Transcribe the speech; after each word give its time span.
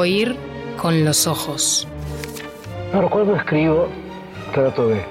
Oír 0.00 0.34
con 0.78 1.04
los 1.04 1.26
ojos. 1.26 1.86
Ahora, 2.94 3.08
cuando 3.08 3.36
escribo, 3.36 3.86
trato 4.50 4.88
de, 4.88 5.04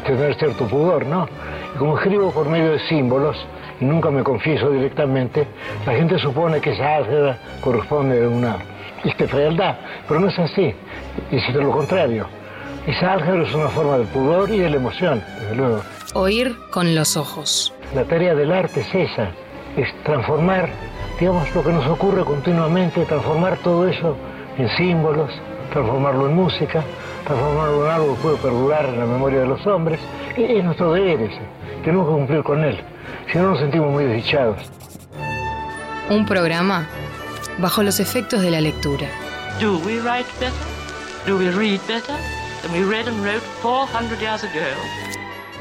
tener 0.00 0.34
cierto 0.36 0.66
pudor, 0.66 1.04
¿no? 1.04 1.28
Y 1.74 1.78
como 1.78 1.98
escribo 1.98 2.30
por 2.30 2.48
medio 2.48 2.72
de 2.72 2.78
símbolos, 2.88 3.36
y 3.82 3.84
nunca 3.84 4.10
me 4.10 4.22
confieso 4.22 4.70
directamente, 4.70 5.46
la 5.84 5.92
gente 5.92 6.18
supone 6.18 6.58
que 6.62 6.72
esa 6.72 6.96
álgebra 6.96 7.38
corresponde 7.60 8.24
a 8.24 8.28
una 8.30 8.56
este, 9.04 9.28
fealdad, 9.28 9.76
pero 10.08 10.20
no 10.20 10.28
es 10.28 10.38
así, 10.38 10.74
es 11.30 11.54
lo 11.54 11.70
contrario. 11.70 12.26
Esa 12.86 13.12
álgebra 13.12 13.42
es 13.42 13.54
una 13.54 13.68
forma 13.68 13.98
del 13.98 14.06
pudor 14.06 14.48
y 14.48 14.60
de 14.60 14.70
la 14.70 14.76
emoción, 14.76 15.22
desde 15.38 15.54
luego. 15.54 15.82
Oír 16.14 16.56
con 16.70 16.94
los 16.94 17.18
ojos. 17.18 17.74
La 17.94 18.04
tarea 18.04 18.34
del 18.34 18.52
arte 18.52 18.80
es 18.80 18.94
esa, 18.94 19.32
es 19.76 20.02
transformar, 20.02 20.70
digamos, 21.18 21.54
lo 21.54 21.62
que 21.62 21.72
nos 21.72 21.86
ocurre 21.86 22.24
continuamente, 22.24 23.04
transformar 23.04 23.58
todo 23.58 23.86
eso 23.86 24.16
en 24.62 24.76
símbolos, 24.76 25.30
transformarlo 25.72 26.26
en 26.26 26.34
música, 26.34 26.84
transformarlo 27.26 27.86
en 27.86 27.92
algo 27.92 28.14
que 28.14 28.22
puede 28.22 28.36
perdurar 28.36 28.86
en 28.86 29.00
la 29.00 29.06
memoria 29.06 29.40
de 29.40 29.46
los 29.46 29.66
hombres. 29.66 30.00
Es 30.36 30.64
nuestro 30.64 30.92
deber 30.92 31.20
ese, 31.22 31.40
tenemos 31.84 32.06
que 32.06 32.12
cumplir 32.14 32.42
con 32.42 32.64
él, 32.64 32.78
si 33.30 33.38
no 33.38 33.50
nos 33.50 33.60
sentimos 33.60 33.90
muy 33.90 34.04
desdichados. 34.04 34.58
Un 36.08 36.26
programa 36.26 36.86
bajo 37.58 37.82
los 37.82 38.00
efectos 38.00 38.42
de 38.42 38.50
la 38.50 38.60
lectura. 38.60 39.06
Do 39.60 39.78
we 39.78 40.00
write 40.00 40.28
better? 40.40 40.52
Do 41.26 41.36
we 41.36 41.50
read 41.50 41.80
better 41.86 42.16
than 42.62 42.72
we 42.72 42.82
read 42.82 43.06
and 43.06 43.22
wrote 43.22 43.42
400 43.62 44.18
years 44.20 44.42
ago? 44.42 44.60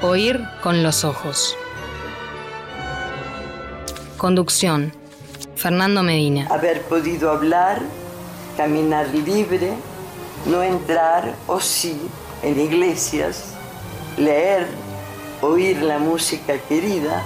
Oír 0.02 0.42
con 0.62 0.82
los 0.82 1.04
ojos. 1.04 1.58
Conducción. 4.18 4.94
Fernando 5.56 6.04
Medina. 6.04 6.48
Haber 6.50 6.82
podido 6.84 7.32
hablar, 7.32 7.82
caminar 8.60 9.08
libre, 9.14 9.72
no 10.46 10.62
entrar 10.62 11.34
o 11.48 11.62
sí 11.62 11.98
en 12.44 12.60
iglesias, 12.60 13.54
leer, 14.18 14.68
oír 15.40 15.82
la 15.82 15.98
música 15.98 16.58
querida. 16.68 17.24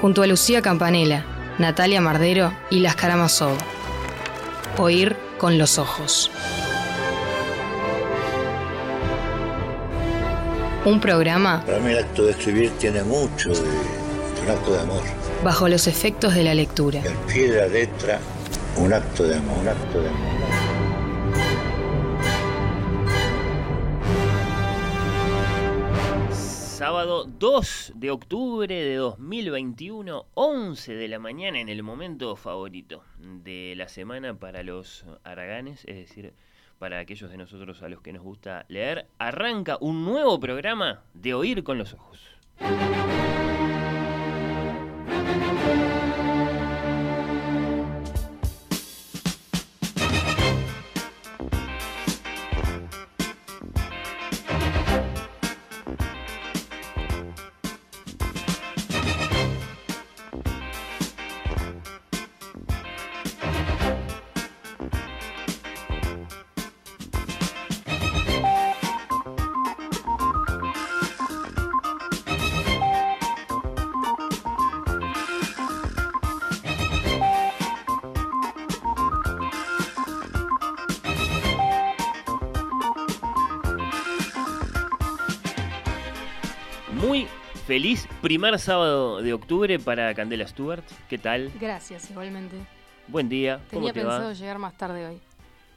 Junto 0.00 0.22
a 0.22 0.26
Lucía 0.26 0.62
Campanella, 0.62 1.26
Natalia 1.58 2.00
Mardero 2.00 2.54
y 2.70 2.78
Las 2.78 2.96
Karamazov. 2.96 3.58
Oír 4.78 5.18
con 5.36 5.58
los 5.58 5.78
ojos. 5.78 6.30
Un 10.86 10.98
programa. 10.98 11.62
Para 11.66 11.78
mí 11.80 11.92
el 11.92 11.98
acto 11.98 12.24
de 12.24 12.30
escribir 12.30 12.70
tiene 12.78 13.02
mucho 13.02 13.50
de 13.50 13.60
un 13.60 14.50
acto 14.50 14.72
de 14.72 14.80
amor. 14.80 15.02
Bajo 15.44 15.68
los 15.68 15.86
efectos 15.88 16.34
de 16.34 16.42
la 16.42 16.54
lectura. 16.54 17.02
El 17.04 17.12
pie 17.30 17.50
de 17.50 17.60
la 17.60 17.66
letra, 17.66 18.18
un 18.80 18.92
acto 18.92 19.24
de 19.24 19.36
amor, 19.36 19.58
un 19.58 19.68
acto 19.68 20.00
de 20.00 20.08
amor. 20.08 20.28
Sábado 26.32 27.24
2 27.24 27.92
de 27.96 28.10
octubre 28.10 28.72
de 28.72 28.94
2021, 28.94 30.26
11 30.34 30.94
de 30.94 31.08
la 31.08 31.18
mañana, 31.18 31.60
en 31.60 31.68
el 31.68 31.82
momento 31.82 32.36
favorito 32.36 33.02
de 33.18 33.74
la 33.76 33.88
semana 33.88 34.34
para 34.34 34.62
los 34.62 35.04
araganes, 35.24 35.84
es 35.86 35.96
decir, 35.96 36.32
para 36.78 37.00
aquellos 37.00 37.30
de 37.30 37.36
nosotros 37.36 37.82
a 37.82 37.88
los 37.88 38.00
que 38.00 38.12
nos 38.12 38.22
gusta 38.22 38.64
leer, 38.68 39.06
arranca 39.18 39.76
un 39.80 40.04
nuevo 40.04 40.38
programa 40.38 41.02
de 41.14 41.34
Oír 41.34 41.64
con 41.64 41.78
los 41.78 41.94
Ojos. 41.94 42.20
Primer 88.28 88.58
sábado 88.58 89.22
de 89.22 89.32
octubre 89.32 89.78
para 89.78 90.12
Candela 90.12 90.46
Stewart. 90.46 90.84
¿Qué 91.08 91.16
tal? 91.16 91.50
Gracias, 91.58 92.10
igualmente. 92.10 92.56
Buen 93.06 93.30
día. 93.30 93.56
¿Cómo 93.70 93.86
Tenía 93.86 93.94
pensado 93.94 94.34
llegar 94.34 94.58
más 94.58 94.76
tarde 94.76 95.06
hoy. 95.06 95.18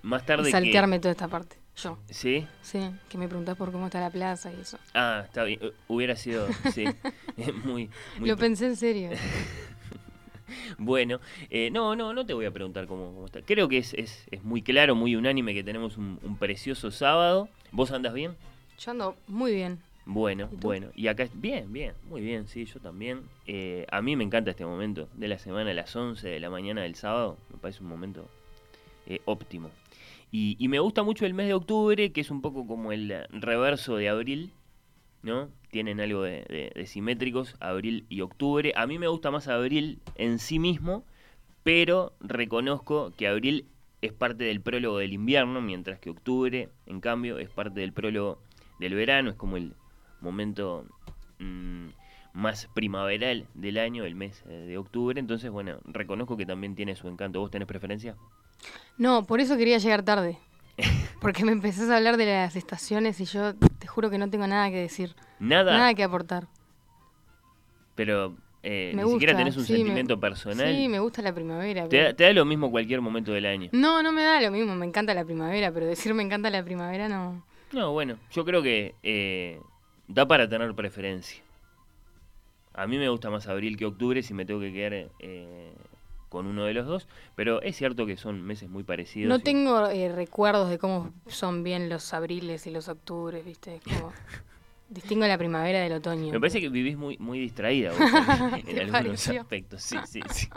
Más 0.01 0.25
tarde. 0.25 0.50
Y 0.50 0.51
saltearme 0.51 1.00
toda 1.00 1.13
esta 1.13 1.29
parte. 1.29 1.56
Yo. 1.78 1.97
¿Sí? 2.09 2.45
Sí, 2.62 2.89
que 3.07 3.17
me 3.17 3.29
preguntás 3.29 3.56
por 3.56 3.72
cómo 3.72 3.85
está 3.85 4.01
la 4.01 4.09
plaza 4.09 4.51
y 4.51 4.59
eso. 4.59 4.78
Ah, 4.94 5.22
está 5.23 5.45
bien. 5.45 5.62
Hubiera 5.88 6.17
sido, 6.17 6.45
sí. 6.73 6.84
muy, 7.63 7.89
Lo 8.19 8.35
pensé 8.35 8.66
en 8.66 8.75
serio. 8.75 9.12
bueno, 10.78 11.22
eh, 11.50 11.69
no, 11.72 11.95
no, 11.95 12.13
no 12.13 12.25
te 12.25 12.33
voy 12.33 12.47
a 12.47 12.51
preguntar 12.51 12.85
cómo, 12.85 13.28
está. 13.28 13.41
Creo 13.44 13.69
que 13.69 13.78
es, 13.78 13.94
es, 13.94 14.25
es, 14.29 14.44
muy 14.44 14.62
claro, 14.62 14.94
muy 14.94 15.16
unánime 15.16 15.53
que 15.53 15.63
tenemos 15.63 15.95
un, 15.95 16.19
un 16.22 16.35
precioso 16.35 16.91
sábado. 16.91 17.47
¿Vos 17.72 17.94
andas 17.94 18.13
bien? 18.13 18.35
Yo 18.78 18.91
ando 18.91 19.16
muy 19.25 19.53
bien. 19.53 19.79
Bueno, 20.06 20.50
bueno. 20.59 20.88
Y 20.95 21.07
acá, 21.07 21.28
bien, 21.34 21.72
bien, 21.72 21.94
muy 22.09 22.22
bien, 22.22 22.47
sí, 22.47 22.66
yo 22.66 22.79
también. 22.79 23.22
Eh, 23.45 23.85
a 23.91 24.01
mí 24.01 24.16
me 24.16 24.23
encanta 24.23 24.51
este 24.51 24.66
momento 24.66 25.07
de 25.13 25.28
la 25.28 25.38
semana, 25.38 25.72
a 25.72 25.73
las 25.73 25.95
11 25.95 26.28
de 26.28 26.39
la 26.39 26.50
mañana 26.50 26.81
del 26.81 26.95
sábado. 26.95 27.38
Me 27.51 27.57
parece 27.59 27.84
un 27.84 27.89
momento 27.89 28.28
eh, 29.06 29.22
óptimo. 29.25 29.69
Y, 30.34 30.66
me 30.69 30.79
gusta 30.79 31.03
mucho 31.03 31.25
el 31.25 31.34
mes 31.34 31.47
de 31.47 31.53
octubre, 31.53 32.13
que 32.13 32.22
es 32.22 32.31
un 32.31 32.41
poco 32.41 32.66
como 32.66 32.94
el 32.94 33.13
reverso 33.31 33.97
de 33.97 34.07
abril, 34.07 34.53
¿no? 35.23 35.50
Tienen 35.72 36.00
algo 36.00 36.23
de, 36.23 36.72
de 36.73 36.85
simétricos, 36.85 37.57
abril 37.59 38.06
y 38.07 38.22
octubre. 38.22 38.72
A 38.78 38.88
mí 38.88 38.97
me 38.97 39.09
gusta 39.09 39.29
más 39.29 39.50
abril 39.50 40.00
en 40.16 40.39
sí 40.39 40.57
mismo, 40.57 41.03
pero 41.63 42.13
reconozco 42.22 43.12
que 43.18 43.28
abril 43.28 43.68
es 44.01 44.13
parte 44.13 44.45
del 44.45 44.62
prólogo 44.62 45.00
del 45.00 45.12
invierno, 45.12 45.62
mientras 45.62 46.00
que 46.00 46.09
octubre, 46.09 46.69
en 46.85 47.01
cambio, 47.01 47.38
es 47.38 47.50
parte 47.50 47.81
del 47.81 47.91
prólogo 47.91 48.39
del 48.79 48.94
verano, 48.95 49.31
es 49.31 49.35
como 49.35 49.57
el, 49.57 49.75
momento 50.22 50.86
mm, 51.40 51.88
más 52.34 52.68
primaveral 52.74 53.46
del 53.54 53.78
año, 53.78 54.06
el 54.06 54.16
mes 54.16 54.44
eh, 54.48 54.54
de 54.54 54.78
octubre. 54.78 55.20
Entonces, 55.20 55.52
bueno, 55.52 55.80
reconozco 55.86 56.38
que 56.38 56.46
también 56.46 56.76
tiene 56.76 56.96
su 56.96 57.08
encanto. 57.08 57.40
¿Vos 57.40 57.52
tenés 57.52 57.68
preferencia? 57.68 58.16
No, 58.98 59.26
por 59.26 59.40
eso 59.40 59.58
quería 59.58 59.78
llegar 59.78 60.04
tarde. 60.04 60.38
Porque 61.22 61.46
me 61.46 61.52
empezás 61.52 61.90
a 61.90 61.98
hablar 61.98 62.18
de 62.18 62.26
las 62.26 62.56
estaciones 62.56 63.20
y 63.20 63.26
yo 63.26 63.56
te 63.56 63.88
juro 63.88 64.10
que 64.10 64.18
no 64.18 64.30
tengo 64.30 64.48
nada 64.48 64.70
que 64.70 64.78
decir. 64.78 65.16
Nada. 65.40 65.78
Nada 65.78 65.94
que 65.94 66.04
aportar. 66.04 66.48
Pero 67.96 68.36
eh, 68.64 68.94
ni 68.96 69.10
siquiera 69.12 69.36
tenés 69.36 69.58
un 69.58 69.66
sentimiento 69.66 70.20
personal. 70.20 70.74
Sí, 70.74 70.88
me 70.88 71.00
gusta 71.00 71.22
la 71.22 71.34
primavera. 71.34 71.88
¿Te, 71.90 72.13
da, 72.13 72.34
lo 72.34 72.45
mismo 72.45 72.72
cualquier 72.72 73.01
momento 73.01 73.31
del 73.31 73.45
año? 73.45 73.69
No, 73.72 74.01
no 74.04 74.12
me 74.12 74.24
da 74.24 74.42
lo 74.42 74.51
mismo. 74.51 74.75
Me 74.75 74.86
encanta 74.86 75.13
la 75.13 75.25
primavera, 75.25 75.72
pero 75.72 75.86
decir 75.86 76.13
me 76.13 76.24
encanta 76.24 76.50
la 76.50 76.63
primavera 76.63 77.10
no. 77.10 77.44
No, 77.72 77.92
bueno, 77.92 78.18
yo 78.31 78.44
creo 78.44 78.62
que 78.62 78.95
eh, 79.01 79.60
da 80.13 80.28
para 80.28 80.48
tener 80.48 80.74
preferencia. 80.74 81.42
A 82.74 82.88
mí 82.88 82.98
me 82.98 83.10
gusta 83.10 83.30
más 83.30 83.48
abril 83.48 83.78
que 83.78 83.86
octubre 83.86 84.24
si 84.24 84.34
me 84.34 84.46
tengo 84.46 84.60
que 84.60 84.72
quedar 84.72 85.10
eh, 85.19 85.74
con 86.30 86.46
uno 86.46 86.66
de 86.66 86.74
los 86.74 86.88
dos, 86.88 87.08
pero 87.36 87.62
es 87.62 87.75
cierto 87.75 88.06
que 88.06 88.16
son 88.16 88.42
meses 88.42 88.69
muy 88.69 88.84
parecidos. 88.84 89.30
No 89.30 89.40
tengo 89.40 89.88
eh, 89.88 90.12
recuerdos 90.12 90.69
de 90.69 90.78
cómo 90.78 91.13
son 91.28 91.63
bien 91.63 91.90
los 91.90 92.13
abriles 92.13 92.66
y 92.68 92.72
los 92.72 92.88
octubres, 92.88 93.44
¿viste? 93.44 93.80
Como... 93.84 94.13
Distingo 94.92 95.25
la 95.25 95.38
primavera 95.38 95.80
del 95.80 95.94
otoño. 95.94 96.34
Me 96.34 96.40
parece 96.42 96.60
que 96.60 96.68
vivís 96.68 96.98
muy, 96.98 97.18
muy 97.18 97.40
distraída 97.40 97.94
en, 98.68 98.94
algunos 98.94 99.25
aspectos. 99.30 99.84
Sí, 99.84 99.96
sí, 100.06 100.19
sí. 100.30 100.50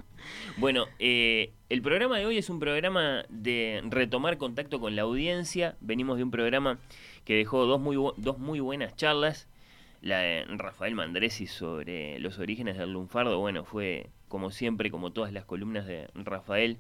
Bueno, 0.57 0.87
eh, 0.99 1.53
el 1.69 1.83
programa 1.83 2.19
de 2.19 2.27
hoy 2.27 2.39
es 2.39 2.51
un 2.51 2.59
programa 2.59 3.25
de 3.29 3.81
retomar 3.85 4.37
contacto 4.37 4.81
con 4.81 4.97
la 4.97 5.03
audiencia. 5.03 5.77
Venimos 5.81 6.17
de 6.17 6.25
un 6.25 6.33
programa 6.33 6.81
que 7.25 7.35
dejó 7.35 7.65
dos 7.67 7.81
muy, 7.81 7.97
dos 8.17 8.39
muy 8.39 8.61
buenas 8.61 8.95
charlas. 8.97 9.49
La 10.01 10.19
de 10.19 10.45
Rafael 10.45 10.95
Mandresi 10.95 11.47
sobre 11.47 12.19
los 12.19 12.39
orígenes 12.39 12.77
del 12.77 12.93
lunfardo, 12.93 13.39
bueno, 13.39 13.65
fue 13.65 14.11
como 14.29 14.51
siempre, 14.51 14.91
como 14.91 15.13
todas 15.13 15.33
las 15.33 15.45
columnas 15.45 15.87
de 15.87 16.09
Rafael, 16.15 16.77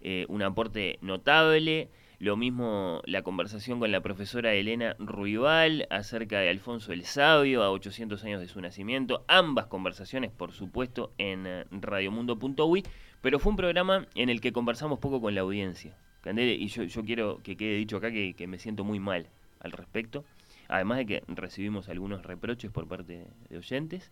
eh, 0.00 0.26
un 0.28 0.42
aporte 0.42 0.98
notable. 1.00 1.88
Lo 2.18 2.36
mismo 2.36 3.02
la 3.04 3.22
conversación 3.22 3.78
con 3.78 3.92
la 3.92 4.00
profesora 4.00 4.54
Elena 4.54 4.96
Ruibal 4.98 5.86
acerca 5.90 6.40
de 6.40 6.48
Alfonso 6.48 6.92
el 6.92 7.04
Sabio 7.04 7.62
a 7.62 7.70
800 7.70 8.24
años 8.24 8.40
de 8.40 8.48
su 8.48 8.60
nacimiento. 8.60 9.24
Ambas 9.28 9.66
conversaciones, 9.66 10.32
por 10.32 10.52
supuesto, 10.52 11.12
en 11.18 11.46
eh, 11.46 11.64
radiomundo.uy. 11.70 12.84
Pero 13.20 13.38
fue 13.38 13.50
un 13.50 13.56
programa 13.56 14.06
en 14.14 14.28
el 14.28 14.40
que 14.40 14.52
conversamos 14.52 14.98
poco 14.98 15.20
con 15.20 15.34
la 15.34 15.42
audiencia. 15.42 15.96
Candele, 16.22 16.54
y 16.54 16.68
yo, 16.68 16.82
yo 16.84 17.04
quiero 17.04 17.42
que 17.42 17.56
quede 17.56 17.76
dicho 17.76 17.98
acá 17.98 18.10
que 18.10 18.46
me 18.48 18.58
siento 18.58 18.82
muy 18.82 18.98
mal 18.98 19.28
al 19.66 19.72
respecto. 19.72 20.24
Además 20.68 20.98
de 20.98 21.06
que 21.06 21.22
recibimos 21.28 21.88
algunos 21.88 22.22
reproches 22.24 22.70
por 22.70 22.88
parte 22.88 23.26
de 23.48 23.56
oyentes 23.58 24.10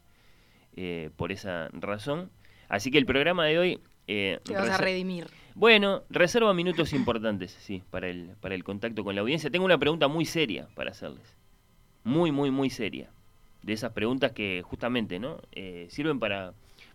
eh, 0.76 1.10
por 1.16 1.32
esa 1.32 1.68
razón. 1.72 2.30
Así 2.68 2.90
que 2.90 2.98
el 2.98 3.06
programa 3.06 3.46
de 3.46 3.58
hoy... 3.58 3.80
Eh, 4.06 4.38
Te 4.44 4.52
vas 4.52 4.68
a 4.68 4.76
redimir. 4.76 5.28
bueno, 5.54 6.02
reserva 6.10 6.52
minutos 6.52 6.92
importantes, 6.92 7.52
sí, 7.60 7.82
para 7.90 8.08
el, 8.08 8.32
para 8.40 8.54
el 8.54 8.62
contacto 8.64 9.02
con 9.02 9.14
la 9.14 9.22
audiencia. 9.22 9.50
Tengo 9.50 9.64
una 9.64 9.78
pregunta 9.78 10.08
muy 10.08 10.26
seria 10.26 10.68
para 10.74 10.90
hacerles. 10.90 11.36
Muy, 12.02 12.30
muy, 12.32 12.50
muy 12.50 12.70
seria. 12.70 13.10
De 13.62 13.72
esas 13.72 13.92
preguntas 13.92 14.32
que 14.32 14.62
justamente, 14.62 15.18
¿no? 15.18 15.38
Eh, 15.52 15.86
sirven 15.88 16.18
para, 16.20 16.52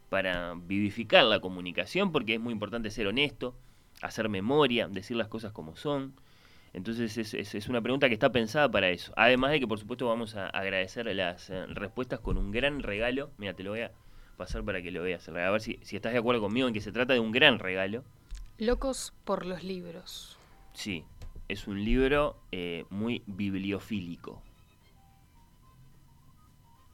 para 0.10 0.54
vivificar 0.56 1.24
la 1.26 1.40
comunicación, 1.40 2.12
porque 2.12 2.36
es 2.36 2.40
muy 2.40 2.54
importante 2.54 2.92
ser 2.92 3.08
honesto, 3.08 3.56
hacer 4.02 4.30
memoria, 4.30 4.88
decir 4.88 5.18
las 5.18 5.30
cosas 5.30 5.52
como 5.52 5.76
son. 5.76 6.14
Entonces 6.74 7.18
es, 7.18 7.34
es- 7.34 7.56
es 7.56 7.68
una 7.68 7.82
pregunta 7.82 8.08
que 8.08 8.14
está 8.14 8.32
pensada 8.32 8.70
para 8.70 8.90
eso. 8.90 9.12
Además 9.16 9.52
de 9.52 9.60
que, 9.60 9.68
por 9.68 9.80
supuesto, 9.80 10.08
vamos 10.08 10.36
a 10.36 10.48
agradecer 10.50 11.06
las 11.16 11.50
eh, 11.50 11.66
respuestas 11.68 12.20
con 12.20 12.38
un 12.38 12.52
gran 12.52 12.82
regalo. 12.84 13.32
Mira, 13.38 13.54
te 13.54 13.64
lo 13.64 13.72
voy 13.72 13.82
a 13.82 13.92
pasar 14.38 14.64
para 14.64 14.82
que 14.82 14.92
lo 14.92 15.02
veas. 15.02 15.28
A 15.30 15.32
ver 15.32 15.62
si, 15.62 15.80
si 15.82 15.96
estás 15.96 16.14
de 16.14 16.20
acuerdo 16.20 16.42
conmigo 16.42 16.68
en 16.68 16.74
que 16.74 16.82
se 16.82 16.92
trata 16.92 17.14
de 17.14 17.20
un 17.20 17.32
gran 17.32 17.60
regalo. 17.60 18.04
Locos 18.58 19.14
por 19.26 19.46
los 19.46 19.64
libros. 19.64 20.38
Sí, 20.74 21.04
es 21.48 21.68
un 21.68 21.84
libro 21.84 22.38
eh, 22.52 22.86
muy 22.90 23.24
bibliofílico. 23.26 24.42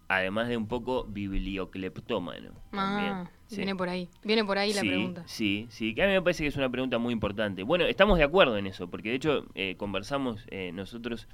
Además 0.07 0.47
de 0.47 0.57
un 0.57 0.67
poco 0.67 1.03
bibliocleptómano. 1.05 2.51
también. 2.71 3.29
Sí. 3.47 3.57
viene 3.57 3.75
por 3.75 3.89
ahí. 3.89 4.09
Viene 4.23 4.43
por 4.43 4.57
ahí 4.57 4.73
la 4.73 4.81
sí, 4.81 4.87
pregunta. 4.87 5.23
Sí, 5.27 5.67
sí, 5.69 5.93
que 5.93 6.03
a 6.03 6.07
mí 6.07 6.13
me 6.13 6.21
parece 6.21 6.43
que 6.43 6.47
es 6.47 6.55
una 6.55 6.69
pregunta 6.69 6.97
muy 6.97 7.13
importante. 7.13 7.61
Bueno, 7.63 7.85
estamos 7.85 8.17
de 8.17 8.23
acuerdo 8.23 8.57
en 8.57 8.65
eso, 8.65 8.89
porque 8.89 9.09
de 9.09 9.15
hecho 9.15 9.45
eh, 9.53 9.75
conversamos 9.77 10.45
eh, 10.49 10.71
nosotros 10.73 11.27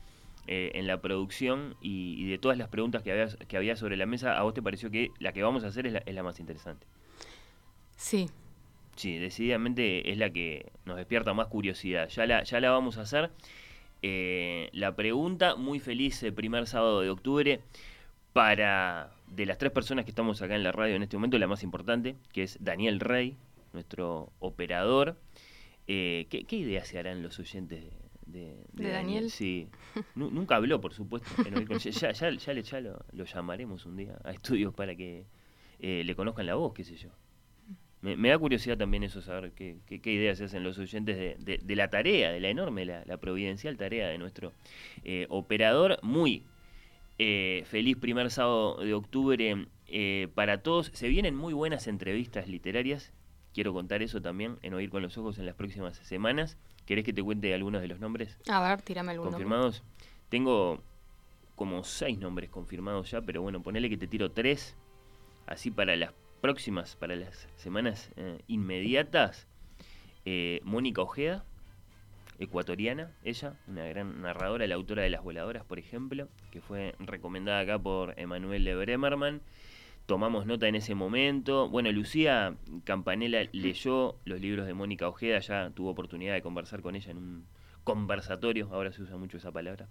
eh, 0.48 0.72
en 0.76 0.88
la 0.88 1.02
producción 1.02 1.76
y, 1.82 2.16
y 2.18 2.30
de 2.30 2.38
todas 2.38 2.58
las 2.58 2.68
preguntas 2.68 3.02
que 3.02 3.12
había, 3.12 3.28
que 3.28 3.56
había 3.56 3.78
sobre 3.78 3.96
la 3.96 4.06
mesa, 4.06 4.38
a 4.38 4.44
vos 4.44 4.54
te 4.54 4.62
pareció 4.62 4.92
que 4.92 5.12
la 5.20 5.32
que 5.32 5.42
vamos 5.42 5.64
a 5.64 5.68
hacer 5.68 5.88
es 5.88 5.94
la, 5.94 6.00
es 6.00 6.14
la 6.14 6.24
más 6.24 6.40
interesante. 6.42 6.86
Sí. 7.96 8.30
Sí, 8.98 9.18
decididamente 9.18 10.12
es 10.12 10.18
la 10.18 10.32
que 10.32 10.70
nos 10.84 10.98
despierta 10.98 11.34
más 11.34 11.48
curiosidad. 11.48 12.10
Ya 12.10 12.26
la, 12.26 12.44
ya 12.44 12.60
la 12.60 12.72
vamos 12.72 12.98
a 12.98 13.02
hacer. 13.02 13.32
La 14.74 14.96
pregunta, 14.96 15.56
muy 15.56 15.80
feliz 15.80 16.22
el 16.24 16.34
primer 16.34 16.68
sábado 16.68 17.02
de 17.02 17.10
octubre, 17.10 17.62
para 18.34 19.12
de 19.32 19.46
las 19.46 19.58
tres 19.58 19.72
personas 19.72 20.06
que 20.06 20.12
estamos 20.12 20.42
acá 20.42 20.56
en 20.56 20.64
la 20.64 20.72
radio 20.72 20.96
en 20.96 21.04
este 21.04 21.18
momento, 21.18 21.38
la 21.40 21.48
más 21.48 21.64
importante, 21.64 22.16
que 22.34 22.44
es 22.44 22.58
Daniel 22.62 23.00
Rey, 23.00 23.38
nuestro 23.74 24.32
operador. 24.40 25.18
Eh, 25.88 26.28
¿qué, 26.30 26.44
qué 26.46 26.58
ideas 26.58 26.88
se 26.88 27.00
harán 27.00 27.24
los 27.24 27.40
oyentes 27.40 27.84
de, 28.26 28.46
de, 28.46 28.64
¿De 28.74 28.92
Daniel? 28.92 29.32
Sí. 29.32 29.68
Nu- 30.16 30.30
nunca 30.32 30.56
habló, 30.58 30.80
por 30.82 30.94
supuesto. 30.94 31.30
ya, 31.92 32.12
ya, 32.12 32.30
le- 32.54 32.64
ya 32.64 32.82
lo, 32.82 33.00
lo 33.14 33.24
llamaremos 33.26 33.86
un 33.86 33.98
día 33.98 34.18
a 34.24 34.32
estudios 34.32 34.74
para 34.74 34.96
que 34.96 35.26
eh, 35.80 36.04
le 36.06 36.16
conozcan 36.16 36.46
la 36.46 36.56
voz, 36.56 36.74
qué 36.74 36.84
sé 36.84 36.96
yo. 36.98 37.10
Me, 38.02 38.18
me 38.18 38.30
da 38.30 38.38
curiosidad 38.40 38.78
también 38.78 39.04
eso, 39.04 39.22
saber 39.22 39.52
qué, 39.54 39.78
qué- 39.86 40.02
qué 40.02 40.12
ideas 40.12 40.38
se 40.40 40.46
hacen 40.46 40.64
los 40.64 40.78
oyentes 40.78 41.38
de, 41.40 41.76
la 41.76 41.90
tarea, 41.90 42.32
de 42.32 42.40
la 42.40 42.50
enorme, 42.50 42.84
la, 42.86 43.04
la 43.06 43.18
providencial 43.18 43.78
tarea 43.78 44.08
de 44.10 44.18
nuestro 44.18 44.54
eh, 45.04 45.26
operador. 45.30 46.00
Muy 46.02 46.44
eh, 47.24 47.66
feliz 47.66 47.98
primer 47.98 48.32
sábado 48.32 48.78
de 48.78 48.96
octubre 48.96 49.68
eh, 49.86 50.28
para 50.34 50.64
todos. 50.64 50.90
Se 50.96 51.08
vienen 51.08 51.36
muy 51.36 51.54
buenas 51.54 51.86
entrevistas 51.86 52.48
literarias. 52.48 53.14
Quiero 53.54 53.74
contar 53.74 54.02
eso 54.02 54.24
también 54.24 54.58
en 54.64 54.74
Oír 54.74 54.90
con 54.90 55.04
los 55.04 55.20
Ojos 55.20 55.38
en 55.38 55.46
las 55.46 55.54
próximas 55.54 55.98
semanas. 55.98 56.58
¿Querés 56.88 57.06
que 57.06 57.14
te 57.14 57.22
cuente 57.22 57.54
algunos 57.54 57.80
de 57.84 57.88
los 57.88 58.00
nombres 58.00 58.40
A 58.50 58.60
ver, 58.68 58.82
tírame 58.82 59.12
algún 59.12 59.26
nombre. 59.26 59.44
confirmados? 59.44 59.84
Tengo 60.30 60.82
como 61.54 61.84
seis 61.84 62.18
nombres 62.18 62.50
confirmados 62.50 63.12
ya, 63.12 63.22
pero 63.22 63.44
bueno, 63.44 63.62
ponele 63.62 63.88
que 63.88 63.98
te 63.98 64.08
tiro 64.08 64.32
tres. 64.32 64.76
Así 65.46 65.70
para 65.70 65.96
las 65.96 66.14
próximas, 66.42 66.96
para 66.96 67.16
las 67.16 67.48
semanas 67.56 68.10
eh, 68.16 68.40
inmediatas. 68.48 69.46
Eh, 70.26 70.60
Mónica 70.64 71.04
Ojeda, 71.04 71.46
ecuatoriana, 72.42 73.12
ella, 73.24 73.54
una 73.68 73.86
gran 73.86 74.22
narradora, 74.22 74.66
la 74.68 74.76
autora 74.76 75.04
de 75.04 75.10
Las 75.10 75.24
Voladoras, 75.24 75.64
por 75.64 75.80
ejemplo, 75.80 76.28
que 76.52 76.60
fue 76.60 76.96
recomendada 77.00 77.60
acá 77.60 77.80
por 77.80 78.20
Emanuel 78.20 78.66
de 78.66 78.76
Bremerman. 78.76 79.42
Tomamos 80.08 80.48
nota 80.48 80.68
en 80.68 80.76
ese 80.76 80.96
momento. 80.96 81.70
Bueno, 81.70 81.92
Lucía 81.92 82.56
Campanella 82.84 83.48
leyó 83.52 84.16
los 84.26 84.42
libros 84.42 84.66
de 84.66 84.74
Mónica 84.74 85.08
Ojeda, 85.08 85.40
ya 85.40 85.70
tuvo 85.70 85.92
oportunidad 85.92 86.34
de 86.34 86.42
conversar 86.42 86.82
con 86.82 86.96
ella 86.96 87.12
en 87.12 87.18
un 87.18 87.46
conversatorio, 87.84 88.70
ahora 88.72 88.92
se 88.92 89.04
usa 89.04 89.18
mucho 89.18 89.38
esa 89.38 89.52
palabra, 89.52 89.88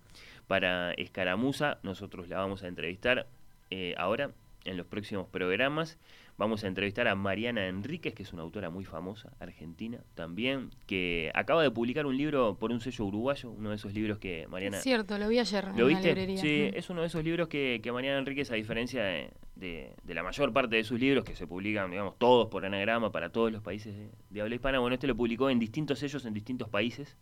para 0.48 0.92
Escaramuza. 0.94 1.78
Nosotros 1.84 2.28
la 2.28 2.38
vamos 2.38 2.64
a 2.64 2.68
entrevistar 2.68 3.28
eh, 3.70 3.94
ahora 3.96 4.32
en 4.64 4.76
los 4.76 4.86
próximos 4.86 5.26
programas. 5.28 5.98
Vamos 6.36 6.64
a 6.64 6.68
entrevistar 6.68 7.06
a 7.06 7.14
Mariana 7.14 7.66
Enríquez, 7.66 8.14
que 8.14 8.22
es 8.22 8.32
una 8.32 8.42
autora 8.42 8.70
muy 8.70 8.84
famosa, 8.86 9.30
argentina 9.40 9.98
también, 10.14 10.70
que 10.86 11.30
acaba 11.34 11.62
de 11.62 11.70
publicar 11.70 12.06
un 12.06 12.16
libro 12.16 12.56
por 12.58 12.70
un 12.70 12.80
sello 12.80 13.04
uruguayo, 13.04 13.50
uno 13.50 13.70
de 13.70 13.76
esos 13.76 13.92
libros 13.92 14.18
que 14.18 14.46
Mariana... 14.48 14.78
Es 14.78 14.82
cierto, 14.82 15.18
lo 15.18 15.28
vi 15.28 15.38
ayer 15.38 15.64
en 15.66 15.72
¿Lo 15.76 15.82
la 15.82 15.88
viste? 15.88 16.08
librería. 16.08 16.36
Sí, 16.40 16.70
Mm. 16.72 16.76
es 16.78 16.88
uno 16.90 17.00
de 17.02 17.08
esos 17.08 17.22
libros 17.22 17.48
que, 17.48 17.80
que 17.82 17.92
Mariana 17.92 18.18
Enríquez, 18.20 18.50
a 18.50 18.54
diferencia 18.54 19.02
de, 19.04 19.30
de- 19.56 19.92
de 20.02 20.14
la 20.14 20.22
mayor 20.22 20.50
parte 20.52 20.76
de 20.76 20.84
sus 20.84 20.98
libros, 20.98 21.24
que 21.24 21.34
se 21.34 21.46
publican, 21.46 21.90
digamos, 21.90 22.16
todos 22.18 22.48
por 22.48 22.64
anagrama 22.64 23.12
para 23.12 23.28
todos 23.30 23.52
los 23.52 23.62
países 23.62 23.94
de, 23.94 24.08
de 24.30 24.40
habla 24.40 24.54
hispana, 24.54 24.78
bueno, 24.78 24.94
este 24.94 25.06
lo 25.06 25.16
publicó 25.16 25.50
en 25.50 25.58
distintos 25.58 25.98
sellos 25.98 26.24
en 26.24 26.32
distintos 26.32 26.68
países. 26.70 27.16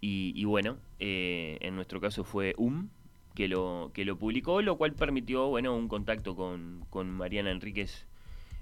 Y, 0.00 0.32
y 0.36 0.44
bueno, 0.44 0.78
eh, 1.00 1.58
en 1.60 1.74
nuestro 1.74 2.00
caso 2.00 2.22
fue 2.24 2.54
UM, 2.56 2.88
que 3.38 3.46
lo, 3.46 3.92
que 3.94 4.04
lo 4.04 4.18
publicó, 4.18 4.62
lo 4.62 4.76
cual 4.76 4.94
permitió, 4.94 5.46
bueno, 5.46 5.72
un 5.72 5.86
contacto 5.86 6.34
con, 6.34 6.84
con 6.90 7.08
Mariana 7.08 7.52
Enríquez 7.52 8.04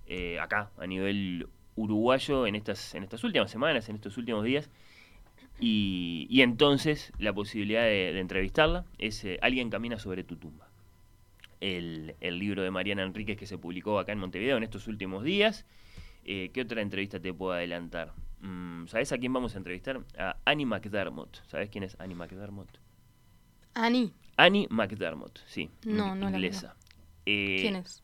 eh, 0.07 0.39
acá, 0.39 0.71
a 0.77 0.87
nivel 0.87 1.49
uruguayo, 1.77 2.47
en 2.47 2.57
estas, 2.57 2.95
en 2.95 3.03
estas 3.03 3.25
últimas 3.25 3.51
semanas, 3.51 3.89
en 3.89 3.95
estos 3.95 4.19
últimos 4.19 4.45
días. 4.45 4.69
Y, 5.59 6.27
y 6.29 6.43
entonces 6.43 7.11
la 7.19 7.33
posibilidad 7.33 7.85
de, 7.85 8.21
entrevistarla 8.21 8.85
es 8.99 9.25
eh, 9.25 9.39
Alguien 9.41 9.71
camina 9.71 9.99
sobre 9.99 10.25
tu 10.25 10.37
tumba. 10.37 10.69
El, 11.63 12.15
el 12.21 12.39
libro 12.39 12.63
de 12.63 12.71
Mariana 12.71 13.03
Enríquez 13.03 13.39
que 13.39 13.47
se 13.47 13.57
publicó 13.57 13.99
acá 13.99 14.13
en 14.13 14.19
Montevideo 14.19 14.59
en 14.59 14.63
estos 14.63 14.89
últimos 14.89 15.25
días. 15.25 15.65
Eh, 16.27 16.51
¿Qué 16.53 16.61
otra 16.61 16.83
entrevista 16.83 17.19
te 17.19 17.33
puedo 17.33 17.53
adelantar? 17.53 18.13
Mm, 18.43 18.89
¿Sabes 18.89 19.11
a 19.13 19.17
quién 19.17 19.33
vamos 19.33 19.55
a 19.55 19.57
entrevistar? 19.57 20.05
A 20.19 20.37
Annie 20.45 20.67
McDermott. 20.67 21.43
¿Sabes 21.47 21.71
quién 21.71 21.83
es 21.83 21.99
Annie 21.99 22.15
McDermott? 22.15 22.79
Ani, 23.73 24.13
Annie 24.37 24.67
McDermott, 24.71 25.39
sí. 25.47 25.71
No, 25.85 26.15
no 26.15 26.29
la 26.31 26.37
inglesa. 26.37 26.77
Eh, 27.25 27.59
¿quién 27.61 27.77
es? 27.77 28.03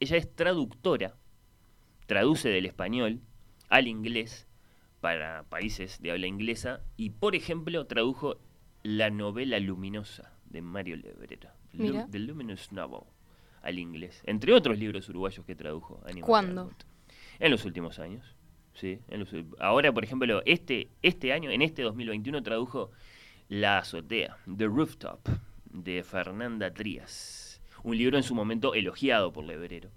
ella 0.00 0.16
es 0.16 0.34
traductora, 0.34 1.14
traduce 2.06 2.48
del 2.48 2.66
español 2.66 3.20
al 3.68 3.86
inglés 3.86 4.46
para 5.00 5.44
países 5.44 6.00
de 6.00 6.10
habla 6.10 6.26
inglesa 6.26 6.80
y, 6.96 7.10
por 7.10 7.34
ejemplo, 7.34 7.86
tradujo 7.86 8.36
la 8.82 9.10
novela 9.10 9.58
luminosa 9.60 10.32
de 10.46 10.62
Mario 10.62 10.96
Lebrera, 10.96 11.54
Lu-. 11.74 12.06
The 12.10 12.18
Luminous 12.18 12.72
Novel, 12.72 13.02
al 13.62 13.78
inglés, 13.78 14.22
entre 14.26 14.52
otros 14.54 14.78
libros 14.78 15.08
uruguayos 15.10 15.44
que 15.44 15.54
tradujo. 15.54 16.00
Annie 16.06 16.22
¿Cuándo? 16.22 16.64
McDermott. 16.64 16.84
En 17.38 17.50
los 17.50 17.64
últimos 17.64 17.98
años. 17.98 18.24
Sí, 18.74 18.98
en 19.08 19.20
los- 19.20 19.34
ahora, 19.58 19.92
por 19.92 20.04
ejemplo, 20.04 20.42
este, 20.46 20.88
este 21.02 21.32
año, 21.34 21.50
en 21.50 21.60
este 21.60 21.82
2021, 21.82 22.42
tradujo 22.42 22.90
La 23.48 23.78
azotea, 23.78 24.38
The 24.56 24.64
Rooftop, 24.66 25.28
de 25.70 26.02
Fernanda 26.02 26.72
Trías. 26.72 27.60
Un 27.82 27.96
libro 27.96 28.16
en 28.16 28.22
su 28.22 28.34
momento 28.34 28.74
elogiado 28.74 29.32
por 29.32 29.44
Lebrero. 29.44 29.90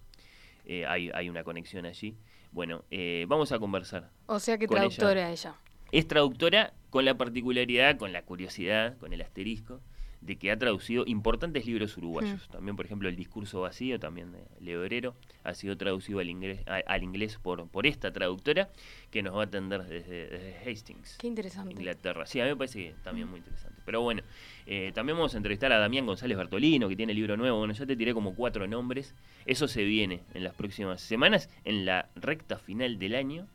Eh, 0.65 0.85
hay, 0.85 1.09
hay 1.13 1.29
una 1.29 1.43
conexión 1.43 1.85
allí. 1.85 2.15
Bueno, 2.51 2.85
eh, 2.91 3.25
vamos 3.27 3.51
a 3.51 3.59
conversar. 3.59 4.09
O 4.27 4.39
sea 4.39 4.57
que 4.57 4.67
con 4.67 4.77
ella. 4.77 4.87
traductora 4.89 5.31
ella. 5.31 5.55
Es 5.91 6.07
traductora 6.07 6.73
con 6.89 7.05
la 7.05 7.15
particularidad, 7.17 7.97
con 7.97 8.13
la 8.13 8.23
curiosidad, 8.23 8.97
con 8.97 9.13
el 9.13 9.21
asterisco, 9.21 9.81
de 10.21 10.37
que 10.37 10.51
ha 10.51 10.57
traducido 10.57 11.03
importantes 11.05 11.65
libros 11.65 11.97
uruguayos. 11.97 12.47
También, 12.47 12.77
por 12.77 12.85
ejemplo, 12.85 13.09
El 13.09 13.15
discurso 13.17 13.59
vacío, 13.61 13.99
también 13.99 14.31
de 14.31 14.45
Lebrero, 14.61 15.15
ha 15.43 15.53
sido 15.53 15.75
traducido 15.75 16.19
al 16.19 16.29
inglés, 16.29 16.61
a- 16.65 16.81
al 16.87 17.03
inglés 17.03 17.37
por, 17.39 17.67
por 17.67 17.85
esta 17.85 18.13
traductora, 18.13 18.69
que 19.11 19.21
nos 19.21 19.35
va 19.35 19.41
a 19.41 19.45
atender 19.45 19.83
desde, 19.83 20.27
desde 20.29 20.71
Hastings. 20.71 21.17
Qué 21.17 21.27
interesante. 21.27 21.73
Inglaterra. 21.73 22.25
Sí, 22.25 22.39
a 22.39 22.45
mí 22.45 22.51
me 22.51 22.55
parece 22.55 22.79
que 22.79 22.95
también 23.03 23.27
muy 23.27 23.39
interesante. 23.39 23.72
Pero 23.85 24.01
bueno, 24.01 24.21
eh, 24.65 24.91
también 24.93 25.17
vamos 25.17 25.33
a 25.33 25.37
entrevistar 25.37 25.71
a 25.71 25.79
Damián 25.79 26.05
González 26.05 26.37
Bertolino, 26.37 26.87
que 26.89 26.95
tiene 26.95 27.13
libro 27.13 27.37
nuevo. 27.37 27.59
Bueno, 27.59 27.73
ya 27.73 27.85
te 27.85 27.95
tiré 27.95 28.13
como 28.13 28.35
cuatro 28.35 28.67
nombres. 28.67 29.15
Eso 29.45 29.67
se 29.67 29.83
viene 29.83 30.21
en 30.33 30.43
las 30.43 30.53
próximas 30.53 31.01
semanas, 31.01 31.49
en 31.65 31.85
la 31.85 32.09
recta 32.15 32.57
final 32.57 32.99
del 32.99 33.15
año. 33.15 33.47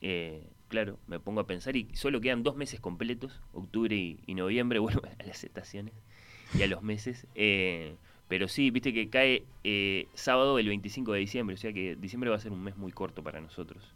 Eh, 0.00 0.44
claro, 0.68 0.98
me 1.06 1.18
pongo 1.18 1.40
a 1.40 1.46
pensar 1.46 1.76
y 1.76 1.88
solo 1.94 2.20
quedan 2.20 2.42
dos 2.42 2.56
meses 2.56 2.80
completos, 2.80 3.40
octubre 3.52 3.96
y, 3.96 4.20
y 4.26 4.34
noviembre, 4.34 4.78
vuelvo 4.80 5.02
a 5.06 5.22
las 5.24 5.42
estaciones 5.42 5.94
y 6.54 6.62
a 6.62 6.66
los 6.66 6.82
meses. 6.82 7.26
eh, 7.34 7.96
pero 8.28 8.48
sí, 8.48 8.70
viste 8.70 8.92
que 8.92 9.08
cae 9.08 9.44
eh, 9.62 10.08
sábado 10.14 10.58
el 10.58 10.66
25 10.66 11.12
de 11.12 11.20
diciembre, 11.20 11.54
o 11.54 11.56
sea 11.56 11.72
que 11.72 11.94
diciembre 11.96 12.30
va 12.30 12.36
a 12.36 12.40
ser 12.40 12.52
un 12.52 12.62
mes 12.62 12.76
muy 12.76 12.90
corto 12.90 13.22
para 13.22 13.40
nosotros. 13.40 13.94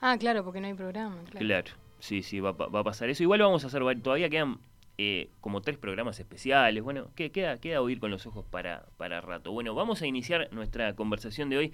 Ah, 0.00 0.16
claro, 0.18 0.44
porque 0.44 0.60
no 0.60 0.66
hay 0.66 0.74
programa. 0.74 1.16
Claro. 1.30 1.46
Claro, 1.46 1.70
sí, 2.00 2.22
sí, 2.22 2.40
va, 2.40 2.50
a 2.50 2.84
pasar 2.84 3.08
eso. 3.10 3.22
Igual 3.22 3.40
vamos 3.40 3.64
a 3.64 3.68
hacer, 3.68 3.82
todavía 4.02 4.28
quedan 4.28 4.58
eh, 4.98 5.30
como 5.40 5.62
tres 5.62 5.78
programas 5.78 6.18
especiales. 6.18 6.82
Bueno, 6.82 7.08
que- 7.14 7.30
queda, 7.30 7.58
queda 7.58 7.80
oír 7.80 8.00
con 8.00 8.10
los 8.10 8.26
ojos 8.26 8.44
para, 8.50 8.84
para 8.96 9.20
rato. 9.20 9.52
Bueno, 9.52 9.74
vamos 9.74 10.02
a 10.02 10.06
iniciar 10.06 10.48
nuestra 10.52 10.94
conversación 10.94 11.48
de 11.50 11.58
hoy 11.58 11.72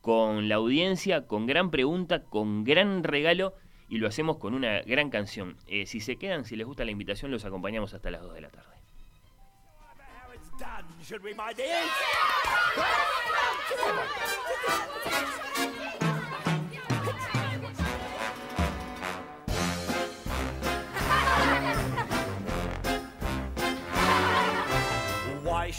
con 0.00 0.48
la 0.48 0.56
audiencia, 0.56 1.26
con 1.26 1.46
gran 1.46 1.70
pregunta, 1.70 2.22
con 2.22 2.64
gran 2.64 3.02
regalo 3.02 3.54
y 3.88 3.98
lo 3.98 4.06
hacemos 4.06 4.36
con 4.36 4.54
una 4.54 4.82
gran 4.82 5.10
canción. 5.10 5.56
Eh, 5.66 5.86
si 5.86 6.00
se 6.00 6.16
quedan, 6.16 6.44
si 6.44 6.56
les 6.56 6.66
gusta 6.66 6.84
la 6.84 6.90
invitación, 6.90 7.30
los 7.30 7.44
acompañamos 7.44 7.94
hasta 7.94 8.10
las 8.10 8.22
2 8.22 8.34
de 8.34 8.40
la 8.42 8.50
tarde. 8.50 8.76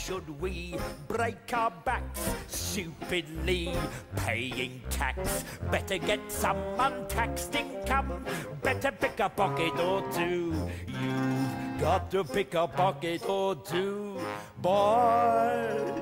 should 0.00 0.40
we 0.40 0.76
break 1.08 1.52
our 1.52 1.70
backs 1.84 2.20
stupidly 2.48 3.72
paying 4.16 4.80
tax? 4.90 5.44
Better 5.70 5.98
get 5.98 6.20
some 6.30 6.56
untaxed 6.78 7.54
income. 7.54 8.24
Better 8.62 8.92
pick 8.92 9.20
a 9.20 9.28
pocket 9.28 9.78
or 9.78 10.02
two. 10.12 10.54
You've 10.86 11.80
got 11.80 12.10
to 12.12 12.24
pick 12.24 12.54
a 12.54 12.66
pocket 12.66 13.28
or 13.28 13.56
two, 13.56 14.18
boys. 14.58 15.92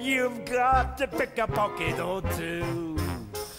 You've 0.00 0.44
got 0.44 0.98
to 0.98 1.06
pick 1.06 1.38
a 1.38 1.46
pocket 1.46 2.00
or 2.00 2.22
two. 2.36 2.96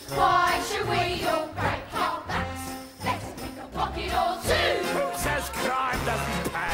Why 0.10 0.62
should 0.68 0.88
we 0.90 1.24
all 1.28 1.48
break 1.48 1.94
our 1.94 2.22
backs? 2.28 2.62
Let's 3.06 3.26
pick 3.42 3.58
a 3.64 3.68
pocket 3.78 4.12
or 4.14 4.38
two. 4.44 4.88
Who 4.88 5.18
says 5.18 5.50
crime 5.50 6.06
doesn't 6.06 6.54
pay? 6.54 6.69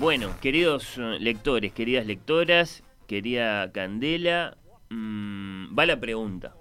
Bueno, 0.00 0.34
queridos 0.40 0.96
eh, 0.96 1.18
lectores, 1.18 1.72
queridas 1.72 2.06
lectoras, 2.06 2.84
querida 3.08 3.72
Candela, 3.72 4.56
mm, 4.90 5.76
va 5.76 5.86
la 5.86 5.98
pregunta. 5.98 6.54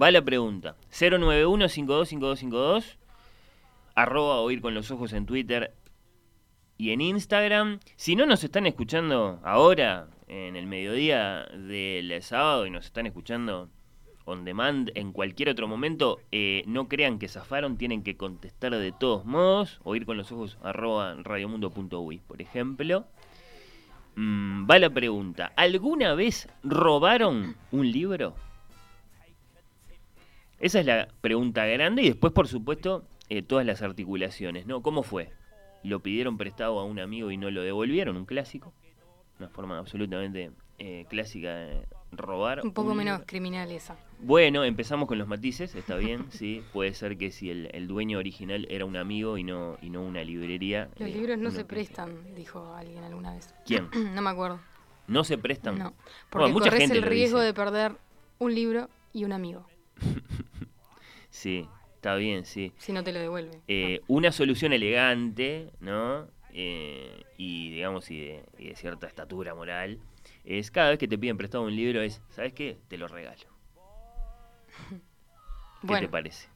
Va 0.00 0.10
la 0.10 0.22
pregunta. 0.22 0.76
091-525252, 0.92 2.98
arroba 3.94 4.40
oír 4.40 4.60
con 4.60 4.74
los 4.74 4.90
ojos 4.90 5.14
en 5.14 5.24
Twitter 5.24 5.72
y 6.76 6.90
en 6.90 7.00
Instagram. 7.00 7.80
Si 7.96 8.14
no 8.14 8.26
nos 8.26 8.44
están 8.44 8.66
escuchando 8.66 9.40
ahora, 9.42 10.08
en 10.28 10.54
el 10.54 10.66
mediodía 10.66 11.46
del 11.46 12.22
sábado, 12.22 12.66
y 12.66 12.70
nos 12.70 12.84
están 12.84 13.06
escuchando 13.06 13.70
on 14.24 14.44
demand 14.44 14.90
en 14.94 15.12
cualquier 15.12 15.50
otro 15.50 15.68
momento, 15.68 16.20
eh, 16.32 16.62
no 16.66 16.88
crean 16.88 17.18
que 17.18 17.28
zafaron, 17.28 17.76
tienen 17.76 18.02
que 18.02 18.16
contestar 18.16 18.74
de 18.74 18.92
todos 18.92 19.24
modos, 19.24 19.80
o 19.84 19.96
ir 19.96 20.06
con 20.06 20.16
los 20.16 20.32
ojos 20.32 20.58
arroba 20.62 21.14
radiomundo.uy, 21.22 22.18
por 22.26 22.40
ejemplo. 22.40 23.06
Mm, 24.16 24.70
va 24.70 24.78
la 24.78 24.90
pregunta, 24.90 25.52
¿alguna 25.56 26.14
vez 26.14 26.48
robaron 26.62 27.56
un 27.72 27.90
libro? 27.90 28.34
Esa 30.60 30.80
es 30.80 30.86
la 30.86 31.08
pregunta 31.20 31.66
grande 31.66 32.02
y 32.02 32.08
después, 32.08 32.32
por 32.32 32.48
supuesto, 32.48 33.04
eh, 33.28 33.42
todas 33.42 33.66
las 33.66 33.82
articulaciones, 33.82 34.66
¿no? 34.66 34.82
¿Cómo 34.82 35.02
fue? 35.02 35.30
¿Lo 35.82 36.00
pidieron 36.00 36.38
prestado 36.38 36.78
a 36.78 36.84
un 36.84 37.00
amigo 37.00 37.30
y 37.30 37.36
no 37.36 37.50
lo 37.50 37.62
devolvieron? 37.62 38.16
Un 38.16 38.24
clásico. 38.24 38.72
Una 39.38 39.48
forma 39.48 39.78
absolutamente 39.78 40.52
eh, 40.78 41.06
clásica 41.08 41.54
de 41.54 41.86
robar. 42.12 42.60
Un 42.64 42.72
poco 42.72 42.94
menos 42.94 43.22
criminal 43.26 43.70
esa. 43.70 43.96
Bueno, 44.20 44.64
empezamos 44.64 45.08
con 45.08 45.18
los 45.18 45.28
matices, 45.28 45.74
está 45.74 45.96
bien, 45.96 46.26
sí. 46.30 46.62
Puede 46.72 46.94
ser 46.94 47.16
que 47.16 47.30
si 47.30 47.50
el, 47.50 47.68
el 47.72 47.86
dueño 47.86 48.18
original 48.18 48.66
era 48.70 48.84
un 48.84 48.96
amigo 48.96 49.38
y 49.38 49.44
no, 49.44 49.76
y 49.82 49.90
no 49.90 50.02
una 50.02 50.22
librería. 50.24 50.88
Los 50.98 51.08
eh, 51.08 51.12
libros 51.12 51.38
no 51.38 51.50
se 51.50 51.64
prestan, 51.64 52.34
dijo 52.34 52.74
alguien 52.74 53.04
alguna 53.04 53.34
vez. 53.34 53.54
¿Quién? 53.66 53.88
no 54.14 54.22
me 54.22 54.30
acuerdo. 54.30 54.60
No 55.06 55.24
se 55.24 55.36
prestan. 55.36 55.78
No. 55.78 55.84
Bueno, 55.84 55.96
Porque 56.30 56.52
mucha 56.52 56.64
corres 56.66 56.80
gente 56.80 56.96
el 56.96 57.02
riesgo 57.02 57.40
de 57.40 57.52
perder 57.52 57.92
un 58.38 58.54
libro 58.54 58.88
y 59.12 59.24
un 59.24 59.32
amigo, 59.32 59.66
Sí, 61.30 61.68
está 61.96 62.14
bien, 62.14 62.44
sí. 62.44 62.72
si 62.78 62.92
no 62.92 63.02
te 63.02 63.12
lo 63.12 63.18
devuelve. 63.18 63.60
Eh, 63.66 64.00
una 64.06 64.32
solución 64.32 64.72
elegante, 64.72 65.72
¿no? 65.80 66.28
Eh, 66.52 67.24
y 67.36 67.72
digamos, 67.72 68.10
y 68.10 68.20
de, 68.20 68.44
y 68.58 68.68
de 68.68 68.76
cierta 68.76 69.08
estatura 69.08 69.54
moral, 69.54 69.98
es 70.44 70.70
cada 70.70 70.90
vez 70.90 70.98
que 70.98 71.08
te 71.08 71.18
piden 71.18 71.36
prestado 71.36 71.64
un 71.64 71.74
libro 71.74 72.00
es, 72.02 72.20
¿sabes 72.30 72.52
qué? 72.52 72.78
Te 72.88 72.98
lo 72.98 73.08
regalo. 73.08 73.42
¿Qué 74.90 75.86
bueno, 75.86 76.06
te 76.06 76.10
parece? 76.10 76.48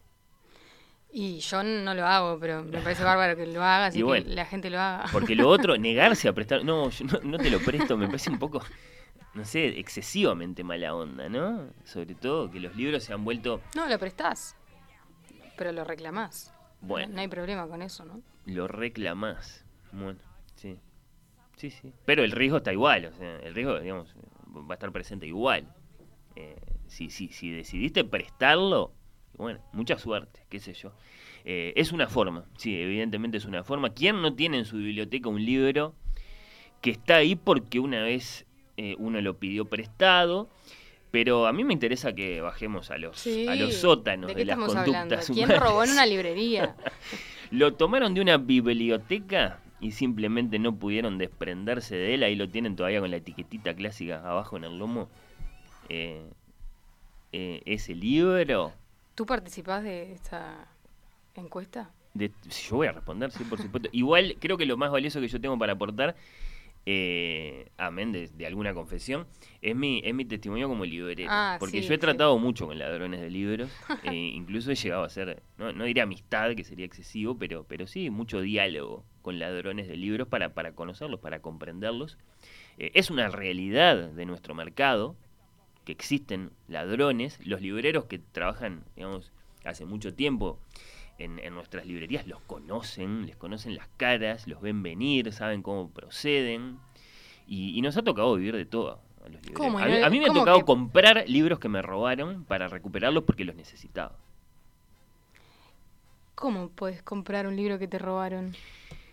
y 1.10 1.38
yo 1.40 1.62
no 1.62 1.94
lo 1.94 2.04
hago, 2.06 2.38
pero 2.38 2.62
me 2.62 2.80
parece 2.82 3.02
bárbaro 3.02 3.34
que 3.34 3.46
lo 3.46 3.62
hagas 3.62 3.96
y, 3.96 4.00
Y 4.00 4.02
bueno, 4.02 4.26
que 4.26 4.34
la 4.34 4.44
gente 4.44 4.68
lo 4.70 4.78
haga. 4.78 5.06
Porque 5.10 5.34
lo 5.34 5.48
otro, 5.48 5.76
negarse 5.78 6.28
a 6.28 6.32
prestar, 6.34 6.64
no, 6.64 6.90
yo 6.90 7.04
no, 7.06 7.20
no 7.22 7.38
te 7.38 7.50
lo 7.50 7.60
presto, 7.60 7.96
me 7.96 8.06
parece 8.06 8.30
un 8.30 8.38
poco, 8.38 8.62
no 9.34 9.44
sé, 9.44 9.78
excesivamente 9.80 10.62
mala 10.64 10.94
onda, 10.94 11.28
¿no? 11.30 11.70
Sobre 11.84 12.14
todo 12.14 12.50
que 12.50 12.60
los 12.60 12.76
libros 12.76 13.04
se 13.04 13.14
han 13.14 13.24
vuelto, 13.24 13.62
No, 13.74 13.88
lo 13.88 13.98
prestás, 13.98 14.54
pero 15.56 15.72
lo 15.72 15.82
reclamás. 15.84 16.52
bueno, 16.82 17.14
No 17.14 17.20
hay 17.22 17.28
problema 17.28 17.66
con 17.68 17.80
eso, 17.82 18.04
¿no? 18.04 18.20
lo 18.44 18.66
reclamás. 18.68 19.64
Bueno, 19.92 20.18
sí. 21.58 21.70
Sí. 21.70 21.92
Pero 22.06 22.24
el 22.24 22.32
riesgo 22.32 22.56
está 22.58 22.72
igual, 22.72 23.04
o 23.06 23.12
sea, 23.12 23.36
el 23.40 23.54
riesgo, 23.54 23.78
digamos, 23.80 24.14
va 24.54 24.70
a 24.70 24.74
estar 24.74 24.90
presente 24.92 25.26
igual. 25.26 25.68
Eh, 26.36 26.56
si, 26.86 27.10
si, 27.10 27.28
si 27.28 27.50
decidiste 27.50 28.04
prestarlo, 28.04 28.92
bueno, 29.36 29.60
mucha 29.72 29.98
suerte, 29.98 30.40
qué 30.48 30.58
sé 30.60 30.72
yo. 30.72 30.92
Eh, 31.44 31.72
es 31.76 31.92
una 31.92 32.08
forma, 32.08 32.44
sí, 32.56 32.80
evidentemente 32.80 33.36
es 33.38 33.44
una 33.44 33.62
forma. 33.64 33.90
¿Quién 33.90 34.20
no 34.22 34.34
tiene 34.34 34.58
en 34.58 34.64
su 34.64 34.76
biblioteca 34.78 35.28
un 35.28 35.44
libro 35.44 35.94
que 36.80 36.90
está 36.90 37.16
ahí 37.16 37.34
porque 37.36 37.80
una 37.80 38.02
vez 38.02 38.46
eh, 38.76 38.94
uno 38.98 39.20
lo 39.20 39.38
pidió 39.38 39.64
prestado? 39.66 40.48
Pero 41.10 41.46
a 41.46 41.52
mí 41.54 41.64
me 41.64 41.72
interesa 41.72 42.12
que 42.14 42.40
bajemos 42.42 42.90
a 42.90 42.98
los, 42.98 43.18
Sí. 43.18 43.48
a 43.48 43.54
los 43.54 43.74
sótanos 43.76 44.28
¿De 44.28 44.34
de, 44.34 44.44
las 44.44 44.58
hablando? 44.58 44.92
conductas 44.92 45.26
¿Quién 45.26 45.46
humanas. 45.46 45.62
robó 45.62 45.84
en 45.84 45.90
una 45.92 46.04
librería? 46.14 46.76
Lo 47.50 47.74
tomaron 47.74 48.12
de 48.12 48.20
una 48.20 48.36
biblioteca 48.36 49.60
y 49.80 49.92
simplemente 49.92 50.58
no 50.58 50.74
pudieron 50.74 51.18
desprenderse 51.18 51.96
de 51.96 52.14
él. 52.14 52.22
Ahí 52.22 52.34
lo 52.36 52.48
tienen 52.48 52.76
todavía 52.76 53.00
con 53.00 53.10
la 53.10 53.18
etiquetita 53.18 53.74
clásica 53.74 54.28
abajo 54.28 54.56
en 54.56 54.64
el 54.64 54.78
lomo. 54.78 55.08
Eh, 55.88 56.28
eh, 57.32 57.62
ese 57.66 57.94
libro. 57.94 58.72
¿Tú 59.14 59.26
participás 59.26 59.82
de 59.82 60.12
esta 60.12 60.66
encuesta? 61.34 61.90
De, 62.14 62.32
yo 62.68 62.76
voy 62.76 62.86
a 62.86 62.92
responder, 62.92 63.30
sí, 63.30 63.44
por 63.44 63.60
supuesto. 63.60 63.88
Igual 63.92 64.36
creo 64.40 64.56
que 64.56 64.64
lo 64.64 64.76
más 64.76 64.90
valioso 64.90 65.20
que 65.20 65.28
yo 65.28 65.40
tengo 65.40 65.58
para 65.58 65.74
aportar, 65.74 66.16
eh, 66.86 67.70
amén 67.76 68.12
de, 68.12 68.28
de 68.28 68.46
alguna 68.46 68.72
confesión, 68.72 69.26
es 69.60 69.76
mi, 69.76 70.00
es 70.04 70.14
mi 70.14 70.24
testimonio 70.24 70.68
como 70.68 70.84
librero. 70.84 71.28
Ah, 71.30 71.56
porque 71.58 71.82
sí, 71.82 71.88
yo 71.88 71.94
he 71.94 71.96
sí. 71.96 72.00
tratado 72.00 72.38
mucho 72.38 72.66
con 72.66 72.78
ladrones 72.78 73.20
de 73.20 73.30
libros. 73.30 73.70
e 74.04 74.14
incluso 74.14 74.70
he 74.70 74.74
llegado 74.74 75.04
a 75.04 75.08
ser, 75.08 75.42
no, 75.58 75.72
no 75.72 75.84
diría 75.84 76.04
amistad, 76.04 76.54
que 76.54 76.64
sería 76.64 76.86
excesivo, 76.86 77.36
pero, 77.36 77.64
pero 77.64 77.86
sí 77.86 78.10
mucho 78.10 78.40
diálogo 78.40 79.04
con 79.22 79.38
ladrones 79.38 79.88
de 79.88 79.96
libros 79.96 80.28
para, 80.28 80.54
para 80.54 80.72
conocerlos, 80.72 81.20
para 81.20 81.40
comprenderlos. 81.40 82.16
Eh, 82.78 82.92
es 82.94 83.10
una 83.10 83.28
realidad 83.28 84.10
de 84.10 84.24
nuestro 84.26 84.54
mercado 84.54 85.16
que 85.84 85.92
existen 85.92 86.52
ladrones, 86.68 87.38
los 87.44 87.60
libreros 87.60 88.06
que 88.06 88.18
trabajan, 88.18 88.84
digamos, 88.94 89.32
hace 89.64 89.84
mucho 89.84 90.14
tiempo 90.14 90.58
en, 91.18 91.38
en 91.40 91.54
nuestras 91.54 91.84
librerías 91.86 92.26
los 92.26 92.40
conocen, 92.42 93.26
les 93.26 93.36
conocen 93.36 93.74
las 93.74 93.88
caras, 93.96 94.46
los 94.46 94.60
ven 94.60 94.82
venir, 94.82 95.32
saben 95.32 95.62
cómo 95.62 95.90
proceden. 95.90 96.78
Y, 97.46 97.76
y 97.78 97.82
nos 97.82 97.96
ha 97.96 98.02
tocado 98.02 98.34
vivir 98.36 98.54
de 98.56 98.66
todo. 98.66 99.00
A, 99.24 99.28
los. 99.28 99.40
¿Cómo? 99.54 99.78
A 99.78 99.86
mí, 99.86 99.96
¿Y 99.96 100.00
no- 100.00 100.06
a 100.06 100.10
mí 100.10 100.20
me 100.20 100.26
ha 100.26 100.32
tocado 100.32 100.58
que- 100.60 100.64
comprar 100.64 101.24
libros 101.28 101.58
que 101.58 101.68
me 101.68 101.82
robaron 101.82 102.44
para 102.44 102.68
recuperarlos 102.68 103.24
porque 103.24 103.44
los 103.44 103.56
necesitaba. 103.56 104.16
¿Cómo 106.34 106.68
puedes 106.68 107.02
comprar 107.02 107.46
un 107.46 107.56
libro 107.56 107.78
que 107.78 107.88
te 107.88 107.98
robaron? 107.98 108.54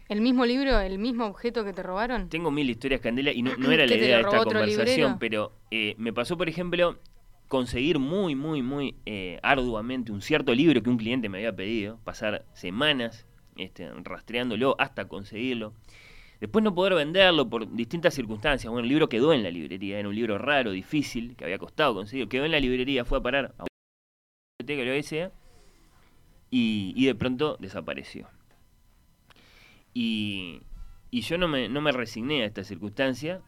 ¿El 0.08 0.22
mismo 0.22 0.46
libro, 0.46 0.80
el 0.80 1.00
mismo 1.00 1.26
objeto 1.26 1.64
que 1.66 1.74
te 1.74 1.82
robaron? 1.82 2.30
Tengo 2.30 2.52
mil 2.52 2.70
historias, 2.70 3.02
Candela, 3.02 3.32
y 3.32 3.42
no, 3.42 3.58
no 3.58 3.72
era 3.72 3.86
la 3.86 3.94
¿Que 3.94 3.98
te 4.00 4.06
idea 4.06 4.18
de 4.18 4.22
esta 4.24 4.44
conversación, 4.44 4.86
librero? 4.86 5.18
pero 5.20 5.52
eh, 5.72 5.96
me 5.98 6.14
pasó, 6.14 6.38
por 6.38 6.48
ejemplo, 6.48 7.00
conseguir 7.48 8.00
muy, 8.00 8.36
muy, 8.36 8.62
muy 8.62 8.96
eh, 9.06 9.40
arduamente 9.44 10.12
un 10.12 10.22
cierto 10.22 10.54
libro 10.54 10.82
que 10.82 10.90
un 10.90 10.98
cliente 10.98 11.30
me 11.30 11.38
había 11.40 11.56
pedido, 11.56 12.00
pasar 12.04 12.46
semanas 12.54 13.25
este, 13.56 13.90
rastreándolo 14.04 14.75
hasta 14.80 15.08
conseguirlo. 15.08 15.74
Después 16.42 16.64
no 16.64 16.75
poder 16.75 16.96
venderlo 16.96 17.50
por 17.50 17.72
distintas 17.75 18.14
circunstancias. 18.14 18.70
Bueno, 18.70 18.84
el 18.84 18.90
libro 18.90 19.08
quedó 19.10 19.34
en 19.34 19.42
la 19.44 19.50
librería, 19.52 20.00
era 20.00 20.10
un 20.10 20.16
libro 20.16 20.38
raro, 20.38 20.72
difícil, 20.72 21.36
que 21.36 21.46
había 21.46 21.58
costado 21.58 21.94
conseguir. 21.94 22.28
Quedó 22.28 22.46
en 22.46 22.52
la 22.52 22.60
librería, 22.60 23.06
fue 23.06 23.20
a 23.20 23.22
parar 23.22 23.56
a 23.58 23.64
una 23.64 23.68
biblioteca, 24.60 24.90
lo 24.90 24.96
que 24.96 25.04
sea. 25.04 25.32
y, 26.52 26.94
y 26.96 27.06
de 27.06 27.16
pronto 27.16 27.58
desapareció. 27.60 28.28
Y, 29.94 30.62
y 31.12 31.22
yo 31.22 31.38
no 31.38 31.48
me, 31.48 31.70
no 31.70 31.82
me 31.82 31.92
resigné 31.92 32.44
a 32.44 32.46
esta 32.46 32.64
circunstancia 32.64 33.42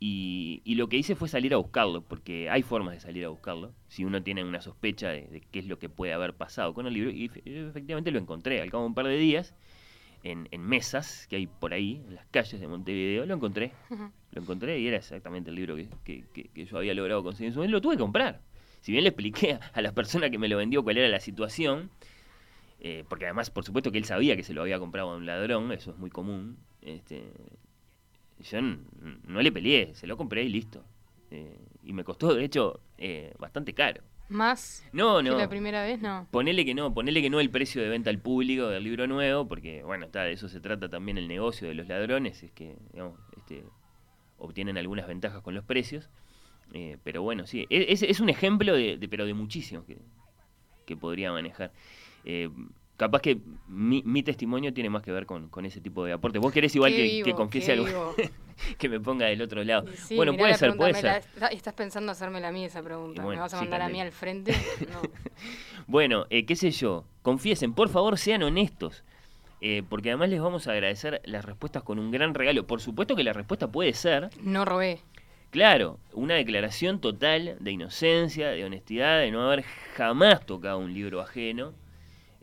y, 0.00 0.62
y 0.64 0.74
lo 0.76 0.88
que 0.88 0.96
hice 0.96 1.14
fue 1.14 1.28
salir 1.28 1.52
a 1.54 1.58
buscarlo, 1.58 2.00
porque 2.02 2.48
hay 2.50 2.62
formas 2.62 2.94
de 2.94 3.00
salir 3.00 3.24
a 3.24 3.28
buscarlo, 3.28 3.72
si 3.88 4.04
uno 4.04 4.22
tiene 4.22 4.42
una 4.42 4.62
sospecha 4.62 5.10
de, 5.10 5.28
de 5.28 5.40
qué 5.42 5.58
es 5.58 5.66
lo 5.66 5.78
que 5.78 5.88
puede 5.90 6.12
haber 6.14 6.34
pasado 6.34 6.72
con 6.74 6.86
el 6.86 6.94
libro, 6.94 7.10
y 7.10 7.28
efe- 7.28 7.42
efectivamente 7.68 8.10
lo 8.10 8.18
encontré 8.18 8.60
al 8.62 8.70
cabo 8.70 8.84
de 8.84 8.88
un 8.88 8.94
par 8.94 9.06
de 9.06 9.16
días, 9.18 9.54
en, 10.22 10.48
en 10.50 10.62
mesas 10.62 11.26
que 11.28 11.36
hay 11.36 11.46
por 11.46 11.72
ahí, 11.74 12.02
en 12.08 12.14
las 12.14 12.26
calles 12.26 12.60
de 12.60 12.66
Montevideo, 12.66 13.26
lo 13.26 13.34
encontré, 13.34 13.72
lo 14.32 14.40
encontré 14.42 14.78
y 14.80 14.86
era 14.86 14.96
exactamente 14.96 15.50
el 15.50 15.56
libro 15.56 15.76
que, 15.76 15.88
que- 16.04 16.24
que- 16.32 16.48
que 16.48 16.64
yo 16.64 16.78
había 16.78 16.94
logrado 16.94 17.22
conseguir 17.22 17.48
en 17.48 17.52
su 17.54 17.58
momento, 17.58 17.76
lo 17.76 17.80
tuve 17.80 17.94
que 17.96 18.00
comprar. 18.00 18.40
Si 18.80 18.92
bien 18.92 19.04
le 19.04 19.10
expliqué 19.10 19.52
a, 19.54 19.60
a 19.74 19.82
la 19.82 19.92
persona 19.92 20.30
que 20.30 20.38
me 20.38 20.48
lo 20.48 20.56
vendió 20.56 20.82
cuál 20.82 20.96
era 20.98 21.08
la 21.08 21.20
situación, 21.20 21.90
eh, 22.80 23.04
porque 23.08 23.26
además, 23.26 23.50
por 23.50 23.64
supuesto 23.64 23.92
que 23.92 23.98
él 23.98 24.04
sabía 24.04 24.36
que 24.36 24.42
se 24.42 24.54
lo 24.54 24.62
había 24.62 24.78
comprado 24.78 25.10
a 25.10 25.16
un 25.16 25.26
ladrón, 25.26 25.72
eso 25.72 25.90
es 25.90 25.98
muy 25.98 26.08
común. 26.10 26.56
Este, 26.80 27.24
yo 28.42 28.60
no 28.62 29.42
le 29.42 29.52
peleé, 29.52 29.94
se 29.94 30.06
lo 30.06 30.16
compré 30.16 30.44
y 30.44 30.48
listo. 30.48 30.84
Eh, 31.30 31.58
y 31.84 31.92
me 31.92 32.04
costó, 32.04 32.34
de 32.34 32.44
hecho, 32.44 32.80
eh, 32.98 33.32
bastante 33.38 33.72
caro. 33.74 34.02
¿Más 34.28 34.84
No, 34.92 35.18
que 35.18 35.24
no. 35.30 35.36
la 35.38 35.48
primera 35.48 35.82
vez? 35.82 36.00
No. 36.00 36.26
Ponele 36.30 36.64
que 36.64 36.74
no, 36.74 36.94
ponele 36.94 37.20
que 37.20 37.30
no 37.30 37.40
el 37.40 37.50
precio 37.50 37.82
de 37.82 37.88
venta 37.88 38.10
al 38.10 38.18
público 38.20 38.68
del 38.68 38.84
libro 38.84 39.06
nuevo, 39.08 39.48
porque 39.48 39.82
bueno, 39.82 40.06
está, 40.06 40.22
de 40.22 40.32
eso 40.32 40.48
se 40.48 40.60
trata 40.60 40.88
también 40.88 41.18
el 41.18 41.26
negocio 41.26 41.66
de 41.68 41.74
los 41.74 41.88
ladrones, 41.88 42.42
es 42.42 42.52
que 42.52 42.76
digamos, 42.92 43.18
este, 43.36 43.64
obtienen 44.38 44.78
algunas 44.78 45.06
ventajas 45.08 45.42
con 45.42 45.54
los 45.54 45.64
precios. 45.64 46.08
Eh, 46.72 46.98
pero 47.02 47.22
bueno, 47.22 47.46
sí, 47.46 47.66
e- 47.70 47.86
es, 47.88 48.02
es 48.04 48.20
un 48.20 48.28
ejemplo 48.28 48.74
de, 48.74 48.96
de- 48.96 49.08
pero 49.08 49.26
de 49.26 49.34
muchísimos 49.34 49.84
que, 49.84 49.98
que 50.86 50.96
podría 50.96 51.32
manejar. 51.32 51.72
Eh, 52.24 52.48
capaz 53.00 53.22
que 53.22 53.38
mi, 53.66 54.02
mi 54.04 54.22
testimonio 54.22 54.74
tiene 54.74 54.90
más 54.90 55.02
que 55.02 55.10
ver 55.10 55.24
con, 55.24 55.48
con 55.48 55.64
ese 55.64 55.80
tipo 55.80 56.04
de 56.04 56.12
aportes. 56.12 56.40
Vos 56.42 56.52
querés 56.52 56.74
igual 56.76 56.92
que, 56.94 57.02
vivo, 57.02 57.24
que 57.24 57.34
confiese 57.34 57.72
algo, 57.72 58.14
que 58.78 58.88
me 58.90 59.00
ponga 59.00 59.24
del 59.26 59.40
otro 59.40 59.64
lado. 59.64 59.86
Sí, 59.94 60.16
bueno, 60.16 60.36
puede 60.36 60.54
ser, 60.54 60.76
puede 60.76 60.92
ser. 60.94 61.24
la- 61.36 61.46
estás 61.48 61.72
pensando 61.72 62.12
hacérmela 62.12 62.48
a 62.48 62.52
mí 62.52 62.64
esa 62.66 62.82
pregunta. 62.82 63.22
Bueno, 63.22 63.38
¿Me 63.38 63.40
vas 63.42 63.54
a 63.54 63.56
sí, 63.58 63.62
mandar 63.64 63.80
a 63.82 63.88
mí 63.88 64.00
al 64.02 64.12
frente? 64.12 64.52
No. 64.92 65.00
Bueno, 65.86 66.26
eh, 66.30 66.44
qué 66.44 66.56
sé 66.56 66.70
yo, 66.70 67.04
confiesen, 67.22 67.72
por 67.74 67.88
favor 67.88 68.18
sean 68.18 68.42
honestos, 68.42 69.02
eh, 69.62 69.82
porque 69.88 70.10
además 70.10 70.28
les 70.28 70.40
vamos 70.40 70.66
a 70.68 70.72
agradecer 70.72 71.20
las 71.24 71.44
respuestas 71.44 71.82
con 71.82 71.98
un 71.98 72.10
gran 72.10 72.34
regalo. 72.34 72.66
Por 72.66 72.80
supuesto 72.80 73.16
que 73.16 73.24
la 73.24 73.32
respuesta 73.32 73.68
puede 73.72 73.92
ser, 73.94 74.28
No 74.42 74.64
robé. 74.64 75.00
claro, 75.50 75.98
una 76.12 76.34
declaración 76.34 77.00
total 77.00 77.56
de 77.60 77.70
inocencia, 77.70 78.50
de 78.50 78.64
honestidad, 78.64 79.20
de 79.20 79.30
no 79.30 79.42
haber 79.46 79.62
jamás 79.96 80.44
tocado 80.46 80.78
un 80.78 80.92
libro 80.94 81.20
ajeno, 81.20 81.72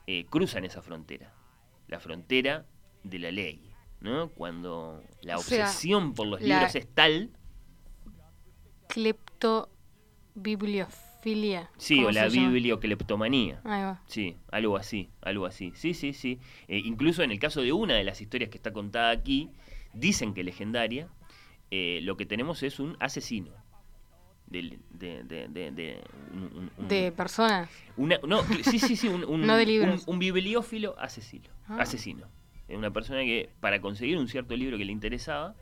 eh, 0.05 0.25
cruzan 0.29 0.63
esa 0.63 0.83
frontera, 0.83 1.33
la 1.87 1.99
frontera 1.99 2.67
de 3.03 3.17
la 3.17 3.31
ley. 3.31 3.71
¿no? 3.99 4.29
Cuando 4.29 5.01
la 5.23 5.37
O 5.37 5.41
sea, 5.41 5.65
obsesión 5.65 6.13
por 6.13 6.27
los 6.27 6.39
libros 6.39 6.75
es 6.75 6.87
tal, 6.93 7.31
Cleptobibliofilia. 8.89 11.71
sí, 11.77 11.95
¿Cómo 11.95 12.09
o 12.09 12.11
la 12.11 12.27
bibliocleptomanía. 12.27 13.59
Ahí 13.63 13.81
va. 13.81 14.03
Sí, 14.05 14.37
algo 14.51 14.77
así, 14.77 15.09
algo 15.21 15.47
así. 15.47 15.71
Sí, 15.73 15.95
sí, 15.95 16.13
sí. 16.13 16.39
Eh, 16.67 16.77
incluso 16.77 17.23
en 17.23 17.31
el 17.31 17.39
caso 17.39 17.61
de 17.61 17.71
una 17.71 17.95
de 17.95 18.03
las 18.03 18.21
historias 18.21 18.51
que 18.51 18.57
está 18.57 18.71
contada 18.71 19.09
aquí, 19.09 19.49
dicen 19.93 20.35
que 20.35 20.43
legendaria, 20.43 21.09
lo 21.71 22.17
que 22.17 22.27
tenemos 22.27 22.61
es 22.61 22.79
un 22.79 22.97
asesino. 22.99 23.62
De, 24.47 24.77
de, 24.91 25.23
de, 25.23 25.47
de- 25.71 26.03
un- 26.31 26.71
un- 26.77 26.87
personas. 27.11 27.69
una- 27.97 28.19
no, 28.27 28.43
sí, 28.63 28.77
sí, 28.79 28.95
sí, 28.95 29.07
un, 29.07 29.23
un- 29.23 29.41
No 29.47 29.57
bibliófilo 30.19 30.95
asesino. 30.99 31.49
Ah. 31.67 31.77
Asesino. 31.79 32.27
Es 32.67 32.77
una 32.77 32.91
persona 32.91 33.21
que, 33.21 33.49
para 33.59 33.81
conseguir 33.81 34.17
un 34.17 34.27
cierto 34.27 34.55
libro 34.55 34.77
que 34.77 34.85
le 34.85 34.91
interesaba, 34.91 35.55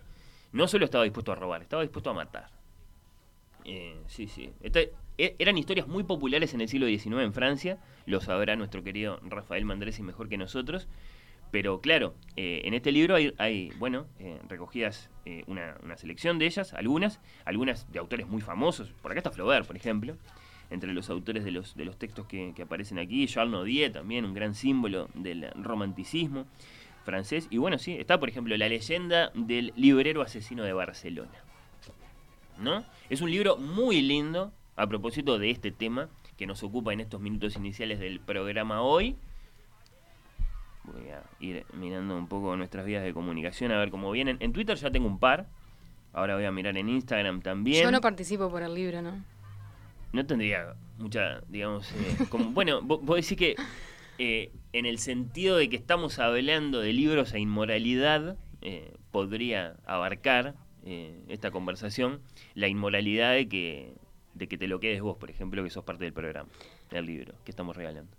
no 0.51 0.67
solo 0.67 0.85
estaba 0.85 1.03
dispuesto 1.05 1.31
a 1.31 1.35
robar, 1.35 1.61
estaba 1.61 1.81
dispuesto 1.83 2.09
a 2.09 2.13
matar. 2.13 2.49
Eh, 3.63 4.01
sí, 4.07 4.27
sí. 4.27 4.51
Este- 4.61 4.91
e- 5.17 5.35
eran 5.39 5.57
historias 5.57 5.87
muy 5.87 6.03
populares 6.03 6.53
en 6.53 6.61
el 6.61 6.67
siglo 6.67 6.87
XIX 6.87 7.21
en 7.23 7.33
Francia, 7.33 7.77
lo 8.05 8.19
sabrá 8.21 8.55
nuestro 8.55 8.83
querido 8.83 9.19
Rafael 9.23 9.65
Mandresi 9.65 10.01
mejor 10.03 10.27
que 10.29 10.37
nosotros. 10.37 10.87
Pero 11.51 11.81
claro, 11.81 12.15
eh, 12.37 12.61
en 12.63 12.73
este 12.73 12.91
libro 12.91 13.15
hay, 13.15 13.33
hay, 13.37 13.71
bueno, 13.77 14.07
eh, 14.19 14.39
recogidas 14.47 15.09
eh, 15.25 15.43
una, 15.47 15.75
selección 15.97 16.39
de 16.39 16.45
ellas, 16.45 16.73
algunas, 16.73 17.19
algunas 17.45 17.91
de 17.91 17.99
autores 17.99 18.27
muy 18.27 18.41
famosos. 18.41 18.93
Por 19.01 19.11
acá 19.11 19.19
está 19.19 19.31
Flaubert, 19.31 19.67
por 19.67 19.75
ejemplo, 19.75 20.15
entre 20.69 20.93
los 20.93 21.09
autores 21.09 21.43
de 21.43 21.51
los, 21.51 21.75
de 21.75 21.83
los 21.83 21.97
textos 21.97 22.25
que, 22.25 22.53
que 22.55 22.61
aparecen 22.61 22.99
aquí. 22.99 23.27
Charles 23.27 23.51
Nodier 23.51 23.91
también, 23.91 24.23
un 24.23 24.33
gran 24.33 24.55
símbolo 24.55 25.09
del 25.13 25.51
romanticismo 25.55 26.45
francés. 27.03 27.47
Y 27.49 27.57
bueno, 27.57 27.77
sí, 27.77 27.97
está 27.97 28.19
por 28.19 28.29
ejemplo 28.29 28.55
la 28.55 28.69
leyenda 28.69 29.31
del 29.35 29.73
librero 29.75 30.21
asesino 30.21 30.63
de 30.63 30.73
Barcelona. 30.73 31.43
¿No? 32.57 32.85
Es 33.09 33.21
un 33.21 33.31
libro 33.31 33.57
muy 33.57 34.01
lindo 34.01 34.53
a 34.75 34.87
propósito 34.87 35.39
de 35.39 35.49
este 35.49 35.71
tema 35.71 36.09
que 36.37 36.45
nos 36.45 36.63
ocupa 36.63 36.93
en 36.93 37.01
estos 37.01 37.19
minutos 37.19 37.55
iniciales 37.55 37.99
del 37.99 38.19
programa 38.19 38.81
hoy. 38.81 39.15
Voy 40.83 41.09
a 41.09 41.23
ir 41.39 41.65
mirando 41.73 42.17
un 42.17 42.27
poco 42.27 42.55
nuestras 42.55 42.85
vías 42.85 43.03
de 43.03 43.13
comunicación 43.13 43.71
a 43.71 43.77
ver 43.77 43.91
cómo 43.91 44.11
vienen. 44.11 44.37
En 44.39 44.53
Twitter 44.53 44.75
ya 44.77 44.91
tengo 44.91 45.07
un 45.07 45.19
par. 45.19 45.47
Ahora 46.13 46.35
voy 46.35 46.45
a 46.45 46.51
mirar 46.51 46.75
en 46.77 46.89
Instagram 46.89 47.41
también. 47.41 47.83
Yo 47.83 47.91
no 47.91 48.01
participo 48.01 48.49
por 48.49 48.63
el 48.63 48.73
libro, 48.73 49.01
¿no? 49.01 49.23
No 50.11 50.25
tendría 50.25 50.75
mucha, 50.97 51.41
digamos, 51.47 51.89
eh, 51.93 52.25
como, 52.29 52.51
bueno, 52.51 52.81
vos, 52.81 52.99
vos 53.01 53.15
decís 53.15 53.37
que 53.37 53.55
eh, 54.17 54.51
en 54.73 54.85
el 54.85 54.99
sentido 54.99 55.57
de 55.57 55.69
que 55.69 55.77
estamos 55.77 56.19
hablando 56.19 56.79
de 56.79 56.93
libros 56.93 57.33
e 57.33 57.39
inmoralidad, 57.39 58.37
eh, 58.61 58.93
podría 59.09 59.77
abarcar 59.85 60.53
eh, 60.85 61.23
esta 61.27 61.49
conversación 61.49 62.21
la 62.53 62.67
inmoralidad 62.67 63.33
de 63.33 63.47
que, 63.47 63.95
de 64.35 64.47
que 64.47 64.59
te 64.59 64.67
lo 64.67 64.79
quedes 64.79 65.01
vos, 65.01 65.17
por 65.17 65.31
ejemplo, 65.31 65.63
que 65.63 65.71
sos 65.71 65.83
parte 65.83 66.03
del 66.03 66.13
programa, 66.13 66.49
del 66.91 67.05
libro 67.07 67.33
que 67.43 67.51
estamos 67.51 67.75
regalando. 67.75 68.15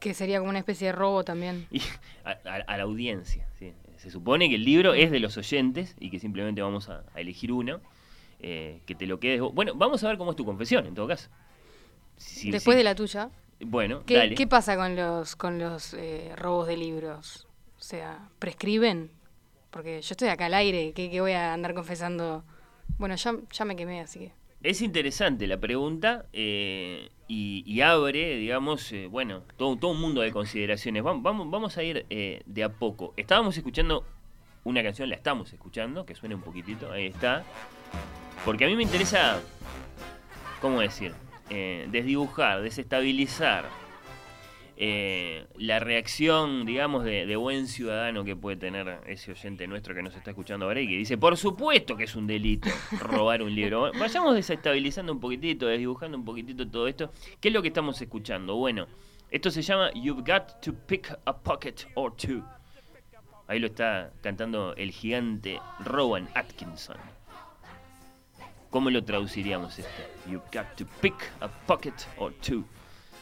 Que 0.00 0.14
sería 0.14 0.38
como 0.38 0.50
una 0.50 0.58
especie 0.58 0.88
de 0.88 0.92
robo 0.92 1.24
también. 1.24 1.66
Y 1.70 1.80
a, 2.24 2.30
a- 2.44 2.64
a 2.66 2.76
la 2.76 2.82
audiencia. 2.84 3.46
¿sí? 3.58 3.72
Se 3.96 4.10
supone 4.10 4.48
que 4.48 4.56
el 4.56 4.64
libro 4.64 4.94
es 4.94 5.10
de 5.10 5.20
los 5.20 5.36
oyentes 5.36 5.94
y 5.98 6.10
que 6.10 6.18
simplemente 6.20 6.60
vamos 6.62 6.88
a, 6.88 7.04
a 7.14 7.20
elegir 7.20 7.52
uno. 7.52 7.80
eh, 8.40 8.82
que 8.86 8.94
te 8.94 9.06
lo 9.06 9.18
quedes 9.18 9.40
vos. 9.40 9.54
Bueno, 9.54 9.72
vamos 9.74 10.04
a 10.04 10.08
ver 10.08 10.18
cómo 10.18 10.30
es 10.32 10.36
tu 10.36 10.44
confesión, 10.44 10.86
en 10.86 10.94
todo 10.94 11.08
caso. 11.08 11.28
Si- 12.18 12.50
Después 12.50 12.74
si- 12.74 12.78
de 12.78 12.84
la 12.84 12.94
tuya. 12.94 13.30
Bueno, 13.60 14.02
¿Qué, 14.04 14.18
dale. 14.18 14.34
qué 14.34 14.46
pasa 14.46 14.76
con 14.76 14.94
los 14.96 15.34
con 15.34 15.58
los 15.58 15.94
eh, 15.94 16.32
robos 16.36 16.66
de 16.68 16.76
libros? 16.76 17.46
O 17.78 17.82
sea, 17.82 18.28
¿prescriben? 18.38 19.10
Porque 19.70 20.02
yo 20.02 20.12
estoy 20.12 20.28
acá 20.28 20.46
al 20.46 20.54
aire, 20.54 20.92
¿qué, 20.94 21.10
qué 21.10 21.20
voy 21.22 21.32
a 21.32 21.54
andar 21.54 21.72
confesando? 21.72 22.44
Bueno, 22.98 23.14
ya, 23.16 23.34
ya 23.50 23.64
me 23.64 23.74
quemé, 23.76 24.00
así 24.02 24.18
que... 24.18 24.32
Es 24.66 24.82
interesante 24.82 25.46
la 25.46 25.58
pregunta 25.58 26.26
eh, 26.32 27.10
y, 27.28 27.80
abre, 27.82 28.34
digamos, 28.36 28.90
eh, 28.90 29.06
bueno, 29.06 29.44
todo, 29.56 29.90
un 29.90 30.00
mundo 30.00 30.22
de 30.22 30.32
consideraciones. 30.32 31.04
Vamos, 31.04 31.48
vamos, 31.48 31.78
a 31.78 31.84
ir 31.84 32.04
eh, 32.10 32.42
de 32.46 32.64
a 32.64 32.68
poco. 32.68 33.14
Estábamos 33.16 33.56
escuchando 33.56 34.04
una 34.64 34.82
canción, 34.82 35.08
la 35.08 35.14
estamos 35.14 35.52
escuchando, 35.52 36.04
que 36.04 36.16
suene 36.16 36.34
un 36.34 36.40
poquitito, 36.40 36.90
ahí 36.90 37.06
está. 37.06 37.44
Porque 38.44 38.64
a 38.64 38.66
mí 38.66 38.74
me 38.74 38.82
interesa, 38.82 39.40
¿cómo 40.60 40.80
decir? 40.80 41.14
desdibujar, 41.48 42.60
desestabilizar 42.60 43.66
eh, 44.76 45.46
la 45.56 45.78
reacción, 45.78 46.66
digamos, 46.66 47.04
de, 47.04 47.26
de 47.26 47.36
buen 47.36 47.66
ciudadano 47.66 48.24
que 48.24 48.36
puede 48.36 48.56
tener 48.56 49.00
ese 49.06 49.32
oyente 49.32 49.66
nuestro 49.66 49.94
que 49.94 50.02
nos 50.02 50.14
está 50.14 50.30
escuchando 50.30 50.66
ahora 50.66 50.80
y 50.80 50.88
que 50.88 50.96
dice, 50.96 51.16
por 51.16 51.36
supuesto 51.36 51.96
que 51.96 52.04
es 52.04 52.14
un 52.14 52.26
delito 52.26 52.68
robar 53.00 53.42
un 53.42 53.54
libro. 53.54 53.90
Vayamos 53.98 54.34
desestabilizando 54.34 55.12
un 55.12 55.20
poquitito, 55.20 55.66
desdibujando 55.66 56.18
un 56.18 56.24
poquitito 56.24 56.68
todo 56.68 56.88
esto. 56.88 57.10
¿Qué 57.40 57.48
es 57.48 57.54
lo 57.54 57.62
que 57.62 57.68
estamos 57.68 58.00
escuchando? 58.00 58.56
Bueno, 58.56 58.86
esto 59.30 59.50
se 59.50 59.62
llama 59.62 59.90
You've 59.94 60.22
Got 60.22 60.60
to 60.60 60.74
Pick 60.74 61.16
a 61.24 61.36
Pocket 61.36 61.74
or 61.94 62.14
Two. 62.16 62.44
Ahí 63.48 63.60
lo 63.60 63.68
está 63.68 64.12
cantando 64.22 64.74
el 64.74 64.90
gigante 64.90 65.60
Rowan 65.84 66.28
Atkinson. 66.34 66.96
¿Cómo 68.70 68.90
lo 68.90 69.04
traduciríamos 69.04 69.78
esto? 69.78 70.02
You've 70.26 70.44
got 70.52 70.76
to 70.76 70.84
pick 71.00 71.14
a 71.40 71.48
pocket 71.66 71.94
or 72.18 72.32
two. 72.42 72.64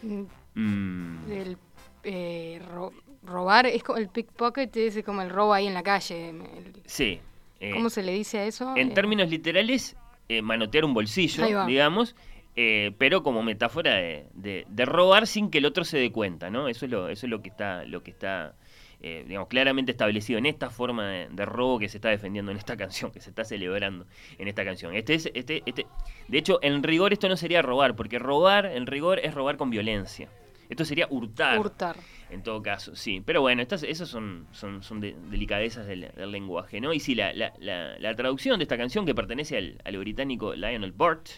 Mm, 0.03 0.25
Mm, 0.55 1.31
El, 1.33 1.59
eh, 2.05 2.61
ro- 2.73 2.93
robar 3.23 3.67
es 3.67 3.83
como 3.83 3.99
el 3.99 4.09
pickpocket, 4.09 4.77
es 4.77 5.03
como 5.05 5.23
el 5.23 5.31
robo 5.31 5.53
ahí 5.55 5.67
en 5.67 5.75
la 5.75 5.83
calle. 5.83 6.31
el- 6.31 6.83
sí. 6.87 7.21
eh, 7.61 7.71
¿Cómo 7.73 7.91
se 7.91 8.03
le 8.03 8.13
dice 8.13 8.39
a 8.39 8.47
eso? 8.47 8.75
En 8.77 8.91
Eh, 8.91 8.95
términos 8.95 9.29
literales, 9.31 9.97
manotear 10.43 10.85
un 10.85 10.95
bolsillo, 10.95 11.67
digamos, 11.67 12.15
eh, 12.57 12.93
pero 12.99 13.23
como 13.23 13.43
metáfora 13.43 13.95
de, 13.95 14.27
de- 14.35 14.65
de 14.69 14.85
robar 14.85 15.27
sin 15.27 15.51
que 15.51 15.59
el 15.59 15.67
otro 15.67 15.85
se 15.85 15.99
dé 15.99 16.13
cuenta, 16.13 16.51
¿no? 16.51 16.69
Eso 16.69 16.85
es 16.87 16.91
lo, 16.91 17.09
eso 17.09 17.27
es 17.27 17.31
lo 17.31 17.43
que 17.43 17.49
está, 17.51 17.85
lo 17.85 18.03
que 18.03 18.11
está 18.11 18.55
eh, 19.01 19.25
digamos, 19.27 19.49
claramente 19.49 19.93
establecido 19.93 20.39
en 20.39 20.47
esta 20.47 20.71
forma 20.71 21.07
de, 21.09 21.29
de 21.31 21.45
robo 21.45 21.79
que 21.79 21.89
se 21.91 21.99
está 21.99 22.09
defendiendo 22.09 22.53
en 22.53 22.59
esta 22.59 22.77
canción, 22.83 23.11
que 23.11 23.21
se 23.21 23.29
está 23.31 23.45
celebrando 23.45 24.07
en 24.39 24.49
esta 24.49 24.65
canción. 24.65 24.95
Este 24.95 25.15
es, 25.15 25.31
este, 25.35 25.63
este, 25.67 25.87
de 26.29 26.39
hecho, 26.39 26.59
en 26.63 26.83
rigor 26.83 27.13
esto 27.13 27.29
no 27.29 27.37
sería 27.37 27.61
robar, 27.61 27.97
porque 27.97 28.19
robar, 28.19 28.65
en 28.67 28.87
rigor, 28.87 29.19
es 29.19 29.35
robar 29.35 29.57
con 29.59 29.69
violencia. 29.71 30.29
Esto 30.75 30.85
sería 30.85 31.07
hurtar. 31.09 31.59
Hurtar. 31.59 31.97
En 32.31 32.43
todo 32.43 32.61
caso, 32.63 32.97
sí. 32.97 33.23
Pero 33.25 33.41
bueno, 33.43 33.63
estas, 33.63 33.85
esas 33.85 34.09
son, 34.09 34.47
son, 34.51 34.83
son 34.83 34.99
de- 35.01 35.15
delicadezas 35.31 35.87
del, 35.87 36.11
del 36.17 36.31
lenguaje, 36.33 36.81
¿no? 36.81 36.93
Y 36.93 36.99
sí, 37.01 37.15
la, 37.15 37.33
la, 37.33 37.53
la, 37.61 37.97
la 37.99 38.15
traducción 38.17 38.59
de 38.59 38.65
esta 38.65 38.77
canción 38.77 39.07
que 39.07 39.15
pertenece 39.15 39.57
al, 39.57 39.81
al 39.85 39.97
británico 39.99 40.55
Lionel 40.55 40.91
Burt 40.93 41.29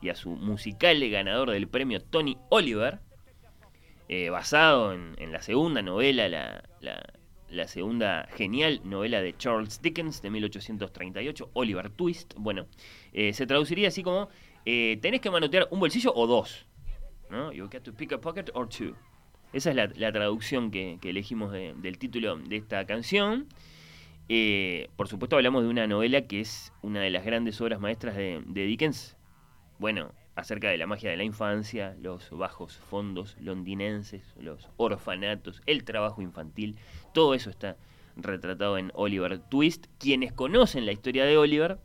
y 0.00 0.08
a 0.10 0.14
su 0.14 0.30
musical 0.30 1.00
ganador 1.10 1.50
del 1.50 1.66
premio 1.68 2.00
Tony 2.00 2.36
Oliver, 2.50 3.00
eh, 4.08 4.30
basado 4.30 4.92
en, 4.92 5.14
en 5.18 5.32
la 5.32 5.42
segunda 5.42 5.82
novela, 5.82 6.28
la, 6.28 6.62
la, 6.80 7.02
la 7.48 7.66
segunda 7.66 8.28
genial 8.36 8.80
novela 8.84 9.20
de 9.20 9.36
Charles 9.36 9.82
Dickens 9.82 10.22
de 10.22 10.30
1838, 10.30 11.50
Oliver 11.54 11.90
Twist. 11.90 12.34
Bueno, 12.36 12.66
eh, 13.12 13.32
se 13.32 13.46
traduciría 13.48 13.88
así 13.88 14.02
como, 14.04 14.28
eh, 14.64 14.98
tenés 15.02 15.20
que 15.20 15.30
manotear 15.30 15.66
un 15.72 15.80
bolsillo 15.80 16.12
o 16.14 16.26
dos. 16.28 16.66
¿No? 17.30 17.52
You 17.52 17.68
to 17.68 17.92
pick 17.92 18.12
a 18.12 18.20
pocket 18.20 18.46
or 18.54 18.68
two. 18.68 18.94
Esa 19.52 19.70
es 19.70 19.76
la, 19.76 20.12
traducción 20.12 20.70
que, 20.70 20.98
elegimos 21.02 21.52
de- 21.52 21.74
del 21.76 21.98
título 21.98 22.36
de 22.36 22.56
esta 22.56 22.84
canción. 22.84 23.46
Eh, 24.28 24.88
por 24.96 25.08
supuesto 25.08 25.36
hablamos 25.36 25.62
de 25.62 25.68
una 25.68 25.86
novela 25.86 26.22
que 26.22 26.40
es 26.40 26.72
una 26.82 27.00
de 27.00 27.10
las 27.10 27.24
grandes 27.24 27.60
obras 27.60 27.80
maestras 27.80 28.16
de, 28.16 28.42
de 28.44 28.64
Dickens. 28.64 29.16
Bueno, 29.78 30.12
acerca 30.36 30.68
de 30.68 30.76
la 30.78 30.86
magia 30.86 31.10
de 31.10 31.16
la 31.16 31.24
infancia, 31.24 31.96
los 32.00 32.30
bajos 32.30 32.76
fondos 32.76 33.36
londinenses, 33.40 34.34
los 34.38 34.68
orfanatos, 34.76 35.62
el 35.66 35.84
trabajo 35.84 36.22
infantil, 36.22 36.76
todo 37.14 37.34
eso 37.34 37.50
está 37.50 37.76
retratado 38.16 38.78
en 38.78 38.92
Oliver 38.94 39.38
Twist. 39.38 39.86
Quienes 39.98 40.32
conocen 40.32 40.86
la 40.86 40.92
historia 40.92 41.24
de 41.24 41.38
Oliver 41.38 41.78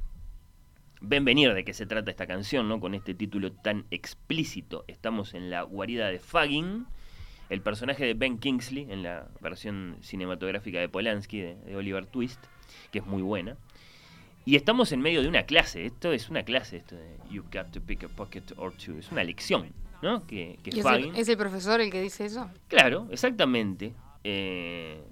ven 1.01 1.25
venir 1.25 1.53
de 1.53 1.65
qué 1.65 1.73
se 1.73 1.85
trata 1.85 2.11
esta 2.11 2.27
canción, 2.27 2.69
¿no? 2.69 2.79
Con 2.79 2.93
este 2.93 3.13
título 3.13 3.51
tan 3.51 3.85
explícito. 3.91 4.85
Estamos 4.87 5.33
en 5.33 5.49
la 5.49 5.63
guarida 5.63 6.07
de 6.09 6.19
Fagin, 6.19 6.85
el 7.49 7.61
personaje 7.61 8.05
de 8.05 8.13
Ben 8.13 8.37
Kingsley 8.37 8.87
en 8.89 9.03
la 9.03 9.27
versión 9.41 9.97
cinematográfica 10.01 10.79
de 10.79 10.87
Polanski, 10.87 11.39
de, 11.39 11.55
de 11.55 11.75
Oliver 11.75 12.05
Twist, 12.05 12.39
que 12.91 12.99
es 12.99 13.05
muy 13.05 13.21
buena. 13.21 13.57
Y 14.45 14.55
estamos 14.55 14.91
en 14.91 15.01
medio 15.01 15.21
de 15.21 15.27
una 15.27 15.43
clase, 15.43 15.85
esto 15.85 16.13
es 16.13 16.29
una 16.29 16.43
clase, 16.43 16.77
esto 16.77 16.95
de 16.95 17.17
You've 17.29 17.49
got 17.51 17.71
to 17.71 17.81
pick 17.81 18.03
a 18.03 18.07
pocket 18.07 18.43
or 18.57 18.71
two, 18.73 18.97
es 18.97 19.11
una 19.11 19.23
lección, 19.23 19.71
¿no? 20.01 20.25
Que, 20.25 20.57
que 20.63 20.71
¿Y 20.73 20.79
es, 20.79 20.83
Fagin... 20.83 21.13
el, 21.13 21.19
es 21.19 21.29
el 21.29 21.37
profesor 21.37 21.81
el 21.81 21.91
que 21.91 22.01
dice 22.01 22.25
eso? 22.25 22.49
Claro, 22.67 23.07
exactamente. 23.11 23.93
Eh, 24.23 25.03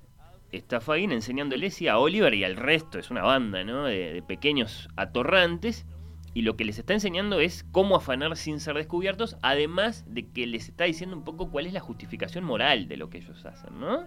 está 0.51 0.81
Fagin 0.81 1.11
enseñándole 1.11 1.69
sí, 1.71 1.87
a 1.87 1.97
Oliver 1.99 2.33
y 2.33 2.43
al 2.43 2.55
resto, 2.55 2.99
es 2.99 3.11
una 3.11 3.23
banda 3.23 3.63
¿no? 3.63 3.85
de, 3.85 4.13
de 4.13 4.21
pequeños 4.21 4.89
atorrantes, 4.95 5.85
y 6.33 6.43
lo 6.43 6.55
que 6.55 6.65
les 6.65 6.77
está 6.77 6.93
enseñando 6.93 7.39
es 7.39 7.65
cómo 7.71 7.95
afanar 7.95 8.37
sin 8.37 8.59
ser 8.59 8.75
descubiertos, 8.75 9.37
además 9.41 10.05
de 10.07 10.27
que 10.27 10.45
les 10.45 10.69
está 10.69 10.83
diciendo 10.83 11.17
un 11.17 11.23
poco 11.23 11.49
cuál 11.49 11.65
es 11.65 11.73
la 11.73 11.79
justificación 11.79 12.43
moral 12.43 12.87
de 12.87 12.97
lo 12.97 13.09
que 13.09 13.17
ellos 13.17 13.45
hacen, 13.45 13.79
¿no? 13.79 14.05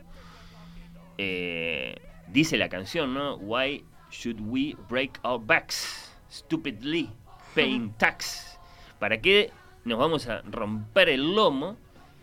Eh, 1.18 1.96
dice 2.28 2.57
la 2.57 2.68
canción, 2.68 3.12
¿no? 3.12 3.37
Why 3.37 3.85
should 4.11 4.40
we 4.40 4.76
break 4.88 5.18
our 5.24 5.44
backs 5.44 6.16
stupidly 6.31 7.11
paying 7.55 7.92
tax? 7.94 8.59
¿Para 8.98 9.20
qué 9.20 9.50
nos 9.85 9.98
vamos 9.98 10.28
a 10.28 10.42
romper 10.42 11.09
el 11.09 11.35
lomo? 11.35 11.76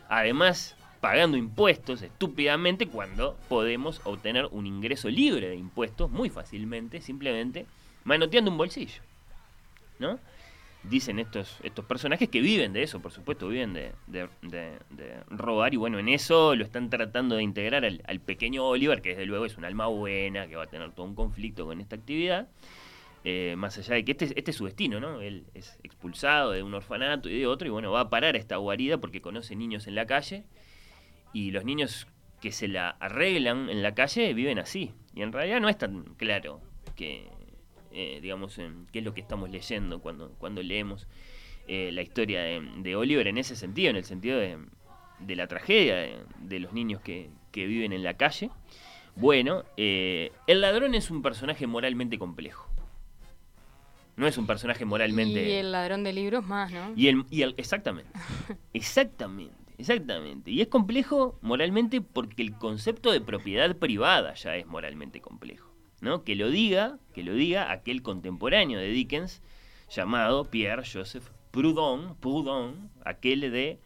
Además, 0.08 0.76
pagando 1.02 1.38
impuestos 1.38 2.02
estúpidamente 2.02 2.88
cuando 2.88 3.38
podemos 3.48 4.02
obtener 4.04 4.48
un 4.52 4.68
ingreso 4.68 5.10
libre 5.10 5.50
de 5.50 5.56
impuestos 5.56 6.10
muy 6.12 6.30
fácilmente, 6.30 7.02
simplemente 7.02 7.66
manoteando 8.04 8.52
un 8.52 8.58
bolsillo. 8.58 9.02
¿No? 10.00 10.20
Dicen 10.84 11.20
estos, 11.20 11.58
estos 11.64 11.84
personajes 11.84 12.30
que 12.30 12.40
viven 12.40 12.72
de 12.72 12.84
eso, 12.84 13.02
por 13.02 13.12
supuesto, 13.12 13.50
viven 13.50 13.74
de, 13.74 13.92
robar 15.30 15.74
y 15.74 15.78
bueno, 15.78 16.00
en 16.00 16.08
eso 16.08 16.56
lo 16.56 16.64
están 16.64 16.90
tratando 16.90 17.36
de 17.36 17.44
integrar 17.44 17.84
al, 17.84 18.02
al 18.08 18.20
pequeño 18.22 18.66
Oliver, 18.66 19.02
que 19.02 19.10
desde 19.10 19.26
luego 19.26 19.46
es 19.46 19.58
un 19.58 19.66
alma 19.66 19.88
buena, 19.88 20.48
que 20.48 20.56
va 20.56 20.64
a 20.64 20.68
tener 20.68 20.92
todo 20.92 21.06
un 21.06 21.16
conflicto 21.16 21.66
con 21.66 21.82
esta 21.82 21.98
actividad. 21.98 22.48
Eh, 23.26 23.56
más 23.58 23.78
allá 23.78 23.96
de 23.96 24.06
que 24.06 24.14
este, 24.14 24.26
es- 24.26 24.34
este 24.38 24.52
es 24.52 24.58
su 24.58 24.64
destino, 24.66 25.02
¿no? 25.02 25.20
Él 25.20 25.44
es 25.54 25.78
expulsado 25.84 26.52
de 26.52 26.64
un 26.64 26.74
orfanato 26.74 27.28
y 27.28 27.38
de 27.40 27.48
otro, 27.48 27.68
y 27.68 27.72
bueno, 27.72 27.92
va 27.92 28.00
a 28.02 28.10
parar 28.10 28.36
a 28.36 28.38
esta 28.38 28.56
guarida 28.56 29.00
porque 29.00 29.20
conoce 29.20 29.58
niños 29.58 29.88
en 29.88 29.96
la 29.96 30.06
calle, 30.06 30.46
y 31.34 31.52
los 31.52 31.64
niños 31.66 32.08
que 32.42 32.52
se 32.52 32.68
la 32.68 32.90
arreglan 32.92 33.70
en 33.70 33.84
la 33.84 33.94
calle 33.94 34.34
viven 34.34 34.60
así. 34.60 34.94
Y 35.14 35.22
en 35.22 35.32
realidad 35.34 35.60
no 35.60 35.70
es 35.70 35.78
tan 35.78 36.04
claro 36.16 36.62
que, 36.96 37.28
eh, 37.92 38.20
digamos, 38.22 38.58
em, 38.60 38.86
qué 38.92 39.00
es 39.00 39.06
lo 39.06 39.14
que 39.14 39.22
estamos 39.22 39.50
leyendo 39.50 40.00
cuando, 40.00 40.30
cuando 40.40 40.64
leemos 40.64 41.08
eh, 41.68 41.92
la 41.92 42.02
historia 42.02 42.42
de, 42.42 42.62
de 42.78 42.96
Oliver 42.96 43.28
en 43.28 43.38
ese 43.38 43.56
sentido, 43.56 43.90
en 43.90 43.96
el 43.98 44.06
sentido 44.06 44.40
de, 44.40 44.58
de 45.20 45.36
la 45.36 45.48
tragedia 45.48 45.96
de, 45.98 46.20
de 46.40 46.60
los 46.60 46.74
niños 46.74 47.02
que, 47.02 47.30
que 47.52 47.66
viven 47.68 47.92
en 47.94 48.04
la 48.04 48.16
calle. 48.16 48.50
Bueno, 49.16 49.64
eh, 49.76 50.32
el 50.48 50.62
ladrón 50.62 50.96
es 50.96 51.12
un 51.12 51.22
personaje 51.22 51.68
moralmente 51.68 52.18
complejo. 52.18 52.68
No 54.16 54.28
es 54.28 54.38
un 54.38 54.48
personaje 54.48 54.84
moralmente... 54.86 55.48
Y 55.48 55.52
el 55.54 55.72
ladrón 55.72 56.04
de 56.04 56.12
libros 56.14 56.46
más, 56.46 56.72
¿no? 56.72 56.94
Y 56.96 57.08
el, 57.08 57.24
y 57.30 57.42
el- 57.42 57.56
exactamente. 57.58 58.12
Exactamente. 58.74 59.54
Exactamente. 59.80 60.52
Y 60.52 60.60
es 60.60 60.68
complejo 60.68 61.40
moralmente 61.42 62.02
porque 62.02 62.42
el 62.42 62.54
concepto 62.54 63.14
de 63.14 63.22
propiedad 63.22 63.74
privada 63.78 64.34
ya 64.34 64.58
es 64.58 64.68
moralmente 64.68 65.22
complejo. 65.22 65.74
¿no? 66.02 66.26
Que 66.26 66.36
lo 66.36 66.50
diga, 66.50 67.00
que 67.14 67.24
lo 67.24 67.34
diga 67.34 67.72
aquel 67.72 68.02
contemporáneo 68.02 68.78
de 68.78 68.90
Dickens 68.90 69.42
llamado 69.90 70.44
Pierre 70.46 70.84
Joseph 70.86 71.30
Proudhon, 71.52 72.18
Proudhon, 72.20 72.92
aquel 73.06 73.40
de 73.40 73.80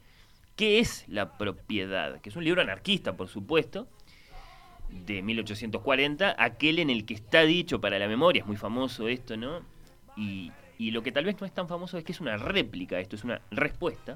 ¿Qué 0.55 0.79
es 0.79 1.05
la 1.07 1.37
propiedad? 1.37 2.21
Que 2.21 2.29
es 2.29 2.35
un 2.35 2.43
libro 2.43 2.61
anarquista, 2.61 3.15
por 3.15 3.27
supuesto, 3.27 3.87
de 4.89 5.21
1840, 5.21 6.35
aquel 6.37 6.79
en 6.79 6.89
el 6.89 7.05
que 7.05 7.13
está 7.13 7.41
dicho 7.41 7.81
para 7.81 7.97
la 7.99 8.07
memoria, 8.07 8.41
es 8.41 8.47
muy 8.47 8.57
famoso 8.57 9.07
esto, 9.07 9.37
¿no? 9.37 9.61
Y, 10.15 10.51
y 10.77 10.91
lo 10.91 11.01
que 11.01 11.11
tal 11.11 11.25
vez 11.25 11.39
no 11.39 11.47
es 11.47 11.53
tan 11.53 11.67
famoso 11.67 11.97
es 11.97 12.03
que 12.03 12.11
es 12.11 12.21
una 12.21 12.37
réplica, 12.37 12.99
esto 12.99 13.15
es 13.15 13.23
una 13.23 13.41
respuesta, 13.49 14.13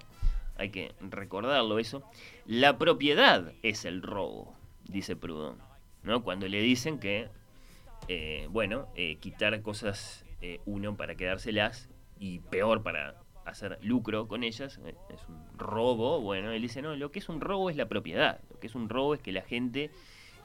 hay 0.58 0.70
que 0.70 0.93
recordarlo 1.00 1.80
eso. 1.80 2.04
La 2.46 2.78
propiedad 2.78 3.54
es 3.63 3.86
el 3.86 4.02
robo, 4.02 4.56
dice 4.86 5.15
Proudhon, 5.15 5.58
¿no? 6.04 6.24
Cuando 6.24 6.48
le 6.48 6.62
dicen 6.62 7.00
que, 7.00 7.30
eh, 8.08 8.48
bueno, 8.50 8.88
eh, 8.96 9.17
quitar 9.17 9.62
cosas 9.62 10.26
eh, 10.41 10.62
uno 10.65 10.96
para 10.96 11.15
quedárselas 11.15 11.89
y 12.20 12.39
peor 12.39 12.84
para 12.84 13.15
hacer 13.48 13.80
lucro 13.82 14.28
con 14.28 14.43
ellas, 14.43 14.80
eh, 14.86 14.96
es 15.10 15.28
un 15.28 15.58
robo, 15.58 16.22
bueno, 16.22 16.52
él 16.52 16.62
dice, 16.62 16.82
no, 16.82 16.96
lo 16.96 17.12
que 17.12 17.20
es 17.20 17.30
un 17.30 17.41
robo 17.41 17.70
es 17.70 17.76
la 17.76 17.88
propiedad, 17.88 18.39
lo 18.50 18.60
que 18.60 18.67
es 18.67 18.76
un 18.76 18.89
robo 18.89 19.13
es 19.13 19.22
que 19.22 19.32
la 19.32 19.41
gente 19.41 19.89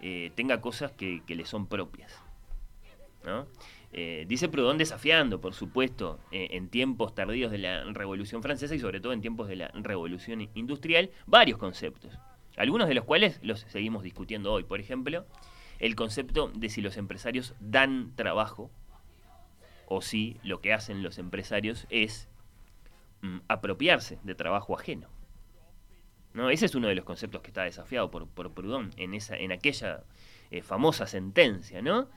eh, 0.01 0.31
tenga 0.35 0.61
cosas 0.61 0.93
que, 0.93 1.23
que 1.27 1.35
le 1.35 1.45
son 1.45 1.67
propias. 1.67 2.13
¿no? 3.25 3.47
Eh, 3.95 4.25
dice 4.27 4.49
Proudhon 4.49 4.79
desafiando, 4.79 5.41
por 5.41 5.53
supuesto, 5.53 6.19
eh, 6.31 6.49
en 6.53 6.69
tiempos 6.69 7.15
tardíos 7.15 7.51
de 7.51 7.59
la 7.59 7.85
Revolución 7.93 8.43
Francesa 8.43 8.75
y 8.75 8.79
sobre 8.79 9.01
todo 9.01 9.13
en 9.13 9.21
tiempos 9.21 9.49
de 9.49 9.57
la 9.57 9.69
Revolución 9.69 10.49
Industrial, 10.55 11.11
varios 11.27 11.59
conceptos, 11.59 12.19
algunos 12.57 12.89
de 12.89 12.95
los 12.95 13.05
cuales 13.05 13.39
los 13.43 13.61
seguimos 13.61 14.03
discutiendo 14.03 14.51
hoy. 14.51 14.65
Por 14.65 14.81
ejemplo, 14.81 15.27
el 15.79 15.95
concepto 15.95 16.51
de 16.55 16.71
si 16.71 16.81
los 16.81 16.97
empresarios 16.97 17.55
dan 17.61 18.13
trabajo 18.17 18.71
o 19.87 20.01
si 20.01 20.39
lo 20.43 20.63
que 20.63 20.73
hacen 20.73 21.03
los 21.03 21.19
empresarios 21.19 21.87
es 21.91 22.31
mm, 23.21 23.41
apropiarse 23.49 24.19
de 24.23 24.35
trabajo 24.35 24.75
ajeno. 24.75 25.09
¿No? 26.33 26.49
Ese 26.49 26.65
es 26.65 26.75
uno 26.75 26.89
de 26.89 26.95
los 26.95 27.05
conceptos 27.05 27.43
que 27.43 27.49
está 27.49 27.65
desafiado 27.65 28.11
por, 28.11 28.27
Proudhon 28.27 28.91
en, 28.97 29.13
esa, 29.13 29.37
en 29.37 29.53
aquella 29.53 30.03
eh, 30.51 30.63
famosa 30.63 31.07
sentencia, 31.07 31.83
¿no? 31.83 32.09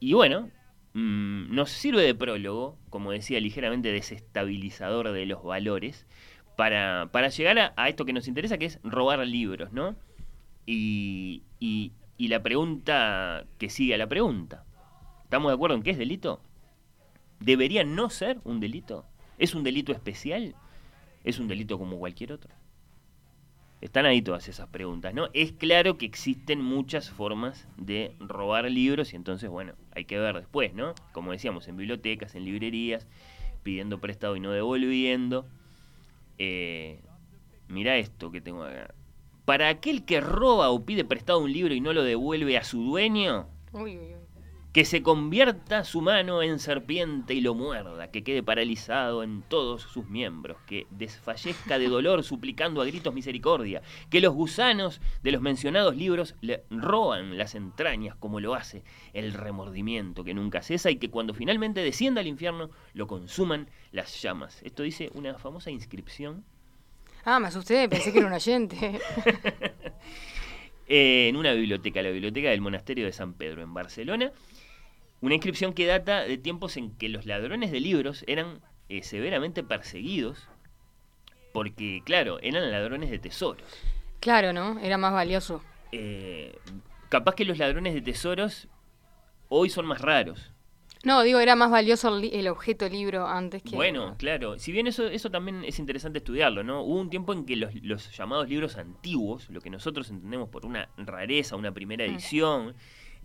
Y 0.00 0.12
bueno, 0.14 0.50
mm, 0.94 1.54
nos 1.54 1.70
sirve 1.70 2.02
de 2.02 2.14
prólogo, 2.14 2.78
como 2.90 3.12
decía, 3.12 3.40
ligeramente 3.40 3.92
desestabilizador 3.92 5.12
de 5.12 5.26
los 5.26 5.42
valores, 5.44 6.06
para, 6.56 7.08
para 7.12 7.28
llegar 7.28 7.58
a, 7.58 7.72
a 7.76 7.88
esto 7.88 8.04
que 8.04 8.12
nos 8.12 8.28
interesa, 8.28 8.58
que 8.58 8.66
es 8.66 8.80
robar 8.82 9.20
libros, 9.26 9.72
¿no? 9.72 9.96
Y, 10.66 11.42
y- 11.60 11.92
y 12.18 12.28
la 12.28 12.42
pregunta 12.42 13.46
que 13.58 13.70
sigue 13.70 13.94
a 13.94 13.98
la 13.98 14.06
pregunta. 14.08 14.64
¿Estamos 15.24 15.50
de 15.50 15.54
acuerdo 15.54 15.76
en 15.76 15.82
que 15.82 15.90
es 15.90 15.98
delito? 15.98 16.40
¿Debería 17.40 17.84
no 17.84 18.10
ser 18.10 18.40
un 18.44 18.60
delito? 18.60 19.06
¿Es 19.38 19.54
un 19.54 19.64
delito 19.64 19.92
especial? 19.92 20.54
¿Es 21.24 21.38
un 21.38 21.48
delito 21.48 21.78
como 21.78 21.98
cualquier 21.98 22.32
otro? 22.32 22.54
Están 23.80 24.06
ahí 24.06 24.22
todas 24.22 24.48
esas 24.48 24.68
preguntas, 24.68 25.12
¿no? 25.12 25.28
Es 25.34 25.52
claro 25.52 25.98
que 25.98 26.06
existen 26.06 26.62
muchas 26.62 27.10
formas 27.10 27.68
de 27.76 28.12
robar 28.20 28.70
libros 28.70 29.12
y 29.12 29.16
entonces, 29.16 29.50
bueno, 29.50 29.74
hay 29.94 30.06
que 30.06 30.18
ver 30.18 30.34
después, 30.34 30.74
¿no? 30.74 30.94
Como 31.12 31.32
decíamos, 31.32 31.68
en 31.68 31.76
bibliotecas, 31.76 32.34
en 32.34 32.44
librerías, 32.44 33.06
pidiendo 33.62 34.00
prestado 34.00 34.34
y 34.36 34.40
no 34.40 34.50
devolviendo. 34.50 35.46
Eh, 36.38 37.00
mira 37.68 37.96
esto 37.96 38.30
que 38.30 38.40
tengo 38.40 38.64
acá. 38.64 38.94
Para 39.44 39.68
aquel 39.68 40.04
que 40.04 40.20
roba 40.20 40.70
o 40.70 40.84
pide 40.84 41.04
prestado 41.04 41.38
un 41.38 41.52
libro 41.52 41.74
y 41.74 41.80
no 41.80 41.92
lo 41.92 42.02
devuelve 42.02 42.56
a 42.56 42.64
su 42.64 42.82
dueño, 42.82 43.46
Uy, 43.72 43.98
uy, 43.98 44.14
uy. 44.14 44.25
Que 44.76 44.84
se 44.84 45.02
convierta 45.02 45.84
su 45.84 46.02
mano 46.02 46.42
en 46.42 46.58
serpiente 46.58 47.32
y 47.32 47.40
lo 47.40 47.54
muerda, 47.54 48.10
que 48.10 48.22
quede 48.22 48.42
paralizado 48.42 49.22
en 49.22 49.40
todos 49.40 49.80
sus 49.80 50.06
miembros, 50.10 50.58
que 50.66 50.86
desfallezca 50.90 51.78
de 51.78 51.88
dolor 51.88 52.22
suplicando 52.22 52.82
a 52.82 52.84
gritos 52.84 53.14
misericordia, 53.14 53.80
que 54.10 54.20
los 54.20 54.34
gusanos 54.34 55.00
de 55.22 55.32
los 55.32 55.40
mencionados 55.40 55.96
libros 55.96 56.34
le 56.42 56.62
roban 56.68 57.38
las 57.38 57.54
entrañas 57.54 58.16
como 58.16 58.38
lo 58.38 58.54
hace 58.54 58.84
el 59.14 59.32
remordimiento 59.32 60.24
que 60.24 60.34
nunca 60.34 60.60
cesa 60.60 60.90
y 60.90 60.96
que 60.96 61.08
cuando 61.08 61.32
finalmente 61.32 61.80
descienda 61.80 62.20
al 62.20 62.26
infierno 62.26 62.68
lo 62.92 63.06
consuman 63.06 63.70
las 63.92 64.20
llamas. 64.20 64.60
Esto 64.62 64.82
dice 64.82 65.10
una 65.14 65.38
famosa 65.38 65.70
inscripción 65.70 66.44
Ah, 67.24 67.40
me 67.40 67.48
asusté, 67.48 67.88
pensé 67.88 68.12
que 68.12 68.18
era 68.18 68.26
un 68.26 68.34
oyente. 68.34 68.76
eh, 70.86 71.28
en 71.30 71.36
una 71.36 71.54
biblioteca, 71.54 72.02
la 72.02 72.10
biblioteca 72.10 72.50
del 72.50 72.60
monasterio 72.60 73.06
de 73.06 73.12
San 73.12 73.32
Pedro 73.32 73.62
en 73.62 73.72
Barcelona. 73.72 74.32
Una 75.20 75.34
inscripción 75.34 75.72
que 75.72 75.86
data 75.86 76.20
de 76.22 76.38
tiempos 76.38 76.76
en 76.76 76.90
que 76.96 77.08
los 77.08 77.26
ladrones 77.26 77.70
de 77.72 77.80
libros 77.80 78.24
eran 78.26 78.60
eh, 78.88 79.02
severamente 79.02 79.62
perseguidos 79.64 80.46
porque, 81.52 82.02
claro, 82.04 82.38
eran 82.42 82.70
ladrones 82.70 83.10
de 83.10 83.18
tesoros. 83.18 83.66
claro, 84.20 84.52
¿no? 84.52 84.78
Era 84.80 84.98
más 84.98 85.12
valioso. 85.12 85.62
Eh, 85.92 86.54
capaz 87.08 87.34
que 87.34 87.44
los 87.46 87.56
ladrones 87.58 87.94
de 87.94 88.02
tesoros 88.02 88.68
hoy 89.48 89.70
son 89.70 89.86
más 89.86 90.00
raros. 90.00 90.52
No, 91.04 91.22
digo, 91.22 91.38
era 91.38 91.54
más 91.54 91.70
valioso 91.70 92.16
el, 92.18 92.24
el 92.34 92.48
objeto 92.48 92.88
libro 92.88 93.26
antes 93.28 93.62
que... 93.62 93.76
Bueno, 93.76 94.16
claro. 94.18 94.58
Si 94.58 94.72
bien 94.72 94.86
eso, 94.88 95.06
eso 95.06 95.30
también 95.30 95.64
es 95.64 95.78
interesante 95.78 96.18
estudiarlo, 96.18 96.64
¿no? 96.64 96.82
Hubo 96.82 97.00
un 97.00 97.10
tiempo 97.10 97.32
en 97.32 97.46
que 97.46 97.54
los, 97.56 97.72
los 97.82 98.14
llamados 98.16 98.48
libros 98.48 98.76
antiguos, 98.76 99.48
lo 99.48 99.60
que 99.60 99.70
nosotros 99.70 100.10
entendemos 100.10 100.48
por 100.48 100.66
una 100.66 100.88
rareza, 100.96 101.54
una 101.56 101.72
primera 101.72 102.04
Mm. 102.06 102.16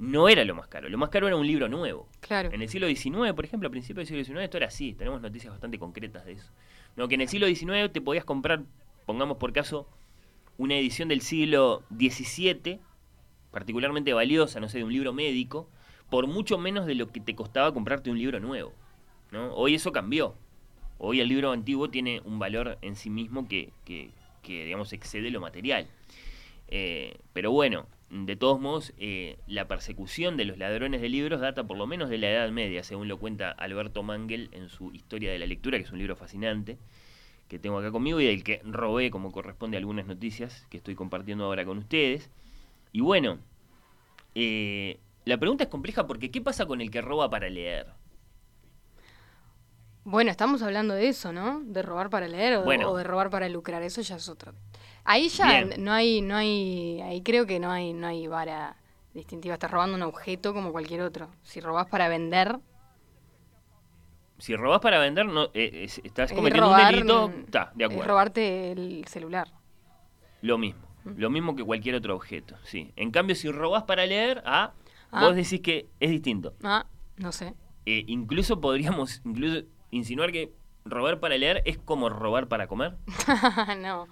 No 0.02 0.28
era 0.30 0.44
lo 0.46 0.56
más 0.56 0.68
caro. 0.68 0.90
Lo 0.90 0.98
más 0.98 1.10
caro 1.10 1.28
era 1.28 1.36
un 1.36 1.46
libro 1.46 1.70
nuevo. 1.70 2.08
Claro. 2.22 2.50
En 2.52 2.62
el 2.62 2.68
siglo 2.70 2.88
XIX, 2.88 3.34
por 3.36 3.46
ejemplo, 3.46 3.68
a 3.68 3.72
principios 3.72 4.08
del 4.08 4.08
siglo 4.08 4.24
XIX, 4.24 4.44
esto 4.44 4.58
era 4.58 4.68
así. 4.68 4.94
Tenemos 4.94 5.22
noticias 5.22 5.52
bastante 5.54 5.78
concretas 5.78 6.26
de 6.26 6.34
eso. 6.34 6.52
No, 6.96 7.08
que 7.08 7.16
en 7.16 7.22
el 7.22 7.28
siglo 7.30 7.46
XIX 7.48 7.90
te 7.94 8.02
podías 8.02 8.26
comprar, 8.26 8.64
pongamos 9.06 9.38
por 9.38 9.54
caso, 9.54 9.88
una 10.58 10.76
edición 10.76 11.08
del 11.08 11.22
siglo 11.22 11.84
XVII, 11.98 12.80
particularmente 13.52 14.14
valiosa, 14.14 14.60
no 14.60 14.70
sé, 14.70 14.80
de 14.80 14.84
un 14.86 14.94
libro 14.94 15.14
médico, 15.14 15.70
por 16.10 16.26
mucho 16.28 16.58
menos 16.58 16.86
de 16.88 16.96
lo 16.96 17.08
que 17.12 17.20
te 17.20 17.36
costaba 17.36 17.74
comprarte 17.74 18.10
un 18.10 18.18
libro 18.18 18.40
nuevo. 18.40 18.74
¿no? 19.32 19.54
Hoy 19.54 19.76
eso 19.76 19.92
cambió. 19.92 20.36
Hoy 20.98 21.20
el 21.22 21.28
libro 21.28 21.52
antiguo 21.52 21.90
tiene 21.90 22.22
un 22.26 22.40
valor 22.40 22.78
en 22.82 22.96
sí 22.96 23.10
mismo 23.10 23.48
que, 23.48 23.72
que- 23.86 24.10
que, 24.42 24.66
digamos, 24.66 24.92
excede 24.94 25.30
lo 25.30 25.40
material. 25.40 25.86
Eh, 26.68 27.18
pero 27.34 27.52
bueno, 27.52 27.86
de 28.12 28.36
todos 28.36 28.60
modos, 28.60 28.94
eh, 28.98 29.38
la 29.48 29.70
persecución 29.70 30.36
de 30.36 30.44
los 30.44 30.58
ladrones 30.58 31.00
de 31.02 31.08
libros 31.08 31.40
data 31.40 31.64
por 31.64 31.78
lo 31.78 31.88
menos 31.88 32.10
de 32.10 32.18
la 32.18 32.30
Edad 32.30 32.52
Media, 32.52 32.84
según 32.84 33.08
lo 33.08 33.18
cuenta 33.18 33.52
Alberto 33.52 34.04
Mangel 34.04 34.50
en 34.52 34.68
su 34.68 34.92
Historia 34.92 35.32
de 35.32 35.40
la 35.40 35.46
Lectura, 35.46 35.78
que 35.78 35.86
es 35.86 35.92
un 35.92 35.98
libro 36.00 36.18
fascinante, 36.18 36.78
que 37.48 37.58
tengo 37.58 37.80
acá 37.80 37.90
conmigo 37.90 38.20
y 38.20 38.26
del 38.26 38.44
que 38.44 38.62
robé, 38.66 39.12
como 39.12 39.32
corresponde, 39.32 39.78
algunas 39.78 40.08
noticias 40.08 40.68
que 40.70 40.76
estoy 40.78 40.94
compartiendo 40.94 41.46
ahora 41.46 41.64
con 41.64 41.78
ustedes. 41.78 42.30
Y 42.92 43.00
bueno, 43.00 43.40
eh, 44.36 45.00
la 45.24 45.38
pregunta 45.38 45.64
es 45.64 45.70
compleja 45.70 46.06
porque 46.06 46.32
¿qué 46.32 46.42
pasa 46.42 46.66
con 46.66 46.82
el 46.82 46.92
que 46.92 47.00
roba 47.02 47.30
para 47.30 47.50
leer? 47.50 47.88
Bueno, 50.04 50.32
estamos 50.32 50.62
hablando 50.64 50.96
de 50.96 51.08
eso, 51.08 51.32
¿no? 51.32 51.62
De 51.64 51.82
robar 51.82 52.10
para 52.10 52.28
leer 52.28 52.56
o, 52.58 52.64
Bueno. 52.64 52.90
o 52.92 52.98
de 52.98 53.04
robar 53.04 53.30
para 53.30 53.48
lucrar, 53.48 53.84
eso 53.84 54.02
ya 54.02 54.16
es 54.16 54.28
otro. 54.28 54.54
Ahí 55.04 55.30
ya 55.30 55.64
Bien. 55.64 55.84
no 55.84 55.92
hay, 55.92 56.22
no 56.22 56.36
hay, 56.36 57.02
ahí 57.02 57.22
creo 57.22 57.46
que 57.46 57.60
no 57.60 57.72
hay, 57.72 57.94
no 57.94 58.08
hay 58.08 58.28
vara 58.28 58.76
distintiva. 59.14 59.56
Estás 59.56 59.72
robando 59.72 59.96
un 59.96 60.04
objeto 60.04 60.54
como 60.54 60.72
cualquier 60.72 61.02
otro. 61.02 61.30
Si 61.44 61.60
robás 61.60 61.88
para 61.88 62.08
vender, 62.08 62.60
Si 64.38 64.56
robas 64.56 64.80
para 64.82 64.98
vender, 65.00 65.28
no, 65.28 65.46
eh, 65.54 65.84
es- 65.84 66.02
estás 66.04 66.32
es 66.32 66.36
cometiendo 66.36 66.66
robar, 66.68 66.86
un 66.86 66.92
delito, 66.94 67.28
mm, 67.30 67.40
está, 67.42 67.72
de 67.76 67.84
es 67.86 67.90
acuerdo. 67.92 68.10
robarte 68.10 68.72
el 68.72 69.06
celular. 69.08 69.48
Lo 70.42 70.58
mismo. 70.58 70.82
Lo 71.06 71.30
mismo 71.30 71.56
que 71.56 71.64
cualquier 71.64 71.94
otro 71.96 72.16
objeto, 72.16 72.56
sí. 72.64 72.92
En 72.96 73.12
cambio, 73.12 73.36
si 73.36 73.52
robas 73.52 73.84
para 73.84 74.06
leer, 74.08 74.42
ah, 74.46 74.74
Ah. 75.12 75.26
vos 75.26 75.36
decís 75.36 75.62
que 75.62 75.90
es 76.00 76.10
distinto. 76.10 76.54
Ah, 76.64 76.86
no 77.18 77.32
sé. 77.32 77.54
Eh, 77.86 78.04
incluso 78.08 78.60
podríamos 78.62 79.22
incluso 79.26 79.64
insinuar 79.92 80.32
que 80.32 80.52
robar 80.86 81.20
para 81.20 81.38
leer 81.38 81.62
es 81.66 81.78
como 81.78 82.10
robar 82.10 82.48
para 82.48 82.66
comer. 82.68 82.96
no. 83.80 84.08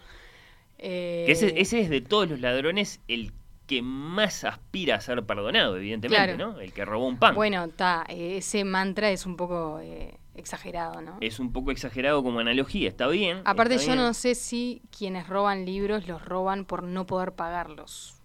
Eh, 0.80 1.24
Que 1.26 1.32
ese, 1.34 1.60
ese 1.60 1.82
es 1.82 1.90
de 1.90 2.02
todos 2.02 2.30
los 2.30 2.40
ladrones 2.40 3.02
el 3.08 3.34
que 3.68 3.82
más 3.84 4.44
aspira 4.46 4.96
a 4.96 5.02
ser 5.02 5.24
perdonado, 5.26 5.78
evidentemente, 5.78 6.34
Claro. 6.36 6.54
¿no? 6.54 6.60
El 6.60 6.74
que 6.74 6.86
robó 6.86 7.08
un 7.08 7.20
pan. 7.20 7.36
Bueno, 7.36 7.66
está, 7.66 8.04
ese 8.10 8.64
mantra 8.64 9.12
es 9.12 9.28
un 9.28 9.36
poco 9.36 9.80
eh, 9.80 10.18
exagerado, 10.34 11.02
¿no? 11.02 11.18
Es 11.22 11.40
un 11.40 11.52
poco 11.54 11.70
exagerado 11.70 12.24
como 12.24 12.40
analogía, 12.40 12.90
está 12.90 13.08
bien. 13.08 13.42
Aparte 13.46 13.76
está 13.76 13.86
yo 13.88 13.94
bien. 13.94 14.06
no 14.06 14.14
sé 14.16 14.34
si 14.34 14.82
quienes 14.98 15.28
roban 15.28 15.66
libros 15.66 16.08
los 16.08 16.26
roban 16.26 16.66
por 16.66 16.82
no 16.82 17.06
poder 17.06 17.34
pagarlos. 17.34 18.19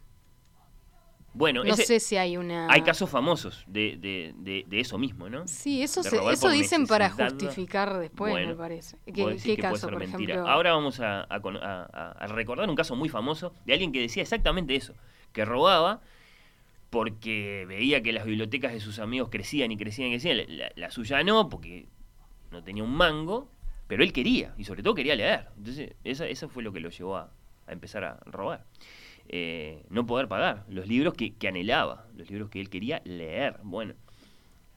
Bueno, 1.35 1.64
No 1.64 1.75
ese- 1.75 1.85
sé 1.85 2.01
si 2.01 2.16
hay 2.16 2.37
una... 2.37 2.68
hay 2.70 2.83
casos 2.83 3.11
famosos 3.11 3.64
de, 3.66 3.97
de- 3.97 4.33
de- 4.38 4.64
de 4.68 4.81
eso 4.81 4.99
mismo, 4.99 5.29
¿no? 5.29 5.47
Sí, 5.49 5.83
eso, 5.83 6.03
se- 6.05 6.16
eso 6.31 6.49
dicen 6.51 6.87
para 6.87 7.11
justificar 7.11 7.99
después, 7.99 8.31
Bueno, 8.33 8.51
me 8.51 8.55
parece. 8.57 8.97
¿Qué, 9.05 9.37
qué 9.42 9.57
caso, 9.57 9.88
por 9.90 9.99
mentira. 9.99 10.35
ejemplo? 10.35 10.49
Ahora 10.51 10.73
vamos 10.73 11.01
a, 11.01 11.23
a 11.25 12.27
recordar 12.29 12.68
un 12.68 12.77
caso 12.77 12.94
muy 12.94 13.09
famoso 13.09 13.53
de 13.66 13.73
alguien 13.73 13.90
que 13.90 14.01
decía 14.01 14.23
exactamente 14.23 14.77
eso, 14.77 14.94
que 15.33 15.44
robaba 15.44 16.01
porque 16.90 17.64
veía 17.66 18.03
que 18.03 18.12
las 18.12 18.25
bibliotecas 18.25 18.73
de 18.73 18.81
sus 18.81 18.99
amigos 19.01 19.29
crecían 19.31 19.73
y 19.73 19.77
crecían 19.77 20.09
y 20.09 20.12
crecían, 20.12 20.37
la, 20.38 20.44
la- 20.47 20.73
la 20.77 20.90
suya 20.90 21.23
no, 21.25 21.49
porque 21.49 21.88
no 22.53 22.62
tenía 22.62 22.85
un 22.85 22.94
mango, 22.94 23.51
pero 23.88 24.05
él 24.05 24.12
quería, 24.12 24.55
y 24.57 24.64
sobre 24.64 24.83
todo 24.83 24.94
quería 24.94 25.16
leer. 25.16 25.49
Entonces, 25.57 25.94
esa- 26.05 26.27
eso 26.29 26.49
fue 26.49 26.62
lo 26.62 26.73
que 26.73 26.81
lo 26.81 26.90
llevó 26.90 27.16
a, 27.16 27.33
a 27.66 27.73
empezar 27.73 28.05
a 28.05 28.20
robar. 28.27 28.64
Eh, 29.28 29.84
no 29.88 30.06
poder 30.06 30.28
pagar 30.28 30.64
los 30.68 30.87
libros 30.87 31.14
que, 31.14 31.34
que 31.34 31.48
anhelaba, 31.48 32.06
los 32.16 32.30
libros 32.30 32.50
que 32.50 32.60
él 32.60 32.68
quería 32.68 33.00
leer. 33.04 33.58
Bueno, 33.62 33.94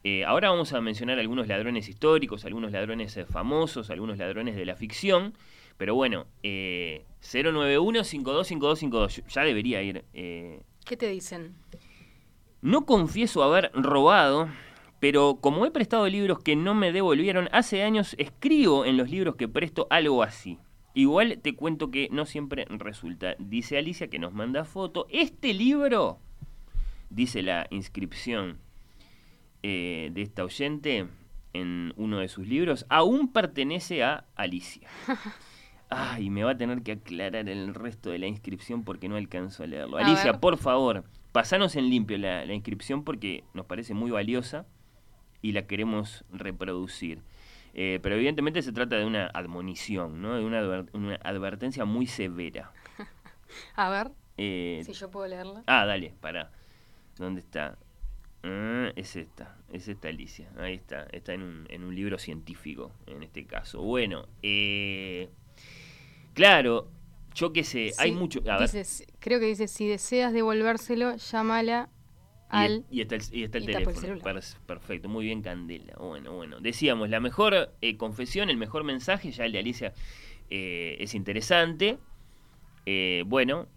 eh, 0.03 0.23
ahora 0.25 0.49
vamos 0.49 0.73
a 0.73 0.81
mencionar 0.81 1.19
algunos 1.19 1.47
ladrones 1.47 1.87
históricos, 1.89 2.45
algunos 2.45 2.71
ladrones 2.71 3.15
eh, 3.17 3.25
famosos, 3.25 3.89
algunos 3.89 4.17
ladrones 4.17 4.55
de 4.55 4.65
la 4.65 4.75
ficción. 4.75 5.33
Pero 5.77 5.95
bueno, 5.95 6.25
eh, 6.43 7.05
091-525252. 7.21 9.23
Ya 9.27 9.41
debería 9.43 9.81
ir. 9.81 10.05
eh, 10.13 10.61
¿Qué 10.85 10.97
te 10.97 11.07
dicen? 11.09 11.55
no 12.61 12.85
confieso 12.85 13.43
haber 13.43 13.71
robado, 13.73 14.49
pero 14.99 15.37
como 15.41 15.65
he 15.65 15.71
prestado 15.71 16.07
libros 16.07 16.39
que 16.39 16.55
no 16.55 16.73
me 16.73 16.91
devolvieron, 16.91 17.49
hace 17.51 17.83
años 17.83 18.15
escribo 18.17 18.85
en 18.85 18.97
los 18.97 19.09
libros 19.09 19.35
que 19.35 19.47
presto 19.47 19.87
algo 19.89 20.23
así. 20.23 20.57
Igual 20.97 21.37
te 21.43 21.55
cuento 21.55 21.91
que 21.91 22.09
no 22.11 22.25
siempre 22.25 22.65
resulta. 22.69 23.35
Dice 23.37 23.77
Alicia 23.77 24.07
que 24.07 24.17
nos 24.17 24.33
manda 24.33 24.65
foto. 24.65 25.05
Este 25.11 25.53
libro, 25.53 26.17
dice 27.11 27.43
la 27.43 27.67
inscripción 27.69 28.57
eh, 29.61 30.09
de 30.11 30.23
esta 30.23 30.43
oyente 30.43 31.05
en 31.53 31.93
uno 31.97 32.17
de 32.17 32.27
sus 32.27 32.47
libros, 32.47 32.87
aún 32.89 33.31
pertenece 33.31 34.03
a 34.03 34.25
Alicia. 34.35 34.89
Ay, 35.91 36.31
me 36.31 36.43
va 36.43 36.53
a 36.53 36.57
tener 36.57 36.81
que 36.81 36.93
aclarar 36.93 37.47
el 37.47 37.75
resto 37.75 38.09
de 38.09 38.17
la 38.17 38.25
inscripción 38.25 38.83
porque 38.83 39.07
no 39.07 39.17
alcanzo 39.17 39.61
a 39.61 39.67
leerlo. 39.67 39.97
A 39.97 40.01
Alicia, 40.01 40.31
ver. 40.31 40.41
por 40.41 40.57
favor, 40.57 41.03
pasanos 41.31 41.75
en 41.75 41.91
limpio 41.91 42.17
la, 42.17 42.43
la 42.43 42.55
inscripción 42.55 43.03
porque 43.03 43.43
nos 43.53 43.67
parece 43.67 43.93
muy 43.93 44.09
valiosa 44.09 44.65
y 45.43 45.51
la 45.51 45.67
queremos 45.67 46.25
reproducir. 46.31 47.21
Eh, 47.79 47.99
pero 48.01 48.15
evidentemente 48.15 48.63
se 48.63 48.71
trata 48.71 48.95
de 48.97 49.05
una 49.05 49.27
admonición, 49.27 50.19
¿no? 50.19 50.35
De 50.35 50.43
una, 50.43 50.61
adver- 50.61 50.89
una 50.93 51.15
advertencia 51.23 51.85
muy 51.85 52.07
severa. 52.07 52.71
A 53.75 53.89
ver, 53.91 54.11
Eh, 54.37 54.81
si 54.83 54.93
yo 54.93 55.09
puedo 55.11 55.27
leerla. 55.27 55.63
Ah, 55.67 55.85
dale, 55.85 56.13
pará. 56.19 56.51
¿Dónde 57.17 57.41
está? 57.41 57.77
Ah, 58.43 58.91
es 58.95 59.15
esta, 59.15 59.55
es 59.71 59.87
esta 59.87 60.07
Alicia. 60.07 60.49
Ahí 60.57 60.73
está, 60.73 61.05
está 61.11 61.33
en 61.33 61.43
un, 61.43 61.65
en 61.69 61.83
un 61.83 61.93
libro 61.95 62.17
científico, 62.17 62.91
en 63.05 63.21
este 63.21 63.45
caso. 63.45 63.81
Bueno, 63.83 64.25
eh, 64.41 65.29
claro, 66.33 66.87
yo 67.35 67.53
qué 67.53 67.63
sé, 67.63 67.93
hay 67.99 68.11
mucho... 68.11 68.41
A 68.49 68.57
ver, 68.57 68.69
creo 69.19 69.39
que 69.39 69.45
dice, 69.45 69.67
si 69.67 69.87
deseas 69.87 70.33
devolvérselo, 70.33 71.15
llámala 71.15 71.89
al... 72.49 72.85
y 72.89 73.01
está 73.01 73.15
el, 73.15 73.21
y 73.31 73.43
está 73.43 73.57
el 73.57 73.63
y 73.63 73.73
tapa 73.73 73.91
el 73.91 73.95
teléfono. 73.99 74.39
perfecto, 74.65 75.09
muy 75.09 75.25
bien, 75.25 75.41
Candela. 75.41 75.93
Bueno, 75.99 76.33
bueno. 76.33 76.59
Decíamos, 76.59 77.09
la 77.09 77.19
mejor 77.19 77.73
eh, 77.81 77.97
confesión, 77.97 78.49
el 78.49 78.57
mejor 78.57 78.83
mensaje, 78.83 79.31
ya 79.31 79.45
el 79.45 79.51
de 79.51 79.59
Alicia 79.59 79.93
eh, 80.49 80.97
es 80.99 81.13
interesante. 81.15 81.97
Eh, 82.85 83.23
bueno. 83.27 83.67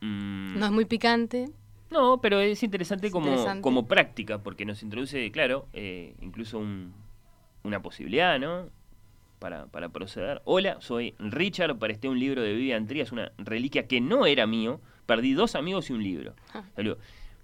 mm, 0.00 0.58
No 0.58 0.66
es 0.66 0.72
muy 0.72 0.84
picante. 0.84 1.50
No, 1.90 2.20
pero 2.20 2.38
es 2.40 2.62
interesante, 2.62 3.08
Es 3.08 3.12
como, 3.12 3.26
interesante. 3.26 3.62
como 3.62 3.88
práctica, 3.88 4.38
porque 4.38 4.64
nos 4.64 4.82
introduce, 4.84 5.28
claro, 5.32 5.66
eh, 5.72 6.14
incluso 6.20 6.58
un- 6.60 6.94
una 7.64 7.82
posibilidad, 7.82 8.38
¿no? 8.38 8.68
Para, 9.40 9.66
para 9.66 9.88
proceder. 9.88 10.40
Hola, 10.44 10.76
soy 10.80 11.14
Richard, 11.18 11.76
presté 11.78 12.08
un 12.08 12.20
libro 12.20 12.42
de 12.42 12.52
Vivian 12.52 12.86
Trías, 12.86 13.10
una 13.10 13.32
reliquia 13.38 13.88
que 13.88 14.00
no 14.00 14.26
era 14.26 14.46
mío. 14.46 14.80
Perdí 15.06 15.32
dos 15.32 15.56
amigos 15.56 15.90
y 15.90 15.94
un 15.94 16.02
libro. 16.04 16.34
Ah. 16.54 16.62
Saludo. 16.76 16.98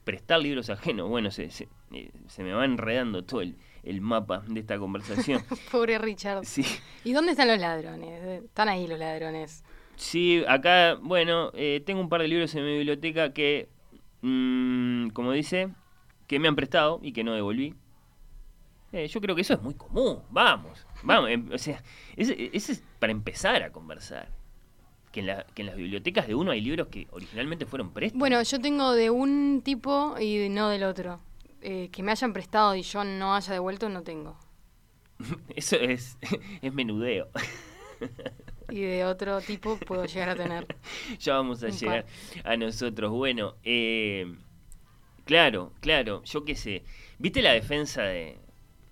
Prestar 0.07 0.39
libros 0.41 0.71
ajenos, 0.71 1.09
bueno, 1.09 1.33
se, 1.33 1.51
se, 1.51 1.69
eh, 1.93 2.11
se 2.29 2.45
me 2.45 2.53
va 2.53 2.65
enredando 2.65 3.25
todo 3.25 3.41
el, 3.41 3.57
el 3.83 4.01
mapa 4.01 4.45
de 4.47 4.61
esta 4.61 4.79
conversación. 4.79 5.43
Pobre 5.73 5.99
Richard. 5.99 6.45
Sí. 6.45 6.65
¿Y 7.03 7.13
dónde 7.13 7.33
están 7.33 7.49
los 7.49 7.59
ladrones? 7.59 8.09
Eh, 8.23 8.43
Están 8.45 8.69
ahí 8.69 8.87
los 8.87 9.01
ladrones. 9.01 9.65
Sí, 9.97 10.45
acá, 10.47 10.95
bueno, 11.03 11.51
eh, 11.55 11.83
tengo 11.85 12.01
un 12.01 12.09
par 12.09 12.21
de 12.23 12.29
libros 12.29 12.55
en 12.55 12.65
mi 12.65 12.77
biblioteca 12.79 13.33
que, 13.33 13.69
mm, 14.23 15.09
como 15.09 15.33
dice, 15.33 15.71
que 16.29 16.39
me 16.39 16.47
han 16.47 16.55
prestado 16.55 17.01
y 17.03 17.13
que 17.13 17.25
no 17.25 17.35
devolví. 17.35 17.75
Eh, 18.93 19.09
yo 19.09 19.21
creo 19.21 19.35
que 19.35 19.41
eso 19.43 19.55
es 19.55 19.61
muy 19.63 19.75
común, 19.75 20.23
vamos, 20.31 20.87
vamos, 21.03 21.31
em, 21.31 21.51
o 21.53 21.59
sea, 21.59 21.83
ese 22.17 22.49
es 22.55 22.85
para 23.01 23.11
empezar 23.11 23.63
a 23.65 23.73
conversar. 23.73 24.29
Que 25.17 25.21
en, 25.21 25.29
la- 25.29 25.47
que 25.55 25.63
en 25.63 25.67
las 25.69 25.77
bibliotecas 25.77 26.27
de 26.27 26.35
uno 26.35 26.51
hay 26.51 26.61
libros 26.61 26.89
que 26.89 27.07
originalmente 27.11 27.65
fueron 27.65 27.91
préstamos. 27.91 28.19
Bueno, 28.21 28.43
yo 28.43 28.61
tengo 28.61 28.93
de 28.93 29.09
un 29.09 29.63
tipo 29.65 30.15
y 30.21 30.51
no 30.51 30.69
del 30.69 30.85
otro. 30.85 31.21
Eh, 31.63 31.89
que 31.91 32.03
me 32.03 32.13
hayan 32.13 32.35
prestado 32.35 32.75
y 32.77 32.83
yo 32.83 33.03
no 33.03 33.35
haya 33.35 33.55
devuelto, 33.55 33.89
no 33.89 34.03
tengo. 34.03 34.37
Eso 35.57 35.77
es, 35.77 36.19
es 36.61 36.73
menudeo. 36.75 37.29
Y 38.69 38.81
de 38.83 39.05
otro 39.07 39.41
tipo 39.41 39.79
puedo 39.79 40.05
llegar 40.05 40.29
a 40.29 40.37
tener. 40.37 40.67
ya 41.19 41.35
vamos 41.35 41.63
a 41.63 41.69
llegar 41.71 42.05
a 42.45 42.57
nosotros. 42.59 43.11
Bueno, 43.11 43.55
eh, 43.65 44.27
claro, 45.25 45.73
claro, 45.81 46.23
yo 46.25 46.45
qué 46.45 46.57
sé. 46.57 46.83
¿Viste 47.19 47.41
la 47.43 47.53
defensa 47.53 48.03
de, 48.03 48.39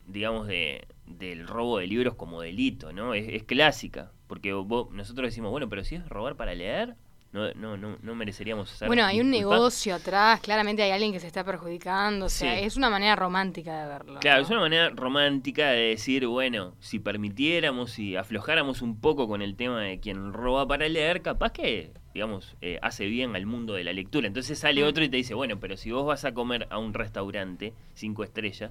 digamos, 0.06 0.46
de, 0.46 0.86
del 1.06 1.46
robo 1.46 1.78
de 1.80 1.86
libros 1.88 2.14
como 2.14 2.40
delito, 2.40 2.92
no? 2.94 3.12
Es, 3.14 3.26
es 3.28 3.42
clásica, 3.42 4.12
porque 4.26 4.52
vos- 4.52 4.90
nosotros 4.90 5.28
decimos, 5.28 5.50
bueno, 5.50 5.68
pero 5.68 5.84
si 5.84 5.96
es 5.96 6.08
robar 6.08 6.36
para 6.36 6.54
leer, 6.54 6.94
no, 7.32 7.52
no, 7.54 7.76
no, 7.76 7.98
no 8.00 8.14
mereceríamos 8.14 8.70
ser 8.70 8.86
Bueno, 8.86 9.04
hay 9.04 9.20
un 9.20 9.28
negocio 9.28 9.96
atrás, 9.96 10.40
claramente 10.40 10.84
hay 10.84 10.92
alguien 10.92 11.12
que 11.12 11.18
se 11.18 11.26
está 11.26 11.42
perjudicando, 11.42 12.26
o 12.26 12.28
sea, 12.28 12.54
Sí. 12.56 12.64
es 12.64 12.76
una 12.76 12.88
manera 12.90 13.16
romántica 13.16 13.82
de 13.82 13.88
verlo. 13.88 14.20
Claro, 14.20 14.38
¿no? 14.38 14.44
es 14.44 14.50
una 14.50 14.60
manera 14.60 14.90
romántica 14.90 15.70
de 15.70 15.88
decir, 15.88 16.26
bueno, 16.28 16.74
si 16.78 17.00
permitiéramos, 17.00 17.90
si 17.90 18.14
aflojáramos 18.14 18.82
un 18.82 19.00
poco 19.00 19.26
con 19.26 19.42
el 19.42 19.56
tema 19.56 19.80
de 19.82 19.98
quien 19.98 20.32
roba 20.32 20.68
para 20.68 20.88
leer, 20.88 21.22
capaz 21.22 21.50
que, 21.50 21.90
digamos, 22.14 22.54
eh, 22.60 22.78
hace 22.82 23.06
bien 23.06 23.34
al 23.34 23.46
mundo 23.46 23.74
de 23.74 23.82
la 23.82 23.92
lectura. 23.92 24.28
Entonces 24.28 24.56
sale 24.60 24.84
Mm. 24.84 24.86
otro 24.86 25.02
y 25.02 25.08
te 25.08 25.16
dice, 25.16 25.34
bueno, 25.34 25.58
pero 25.58 25.76
si 25.76 25.90
vos 25.90 26.06
vas 26.06 26.24
a 26.24 26.34
comer 26.34 26.68
a 26.70 26.78
un 26.78 26.94
restaurante, 26.94 27.74
cinco 27.94 28.22
estrellas, 28.22 28.70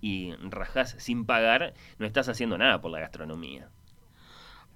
y 0.00 0.32
rajás 0.50 0.96
sin 0.98 1.24
pagar, 1.24 1.72
no 1.98 2.06
estás 2.06 2.28
haciendo 2.28 2.58
nada 2.58 2.80
por 2.80 2.90
la 2.90 2.98
gastronomía. 3.00 3.68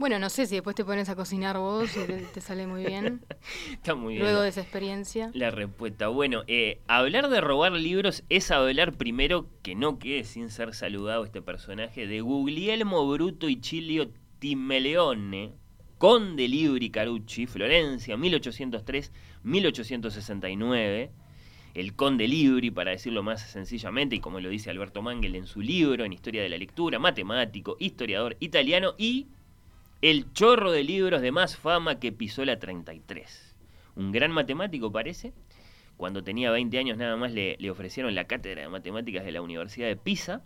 Bueno, 0.00 0.18
no 0.18 0.28
sé 0.30 0.46
si 0.46 0.54
después 0.54 0.74
te 0.74 0.82
pones 0.82 1.10
a 1.10 1.14
cocinar 1.14 1.58
vos 1.58 1.94
y 1.94 2.06
te, 2.06 2.22
te 2.22 2.40
sale 2.40 2.66
muy 2.66 2.86
bien. 2.86 3.20
Está 3.70 3.94
muy 3.94 4.14
bien. 4.14 4.24
Luego 4.24 4.40
de 4.40 4.48
esa 4.48 4.62
experiencia. 4.62 5.30
La 5.34 5.50
respuesta. 5.50 6.08
Bueno, 6.08 6.42
eh, 6.46 6.80
hablar 6.88 7.28
de 7.28 7.42
robar 7.42 7.72
libros 7.72 8.24
es 8.30 8.50
hablar 8.50 8.94
primero, 8.94 9.46
que 9.60 9.74
no 9.74 9.98
quede 9.98 10.24
sin 10.24 10.48
ser 10.48 10.72
saludado 10.72 11.26
este 11.26 11.42
personaje, 11.42 12.06
de 12.06 12.22
Guglielmo 12.22 13.06
Bruto 13.10 13.50
y 13.50 13.60
Chilio 13.60 14.08
Timeleone, 14.38 15.52
conde 15.98 16.48
Libri 16.48 16.88
Carucci, 16.88 17.46
Florencia, 17.46 18.16
1803-1869. 18.16 21.10
El 21.74 21.94
conde 21.94 22.26
Libri, 22.26 22.70
para 22.70 22.92
decirlo 22.92 23.22
más 23.22 23.42
sencillamente, 23.42 24.16
y 24.16 24.20
como 24.20 24.40
lo 24.40 24.48
dice 24.48 24.70
Alberto 24.70 25.02
Mangel 25.02 25.36
en 25.36 25.46
su 25.46 25.60
libro, 25.60 26.06
en 26.06 26.14
Historia 26.14 26.42
de 26.42 26.48
la 26.48 26.56
Lectura, 26.56 26.98
matemático, 26.98 27.76
historiador 27.78 28.38
italiano 28.40 28.94
y 28.96 29.26
el 30.02 30.32
chorro 30.32 30.72
de 30.72 30.82
libros 30.82 31.20
de 31.20 31.32
más 31.32 31.56
fama 31.56 32.00
que 32.00 32.12
pisó 32.12 32.44
la 32.44 32.58
33. 32.58 33.54
Un 33.96 34.12
gran 34.12 34.32
matemático 34.32 34.90
parece. 34.90 35.32
Cuando 35.96 36.24
tenía 36.24 36.50
20 36.50 36.78
años 36.78 36.96
nada 36.96 37.16
más 37.16 37.32
le, 37.32 37.56
le 37.58 37.70
ofrecieron 37.70 38.14
la 38.14 38.24
cátedra 38.24 38.62
de 38.62 38.68
matemáticas 38.68 39.24
de 39.24 39.32
la 39.32 39.42
Universidad 39.42 39.88
de 39.88 39.96
Pisa. 39.96 40.42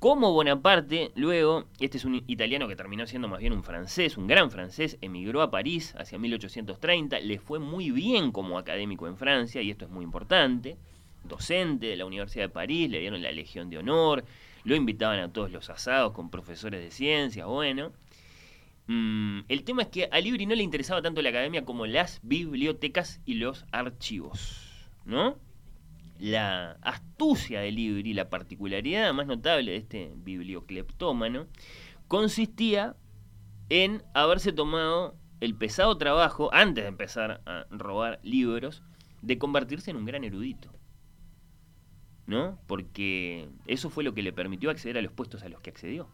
Como 0.00 0.32
Bonaparte, 0.32 1.12
luego, 1.14 1.66
este 1.78 1.96
es 1.96 2.04
un 2.04 2.24
italiano 2.26 2.66
que 2.66 2.76
terminó 2.76 3.06
siendo 3.06 3.28
más 3.28 3.38
bien 3.38 3.52
un 3.52 3.62
francés, 3.62 4.18
un 4.18 4.26
gran 4.26 4.50
francés, 4.50 4.98
emigró 5.00 5.40
a 5.40 5.50
París 5.50 5.94
hacia 5.96 6.18
1830, 6.18 7.20
le 7.20 7.38
fue 7.38 7.58
muy 7.58 7.90
bien 7.90 8.32
como 8.32 8.58
académico 8.58 9.06
en 9.06 9.16
Francia, 9.16 9.62
y 9.62 9.70
esto 9.70 9.86
es 9.86 9.90
muy 9.90 10.04
importante, 10.04 10.76
docente 11.22 11.86
de 11.86 11.96
la 11.96 12.04
Universidad 12.04 12.44
de 12.44 12.48
París, 12.50 12.90
le 12.90 13.00
dieron 13.00 13.22
la 13.22 13.32
Legión 13.32 13.70
de 13.70 13.78
Honor, 13.78 14.24
lo 14.64 14.74
invitaban 14.74 15.20
a 15.20 15.32
todos 15.32 15.50
los 15.50 15.70
asados 15.70 16.12
con 16.12 16.28
profesores 16.28 16.82
de 16.82 16.90
ciencias, 16.90 17.46
bueno. 17.46 17.92
Mm, 18.86 19.40
el 19.48 19.64
tema 19.64 19.82
es 19.82 19.88
que 19.88 20.08
a 20.10 20.20
Libri 20.20 20.46
no 20.46 20.54
le 20.54 20.62
interesaba 20.62 21.00
tanto 21.00 21.22
la 21.22 21.30
academia 21.30 21.64
como 21.64 21.86
las 21.86 22.20
bibliotecas 22.22 23.20
y 23.24 23.34
los 23.34 23.64
archivos, 23.72 24.90
¿no? 25.06 25.38
La 26.18 26.72
astucia 26.82 27.60
de 27.60 27.72
Libri, 27.72 28.12
la 28.12 28.28
particularidad 28.28 29.12
más 29.14 29.26
notable 29.26 29.72
de 29.72 29.76
este 29.78 30.12
bibliocleptómano, 30.16 31.46
consistía 32.08 32.94
en 33.70 34.02
haberse 34.12 34.52
tomado 34.52 35.16
el 35.40 35.54
pesado 35.54 35.96
trabajo, 35.96 36.50
antes 36.52 36.84
de 36.84 36.88
empezar 36.88 37.42
a 37.46 37.66
robar 37.70 38.20
libros, 38.22 38.82
de 39.22 39.38
convertirse 39.38 39.90
en 39.90 39.96
un 39.96 40.04
gran 40.04 40.24
erudito. 40.24 40.70
¿No? 42.26 42.58
Porque 42.66 43.48
eso 43.66 43.90
fue 43.90 44.04
lo 44.04 44.14
que 44.14 44.22
le 44.22 44.32
permitió 44.32 44.70
acceder 44.70 44.96
a 44.96 45.02
los 45.02 45.12
puestos 45.12 45.42
a 45.42 45.48
los 45.48 45.60
que 45.60 45.70
accedió. 45.70 46.08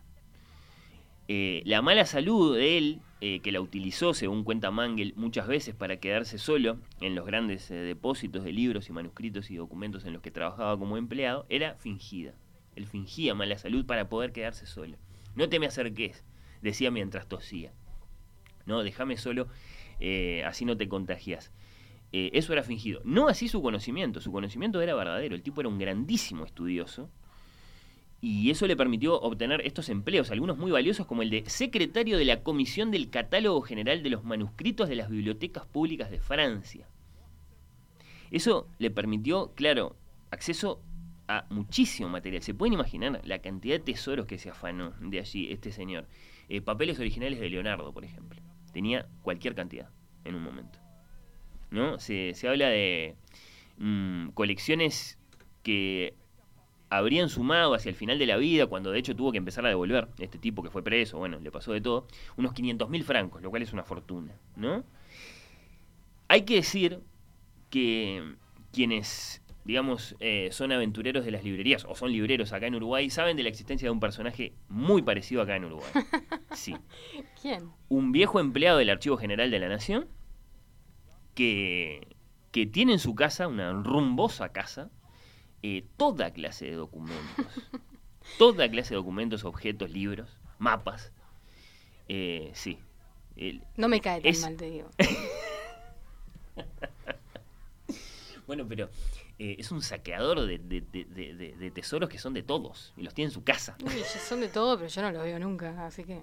Eh, 1.32 1.62
la 1.64 1.80
mala 1.80 2.06
salud 2.06 2.56
de 2.56 2.76
él, 2.76 3.02
eh, 3.20 3.38
que 3.38 3.52
la 3.52 3.60
utilizó, 3.60 4.14
según 4.14 4.42
cuenta 4.42 4.72
Mangel, 4.72 5.14
muchas 5.14 5.46
veces 5.46 5.76
para 5.76 5.98
quedarse 5.98 6.38
solo 6.38 6.78
en 7.00 7.14
los 7.14 7.24
grandes 7.24 7.70
eh, 7.70 7.76
depósitos 7.76 8.42
de 8.42 8.52
libros 8.52 8.88
y 8.88 8.92
manuscritos 8.92 9.48
y 9.52 9.54
documentos 9.54 10.04
en 10.04 10.12
los 10.12 10.22
que 10.22 10.32
trabajaba 10.32 10.76
como 10.76 10.96
empleado, 10.96 11.46
era 11.48 11.76
fingida. 11.76 12.34
Él 12.74 12.84
fingía 12.84 13.36
mala 13.36 13.58
salud 13.58 13.86
para 13.86 14.08
poder 14.08 14.32
quedarse 14.32 14.66
solo. 14.66 14.96
No 15.36 15.48
te 15.48 15.60
me 15.60 15.66
acerques, 15.66 16.24
decía 16.62 16.90
mientras 16.90 17.28
tosía. 17.28 17.72
No, 18.66 18.82
déjame 18.82 19.16
solo, 19.16 19.46
así 20.44 20.64
no 20.64 20.76
te 20.76 20.88
contagias. 20.88 21.52
Eso 22.10 22.52
era 22.52 22.64
fingido. 22.64 23.02
No 23.04 23.28
así 23.28 23.46
su 23.46 23.62
conocimiento, 23.62 24.20
su 24.20 24.32
conocimiento 24.32 24.82
era 24.82 24.96
verdadero. 24.96 25.36
El 25.36 25.42
tipo 25.42 25.60
era 25.60 25.68
un 25.68 25.78
grandísimo 25.78 26.44
estudioso 26.44 27.08
y 28.22 28.50
eso 28.50 28.66
le 28.66 28.76
permitió 28.76 29.18
obtener 29.18 29.62
estos 29.64 29.88
empleos, 29.88 30.30
algunos 30.30 30.58
muy 30.58 30.70
valiosos 30.70 31.06
como 31.06 31.22
el 31.22 31.30
de 31.30 31.44
secretario 31.48 32.18
de 32.18 32.26
la 32.26 32.42
Comisión 32.42 32.90
del 32.90 33.08
Catálogo 33.08 33.62
General 33.62 34.02
de 34.02 34.10
los 34.10 34.24
Manuscritos 34.24 34.88
de 34.88 34.96
las 34.96 35.08
Bibliotecas 35.08 35.66
Públicas 35.66 36.10
de 36.10 36.20
Francia. 36.20 36.86
Eso 38.30 38.68
le 38.78 38.90
permitió, 38.90 39.52
claro, 39.54 39.96
acceso 40.30 40.82
a 41.28 41.46
muchísimo 41.48 42.08
material. 42.10 42.42
Se 42.42 42.54
pueden 42.54 42.74
imaginar 42.74 43.20
la 43.24 43.40
cantidad 43.40 43.76
de 43.76 43.84
tesoros 43.84 44.26
que 44.26 44.38
se 44.38 44.50
afanó 44.50 44.92
de 45.00 45.18
allí 45.18 45.50
este 45.50 45.72
señor. 45.72 46.06
Eh, 46.48 46.60
papeles 46.60 46.98
originales 46.98 47.40
de 47.40 47.48
Leonardo, 47.48 47.92
por 47.92 48.04
ejemplo. 48.04 48.40
Tenía 48.72 49.06
cualquier 49.22 49.54
cantidad 49.54 49.88
en 50.24 50.34
un 50.34 50.42
momento. 50.42 50.78
¿No? 51.70 51.98
Se, 51.98 52.34
se 52.34 52.48
habla 52.48 52.68
de 52.68 53.16
mm, 53.78 54.30
colecciones 54.30 55.18
que 55.62 56.14
habrían 56.90 57.28
sumado 57.28 57.74
hacia 57.74 57.88
el 57.88 57.94
final 57.94 58.18
de 58.18 58.26
la 58.26 58.36
vida, 58.36 58.66
cuando 58.66 58.90
de 58.90 58.98
hecho 58.98 59.16
tuvo 59.16 59.32
que 59.32 59.38
empezar 59.38 59.64
a 59.64 59.68
devolver, 59.68 60.08
este 60.18 60.38
tipo 60.38 60.62
que 60.62 60.70
fue 60.70 60.82
preso, 60.82 61.18
bueno, 61.18 61.38
le 61.38 61.50
pasó 61.50 61.72
de 61.72 61.80
todo, 61.80 62.06
unos 62.36 62.52
500 62.52 62.90
mil 62.90 63.04
francos, 63.04 63.40
lo 63.40 63.50
cual 63.50 63.62
es 63.62 63.72
una 63.72 63.84
fortuna, 63.84 64.34
¿no? 64.56 64.84
Hay 66.28 66.42
que 66.42 66.56
decir 66.56 67.00
que 67.70 68.34
quienes 68.72 69.40
digamos, 69.64 70.16
eh, 70.20 70.48
son 70.52 70.72
aventureros 70.72 71.24
de 71.24 71.30
las 71.30 71.44
librerías 71.44 71.84
o 71.84 71.94
son 71.94 72.10
libreros 72.10 72.52
acá 72.52 72.66
en 72.66 72.74
Uruguay, 72.74 73.10
saben 73.10 73.36
de 73.36 73.42
la 73.42 73.50
existencia 73.50 73.86
de 73.86 73.90
un 73.90 74.00
personaje 74.00 74.54
muy 74.68 75.02
parecido 75.02 75.42
acá 75.42 75.56
en 75.56 75.66
Uruguay. 75.66 75.90
Sí. 76.54 76.74
¿Quién? 77.40 77.70
Un 77.88 78.10
viejo 78.10 78.40
empleado 78.40 78.78
del 78.78 78.90
Archivo 78.90 79.16
General 79.16 79.48
de 79.52 79.60
la 79.60 79.68
Nación 79.68 80.08
que, 81.36 82.08
que 82.50 82.66
tiene 82.66 82.94
en 82.94 82.98
su 82.98 83.14
casa, 83.14 83.46
una 83.46 83.72
rumbosa 83.72 84.48
casa, 84.48 84.90
eh, 85.62 85.84
toda 85.96 86.32
clase 86.32 86.66
de 86.66 86.72
documentos. 86.72 87.46
toda 88.38 88.68
clase 88.70 88.90
de 88.90 88.96
documentos, 88.96 89.44
objetos, 89.44 89.90
libros, 89.90 90.28
mapas. 90.58 91.12
Eh, 92.08 92.50
sí. 92.54 92.78
El- 93.36 93.62
No 93.76 93.88
me 93.88 94.00
cae 94.00 94.20
tan 94.20 94.30
es- 94.30 94.40
mal, 94.42 94.56
te 94.56 94.70
digo. 94.70 94.88
Bueno, 98.46 98.66
pero 98.66 98.90
eh, 99.38 99.56
es 99.60 99.70
un 99.70 99.80
saqueador 99.80 100.40
de, 100.44 100.58
de- 100.58 101.70
tesoros 101.70 102.08
que 102.08 102.18
son 102.18 102.34
de 102.34 102.42
todos 102.42 102.92
y 102.96 103.02
los 103.02 103.14
tiene 103.14 103.28
en 103.28 103.32
su 103.32 103.44
casa. 103.44 103.76
Uy, 103.84 103.92
son 104.28 104.40
de 104.40 104.48
todo, 104.48 104.76
pero 104.76 104.88
yo 104.88 105.02
no 105.02 105.12
lo 105.12 105.22
veo 105.22 105.38
nunca, 105.38 105.86
así 105.86 106.02
que. 106.02 106.20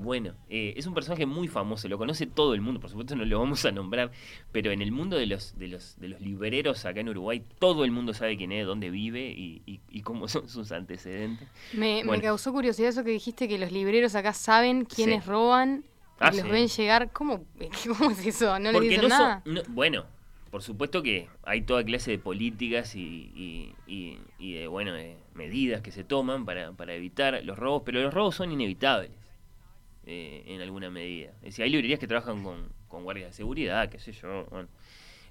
Bueno, 0.00 0.32
eh, 0.48 0.74
es 0.76 0.86
un 0.86 0.94
personaje 0.94 1.26
muy 1.26 1.48
famoso, 1.48 1.88
lo 1.88 1.98
conoce 1.98 2.26
todo 2.26 2.54
el 2.54 2.60
mundo, 2.60 2.78
por 2.78 2.88
supuesto 2.88 3.16
no 3.16 3.24
lo 3.24 3.40
vamos 3.40 3.64
a 3.64 3.72
nombrar, 3.72 4.12
pero 4.52 4.70
en 4.70 4.80
el 4.80 4.92
mundo 4.92 5.16
de 5.16 5.26
los, 5.26 5.58
de 5.58 5.66
los, 5.66 5.98
de 5.98 6.06
los 6.08 6.20
libreros 6.20 6.84
acá 6.84 7.00
en 7.00 7.08
Uruguay, 7.08 7.42
todo 7.58 7.84
el 7.84 7.90
mundo 7.90 8.14
sabe 8.14 8.36
quién 8.36 8.52
es, 8.52 8.64
dónde 8.64 8.90
vive 8.90 9.28
y, 9.36 9.60
y- 9.66 9.80
y 9.90 10.02
cómo 10.02 10.28
son 10.28 10.48
sus 10.48 10.70
antecedentes. 10.70 11.48
Me, 11.72 12.04
me 12.04 12.20
causó 12.20 12.52
curiosidad 12.52 12.90
eso 12.90 13.02
que 13.02 13.10
dijiste 13.10 13.48
que 13.48 13.58
los 13.58 13.72
libreros 13.72 14.14
acá 14.14 14.32
saben 14.34 14.84
quiénes 14.84 15.26
roban 15.26 15.84
y 16.20 16.24
Ah, 16.24 16.30
los 16.30 16.42
sí. 16.42 16.48
ven 16.48 16.68
llegar. 16.68 17.10
¿Cómo, 17.12 17.44
¿Cómo 17.98 18.10
es 18.12 18.24
eso? 18.24 18.56
¿No 18.60 18.70
les 18.70 18.72
Porque 18.74 18.88
dicen 18.90 19.02
no 19.02 19.08
son- 19.10 19.18
nada? 19.18 19.42
no- 19.46 19.62
bueno, 19.68 20.04
por 20.52 20.62
supuesto 20.62 21.02
que 21.02 21.28
hay 21.42 21.62
toda 21.62 21.82
clase 21.84 22.12
de 22.12 22.18
políticas 22.18 22.94
y- 22.94 23.72
y 23.88 24.54
de, 24.54 24.68
bueno, 24.68 24.92
de 24.92 25.16
medidas 25.34 25.82
que 25.82 25.90
se 25.90 26.04
toman 26.04 26.44
para, 26.44 26.70
para 26.72 26.94
evitar 26.94 27.40
los 27.44 27.58
robos, 27.58 27.82
pero 27.84 28.00
los 28.00 28.14
robos 28.14 28.36
son 28.36 28.52
inevitables 28.52 29.10
eh, 30.08 30.42
en 30.46 30.60
alguna 30.62 30.90
medida. 30.90 31.30
Es 31.36 31.42
decir, 31.50 31.64
hay 31.64 31.70
librerías 31.70 32.00
que 32.00 32.06
trabajan 32.08 32.42
con, 32.42 32.72
con 32.88 33.04
guardias 33.04 33.28
de 33.28 33.32
seguridad, 33.34 33.88
qué 33.90 33.98
sé 34.00 34.12
yo. 34.12 34.46
bueno. 34.50 34.68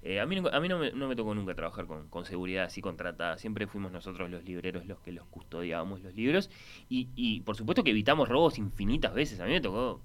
Eh, 0.02 0.20
a 0.20 0.26
mí, 0.26 0.36
a 0.52 0.60
mí 0.60 0.68
no, 0.68 0.78
me, 0.78 0.92
no 0.92 1.08
me 1.08 1.16
tocó 1.16 1.34
nunca 1.34 1.56
trabajar 1.56 1.86
con, 1.86 2.08
con 2.08 2.24
seguridad 2.24 2.66
así 2.66 2.80
contratada. 2.80 3.36
Siempre 3.36 3.66
fuimos 3.66 3.90
nosotros 3.90 4.30
los 4.30 4.44
libreros 4.44 4.86
los 4.86 5.00
que 5.00 5.10
los 5.10 5.26
custodiábamos 5.26 6.00
los 6.02 6.14
libros. 6.14 6.48
Y, 6.88 7.08
y 7.16 7.40
por 7.40 7.56
supuesto 7.56 7.82
que 7.82 7.90
evitamos 7.90 8.28
robos 8.28 8.58
infinitas 8.58 9.12
veces. 9.12 9.40
A 9.40 9.44
mí 9.46 9.50
me 9.50 9.60
tocó 9.60 10.00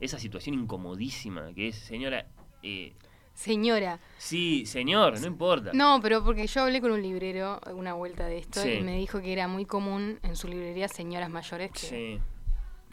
esa 0.00 0.18
situación 0.18 0.54
incomodísima 0.54 1.52
que 1.54 1.68
es, 1.68 1.76
señora, 1.76 2.26
eh, 2.62 2.92
Señora. 3.32 4.00
Sí, 4.18 4.66
señor, 4.66 5.20
no 5.20 5.26
importa. 5.28 5.70
No, 5.72 6.00
pero 6.02 6.24
porque 6.24 6.46
yo 6.48 6.62
hablé 6.62 6.80
con 6.80 6.90
un 6.90 7.00
librero 7.00 7.60
una 7.72 7.94
vuelta 7.94 8.26
de 8.26 8.38
esto 8.38 8.60
Sí. 8.60 8.70
y 8.72 8.82
me 8.82 8.98
dijo 8.98 9.20
que 9.20 9.32
era 9.32 9.46
muy 9.46 9.64
común 9.64 10.18
en 10.24 10.34
su 10.34 10.48
librería 10.48 10.88
señoras 10.88 11.30
mayores 11.30 11.70
que. 11.70 11.78
Sí, 11.78 12.18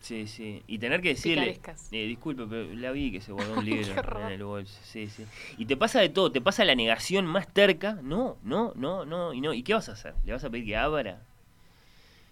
sí, 0.06 0.28
sí. 0.28 0.64
Y 0.68 0.78
tener 0.78 1.02
que 1.02 1.10
decirle, 1.10 1.60
eh, 1.92 2.06
disculpe, 2.06 2.46
pero 2.48 2.74
la 2.76 2.92
vi 2.92 3.12
que 3.12 3.22
se 3.22 3.32
guardó 3.32 3.56
un 3.56 3.66
libro 3.66 3.94
en 4.20 4.32
el 4.32 4.44
bolso. 4.44 4.80
Sí, 4.84 5.08
sí. 5.08 5.26
Y 5.58 5.66
te 5.66 5.76
pasa 5.76 6.00
de 6.00 6.10
todo, 6.10 6.32
te 6.32 6.42
pasa 6.42 6.64
la 6.64 6.76
negación 6.76 7.26
más 7.26 7.48
terca. 7.52 8.00
No, 8.04 8.38
no, 8.44 8.72
no, 8.76 9.06
no, 9.06 9.34
y 9.34 9.42
no. 9.42 9.54
¿Y 9.54 9.64
qué 9.64 9.74
vas 9.74 9.90
a 9.90 9.94
hacer? 9.94 10.14
¿Le 10.24 10.34
vas 10.34 10.44
a 10.44 10.50
pedir 10.50 10.66
que 10.66 10.78
abra? 10.78 11.22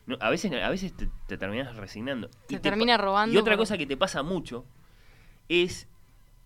No, 0.06 0.18
a 0.20 0.30
veces, 0.30 0.52
a 0.52 0.70
veces 0.70 0.94
te, 0.96 1.10
te 1.28 1.38
terminas 1.38 1.76
resignando. 1.76 2.30
Te 2.48 2.56
Y 2.56 2.60
termina 2.60 2.98
robando 2.98 3.34
Y 3.34 3.38
otra 3.38 3.58
cosa 3.58 3.78
que 3.78 3.88
te 3.88 3.98
pasa 3.98 4.22
mucho 4.22 4.66
es 5.50 5.88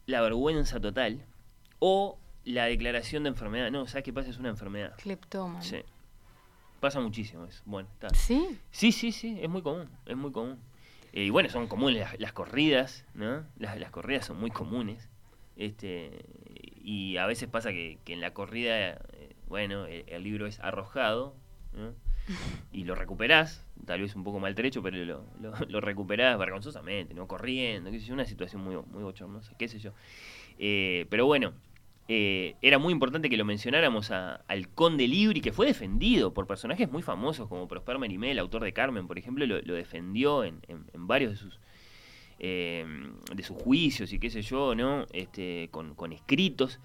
la 0.05 0.21
vergüenza 0.21 0.79
total 0.79 1.25
o 1.79 2.17
la 2.45 2.65
declaración 2.65 3.23
de 3.23 3.29
enfermedad. 3.29 3.69
No, 3.69 3.85
¿sabes 3.87 4.03
qué 4.03 4.13
pasa? 4.13 4.29
Es 4.29 4.37
una 4.37 4.49
enfermedad. 4.49 4.95
Cleptómano. 4.97 5.61
Sí. 5.61 5.83
Pasa 6.79 6.99
muchísimo 6.99 7.45
eso. 7.45 7.61
Bueno, 7.65 7.89
está. 7.91 8.09
¿Sí? 8.13 8.59
Sí, 8.71 8.91
sí, 8.91 9.11
sí, 9.11 9.37
es 9.41 9.49
muy 9.49 9.61
común, 9.61 9.89
es 10.05 10.15
muy 10.15 10.31
común. 10.31 10.59
Eh, 11.17 11.23
y 11.23 11.29
bueno, 11.31 11.49
son 11.49 11.65
comunes 11.65 11.99
las, 11.99 12.19
las 12.19 12.31
corridas, 12.31 13.03
¿no? 13.15 13.43
Las, 13.57 13.79
las 13.79 13.89
corridas 13.89 14.23
son 14.23 14.39
muy 14.39 14.51
comunes. 14.51 15.09
Este, 15.55 16.11
y 16.83 17.17
a 17.17 17.25
veces 17.25 17.49
pasa 17.49 17.71
que, 17.71 17.97
que 18.05 18.13
en 18.13 18.21
la 18.21 18.35
corrida, 18.35 18.91
eh, 18.91 19.35
bueno, 19.47 19.87
el, 19.87 20.03
el 20.05 20.21
libro 20.21 20.45
es 20.45 20.59
arrojado, 20.59 21.35
¿no? 21.73 21.95
Y 22.71 22.83
lo 22.83 22.93
recuperás, 22.93 23.65
tal 23.87 24.01
vez 24.01 24.15
un 24.15 24.23
poco 24.23 24.39
maltrecho, 24.39 24.83
pero 24.83 25.03
lo, 25.05 25.25
lo, 25.41 25.53
lo 25.67 25.81
recuperás 25.81 26.37
vergonzosamente, 26.37 27.15
¿no? 27.15 27.27
Corriendo, 27.27 27.89
qué 27.89 27.99
sé 27.99 28.05
yo, 28.05 28.13
una 28.13 28.25
situación 28.25 28.63
muy, 28.63 28.75
muy 28.75 29.01
bochornosa, 29.01 29.57
qué 29.57 29.67
sé 29.67 29.79
yo. 29.79 29.93
Eh, 30.59 31.07
pero 31.09 31.25
bueno, 31.25 31.53
eh, 32.07 32.55
era 32.61 32.77
muy 32.79 32.93
importante 32.93 33.29
que 33.29 33.37
lo 33.37 33.45
mencionáramos 33.45 34.11
a- 34.11 34.35
al 34.47 34.69
Conde 34.69 35.07
Libri, 35.07 35.41
que 35.41 35.51
fue 35.51 35.65
defendido 35.67 36.33
por 36.33 36.47
personajes 36.47 36.89
muy 36.91 37.01
famosos 37.03 37.47
como 37.49 37.67
Prosper 37.67 37.99
Merimé, 37.99 38.31
el 38.31 38.39
autor 38.39 38.63
de 38.63 38.73
Carmen, 38.73 39.07
por 39.07 39.17
ejemplo, 39.17 39.45
lo, 39.45 39.61
defendió 39.73 40.43
en, 40.43 40.61
en- 40.67 40.85
varios 41.07 41.31
de 41.31 41.37
sus 41.37 41.59
eh, 42.39 42.85
de 43.33 43.43
sus 43.43 43.57
juicios 43.57 44.13
y 44.13 44.19
qué 44.19 44.29
sé 44.29 44.41
yo, 44.43 44.75
¿no? 44.75 45.05
Este, 45.11 45.69
con, 45.71 46.13
escritos. 46.13 46.79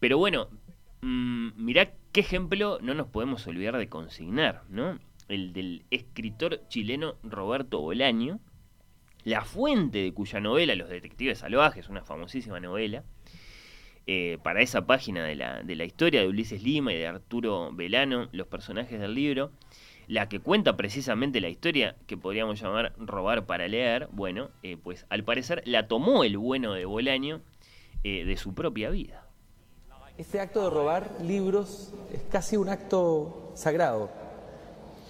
Pero 0.00 0.18
bueno, 0.18 0.48
mm, 1.00 1.48
mirá 1.56 1.92
qué 2.12 2.20
ejemplo 2.20 2.78
no 2.82 2.94
nos 2.94 3.06
podemos 3.08 3.46
olvidar 3.46 3.76
de 3.78 3.88
consignar, 3.88 4.64
¿no? 4.68 4.98
El 5.28 5.52
del 5.54 5.84
escritor 5.90 6.60
chileno 6.68 7.16
Roberto 7.22 7.80
Bolaño, 7.80 8.38
la 9.24 9.44
fuente 9.44 9.98
de 9.98 10.12
cuya 10.12 10.40
novela 10.40 10.74
Los 10.74 10.88
Detectives 10.90 11.38
Salvajes, 11.38 11.88
una 11.88 12.04
famosísima 12.04 12.60
novela, 12.60 13.02
eh, 14.10 14.38
para 14.42 14.62
esa 14.62 14.86
página 14.86 15.22
de 15.22 15.34
la, 15.34 15.62
de 15.62 15.76
la 15.76 15.84
historia 15.84 16.22
de 16.22 16.28
Ulises 16.28 16.62
Lima 16.62 16.94
y 16.94 16.96
de 16.96 17.06
Arturo 17.06 17.70
Velano, 17.74 18.30
los 18.32 18.46
personajes 18.46 18.98
del 18.98 19.12
libro, 19.12 19.50
la 20.06 20.30
que 20.30 20.40
cuenta 20.40 20.78
precisamente 20.78 21.42
la 21.42 21.50
historia 21.50 21.94
que 22.06 22.16
podríamos 22.16 22.58
llamar 22.58 22.94
robar 22.96 23.44
para 23.44 23.68
leer, 23.68 24.08
bueno, 24.10 24.48
eh, 24.62 24.78
pues 24.82 25.04
al 25.10 25.24
parecer 25.24 25.60
la 25.66 25.88
tomó 25.88 26.24
el 26.24 26.38
bueno 26.38 26.72
de 26.72 26.86
Bolaño 26.86 27.42
eh, 28.02 28.24
de 28.24 28.36
su 28.38 28.54
propia 28.54 28.88
vida. 28.88 29.26
Este 30.16 30.40
acto 30.40 30.64
de 30.64 30.70
robar 30.70 31.18
libros 31.22 31.92
es 32.10 32.22
casi 32.30 32.56
un 32.56 32.70
acto 32.70 33.52
sagrado, 33.56 34.08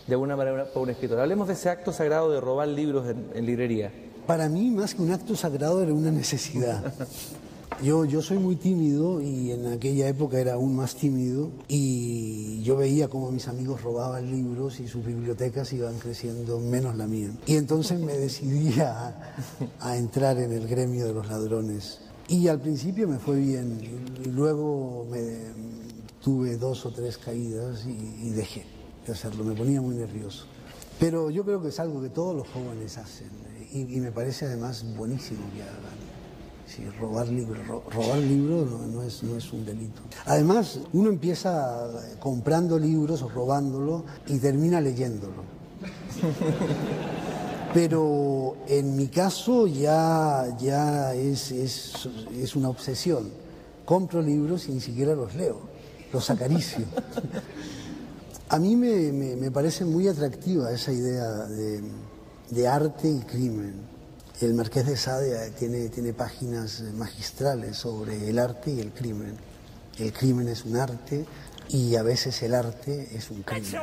de 0.09 0.15
alguna 0.15 0.35
manera, 0.35 0.65
para 0.65 0.81
un 0.81 0.91
escritor. 0.91 1.21
Hablemos 1.21 1.47
de 1.47 1.55
ese 1.55 1.71
acto 1.71 1.93
sagrado 1.93 2.33
de 2.33 2.41
robar 2.41 2.67
libros 2.67 3.09
en, 3.09 3.31
en 3.33 3.47
librería. 3.47 3.93
Para 4.27 4.49
mí, 4.49 4.73
más 4.73 4.93
que 4.93 5.03
un 5.03 5.13
acto 5.13 5.37
sagrado, 5.37 5.85
era 5.85 5.93
una 5.93 6.11
necesidad. 6.11 6.93
Yo, 7.83 8.05
yo 8.05 8.21
soy 8.23 8.39
muy 8.39 8.57
tímido 8.57 9.21
y 9.21 9.53
en 9.53 9.67
aquella 9.69 10.09
época 10.09 10.41
era 10.41 10.55
aún 10.55 10.75
más 10.75 10.97
tímido 10.97 11.51
y 11.69 12.61
yo 12.63 12.77
veía 12.77 13.07
cómo 13.07 13.31
mis 13.31 13.47
amigos 13.47 13.83
robaban 13.83 14.29
libros 14.29 14.81
y 14.81 14.89
sus 14.89 15.05
bibliotecas 15.07 15.73
iban 15.73 15.97
creciendo 16.01 16.59
menos 16.59 16.97
la 16.97 17.07
mía. 17.07 17.31
Y 17.47 17.55
entonces 17.55 18.01
me 18.01 18.15
decidí 18.15 18.81
a, 18.81 19.33
a 19.79 19.97
entrar 19.97 20.39
en 20.39 20.53
el 20.53 20.67
gremio 20.67 21.07
de 21.07 21.15
los 21.15 21.29
ladrones. 21.29 22.01
Y 22.27 22.49
al 22.49 22.61
principio 22.61 23.07
me 23.07 23.21
fue 23.21 23.37
bien 23.37 23.79
y 24.25 24.29
luego 24.29 25.07
me, 25.09 25.37
tuve 26.21 26.57
dos 26.57 26.85
o 26.85 26.91
tres 26.91 27.17
caídas 27.17 27.87
y, 27.87 28.27
y 28.27 28.31
dejé 28.31 28.65
de 29.07 29.13
hacerlo, 29.13 29.45
me 29.45 29.55
ponía 29.55 29.81
muy 29.81 29.95
nervioso. 29.95 30.47
Pero 30.99 31.31
yo 31.31 31.45
creo 31.45 31.63
que 31.63 31.69
es 31.69 31.79
algo 31.79 32.03
que 32.03 32.09
todos 32.09 32.35
los 32.35 32.49
jóvenes 32.49 32.99
hacen 32.99 33.31
y, 33.73 33.83
y 33.83 34.01
me 34.01 34.11
parece 34.11 34.47
además 34.47 34.85
buenísimo 34.97 35.41
que 35.55 35.63
hagan. 35.63 36.08
Sí, 36.69 36.85
robar 37.01 37.29
libros, 37.29 37.67
ro- 37.67 37.83
robar 37.91 38.19
libros 38.19 38.71
no, 38.71 38.87
no 38.87 39.03
es, 39.03 39.23
no 39.23 39.37
es 39.37 39.51
un 39.55 39.65
delito. 39.65 40.03
Además, 40.27 40.79
uno 40.93 41.09
empieza 41.09 41.87
eh, 41.87 42.17
comprando 42.21 42.79
libros 42.79 43.23
o 43.23 43.29
robándolo 43.31 44.05
y 44.27 44.39
termina 44.39 44.79
leyéndolo. 44.81 45.43
Pero 47.75 48.57
en 48.67 48.97
mi 48.97 49.09
caso 49.09 49.67
ya, 49.67 50.57
ya 50.61 51.15
es, 51.15 51.51
es, 51.53 52.09
es 52.37 52.57
una 52.57 52.69
obsesión. 52.69 53.31
Compro 53.85 54.21
libros 54.23 54.69
y 54.69 54.73
ni 54.73 54.81
siquiera 54.81 55.15
los 55.15 55.35
leo, 55.35 55.61
los 56.13 56.29
acaricio. 56.31 56.85
A 58.51 58.59
mí 58.59 58.77
me, 58.77 59.13
me- 59.13 59.37
me 59.37 59.51
parece 59.51 59.85
muy 59.85 60.09
atractiva 60.09 60.71
esa 60.73 60.93
idea 60.93 61.27
de, 61.47 61.83
de 62.51 62.69
arte 62.69 63.09
y 63.11 63.21
crimen. 63.21 63.75
El 64.41 64.55
Marqués 64.55 64.87
de 64.87 64.97
Sade 64.97 65.51
tiene, 65.59 65.89
tiene 65.89 66.13
páginas 66.13 66.81
magistrales 66.95 67.77
sobre 67.77 68.29
el 68.29 68.39
arte 68.39 68.71
y 68.71 68.81
el 68.81 68.93
crimen. 68.93 69.37
El 69.99 70.13
crimen 70.13 70.47
es 70.47 70.65
un 70.65 70.77
arte 70.77 71.27
y 71.69 71.97
a 71.97 72.05
veces 72.05 72.41
el 72.43 72.55
arte 72.55 73.17
es 73.17 73.31
un 73.31 73.43
crimen. 73.43 73.81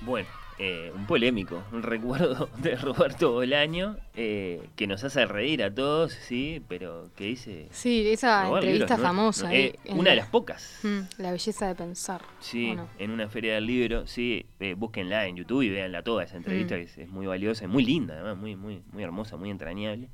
Bueno, 0.00 0.28
eh, 0.64 0.92
un 0.94 1.06
polémico, 1.06 1.60
un 1.72 1.82
recuerdo 1.94 2.48
de 2.58 2.76
Roberto 2.76 3.32
Bolaño 3.32 3.96
eh, 4.14 4.62
que 4.76 4.86
nos 4.86 5.02
hace 5.02 5.26
reír 5.26 5.62
a 5.64 5.74
todos, 5.74 6.12
sí, 6.12 6.62
pero 6.68 7.10
que 7.16 7.24
dice... 7.24 7.66
Sí, 7.72 8.06
esa 8.08 8.46
entrevista 8.48 8.96
famosa. 8.96 9.48
No, 9.48 9.52
eh, 9.52 9.74
una 9.88 10.10
de 10.10 10.16
la- 10.16 10.22
las 10.22 10.28
pocas. 10.30 10.78
Mm, 10.84 11.00
la 11.18 11.32
belleza 11.32 11.66
de 11.66 11.74
pensar. 11.74 12.22
Sí, 12.38 12.76
en 12.98 13.10
una 13.10 13.28
feria 13.28 13.54
del 13.54 13.66
libro, 13.66 14.06
sí, 14.06 14.46
eh, 14.60 14.74
búsquenla 14.74 15.26
en 15.26 15.36
YouTube 15.36 15.62
y 15.62 15.70
véanla 15.70 16.02
toda 16.04 16.22
esa 16.22 16.36
entrevista 16.36 16.76
Mm. 16.76 16.78
que 16.78 16.84
es, 16.84 16.98
es 16.98 17.08
muy 17.08 17.26
valiosa, 17.26 17.64
es 17.64 17.70
muy 17.70 17.84
linda, 17.84 18.14
además, 18.14 18.36
muy, 18.36 18.54
muy, 18.54 18.82
muy 18.92 19.02
hermosa, 19.02 19.36
muy 19.36 19.50
entrañable. 19.50 20.08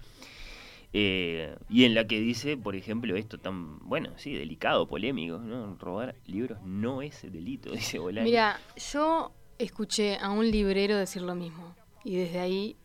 Eh, 0.95 1.55
y 1.69 1.85
en 1.85 1.95
la 1.95 2.07
que 2.07 2.19
dice, 2.19 2.57
por 2.57 2.75
ejemplo, 2.75 3.15
esto 3.17 3.37
tan, 3.37 3.79
bueno, 3.81 4.11
sí, 4.17 4.33
delicado, 4.33 4.89
polémico, 4.89 5.37
¿no? 5.39 5.77
Robar 5.79 6.15
libros 6.27 6.59
no 6.65 7.03
es 7.03 7.31
delito, 7.31 7.71
dice 7.73 7.99
Bolaño. 7.99 8.25
Mira, 8.25 8.59
yo 8.91 9.33
escuché 9.59 10.17
a 10.21 10.31
un 10.31 10.51
librero 10.51 10.97
decir 10.97 11.23
lo 11.23 11.35
mismo 11.35 11.75
y 12.05 12.17
desde 12.17 12.41
ahí 12.41 12.77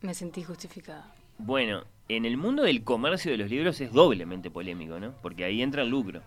me 0.00 0.14
sentí 0.14 0.42
justificada. 0.42 1.12
Bueno, 1.38 1.84
en 2.08 2.24
el 2.24 2.36
mundo 2.36 2.62
del 2.62 2.84
comercio 2.84 3.30
de 3.32 3.38
los 3.38 3.50
libros 3.50 3.80
es 3.80 3.92
doblemente 3.92 4.50
polémico, 4.50 4.98
¿no? 5.00 5.14
Porque 5.22 5.44
ahí 5.44 5.62
entra 5.62 5.82
el 5.82 5.88
lucro. 5.88 6.22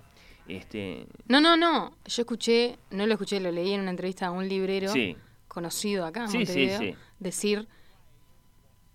Este, 0.48 1.08
No, 1.28 1.42
no, 1.42 1.58
no. 1.58 1.96
Yo 2.06 2.22
escuché, 2.22 2.78
no 2.92 3.06
lo 3.08 3.14
escuché, 3.14 3.40
lo 3.40 3.52
leí 3.52 3.72
en 3.74 3.82
una 3.82 3.92
entrevista 3.92 4.28
a 4.28 4.32
un 4.32 4.48
librero 4.48 4.90
Sí. 4.92 5.16
conocido 5.48 6.06
acá 6.06 6.24
en 6.26 6.30
Sí, 6.30 6.38
Montevideo 6.40 6.80
sí. 6.80 6.96
decir 7.20 7.68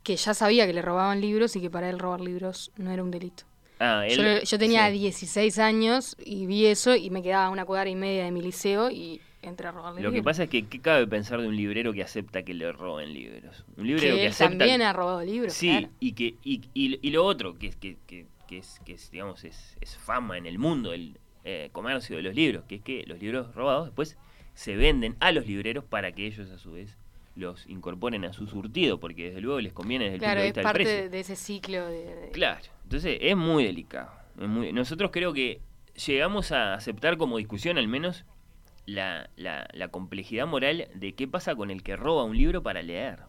que 0.02 0.16
ya 0.16 0.32
sabía 0.34 0.66
que 0.66 0.72
le 0.72 0.82
robaban 0.82 1.20
libros 1.20 1.54
y 1.56 1.60
que 1.60 1.70
para 1.70 1.90
él 1.90 1.98
robar 1.98 2.20
libros 2.20 2.70
no 2.76 2.90
era 2.90 3.02
un 3.02 3.10
delito. 3.10 3.44
ah, 3.80 4.06
Yo, 4.08 4.22
él- 4.22 4.42
yo 4.44 4.58
tenía 4.58 4.86
sí. 4.90 4.98
16 4.98 5.58
años 5.58 6.16
y 6.24 6.46
vi 6.46 6.66
eso 6.66 6.94
y 6.94 7.10
me 7.10 7.22
quedaba 7.22 7.50
una 7.50 7.64
cuadra 7.64 7.88
y 7.90 7.94
media 7.96 8.24
de 8.24 8.30
mi 8.30 8.40
liceo 8.42 8.90
y 8.90 9.20
robarle 9.42 10.02
Lo 10.02 10.12
que 10.12 10.22
pasa 10.22 10.44
es 10.44 10.50
que, 10.50 10.66
¿qué 10.66 10.80
cabe 10.80 11.06
pensar 11.06 11.40
de 11.40 11.48
un 11.48 11.56
librero 11.56 11.92
que 11.92 12.02
acepta 12.02 12.42
que 12.42 12.54
le 12.54 12.70
roben 12.72 13.12
libros? 13.12 13.64
Un 13.76 13.86
librero 13.86 14.14
que 14.14 14.20
que, 14.20 14.26
él 14.26 14.30
acepta... 14.32 14.58
también 14.58 14.82
ha 14.82 14.92
robado 14.92 15.22
libros. 15.22 15.52
Sí, 15.52 15.68
claro. 15.70 15.88
y, 16.00 16.12
que, 16.12 16.34
y, 16.44 16.60
y- 16.74 16.98
y 17.02 17.10
lo 17.10 17.24
otro, 17.24 17.54
que 17.58 17.68
es, 17.68 17.76
que, 17.76 17.96
que- 18.06 18.26
que 18.46 18.58
es, 18.58 18.80
que 18.84 18.92
es, 18.94 19.10
digamos, 19.10 19.44
es, 19.44 19.76
es 19.80 19.96
fama 19.96 20.36
en 20.36 20.44
el 20.46 20.58
mundo 20.58 20.90
del 20.90 21.18
eh, 21.44 21.68
comercio 21.72 22.16
de 22.16 22.22
los 22.22 22.34
libros, 22.34 22.64
que 22.64 22.76
es 22.76 22.82
que 22.82 23.04
los 23.06 23.18
libros 23.20 23.54
robados 23.54 23.86
después 23.86 24.16
se 24.54 24.74
venden 24.76 25.16
a 25.20 25.30
los 25.32 25.46
libreros 25.46 25.84
para 25.84 26.12
que 26.12 26.26
ellos 26.26 26.50
a 26.50 26.58
su 26.58 26.72
vez 26.72 26.96
los 27.36 27.64
incorporen 27.68 28.24
a 28.24 28.32
su 28.32 28.46
surtido, 28.48 28.98
porque 28.98 29.26
desde 29.26 29.40
luego 29.40 29.60
les 29.60 29.72
conviene 29.72 30.06
desde 30.06 30.16
el 30.16 30.20
Claro, 30.20 30.40
punto 30.40 30.42
de 30.42 30.48
es 30.48 30.54
vista 30.54 30.60
del 30.60 30.64
parte 30.64 30.82
precio. 30.84 31.02
de, 31.04 31.08
de 31.08 31.20
ese 31.20 31.36
ciclo 31.36 31.86
de, 31.86 32.14
de- 32.16 32.30
Claro, 32.32 32.60
entonces 32.82 33.18
es 33.20 33.36
muy 33.36 33.64
delicado. 33.64 34.10
es 34.38 34.48
muy- 34.48 34.72
Nosotros 34.72 35.10
creo 35.12 35.32
que 35.32 35.60
llegamos 36.06 36.50
a 36.50 36.74
aceptar 36.74 37.16
como 37.16 37.38
discusión 37.38 37.78
al 37.78 37.86
menos 37.88 38.24
la, 38.90 39.30
la, 39.36 39.88
complejidad 39.88 40.46
moral 40.46 40.88
de 40.94 41.14
qué 41.14 41.28
pasa 41.28 41.54
con 41.54 41.70
el 41.70 41.82
que 41.82 41.96
roba 41.96 42.24
un 42.24 42.36
libro 42.36 42.62
para 42.62 42.82
leer. 42.82 43.20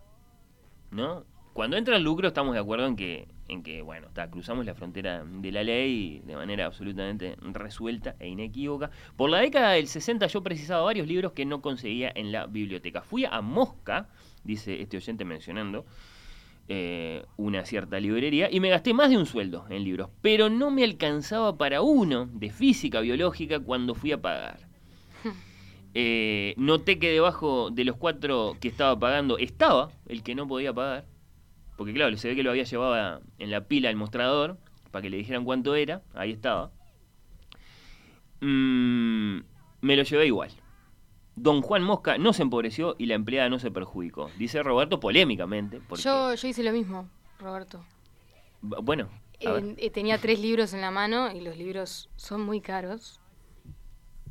¿No? 0.91 1.26
Cuando 1.53 1.78
entra 1.78 1.97
el 1.97 2.03
lucro 2.03 2.30
estamos 2.30 2.53
de 2.53 2.59
acuerdo 2.59 2.88
en 2.88 2.95
que, 2.95 3.28
en 3.47 3.62
que 3.62 3.82
bueno, 3.82 4.07
está, 4.07 4.30
cruzamos 4.30 4.66
la 4.66 4.74
frontera 4.74 5.24
de 5.26 5.51
la 5.51 5.64
ley 5.64 6.22
de 6.26 6.36
manera 6.36 6.66
absolutamente 6.66 7.36
resuelta 7.41 8.16
e 8.20 8.30
inequívoca. 8.30 8.89
Por 9.18 9.30
la 9.30 9.39
década 9.39 9.72
del 9.72 9.88
60 9.88 10.28
yo 10.28 10.41
precisaba 10.43 10.84
varios 10.84 11.07
libros 11.07 11.34
que 11.34 11.45
no 11.45 11.62
conseguía 11.62 12.12
en 12.16 12.32
la 12.32 12.47
biblioteca. 12.47 13.01
Fui 13.01 13.26
a 13.26 13.41
Mosca, 13.41 14.09
dice 14.43 14.82
este 14.82 14.97
oyente 14.97 15.26
mencionando, 15.26 15.86
eh, 16.70 17.26
una 17.36 17.66
cierta 17.66 17.99
librería 17.99 18.49
y 18.49 18.62
me 18.62 18.70
gasté 18.70 18.93
más 18.93 19.09
de 19.09 19.18
un 19.18 19.26
sueldo 19.26 19.66
en 19.70 19.84
libros, 19.84 20.09
pero 20.22 20.49
no 20.49 20.72
me 20.72 20.86
alcanzaba 20.86 21.57
para 21.57 21.82
uno 21.82 22.28
de 22.28 22.49
física 22.49 23.01
biológica 23.01 23.59
cuando 23.59 23.93
fui 23.93 24.14
a 24.14 24.22
pagar. 24.22 24.71
Eh, 25.94 26.54
noté 26.58 27.00
que 27.00 27.10
debajo 27.12 27.70
de 27.70 27.84
los 27.84 27.98
cuatro 27.98 28.56
que 28.62 28.68
estaba 28.70 28.98
pagando 28.98 29.38
estaba 29.38 29.92
el 30.08 30.24
que 30.24 30.36
no 30.36 30.48
podía 30.48 30.74
pagar, 30.74 31.06
porque 31.78 31.94
claro, 31.94 32.16
se 32.18 32.30
ve 32.30 32.36
que 32.36 32.44
lo 32.44 32.52
había 32.52 32.64
llevado 32.64 32.94
a- 32.94 33.22
en 33.39 33.52
la 33.52 33.66
pila 33.68 33.89
al 33.89 33.96
mostrador 33.98 34.58
para 34.92 35.02
que 35.02 35.10
le 35.10 35.18
dijeran 35.18 35.44
cuánto 35.46 35.76
era, 35.76 36.02
ahí 36.14 36.32
estaba. 36.32 36.72
Mm, 38.42 39.39
me 39.82 39.96
lo 39.96 40.04
llevé 40.04 40.28
igual. 40.28 40.52
Don 41.36 41.62
Juan 41.62 41.84
Mosca 41.84 42.18
no 42.18 42.34
se 42.34 42.42
empobreció 42.44 42.96
y 42.98 43.06
la 43.06 43.16
empleada 43.16 43.50
no 43.50 43.58
se 43.60 43.72
perjudicó. 43.72 44.30
Dice 44.38 44.62
Roberto 44.64 45.00
polémicamente. 45.00 45.80
Porque, 45.88 46.04
Yo, 46.04 46.34
yo 46.36 46.48
hice 46.48 46.64
lo 46.64 46.72
mismo, 46.72 47.10
Roberto. 47.39 47.84
b- 48.62 48.78
Bueno, 48.82 49.10
eh, 49.39 49.89
tenía 49.92 50.18
tres 50.20 50.39
libros 50.39 50.74
en 50.74 50.82
la 50.82 50.92
mano 50.92 51.32
y 51.32 51.42
los 51.42 51.58
libros 51.58 52.10
son 52.16 52.42
muy 52.42 52.62
caros. 52.62 53.21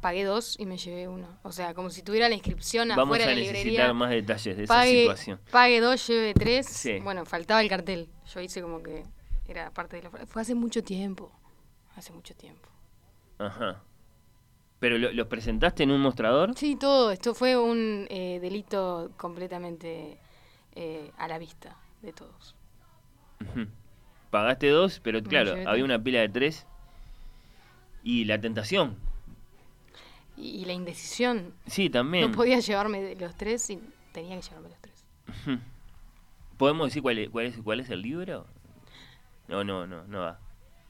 Pagué 0.00 0.24
dos 0.24 0.56
y 0.58 0.64
me 0.66 0.78
llevé 0.78 1.08
uno. 1.08 1.28
O 1.42 1.52
sea, 1.52 1.74
como 1.74 1.90
si 1.90 2.02
tuviera 2.02 2.28
la 2.28 2.34
inscripción 2.34 2.88
vamos 2.88 3.04
afuera 3.04 3.24
a 3.24 3.28
de 3.28 3.34
la 3.34 3.40
necesitar 3.40 3.64
librería. 3.66 3.92
más 3.92 4.10
detalles 4.10 4.56
de 4.56 4.64
esa 4.64 4.82
situación. 4.84 5.40
pague 5.50 5.80
dos, 5.80 6.06
lleve 6.06 6.32
tres. 6.34 6.66
Sí. 6.66 6.98
Bueno, 7.00 7.24
faltaba 7.26 7.60
el 7.60 7.68
cartel. 7.68 8.08
Yo 8.32 8.40
hice 8.40 8.62
como 8.62 8.82
que 8.82 9.02
era 9.46 9.70
parte 9.72 9.96
de 9.96 10.02
la... 10.04 10.10
Fue 10.26 10.40
hace 10.42 10.54
mucho 10.54 10.82
tiempo. 10.82 11.30
Hace 11.96 12.12
mucho 12.12 12.34
tiempo. 12.34 12.68
Ajá. 13.38 13.82
¿Pero 14.78 14.96
lo- 14.96 15.12
los 15.12 15.26
presentaste 15.26 15.82
en 15.82 15.90
un 15.90 16.00
mostrador? 16.00 16.54
Sí, 16.56 16.76
todo. 16.76 17.10
Esto 17.10 17.34
fue 17.34 17.58
un 17.58 18.06
eh, 18.08 18.38
delito 18.40 19.10
completamente 19.18 20.18
eh, 20.74 21.10
a 21.18 21.28
la 21.28 21.38
vista 21.38 21.76
de 22.00 22.14
todos. 22.14 22.54
Pagaste 24.30 24.68
dos, 24.68 25.00
pero 25.02 25.22
claro, 25.22 25.54
había 25.66 25.84
una 25.84 26.02
pila 26.02 26.20
de 26.20 26.28
tres. 26.30 26.66
Y 28.02 28.24
la 28.24 28.40
tentación. 28.40 28.96
Y, 30.40 30.62
y 30.62 30.64
la 30.64 30.72
indecisión. 30.72 31.52
Sí, 31.66 31.90
también. 31.90 32.30
No 32.30 32.36
podía 32.36 32.58
llevarme 32.60 33.02
de 33.02 33.16
los 33.16 33.36
tres 33.36 33.68
y 33.70 33.80
tenía 34.12 34.36
que 34.36 34.42
llevarme 34.42 34.68
los 34.70 34.78
tres. 34.80 35.04
¿Podemos 36.56 36.88
decir 36.88 37.02
cuál 37.02 37.18
es, 37.18 37.30
cuál 37.30 37.46
es, 37.46 37.56
cuál 37.62 37.80
es 37.80 37.90
el 37.90 38.02
libro? 38.02 38.46
No, 39.48 39.64
no, 39.64 39.86
no, 39.86 40.04
no 40.06 40.20
da. 40.20 40.38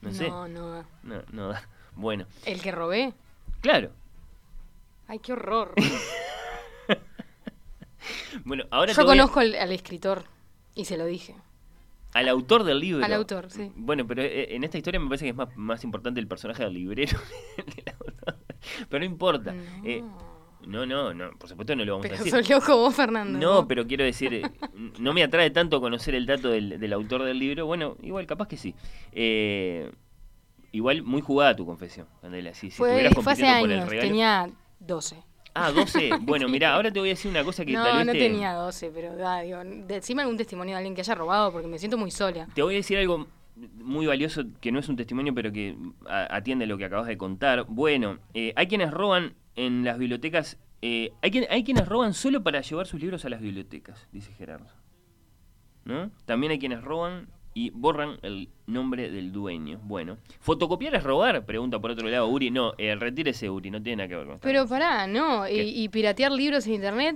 No, 0.01 0.11
sé. 0.11 0.29
No, 0.29 0.47
no. 0.47 0.83
No, 1.03 1.21
no 1.31 1.47
da. 1.49 1.67
Bueno, 1.95 2.25
¿El 2.45 2.61
que 2.61 2.71
robé? 2.71 3.13
claro. 3.61 3.91
Ay, 5.07 5.19
qué 5.19 5.33
horror. 5.33 5.73
Bueno, 8.45 8.63
ahora 8.71 8.93
Yo 8.93 9.01
a- 9.01 9.05
conozco 9.05 9.39
al, 9.39 9.53
al 9.55 9.71
escritor 9.71 10.23
y 10.73 10.85
se 10.85 10.97
lo 10.97 11.05
dije. 11.05 11.35
al 12.13 12.27
autor 12.29 12.63
del 12.63 12.79
libro. 12.79 13.05
Al 13.05 13.13
autor, 13.13 13.51
sí. 13.51 13.71
Bueno, 13.75 14.07
pero 14.07 14.21
eh, 14.23 14.55
en 14.55 14.63
esta 14.63 14.77
historia 14.77 14.99
me 14.99 15.07
parece 15.07 15.25
que 15.25 15.29
es 15.31 15.35
más, 15.35 15.49
más 15.55 15.83
importante 15.83 16.19
el 16.19 16.27
personaje 16.27 16.63
del 16.63 16.73
librero. 16.73 17.19
que 17.57 17.81
el 17.81 17.93
autor. 17.99 18.37
pero 18.89 18.99
no 18.99 19.05
importa. 19.05 19.53
Eh, 19.83 20.03
no, 20.67 20.85
no, 20.85 21.13
no, 21.13 21.31
por 21.39 21.49
supuesto 21.49 21.75
no 21.75 21.83
lo 21.83 21.93
vamos 21.93 22.05
a 22.05 22.09
Pero 22.09 22.23
decir. 22.23 22.45
sos 22.45 22.49
loco 22.49 22.77
vos, 22.77 22.93
Fernando. 22.93 23.39
No, 23.39 23.67
pero 23.67 23.87
quiero 23.87 24.03
decir, 24.03 24.33
eh, 24.33 24.43
no 24.99 25.13
me 25.13 25.23
atrae 25.23 25.49
tanto 25.49 25.81
conocer 25.81 26.13
el 26.15 26.25
dato 26.25 26.49
del, 26.49 26.79
del 26.79 26.93
autor 26.93 27.23
del 27.23 27.39
libro. 27.39 27.65
Bueno, 27.65 27.97
igual, 28.01 28.27
capaz 28.27 28.47
que 28.47 28.57
sí. 28.57 28.75
Eh, 29.11 29.91
igual, 30.71 31.01
muy 31.03 31.21
jugada 31.21 31.55
tu 31.55 31.65
confesión, 31.65 32.07
Candela. 32.21 32.53
Si, 32.53 32.69
si 32.69 32.77
Fue, 32.77 33.09
fue 33.11 33.33
hace 33.33 33.43
por 33.59 33.71
el 33.71 33.87
regalo. 33.87 34.07
tenía 34.07 34.49
12. 34.79 35.23
Ah, 35.53 35.71
12. 35.71 36.11
Bueno, 36.21 36.47
mira, 36.47 36.73
ahora 36.75 36.91
te 36.91 36.99
voy 36.99 37.09
a 37.09 37.13
decir 37.13 37.29
una 37.31 37.43
cosa 37.43 37.65
que 37.65 37.73
No, 37.73 37.83
tal 37.83 37.97
vez 37.97 38.05
no 38.05 38.13
te, 38.13 38.19
tenía 38.19 38.53
12, 38.53 38.91
pero 38.93 39.15
da, 39.17 39.41
digo, 39.41 39.59
decime 39.65 40.21
algún 40.21 40.37
testimonio 40.37 40.73
de 40.73 40.77
alguien 40.77 40.95
que 40.95 41.01
haya 41.01 41.15
robado 41.15 41.51
porque 41.51 41.67
me 41.67 41.77
siento 41.79 41.97
muy 41.97 42.11
sola. 42.11 42.47
te 42.53 42.61
voy 42.61 42.75
a 42.75 42.77
decir 42.77 42.97
algo 42.99 43.27
muy 43.55 44.05
valioso 44.05 44.43
que 44.59 44.71
no 44.71 44.79
es 44.79 44.89
un 44.89 44.95
testimonio, 44.95 45.33
pero 45.35 45.51
que 45.51 45.75
atiende 46.07 46.65
a 46.65 46.67
lo 46.67 46.77
que 46.77 46.85
acabas 46.85 47.07
de 47.07 47.17
contar. 47.17 47.65
Bueno, 47.67 48.17
eh, 48.33 48.53
hay 48.55 48.67
quienes 48.67 48.91
roban 48.91 49.33
en 49.55 49.83
las 49.83 49.97
bibliotecas. 49.97 50.57
eh, 50.83 51.11
hay, 51.21 51.29
quien- 51.31 51.45
hay 51.51 51.63
quienes 51.63 51.87
roban 51.87 52.13
solo 52.15 52.41
para 52.41 52.61
llevar 52.61 52.87
sus 52.87 52.99
libros 52.99 53.23
a 53.25 53.29
las 53.29 53.39
bibliotecas, 53.41 54.07
dice 54.11 54.31
Gerardo. 54.33 54.65
¿No? 55.85 56.11
También 56.25 56.51
hay 56.51 56.59
quienes 56.59 56.83
roban 56.83 57.27
y 57.53 57.69
borran 57.71 58.17
el 58.21 58.49
nombre 58.65 59.11
del 59.11 59.31
dueño. 59.31 59.79
Bueno, 59.83 60.17
¿fotocopiar 60.39 60.95
es 60.95 61.03
robar? 61.03 61.45
Pregunta 61.45 61.79
por 61.79 61.91
otro 61.91 62.07
lado 62.07 62.27
Uri. 62.27 62.49
No, 62.49 62.73
eh, 62.77 62.95
retírese 62.95 63.49
Uri, 63.49 63.69
no 63.71 63.81
tiene 63.81 63.97
nada 63.97 64.07
que 64.09 64.15
ver 64.15 64.25
con 64.25 64.35
esto. 64.35 64.47
Pero 64.47 64.67
pará, 64.67 65.05
¿no? 65.07 65.47
Y, 65.49 65.59
y 65.59 65.89
piratear 65.89 66.31
libros 66.31 66.65
en 66.67 66.73
internet, 66.75 67.15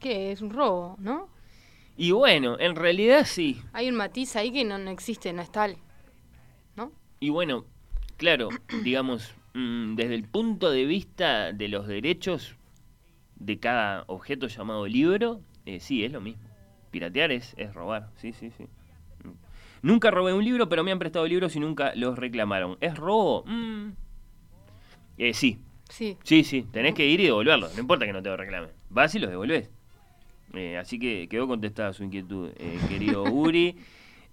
¿qué? 0.00 0.32
Es 0.32 0.42
un 0.42 0.50
robo, 0.50 0.96
¿no? 0.98 1.28
Y 2.02 2.10
bueno, 2.10 2.56
en 2.58 2.74
realidad 2.74 3.24
sí. 3.24 3.62
Hay 3.72 3.88
un 3.88 3.94
matiz 3.94 4.34
ahí 4.34 4.50
que 4.50 4.64
no, 4.64 4.76
no 4.76 4.90
existe, 4.90 5.32
no 5.32 5.40
es 5.40 5.52
tal. 5.52 5.76
Y 7.20 7.30
bueno, 7.30 7.64
claro, 8.16 8.48
digamos, 8.82 9.32
mm, 9.54 9.94
desde 9.94 10.16
el 10.16 10.24
punto 10.24 10.72
de 10.72 10.84
vista 10.84 11.52
de 11.52 11.68
los 11.68 11.86
derechos 11.86 12.56
de 13.36 13.60
cada 13.60 14.02
objeto 14.08 14.48
llamado 14.48 14.88
libro, 14.88 15.42
eh, 15.64 15.78
sí, 15.78 16.04
es 16.04 16.10
lo 16.10 16.20
mismo. 16.20 16.42
Piratear 16.90 17.30
es, 17.30 17.54
es 17.56 17.72
robar, 17.72 18.10
sí, 18.16 18.32
sí, 18.32 18.50
sí. 18.50 18.64
Mm. 19.22 19.34
Nunca 19.82 20.10
robé 20.10 20.32
un 20.34 20.44
libro, 20.44 20.68
pero 20.68 20.82
me 20.82 20.90
han 20.90 20.98
prestado 20.98 21.24
libros 21.28 21.54
y 21.54 21.60
nunca 21.60 21.92
los 21.94 22.18
reclamaron. 22.18 22.78
¿Es 22.80 22.96
robo? 22.96 23.44
Mm. 23.46 23.90
Eh, 25.18 25.34
sí, 25.34 25.60
Sí. 25.88 26.18
sí, 26.24 26.42
sí, 26.42 26.64
tenés 26.72 26.94
que 26.94 27.06
ir 27.06 27.20
y 27.20 27.26
devolverlos, 27.26 27.72
no 27.76 27.80
importa 27.80 28.06
que 28.06 28.12
no 28.12 28.20
te 28.24 28.28
lo 28.28 28.36
reclamen. 28.36 28.70
Vas 28.90 29.14
y 29.14 29.20
los 29.20 29.30
devolvés. 29.30 29.70
Eh, 30.54 30.76
así 30.78 30.98
que 30.98 31.28
quedó 31.28 31.46
contestada 31.48 31.92
su 31.92 32.04
inquietud, 32.04 32.50
eh, 32.56 32.78
querido 32.88 33.22
Uri. 33.32 33.76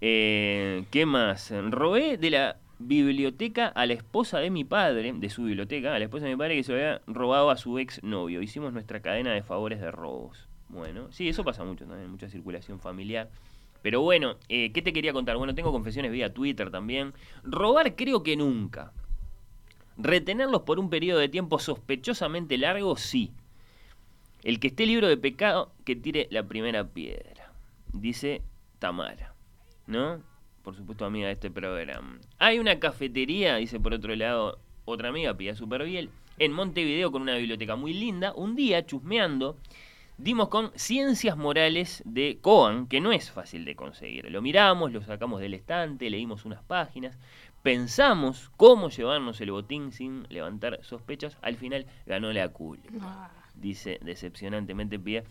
Eh, 0.02 0.84
¿Qué 0.92 1.06
más? 1.06 1.52
Robé 1.70 2.18
de 2.18 2.30
la 2.30 2.58
biblioteca 2.80 3.68
a 3.68 3.86
la 3.86 3.94
esposa 3.94 4.40
de 4.40 4.50
mi 4.50 4.64
padre, 4.64 5.14
de 5.14 5.30
su 5.30 5.44
biblioteca, 5.44 5.94
a 5.94 6.00
la 6.00 6.06
esposa 6.06 6.26
de 6.26 6.32
mi 6.32 6.38
padre 6.38 6.56
que 6.56 6.64
se 6.64 6.74
había 6.74 7.02
robado 7.08 7.50
a 7.50 7.58
su 7.58 7.78
ex 7.78 8.02
novio. 8.04 8.42
Hicimos 8.42 8.74
nuestra 8.74 9.02
cadena 9.02 9.34
de 9.34 9.44
favores 9.44 9.82
de 9.82 9.92
robos. 9.92 10.48
Bueno, 10.70 11.12
sí, 11.12 11.28
eso 11.28 11.44
pasa 11.44 11.64
mucho 11.64 11.86
también, 11.86 12.10
mucha 12.10 12.30
circulación 12.30 12.80
familiar. 12.80 13.30
Pero 13.82 14.02
bueno, 14.02 14.36
eh, 14.50 14.72
¿qué 14.72 14.82
te 14.82 14.94
quería 14.94 15.14
contar? 15.14 15.38
Bueno, 15.38 15.56
tengo 15.56 15.72
confesiones 15.72 16.12
vía 16.12 16.34
Twitter 16.34 16.70
también. 16.70 17.14
Robar 17.44 17.96
creo 17.96 18.24
que 18.24 18.36
nunca. 18.38 18.92
Retenerlos 19.98 20.62
por 20.62 20.80
un 20.80 20.90
periodo 20.90 21.20
de 21.20 21.30
tiempo 21.30 21.60
sospechosamente 21.60 22.58
largo, 22.58 22.96
sí. 22.98 23.32
El 24.44 24.60
que 24.60 24.68
esté 24.68 24.86
libro 24.86 25.08
de 25.08 25.18
pecado, 25.18 25.74
que 25.86 25.96
tire 25.96 26.28
la 26.32 26.48
primera 26.48 26.88
piedra. 26.88 27.52
Dice 27.94 28.42
Tamara. 28.80 29.34
¿No? 29.88 30.22
por 30.70 30.76
supuesto 30.76 31.06
amiga 31.06 31.26
de 31.26 31.34
este 31.34 31.50
programa. 31.50 32.20
Hay 32.38 32.60
una 32.60 32.80
cafetería, 32.80 33.56
dice 33.56 33.80
por 33.80 33.94
otro 33.94 34.16
lado 34.16 34.60
otra 34.86 35.10
amiga, 35.10 35.36
Pia 35.36 35.56
Superviel, 35.56 36.12
en 36.38 36.52
Montevideo 36.52 37.12
con 37.12 37.24
una 37.24 37.36
biblioteca 37.36 37.76
muy 37.76 37.94
linda. 37.94 38.34
Un 38.36 38.56
día, 38.56 38.86
chusmeando, 38.86 39.58
dimos 40.20 40.50
con 40.50 40.72
Ciencias 40.76 41.38
Morales 41.38 42.04
de 42.06 42.38
Coan, 42.40 42.88
que 42.88 43.02
no 43.02 43.12
es 43.12 43.32
fácil 43.32 43.66
de 43.66 43.76
conseguir. 43.76 44.30
Lo 44.30 44.44
miramos, 44.44 44.92
lo 44.92 45.02
sacamos 45.02 45.42
del 45.42 45.56
estante, 45.56 46.10
leímos 46.10 46.46
unas 46.46 46.62
páginas, 46.64 47.18
pensamos 47.64 48.52
cómo 48.56 48.90
llevarnos 48.90 49.42
el 49.42 49.52
botín 49.52 49.92
sin 49.92 50.28
levantar 50.30 50.80
sospechas. 50.84 51.36
Al 51.42 51.56
final 51.56 51.88
ganó 52.06 52.32
la 52.32 52.50
cool. 52.50 52.80
Dice 53.60 54.00
decepcionantemente 54.02 55.00
Pia 55.00 55.24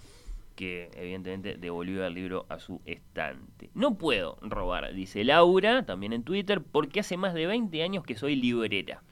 que 0.59 0.91
evidentemente 0.97 1.55
devolvió 1.57 2.05
el 2.05 2.15
libro 2.15 2.45
a 2.49 2.59
su 2.59 2.81
estante. 2.85 3.71
No 3.75 3.97
puedo 3.97 4.39
robar, 4.43 4.93
dice 4.93 5.23
Laura, 5.23 5.87
también 5.87 6.13
en 6.13 6.25
Twitter, 6.25 6.61
porque 6.61 6.99
hace 6.99 7.17
más 7.17 7.33
de 7.33 7.47
20 7.47 7.81
años 7.81 8.03
que 8.03 8.17
soy 8.17 8.35
librera. 8.35 9.05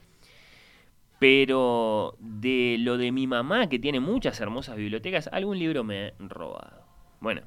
Pero 1.19 2.17
de 2.19 2.75
lo 2.79 2.97
de 2.97 3.13
mi 3.13 3.27
mamá, 3.27 3.69
que 3.69 3.79
tiene 3.79 4.01
muchas 4.01 4.41
hermosas 4.41 4.75
bibliotecas, 4.75 5.29
algún 5.31 5.57
libro 5.57 5.85
me 5.85 6.07
he 6.07 6.13
robado. 6.19 6.83
Bueno, 7.21 7.43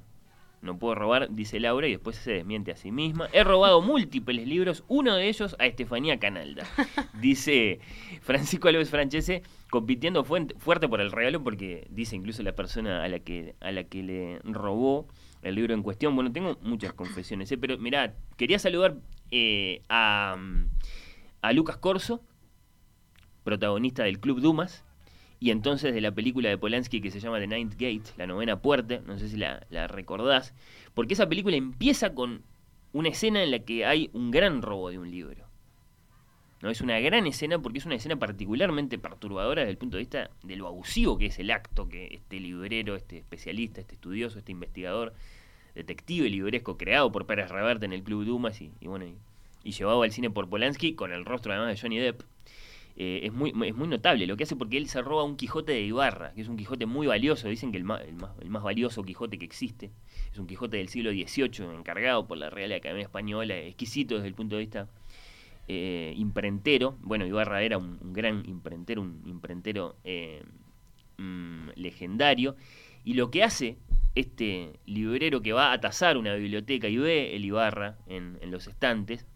no 0.62 0.78
puedo 0.78 0.94
robar, 0.94 1.28
dice 1.30 1.60
Laura, 1.60 1.86
y 1.86 1.92
después 1.92 2.16
se 2.16 2.32
desmiente 2.32 2.72
a 2.72 2.76
sí 2.76 2.92
misma. 2.92 3.28
He 3.32 3.44
robado 3.44 3.82
múltiples 3.82 4.46
libros, 4.46 4.82
uno 4.88 5.14
de 5.14 5.28
ellos 5.28 5.56
a 5.58 5.66
Estefanía 5.66 6.18
Canalda. 6.18 6.64
Dice 7.20 7.80
Francisco 8.22 8.68
Alves 8.68 8.90
Francese, 8.90 9.42
compitiendo 9.70 10.24
fuerte 10.24 10.88
por 10.88 11.00
el 11.00 11.12
regalo, 11.12 11.42
porque 11.42 11.86
dice 11.90 12.16
incluso 12.16 12.42
la 12.42 12.52
persona 12.52 13.04
a 13.04 13.08
la 13.08 13.20
que, 13.20 13.54
a 13.60 13.70
la 13.70 13.84
que 13.84 14.02
le 14.02 14.38
robó 14.40 15.06
el 15.42 15.54
libro 15.54 15.72
en 15.74 15.82
cuestión. 15.82 16.14
Bueno, 16.14 16.32
tengo 16.32 16.58
muchas 16.62 16.92
confesiones, 16.92 17.50
¿eh? 17.52 17.58
pero 17.58 17.78
mirá, 17.78 18.14
quería 18.36 18.58
saludar 18.58 18.96
eh, 19.30 19.82
a, 19.88 20.36
a 21.40 21.52
Lucas 21.52 21.76
Corso, 21.76 22.22
protagonista 23.44 24.02
del 24.02 24.18
Club 24.18 24.40
Dumas, 24.40 24.84
y 25.38 25.50
entonces 25.50 25.94
de 25.94 26.00
la 26.00 26.12
película 26.12 26.50
de 26.50 26.58
Polanski 26.58 27.00
que 27.00 27.10
se 27.10 27.20
llama 27.20 27.38
The 27.38 27.46
Ninth 27.46 27.74
Gate, 27.74 28.10
la 28.18 28.26
novena 28.26 28.60
puerta, 28.60 29.00
no 29.06 29.18
sé 29.18 29.28
si 29.28 29.36
la, 29.36 29.66
la 29.70 29.86
recordás, 29.86 30.54
porque 30.92 31.14
esa 31.14 31.28
película 31.28 31.56
empieza 31.56 32.14
con 32.14 32.42
una 32.92 33.08
escena 33.08 33.42
en 33.42 33.52
la 33.52 33.60
que 33.60 33.86
hay 33.86 34.10
un 34.12 34.30
gran 34.30 34.62
robo 34.62 34.90
de 34.90 34.98
un 34.98 35.10
libro. 35.10 35.49
¿No? 36.60 36.70
Es 36.70 36.80
una 36.80 36.98
gran 37.00 37.26
escena 37.26 37.58
porque 37.58 37.78
es 37.78 37.86
una 37.86 37.94
escena 37.94 38.16
particularmente 38.16 38.98
perturbadora 38.98 39.62
desde 39.62 39.72
el 39.72 39.78
punto 39.78 39.96
de 39.96 40.02
vista 40.02 40.30
de 40.42 40.56
lo 40.56 40.66
abusivo 40.66 41.18
que 41.18 41.26
es 41.26 41.38
el 41.38 41.50
acto 41.50 41.88
que 41.88 42.14
este 42.14 42.40
librero, 42.40 42.96
este 42.96 43.18
especialista, 43.18 43.80
este 43.80 43.94
estudioso, 43.94 44.38
este 44.38 44.52
investigador, 44.52 45.14
detective 45.74 46.28
libresco 46.28 46.76
creado 46.76 47.10
por 47.12 47.26
Pérez 47.26 47.50
Reverte 47.50 47.86
en 47.86 47.92
el 47.92 48.02
Club 48.02 48.24
Dumas 48.24 48.60
y, 48.60 48.70
bueno, 48.82 49.06
y, 49.06 49.16
y 49.64 49.72
llevado 49.72 50.02
al 50.02 50.12
cine 50.12 50.30
por 50.30 50.48
Polanski 50.48 50.94
con 50.94 51.12
el 51.12 51.24
rostro 51.24 51.52
además 51.52 51.74
de 51.74 51.80
Johnny 51.80 51.98
Depp. 51.98 52.22
Eh, 53.02 53.20
es, 53.24 53.32
muy, 53.32 53.50
es 53.66 53.74
muy 53.74 53.88
notable 53.88 54.26
lo 54.26 54.36
que 54.36 54.44
hace 54.44 54.56
porque 54.56 54.76
él 54.76 54.86
se 54.86 55.00
roba 55.00 55.24
un 55.24 55.36
Quijote 55.36 55.72
de 55.72 55.80
Ibarra, 55.80 56.34
que 56.34 56.42
es 56.42 56.48
un 56.48 56.58
Quijote 56.58 56.84
muy 56.84 57.06
valioso. 57.06 57.48
Dicen 57.48 57.72
que 57.72 57.78
el 57.78 57.84
más, 57.84 58.02
el 58.02 58.14
más, 58.14 58.32
el 58.42 58.50
más 58.50 58.62
valioso 58.62 59.02
Quijote 59.02 59.38
que 59.38 59.44
existe 59.46 59.90
es 60.30 60.38
un 60.38 60.46
Quijote 60.46 60.76
del 60.76 60.88
siglo 60.88 61.10
XVIII, 61.10 61.76
encargado 61.78 62.26
por 62.26 62.36
la 62.36 62.50
Real 62.50 62.72
Academia 62.72 63.04
Española, 63.04 63.56
exquisito 63.56 64.16
desde 64.16 64.28
el 64.28 64.34
punto 64.34 64.56
de 64.56 64.60
vista 64.60 64.88
eh, 65.72 66.14
imprentero. 66.16 66.98
Bueno, 67.00 67.24
Ibarra 67.26 67.62
era 67.62 67.78
un, 67.78 68.12
gran 68.12 68.44
imprentero, 68.48 69.02
un 69.02 69.22
imprentero 69.24 69.94
eh, 70.02 70.42
mm, 71.16 71.68
legendario. 71.76 72.56
Y 73.04 73.14
lo 73.14 73.30
que 73.30 73.44
hace 73.44 73.78
este 74.16 74.80
librero 74.84 75.42
que 75.42 75.52
va 75.52 75.70
a 75.72 75.80
tasar 75.80 76.16
una 76.16 76.34
biblioteca 76.34 76.88
y 76.88 76.96
ve 76.96 77.36
el 77.36 77.44
Ibarra 77.44 77.98
en, 78.08 78.36
en 78.40 78.50
los 78.50 78.66
estantes 78.66 79.26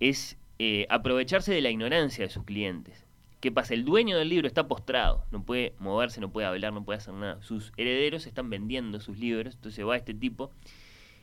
es 0.00 0.38
eh, 0.58 0.86
aprovecharse 0.88 1.52
de 1.52 1.60
la 1.60 1.68
ignorancia 1.68 2.24
de 2.24 2.30
sus 2.30 2.44
clientes. 2.44 3.04
¿Qué 3.40 3.52
pasa? 3.52 3.74
El 3.74 3.84
dueño 3.84 4.16
del 4.16 4.30
libro 4.30 4.46
está 4.46 4.66
postrado, 4.66 5.26
no 5.30 5.44
puede 5.44 5.74
moverse, 5.78 6.22
no 6.22 6.32
puede 6.32 6.46
hablar, 6.46 6.72
no 6.72 6.86
puede 6.86 6.96
hacer 6.96 7.12
nada. 7.12 7.42
Sus 7.42 7.70
herederos 7.76 8.26
están 8.26 8.48
vendiendo 8.48 8.98
sus 8.98 9.18
libros, 9.18 9.56
entonces 9.56 9.86
va 9.86 9.94
este 9.94 10.14
tipo 10.14 10.52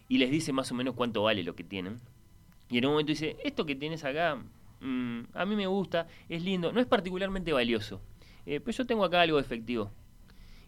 y 0.07 0.19
les 0.19 0.29
dice 0.29 0.53
más 0.53 0.71
o 0.71 0.75
menos 0.75 0.93
cuánto 0.93 1.23
vale 1.23 1.41
lo 1.41 1.55
que 1.55 1.63
tienen. 1.63 1.99
Y 2.70 2.78
en 2.78 2.86
un 2.86 2.91
momento 2.91 3.11
dice, 3.11 3.38
esto 3.43 3.65
que 3.65 3.76
tienes 3.76 4.03
acá, 4.03 4.38
mm, 4.82 5.20
a 5.34 5.45
mí 5.45 5.55
me 5.55 5.68
gusta, 5.68 6.07
es 6.28 6.43
lindo, 6.43 6.72
no 6.72 6.80
es 6.80 6.86
particularmente 6.86 7.53
valioso, 7.53 8.01
eh, 8.45 8.59
pero 8.59 8.78
yo 8.78 8.86
tengo 8.86 9.03
acá 9.03 9.22
algo 9.22 9.39
efectivo. 9.39 9.91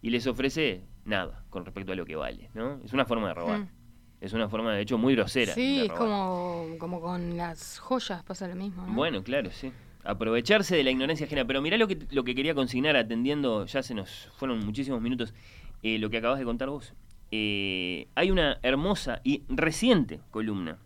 Y 0.02 0.12
les 0.12 0.26
ofrece 0.28 0.84
nada 1.04 1.44
con 1.50 1.66
respecto 1.66 1.92
a 1.92 1.96
lo 1.96 2.06
que 2.06 2.16
vale, 2.16 2.50
¿no? 2.54 2.80
Es 2.86 2.94
una 2.94 3.06
forma 3.06 3.28
de 3.28 3.34
robar. 3.34 3.60
Mm. 3.60 3.70
Es 4.22 4.34
una 4.34 4.50
forma, 4.50 4.74
de 4.74 4.82
hecho, 4.82 4.98
muy 4.98 5.16
grosera. 5.16 5.54
Sí, 5.54 5.80
de 5.80 5.86
es 5.86 5.92
como, 5.92 6.76
como 6.78 7.00
con 7.00 7.38
las 7.38 7.80
joyas, 7.80 8.22
pasa 8.24 8.48
lo 8.48 8.56
mismo. 8.56 8.86
¿no? 8.86 8.94
Bueno, 8.94 9.24
claro, 9.24 9.50
sí. 9.50 9.72
Aprovecharse 10.04 10.76
de 10.76 10.84
la 10.84 10.92
ignorancia 10.92 11.26
ajena. 11.26 11.46
Pero 11.46 11.62
mirá 11.62 11.78
lo 11.78 11.88
que, 11.88 12.00
lo 12.12 12.24
que 12.24 12.36
quería 12.36 12.54
consignar 12.54 12.98
atendiendo, 12.98 13.66
ya 13.66 13.82
se 13.82 13.94
nos 13.94 14.30
fueron 14.36 14.60
muchísimos 14.66 15.02
minutos, 15.02 15.34
eh, 15.84 16.00
lo 16.00 16.10
que 16.10 16.18
acabas 16.18 16.40
de 16.40 16.46
contar 16.46 16.70
vos. 16.70 16.94
Eh, 17.32 18.08
hay 18.16 18.32
una 18.32 18.60
hermosa 18.62 19.22
y 19.24 19.44
reciente 19.48 20.20
columna. 20.32 20.80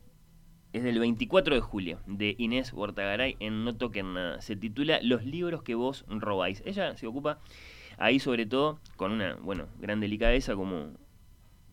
Es 0.73 0.83
del 0.83 0.97
24 0.99 1.53
de 1.53 1.61
julio, 1.61 1.99
de 2.07 2.35
Inés 2.39 2.71
Bortagaray 2.71 3.35
en 3.39 3.63
No 3.63 3.75
Toquen 3.75 4.15
Nada. 4.15 4.41
Se 4.41 4.55
titula 4.55 4.99
Los 5.03 5.23
libros 5.23 5.61
que 5.61 5.75
vos 5.75 6.03
robáis. 6.09 6.63
Ella 6.65 6.97
se 6.97 7.05
ocupa 7.05 7.39
ahí 7.99 8.19
sobre 8.19 8.47
todo 8.47 8.79
con 8.95 9.11
una, 9.11 9.35
bueno, 9.35 9.67
gran 9.79 9.99
delicadeza 9.99 10.55
como, 10.55 10.89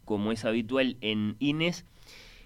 como 0.05 0.33
es 0.33 0.45
habitual 0.45 0.99
en 1.01 1.37
Inés, 1.39 1.87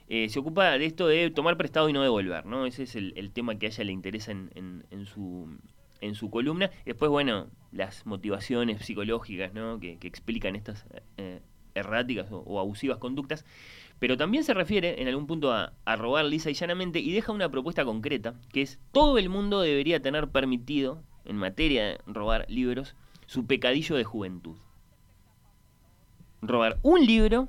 eh, 0.08 0.28
se 0.28 0.38
ocupa 0.38 0.78
de 0.78 0.86
esto 0.86 1.08
de 1.08 1.30
tomar 1.30 1.56
prestado 1.56 1.88
y 1.88 1.92
no 1.92 2.02
devolver, 2.02 2.46
¿no? 2.46 2.66
Ese 2.66 2.84
es 2.84 2.94
el, 2.94 3.30
tema 3.32 3.58
que 3.58 3.66
a 3.66 3.68
ella 3.70 3.84
le 3.84 3.92
interesa 3.92 4.30
en, 4.30 4.50
en- 4.54 4.84
en 4.90 5.06
su, 5.06 5.48
en 6.02 6.14
su 6.14 6.30
columna. 6.30 6.70
Después, 6.84 7.10
bueno, 7.10 7.48
las 7.72 8.06
motivaciones 8.06 8.84
psicológicas, 8.84 9.54
¿no? 9.54 9.80
Que, 9.80 9.98
explican 10.02 10.54
estas 10.54 10.86
eh, 11.16 11.40
erráticas 11.74 12.28
o 12.30 12.60
abusivas 12.60 12.98
conductas. 12.98 13.44
Pero 13.98 14.16
también 14.16 14.44
se 14.44 14.54
refiere 14.54 15.00
en 15.00 15.08
algún 15.08 15.26
punto 15.26 15.52
a, 15.52 15.72
a 15.84 15.96
robar 15.96 16.24
lisa 16.24 16.50
y 16.50 16.54
llanamente 16.54 16.98
y 16.98 17.12
deja 17.12 17.32
una 17.32 17.48
propuesta 17.48 17.84
concreta, 17.84 18.34
que 18.52 18.62
es 18.62 18.80
todo 18.92 19.18
el 19.18 19.28
mundo 19.28 19.60
debería 19.60 20.02
tener 20.02 20.28
permitido, 20.28 21.02
en 21.24 21.36
materia 21.36 21.84
de 21.84 21.98
robar 22.06 22.46
libros, 22.48 22.94
su 23.26 23.46
pecadillo 23.46 23.96
de 23.96 24.04
juventud. 24.04 24.56
Robar 26.42 26.78
un 26.82 27.04
libro 27.06 27.48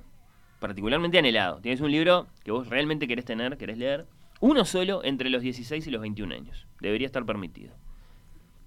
particularmente 0.60 1.20
anhelado. 1.20 1.60
Tienes 1.62 1.82
un 1.82 1.92
libro 1.92 2.28
que 2.44 2.52
vos 2.52 2.68
realmente 2.70 3.08
querés 3.08 3.26
tener, 3.26 3.58
querés 3.58 3.78
leer, 3.78 4.08
uno 4.40 4.66
solo 4.66 5.04
entre 5.04 5.30
los 5.30 5.42
16 5.42 5.86
y 5.86 5.92
los 5.92 6.02
21 6.02 6.34
años. 6.34 6.68
Debería 6.82 7.06
estar 7.06 7.26
permitido. 7.26 7.74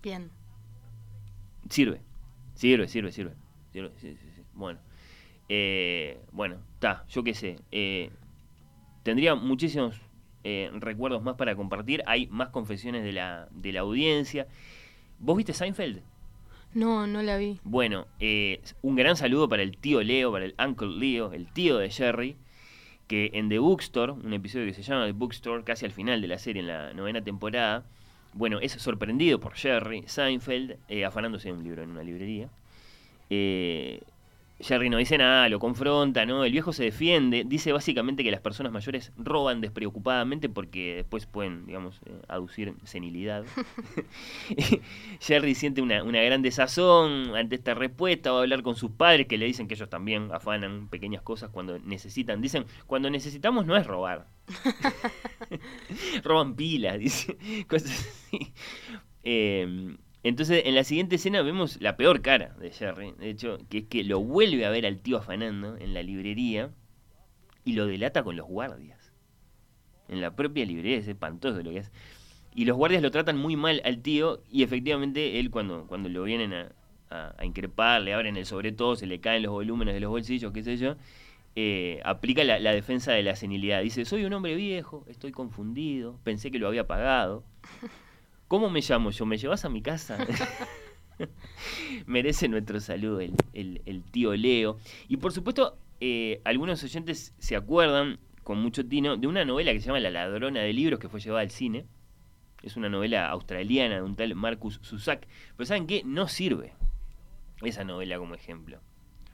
Bien. 0.03 0.31
Sirve, 1.69 2.01
sirve, 2.55 2.89
sirve, 2.89 3.13
sirve. 3.13 3.35
sirve 3.73 3.91
sí, 3.97 4.17
sí, 4.17 4.31
sí. 4.35 4.43
Bueno, 4.55 4.81
eh, 5.49 6.19
bueno, 6.33 6.57
está, 6.75 7.05
yo 7.09 7.23
qué 7.25 7.35
sé. 7.35 7.57
eh, 7.73 8.11
tendría 9.03 9.35
muchísimos 9.35 9.97
eh, 10.45 10.71
recuerdos 10.75 11.23
más 11.23 11.37
para 11.37 11.57
compartir. 11.57 12.03
Hay 12.07 12.27
más 12.27 12.51
confesiones 12.51 13.05
de 13.05 13.13
la, 13.13 13.49
de 13.51 13.73
la 13.73 13.81
audiencia. 13.81 14.47
¿Vos 15.19 15.37
viste 15.37 15.53
Seinfeld? 15.53 16.01
No, 16.75 17.07
no 17.07 17.23
la 17.23 17.39
vi. 17.39 17.59
Bueno, 17.65 18.07
eh, 18.21 18.61
un 18.83 18.95
gran 18.95 19.17
saludo 19.17 19.49
para 19.49 19.63
el 19.63 19.79
tío 19.79 20.03
Leo, 20.03 20.31
para 20.31 20.45
el 20.45 20.55
Uncle 20.59 20.89
Leo, 20.89 21.33
el 21.33 21.51
tío 21.51 21.79
de 21.79 21.91
Jerry, 21.91 22.37
que 23.07 23.31
en 23.33 23.49
The 23.49 23.59
Bookstore, 23.59 24.13
un 24.13 24.33
episodio 24.35 24.67
que 24.67 24.75
se 24.75 24.83
llama 24.83 25.07
The 25.07 25.13
Bookstore, 25.13 25.65
casi 25.65 25.87
al 25.87 25.93
final 25.93 26.21
de 26.21 26.29
la 26.29 26.39
serie, 26.39 26.61
en 26.61 26.69
la 26.69 26.93
novena 26.93 27.23
temporada, 27.23 27.85
bueno, 28.35 28.61
es 28.61 28.73
sorprendido 28.73 29.41
por 29.41 29.55
Jerry 29.55 30.05
Seinfeld 30.07 30.77
afanándose 31.07 31.49
de 31.49 31.55
un 31.55 31.65
libro 31.65 31.83
en 31.83 31.91
una 31.91 32.03
librería. 32.03 32.51
Eh, 33.31 34.03
Jerry 34.61 34.91
no 34.91 34.97
dice 34.97 35.19
nada, 35.19 35.49
lo 35.49 35.61
confronta, 35.61 36.27
¿no? 36.27 36.45
El 36.45 36.51
viejo 36.51 36.73
se 36.73 36.85
defiende, 36.85 37.45
dice 37.47 37.73
básicamente 37.73 38.25
que 38.25 38.31
las 38.31 38.41
personas 38.41 38.73
mayores 38.73 39.13
roban 39.17 39.61
despreocupadamente 39.61 40.49
porque 40.49 40.97
después 40.97 41.27
pueden, 41.27 41.65
digamos, 41.67 42.01
eh, 42.07 42.21
aducir 42.27 42.75
senilidad. 42.85 43.45
Jerry 45.21 45.55
siente 45.55 45.81
una, 45.81 46.03
una 46.03 46.21
gran 46.23 46.43
desazón 46.43 47.37
ante 47.37 47.55
esta 47.55 47.75
respuesta, 47.75 48.33
va 48.33 48.39
a 48.39 48.43
hablar 48.43 48.63
con 48.63 48.75
sus 48.75 48.91
padres 48.91 49.29
que 49.29 49.39
le 49.39 49.47
dicen 49.47 49.69
que 49.69 49.75
ellos 49.75 49.89
también 49.89 50.31
afanan 50.33 50.89
pequeñas 50.89 51.23
cosas 51.23 51.51
cuando 51.51 51.79
necesitan. 51.79 52.41
Dicen, 52.41 52.65
cuando 52.87 53.11
necesitamos 53.11 53.65
no 53.65 53.77
es 53.77 53.87
robar. 53.87 54.27
Roban 56.25 56.57
pilas, 56.57 56.99
dice. 56.99 57.37
Cosas 57.69 57.91
así. 57.91 58.53
Eh, 59.23 59.97
entonces, 60.25 60.63
en 60.67 60.75
la 60.75 60.85
siguiente 60.85 61.17
escena 61.17 61.43
vemos 61.43 61.81
la 61.81 61.97
peor 61.97 62.23
cara 62.23 62.55
de 62.61 62.71
Jerry, 62.71 63.13
de 63.19 63.31
hecho, 63.31 63.59
que 63.71 63.79
es 63.79 63.85
que 63.87 64.05
lo 64.05 64.21
vuelve 64.21 64.67
a 64.67 64.71
ver 64.71 64.87
al 64.87 64.99
tío 65.01 65.19
afanando 65.19 65.77
en 65.77 65.95
la 65.95 66.03
librería 66.03 66.71
y 67.65 67.75
lo 67.75 67.87
delata 67.87 68.23
con 68.25 68.37
los 68.37 68.47
guardias. 68.47 69.13
En 70.09 70.21
la 70.21 70.35
propia 70.35 70.65
librería 70.67 70.99
es 70.99 71.09
espantoso 71.09 71.63
lo 71.63 71.71
que 71.71 71.81
hace. 71.81 71.91
Y 72.55 72.65
los 72.65 72.77
guardias 72.77 73.03
lo 73.03 73.11
tratan 73.11 73.37
muy 73.39 73.57
mal 73.57 73.83
al 73.85 74.01
tío 74.03 74.43
y 74.51 74.63
efectivamente 74.65 75.39
él 75.41 75.51
cuando, 75.51 75.87
cuando 75.87 76.09
lo 76.09 76.25
vienen 76.25 76.55
a, 76.55 76.73
a- 77.11 77.45
increpar, 77.45 78.03
le 78.03 78.15
abren 78.15 78.37
el 78.37 78.47
sobre 78.47 78.73
todo, 78.73 78.97
se 78.97 79.07
le 79.07 79.21
caen 79.21 79.43
los 79.45 79.53
volúmenes 79.53 79.95
de 79.95 80.01
los 80.01 80.11
bolsillos, 80.11 80.53
qué 80.53 80.63
sé 80.65 80.77
yo, 80.79 80.97
eh, 81.57 82.01
aplica 82.05 82.45
la 82.45 82.73
defensa 82.73 83.13
de 83.13 83.23
la 83.25 83.37
senilidad. 83.37 83.83
Dice, 83.83 84.05
soy 84.05 84.25
un 84.25 84.33
hombre 84.35 84.55
viejo, 84.57 85.05
estoy 85.09 85.33
confundido, 85.33 86.19
pensé 86.25 86.51
que 86.51 86.59
lo 86.59 86.69
había 86.69 86.87
pagado. 86.87 87.45
¿Cómo 88.49 88.71
me 88.71 88.81
llamo 88.81 89.11
yo? 89.11 89.27
¿Me 89.27 89.37
llevas 89.37 89.65
a 89.65 89.69
mi 89.69 89.83
casa? 89.83 90.19
Merece 92.07 92.49
nuestro 92.49 92.81
saludo 92.81 93.21
el, 93.21 93.35
el- 93.53 93.83
el 93.87 94.03
tío 94.05 94.35
Leo. 94.35 94.79
Y 95.09 95.17
por 95.19 95.33
supuesto, 95.33 95.77
eh, 96.01 96.41
algunos 96.45 96.83
oyentes 96.83 97.35
se 97.39 97.57
acuerdan, 97.57 98.19
con 98.45 98.59
mucho 98.63 98.87
tino, 98.87 99.17
de 99.17 99.27
una 99.27 99.45
novela 99.45 99.73
que 99.73 99.81
se 99.81 99.87
llama 99.87 100.01
La 100.01 100.11
ladrona 100.11 100.61
de 100.61 100.73
libros, 100.73 100.99
que 101.01 101.09
fue 101.09 101.21
llevada 101.21 101.43
al 101.43 101.51
cine. 101.51 101.85
Es 102.63 102.77
una 102.77 102.89
novela 102.89 103.29
australiana 103.29 103.97
de 103.97 104.03
un 104.03 104.17
tal 104.17 104.35
Marcus 104.35 104.81
Zusak. 104.83 105.27
Pero 105.57 105.67
¿saben 105.67 105.87
qué? 105.87 106.03
No 106.05 106.29
sirve 106.29 106.73
esa 107.63 107.85
novela 107.85 108.19
como 108.19 108.35
ejemplo. 108.35 108.81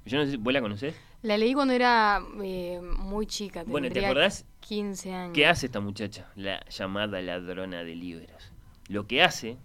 Yo 0.06 0.18
no 0.18 0.26
sé, 0.26 0.36
¿vos 0.36 0.52
la 0.52 0.60
conocés? 0.60 0.94
La 1.22 1.38
leí 1.38 1.54
cuando 1.54 1.72
era 1.72 2.20
eh, 2.42 2.80
muy 2.82 3.26
chica. 3.26 3.64
Bueno, 3.64 3.88
¿te 3.88 4.04
acordás 4.04 4.44
15 4.60 5.12
años. 5.14 5.34
¿Qué 5.34 5.46
hace 5.46 5.66
esta 5.66 5.80
muchacha? 5.80 6.30
La 6.34 6.62
llamada 6.68 7.22
ladrona 7.22 7.84
de 7.84 7.94
libros. 7.94 8.52
Lo 8.88 9.06
que 9.06 9.22
hace... 9.22 9.56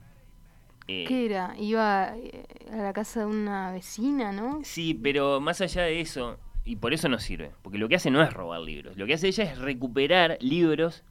eh, 0.88 1.06
¿Qué 1.08 1.26
era? 1.26 1.56
Iba 1.60 2.16
eh, 2.18 2.46
a 2.72 2.78
la 2.78 2.94
casa 2.94 3.22
de 3.22 3.26
una 3.28 3.72
vecina, 3.72 4.32
¿no? 4.32 4.62
Sí, 4.64 4.94
pero 4.94 5.40
más 5.40 5.62
allá 5.62 5.84
de 5.84 6.00
eso, 6.02 6.38
y 6.66 6.78
por 6.78 6.94
eso 6.94 7.10
no 7.10 7.20
sirve, 7.20 7.52
porque 7.62 7.78
lo 7.78 7.88
que 7.90 7.96
hace 7.96 8.12
no 8.12 8.22
es 8.24 8.32
robar 8.34 8.62
libros, 8.62 8.98
lo 8.98 9.06
que 9.06 9.14
hace 9.16 9.28
ella 9.28 9.44
es 9.46 9.58
recuperar 9.58 10.38
libros 10.42 11.04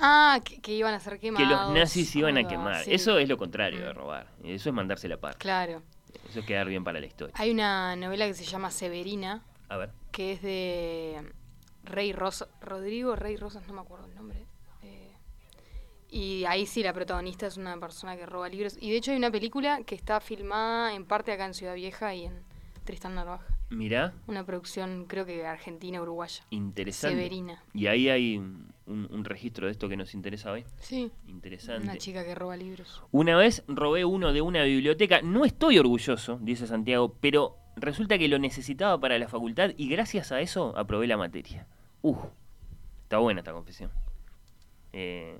Ah, 0.00 0.40
que, 0.44 0.60
que 0.60 0.72
iban 0.74 0.92
a 0.94 0.98
ser 1.00 1.14
que 1.14 1.20
quemados. 1.30 1.48
los 1.48 1.72
nazis 1.78 2.14
iban 2.16 2.36
a 2.36 2.42
va, 2.42 2.48
quemar. 2.48 2.84
sí. 2.84 2.92
Eso 2.92 3.18
es 3.18 3.28
lo 3.28 3.36
contrario 3.38 3.80
de 3.80 3.92
robar, 3.92 4.26
eso 4.42 4.68
es 4.68 4.74
mandarse 4.74 5.06
la 5.08 5.16
par. 5.18 5.36
Claro. 5.38 5.82
Eso 6.28 6.40
es 6.40 6.46
quedar 6.46 6.66
bien 6.68 6.82
para 6.82 6.98
la 7.00 7.06
historia. 7.06 7.32
Hay 7.38 7.50
una 7.52 7.94
novela 7.96 8.26
que 8.26 8.34
se 8.34 8.44
llama 8.44 8.70
Severina, 8.72 9.42
A 9.68 9.76
ver. 9.76 9.90
que 10.10 10.32
es 10.32 10.42
de 10.42 11.22
Rey 11.84 12.12
Rosas, 12.12 12.48
Rodrigo 12.60 13.14
Rey 13.14 13.36
Rosas, 13.36 13.66
no 13.68 13.74
me 13.74 13.80
acuerdo 13.80 14.06
el 14.06 14.14
nombre. 14.16 14.44
Y 16.10 16.44
ahí 16.44 16.66
sí 16.66 16.82
la 16.82 16.92
protagonista 16.92 17.46
es 17.46 17.56
una 17.56 17.78
persona 17.78 18.16
que 18.16 18.26
roba 18.26 18.48
libros. 18.48 18.76
Y 18.80 18.90
de 18.90 18.96
hecho 18.96 19.12
hay 19.12 19.16
una 19.16 19.30
película 19.30 19.82
que 19.84 19.94
está 19.94 20.20
filmada 20.20 20.94
en 20.94 21.04
parte 21.04 21.32
acá 21.32 21.46
en 21.46 21.54
Ciudad 21.54 21.74
Vieja 21.74 22.14
y 22.14 22.24
en 22.26 22.34
Tristán 22.84 23.14
Narvaja. 23.14 23.46
Mirá, 23.70 24.12
Una 24.26 24.44
producción 24.44 25.04
creo 25.06 25.24
que 25.24 25.46
argentina-uruguaya. 25.46 26.42
interesante. 26.50 27.16
Severina. 27.16 27.62
Y 27.72 27.86
ahí 27.86 28.08
hay 28.08 28.36
un, 28.38 28.72
un 28.86 29.24
registro 29.24 29.66
de 29.66 29.72
esto 29.72 29.88
que 29.88 29.96
nos 29.96 30.12
interesa 30.14 30.50
hoy. 30.50 30.64
Sí. 30.80 31.12
Interesante. 31.28 31.84
Una 31.84 31.96
chica 31.96 32.24
que 32.24 32.34
roba 32.34 32.56
libros. 32.56 33.00
Una 33.12 33.36
vez 33.36 33.62
robé 33.68 34.04
uno 34.04 34.32
de 34.32 34.40
una 34.42 34.64
biblioteca. 34.64 35.22
No 35.22 35.44
estoy 35.44 35.78
orgulloso, 35.78 36.40
dice 36.42 36.66
Santiago, 36.66 37.14
pero 37.20 37.56
resulta 37.76 38.18
que 38.18 38.26
lo 38.26 38.40
necesitaba 38.40 38.98
para 38.98 39.16
la 39.20 39.28
facultad 39.28 39.70
y 39.76 39.88
gracias 39.88 40.32
a 40.32 40.40
eso 40.40 40.76
aprobé 40.76 41.06
la 41.06 41.16
materia. 41.16 41.68
Uh, 42.02 42.16
está 43.04 43.18
buena 43.18 43.38
esta 43.42 43.52
confesión. 43.52 43.92
Eh, 44.92 45.38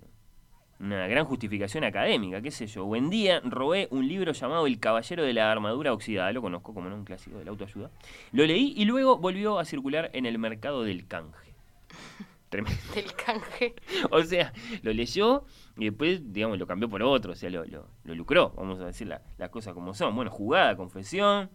una 0.80 1.06
gran 1.06 1.24
justificación 1.26 1.84
académica, 1.84 2.40
qué 2.40 2.50
sé 2.50 2.66
yo. 2.66 2.84
Buen 2.86 3.10
día, 3.10 3.40
robé 3.44 3.86
un 3.90 4.08
libro 4.08 4.32
llamado 4.32 4.66
El 4.66 4.80
Caballero 4.80 5.22
de 5.22 5.32
la 5.34 5.52
Armadura 5.52 5.92
Oxidada, 5.92 6.32
lo 6.32 6.40
conozco 6.42 6.72
como 6.74 6.88
no, 6.88 6.96
un 6.96 7.04
clásico 7.04 7.38
de 7.38 7.44
la 7.44 7.50
autoayuda. 7.50 7.90
Lo 8.32 8.46
leí 8.46 8.72
y 8.76 8.84
luego 8.86 9.18
volvió 9.18 9.58
a 9.58 9.64
circular 9.64 10.10
en 10.14 10.24
el 10.26 10.38
mercado 10.38 10.82
del 10.82 11.06
canje. 11.06 11.54
Tremendo. 12.48 12.80
Del 12.94 13.12
canje. 13.14 13.74
O 14.10 14.22
sea, 14.22 14.52
lo 14.82 14.92
leyó 14.92 15.44
y 15.76 15.84
después, 15.84 16.32
digamos, 16.32 16.58
lo 16.58 16.66
cambió 16.66 16.88
por 16.88 17.02
otro, 17.02 17.32
o 17.32 17.36
sea, 17.36 17.50
lo, 17.50 17.64
lo- 17.66 17.86
lo 18.04 18.14
lucró, 18.14 18.52
vamos 18.56 18.80
a 18.80 18.86
decir 18.86 19.06
la- 19.06 19.22
las 19.38 19.50
cosas 19.50 19.74
como 19.74 19.94
son. 19.94 20.16
Bueno, 20.16 20.30
jugada, 20.30 20.76
confesión. 20.76 21.50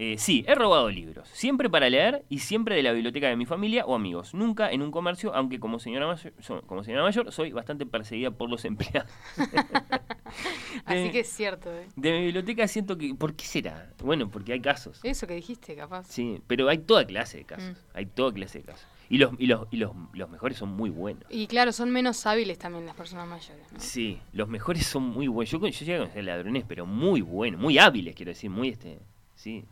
Eh, 0.00 0.16
sí, 0.16 0.44
he 0.46 0.54
robado 0.54 0.88
libros, 0.90 1.28
siempre 1.32 1.68
para 1.68 1.90
leer 1.90 2.24
y 2.28 2.38
siempre 2.38 2.76
de 2.76 2.84
la 2.84 2.92
biblioteca 2.92 3.26
de 3.28 3.34
mi 3.34 3.46
familia 3.46 3.84
o 3.84 3.96
amigos, 3.96 4.32
nunca 4.32 4.70
en 4.70 4.80
un 4.82 4.92
comercio, 4.92 5.34
aunque 5.34 5.58
como 5.58 5.80
señora 5.80 6.06
mayor, 6.06 6.32
como 6.66 6.84
señora 6.84 7.02
mayor 7.02 7.32
soy 7.32 7.50
bastante 7.50 7.84
perseguida 7.84 8.30
por 8.30 8.48
los 8.48 8.64
empleados. 8.64 9.10
Así 10.84 11.02
De- 11.04 11.10
que 11.10 11.20
es 11.20 11.28
cierto, 11.28 11.72
¿eh? 11.74 11.86
De 11.96 12.12
mi 12.12 12.24
biblioteca 12.26 12.68
siento 12.68 12.96
que... 12.96 13.14
¿Por 13.14 13.34
qué 13.34 13.44
será? 13.44 13.90
Bueno, 14.02 14.28
porque 14.30 14.52
hay 14.52 14.60
casos. 14.60 15.00
Eso 15.02 15.26
que 15.26 15.34
dijiste, 15.34 15.74
capaz. 15.74 16.04
Sí, 16.08 16.40
pero 16.46 16.68
hay 16.68 16.78
toda 16.78 17.04
clase 17.06 17.38
de 17.38 17.44
casos. 17.44 17.70
Mm. 17.76 17.96
Hay 17.96 18.06
toda 18.06 18.32
clase 18.32 18.58
de 18.58 18.64
casos. 18.64 18.86
Y 19.10 19.18
los, 19.18 19.32
y 19.38 19.46
los, 19.46 19.66
y 19.70 19.78
los, 19.78 19.92
los 20.12 20.28
mejores 20.30 20.58
son 20.58 20.68
muy 20.70 20.90
buenos. 20.90 21.24
Y 21.30 21.46
claro, 21.46 21.72
son 21.72 21.90
menos 21.90 22.26
hábiles 22.26 22.58
también 22.58 22.84
las 22.86 22.94
personas 22.94 23.26
mayores. 23.26 23.72
¿no? 23.72 23.80
Sí, 23.80 24.20
los 24.32 24.48
mejores 24.48 24.86
son 24.86 25.02
muy 25.04 25.28
buenos. 25.28 25.50
Yo, 25.50 25.58
yo 25.58 25.66
llegué 25.70 25.96
a 25.96 25.98
conocer 25.98 26.24
ladrones, 26.24 26.64
pero 26.68 26.84
muy 26.86 27.20
buenos, 27.22 27.60
muy 27.60 27.78
hábiles, 27.78 28.14
quiero 28.14 28.30
decir, 28.30 28.50
muy 28.50 28.68
este, 28.68 28.98
sí, 29.34 29.64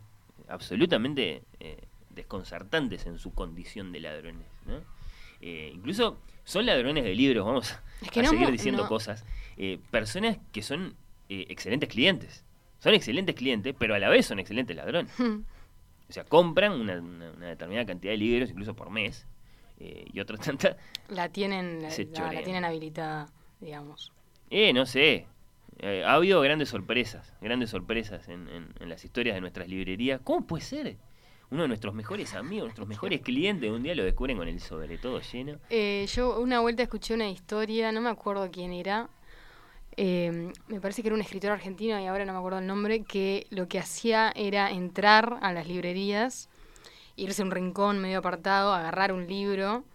absolutamente 0.49 1.43
eh, 1.59 1.77
desconcertantes 2.09 3.05
en 3.05 3.19
su 3.19 3.33
condición 3.33 3.91
de 3.91 3.99
ladrones, 3.99 4.45
¿no? 4.65 4.79
Eh, 5.41 5.71
incluso 5.73 6.19
son 6.43 6.65
ladrones 6.65 7.03
de 7.03 7.13
libros, 7.13 7.45
vamos 7.45 7.71
a, 7.73 7.83
Es 8.01 8.09
que 8.11 8.19
a 8.21 8.23
no 8.23 8.29
seguir 8.29 8.51
diciendo 8.51 8.83
no. 8.83 8.89
cosas. 8.89 9.25
Eh, 9.57 9.79
personas 9.91 10.37
que 10.51 10.61
son 10.61 10.95
excelentes 11.29 11.89
clientes. 11.89 12.43
Son 12.79 12.93
excelentes 12.93 13.35
clientes, 13.35 13.75
pero 13.77 13.95
a 13.95 13.99
la 13.99 14.07
vez 14.09 14.25
son 14.25 14.39
excelentes 14.39 14.75
ladrones. 14.75 15.11
O 15.19 16.13
sea, 16.13 16.23
compran 16.23 16.71
una, 16.71 16.99
una- 16.99 17.31
una 17.31 17.47
determinada 17.47 17.85
cantidad 17.85 18.13
de 18.13 18.17
libros, 18.17 18.49
incluso 18.49 18.75
por 18.75 18.89
mes, 18.89 19.25
y 19.79 20.19
otras 20.19 20.39
tantas 20.57 20.77
La 21.09 21.29
tienen, 21.29 21.81
la, 21.81 21.89
tienen 22.43 22.63
habilitada, 22.65 23.27
digamos. 23.59 24.11
Eh, 24.49 24.71
no 24.73 24.85
sé. 24.85 25.27
Eh, 25.79 26.03
ha 26.05 26.13
habido 26.13 26.41
grandes 26.41 26.69
sorpresas, 26.69 27.33
grandes 27.41 27.69
sorpresas 27.69 28.27
en, 28.29 28.47
en- 28.49 28.73
en 28.79 28.89
las 28.89 29.03
historias 29.05 29.35
de 29.35 29.41
nuestras 29.41 29.67
librerías. 29.67 30.19
¿Cómo 30.23 30.45
puede 30.47 30.63
ser? 30.63 30.97
Uno 31.49 31.61
de 31.61 31.67
nuestros 31.69 31.93
mejores 31.93 32.33
amigos, 32.33 32.65
nuestros 32.65 32.87
mejores 32.87 33.21
clientes, 33.21 33.71
un 33.71 33.81
día 33.83 33.95
lo 33.95 34.03
descubren 34.03 34.37
con 34.37 34.47
el 34.47 34.59
sobre 34.59 34.97
todo 34.97 35.21
lleno. 35.21 35.59
Eh, 35.69 36.05
yo 36.13 36.39
una 36.39 36.59
vuelta 36.59 36.83
escuché 36.83 37.13
una 37.13 37.29
historia, 37.29 37.91
no 37.91 38.01
me 38.01 38.09
acuerdo 38.09 38.49
quién 38.51 38.73
era. 38.73 39.09
eh, 39.95 40.51
me 40.67 40.79
parece 40.81 41.01
que 41.01 41.07
era 41.07 41.15
un 41.15 41.21
escritor 41.21 41.51
argentino 41.51 41.99
y 41.99 42.05
ahora 42.05 42.25
no 42.25 42.33
me 42.33 42.39
acuerdo 42.39 42.59
el 42.59 42.67
nombre, 42.67 43.03
que 43.03 43.47
lo 43.49 43.67
que 43.67 43.79
hacía 43.79 44.31
era 44.35 44.69
entrar 44.71 45.39
a 45.41 45.53
las 45.53 45.67
librerías, 45.67 46.49
irse 47.15 47.41
a 47.41 47.45
un 47.45 47.51
rincón 47.51 47.99
medio 47.99 48.19
apartado, 48.19 48.73
agarrar 48.73 49.11
un 49.13 49.25
libro, 49.27 49.85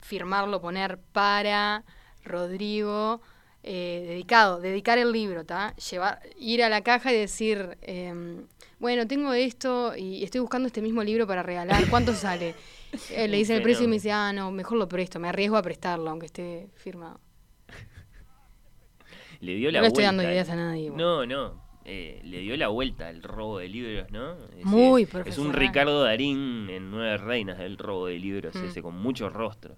firmarlo, 0.00 0.60
poner 0.60 0.98
para 1.12 1.84
Rodrigo, 2.24 3.20
eh, 3.64 4.04
dedicado, 4.08 4.60
dedicar 4.60 4.98
el 4.98 5.12
libro, 5.12 5.44
¿tá? 5.44 5.74
Llevar, 5.76 6.20
ir 6.38 6.62
a 6.64 6.68
la 6.68 6.82
caja 6.82 7.12
y 7.12 7.16
decir, 7.16 7.76
em, 7.82 8.46
bueno, 8.80 9.06
tengo 9.06 9.32
esto 9.32 9.94
y 9.96 10.24
estoy 10.24 10.40
buscando 10.40 10.66
este 10.66 10.82
mismo 10.82 11.02
libro 11.04 11.26
para 11.26 11.42
regalar, 11.42 11.88
¿cuánto 11.88 12.12
sale? 12.14 12.54
Eh, 13.10 13.26
le 13.26 13.38
dicen 13.38 13.56
el 13.56 13.62
precio 13.62 13.84
y 13.84 13.88
me 13.88 13.94
dice, 13.94 14.12
ah, 14.12 14.34
no, 14.34 14.50
mejor 14.50 14.76
lo 14.76 14.86
presto, 14.86 15.18
me 15.18 15.26
arriesgo 15.28 15.56
a 15.56 15.62
prestarlo, 15.62 16.10
aunque 16.10 16.26
esté 16.26 16.68
firmado. 16.74 17.20
Le 19.40 19.54
dio 19.54 19.68
No 19.68 19.72
la 19.72 19.80
le 19.80 19.86
estoy 19.88 20.04
vuelta. 20.04 20.16
dando 20.16 20.30
ideas 20.32 20.48
a 20.50 20.56
nadie, 20.56 20.90
No, 20.90 21.26
no. 21.26 21.62
eh, 21.84 22.20
le 22.22 22.38
dio 22.40 22.56
la 22.56 22.68
vuelta 22.68 23.08
al 23.08 23.22
robo 23.22 23.58
de 23.58 23.68
libros, 23.68 24.10
¿no? 24.10 24.34
Ese- 24.56 24.64
Muy 24.66 25.02
Es 25.02 25.08
un 25.08 25.10
profesional. 25.12 25.52
Ricardo 25.56 26.02
Darín 26.04 26.68
en 26.70 26.90
Nueve 26.90 27.16
Reinas 27.16 27.58
del 27.58 27.76
robo 27.78 28.06
de 28.06 28.18
libros, 28.18 28.54
Mm. 28.54 28.64
ese, 28.66 28.82
con 28.82 28.94
mucho 28.96 29.28
rostro. 29.30 29.76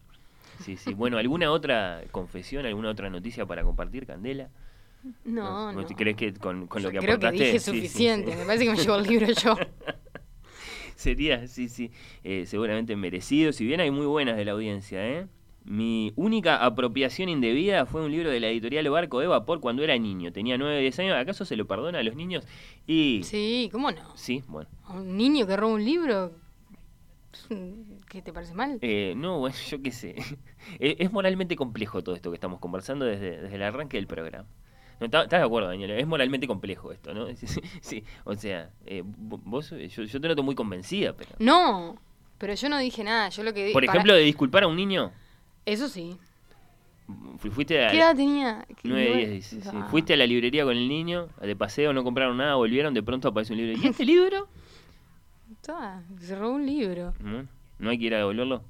Sí, 0.60 0.76
sí. 0.76 0.94
Bueno, 0.94 1.18
¿alguna 1.18 1.50
otra 1.50 2.02
confesión, 2.10 2.66
alguna 2.66 2.90
otra 2.90 3.10
noticia 3.10 3.46
para 3.46 3.62
compartir, 3.62 4.06
Candela? 4.06 4.50
No, 5.24 5.72
no. 5.72 5.82
¿Vos 5.82 5.92
¿Crees 5.96 6.16
que 6.16 6.34
con, 6.34 6.66
con 6.66 6.82
lo 6.82 6.90
que 6.90 6.98
Creo 6.98 7.18
que 7.18 7.26
aportaste? 7.26 7.52
Sí, 7.52 7.58
sí, 7.58 7.70
suficiente, 7.72 8.32
sí. 8.32 8.38
me 8.38 8.44
parece 8.44 8.64
que 8.64 8.70
me 8.70 8.76
llevo 8.76 8.96
el 8.96 9.06
libro 9.06 9.26
yo. 9.26 9.56
Sería, 10.96 11.46
sí, 11.48 11.68
sí, 11.68 11.90
eh, 12.22 12.46
seguramente 12.46 12.96
merecido. 12.96 13.52
Si 13.52 13.66
bien 13.66 13.80
hay 13.80 13.90
muy 13.90 14.06
buenas 14.06 14.36
de 14.36 14.44
la 14.44 14.52
audiencia, 14.52 15.06
¿eh? 15.06 15.26
Mi 15.64 16.12
única 16.16 16.64
apropiación 16.64 17.30
indebida 17.30 17.86
fue 17.86 18.04
un 18.04 18.12
libro 18.12 18.30
de 18.30 18.38
la 18.38 18.48
editorial 18.48 18.88
Barco 18.90 19.20
de 19.20 19.26
Vapor 19.26 19.60
cuando 19.60 19.82
era 19.82 19.96
niño. 19.96 20.30
Tenía 20.30 20.58
9 20.58 20.76
o 20.76 20.80
10 20.80 20.98
años. 21.00 21.16
¿Acaso 21.16 21.46
se 21.46 21.56
lo 21.56 21.66
perdona 21.66 22.00
a 22.00 22.02
los 22.02 22.16
niños? 22.16 22.46
Y... 22.86 23.22
Sí, 23.24 23.70
¿cómo 23.72 23.90
no? 23.90 24.14
Sí, 24.14 24.42
bueno. 24.46 24.68
¿A 24.84 24.92
un 24.92 25.16
niño 25.16 25.46
que 25.46 25.56
roba 25.56 25.72
un 25.72 25.84
libro? 25.84 26.32
¿Qué 28.08 28.22
te 28.22 28.32
parece 28.32 28.54
mal? 28.54 28.78
Eh, 28.82 29.14
no, 29.16 29.38
bueno, 29.40 29.56
yo 29.68 29.82
qué 29.82 29.90
sé. 29.92 30.14
es, 30.78 31.12
moralmente 31.12 31.56
complejo 31.56 32.02
todo 32.02 32.14
esto 32.14 32.30
que 32.30 32.36
estamos 32.36 32.60
conversando 32.60 33.04
desde, 33.04 33.40
desde 33.42 33.54
el 33.56 33.62
arranque 33.62 33.96
del 33.96 34.06
programa. 34.06 34.48
No, 35.00 35.06
¿Estás 35.06 35.28
de 35.28 35.36
acuerdo, 35.38 35.68
Daniel? 35.68 35.90
Es 35.90 36.06
moralmente 36.06 36.46
complejo 36.46 36.92
esto, 36.92 37.12
¿no? 37.12 37.26
Sí, 37.80 38.04
o 38.24 38.34
sea, 38.36 38.70
eh, 38.86 39.02
vo- 39.02 39.40
vos, 39.44 39.70
yo, 39.70 40.04
yo 40.04 40.20
te 40.20 40.28
noto 40.28 40.42
muy 40.44 40.54
convencida, 40.54 41.12
pero... 41.14 41.30
No, 41.40 41.96
pero 42.38 42.54
yo 42.54 42.68
no 42.68 42.78
dije 42.78 43.02
nada. 43.02 43.28
Yo 43.30 43.42
lo 43.42 43.52
que 43.52 43.64
di- 43.66 43.72
Por 43.72 43.84
para- 43.84 43.92
ejemplo, 43.98 44.14
de 44.14 44.20
disculpar 44.22 44.62
a 44.62 44.66
un 44.68 44.76
niño, 44.76 45.10
Eso 45.66 45.88
sí. 45.88 46.16
fu- 47.38 47.50
fuiste 47.50 47.84
a... 47.84 47.90
¿Qué 47.90 47.98
edad 47.98 48.14
tenía? 48.14 48.64
9, 48.68 48.76
Nueve- 48.84 49.16
10, 49.16 49.30
dice, 49.30 49.60
sí. 49.62 49.68
Ah. 49.74 49.88
Fuiste 49.90 50.14
a 50.14 50.16
la 50.16 50.26
librería 50.26 50.62
con 50.64 50.76
el 50.76 50.88
niño, 50.88 51.28
de 51.42 51.56
paseo, 51.56 51.92
no 51.92 52.04
compraron 52.04 52.36
nada, 52.36 52.54
volvieron, 52.54 52.94
de 52.94 53.02
pronto 53.02 53.28
aparece 53.28 53.52
un 53.52 53.58
libro. 53.58 53.82
¿Y 53.82 53.86
este 53.88 54.04
libro? 54.04 54.48
Robó 56.30 56.54
un 56.54 56.66
libro. 56.66 57.14
Mm, 57.20 57.48
¿No 57.78 57.90
hay 57.90 57.98
que 57.98 58.04
ir 58.04 58.14
a 58.14 58.18
devolverlo? 58.18 58.62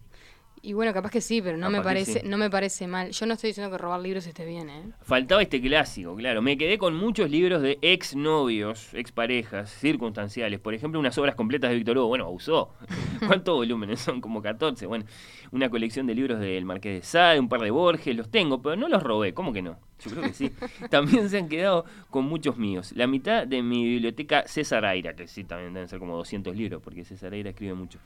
Y 0.64 0.72
bueno, 0.72 0.94
capaz 0.94 1.10
que 1.10 1.20
sí, 1.20 1.42
pero 1.42 1.58
no 1.58 1.68
me 1.68 1.76
Capaz 1.76 1.90
parece, 1.90 2.20
sí. 2.20 2.26
no 2.26 2.38
me 2.38 2.48
parece 2.48 2.86
mal. 2.86 3.10
Yo 3.10 3.26
no 3.26 3.34
estoy 3.34 3.50
diciendo 3.50 3.70
que 3.70 3.76
robar 3.76 4.00
libros 4.00 4.26
esté 4.26 4.46
bien, 4.46 4.70
¿eh? 4.70 4.82
Faltaba 5.02 5.42
este 5.42 5.60
clásico, 5.60 6.16
claro. 6.16 6.40
Me 6.40 6.56
quedé 6.56 6.78
con 6.78 6.96
muchos 6.96 7.30
libros 7.30 7.60
de 7.60 7.78
exnovios, 7.82 8.94
exparejas, 8.94 9.70
circunstanciales. 9.70 10.60
Por 10.60 10.72
ejemplo, 10.72 10.98
unas 10.98 11.18
obras 11.18 11.34
completas 11.34 11.68
de 11.68 11.76
Víctor 11.76 11.98
Hugo. 11.98 12.08
Bueno, 12.08 12.24
abusó. 12.24 12.72
¿Cuántos 13.26 13.54
volúmenes 13.54 14.00
son? 14.00 14.22
Como 14.22 14.40
14. 14.40 14.86
Bueno, 14.86 15.04
una 15.52 15.68
colección 15.68 16.06
de 16.06 16.14
libros 16.14 16.40
del 16.40 16.64
Marqués 16.64 17.02
de 17.02 17.06
Sade, 17.06 17.40
un 17.40 17.50
par 17.50 17.60
de 17.60 17.70
Borges, 17.70 18.16
los 18.16 18.30
tengo, 18.30 18.62
pero 18.62 18.74
no 18.74 18.88
los 18.88 19.02
robé. 19.02 19.34
¿Cómo 19.34 19.52
que 19.52 19.60
no? 19.60 19.76
Yo 20.02 20.12
creo 20.12 20.22
que 20.22 20.32
sí. 20.32 20.50
También 20.90 21.28
se 21.28 21.36
han 21.36 21.50
quedado 21.50 21.84
con 22.08 22.24
muchos 22.24 22.56
míos. 22.56 22.92
La 22.96 23.06
mitad 23.06 23.46
de 23.46 23.62
mi 23.62 23.84
biblioteca 23.84 24.48
César 24.48 24.86
Aira, 24.86 25.14
que 25.14 25.28
sí, 25.28 25.44
también 25.44 25.74
deben 25.74 25.90
ser 25.90 25.98
como 25.98 26.16
200 26.16 26.56
libros, 26.56 26.80
porque 26.82 27.04
César 27.04 27.34
Aira 27.34 27.50
escribe 27.50 27.74
mucho. 27.74 27.98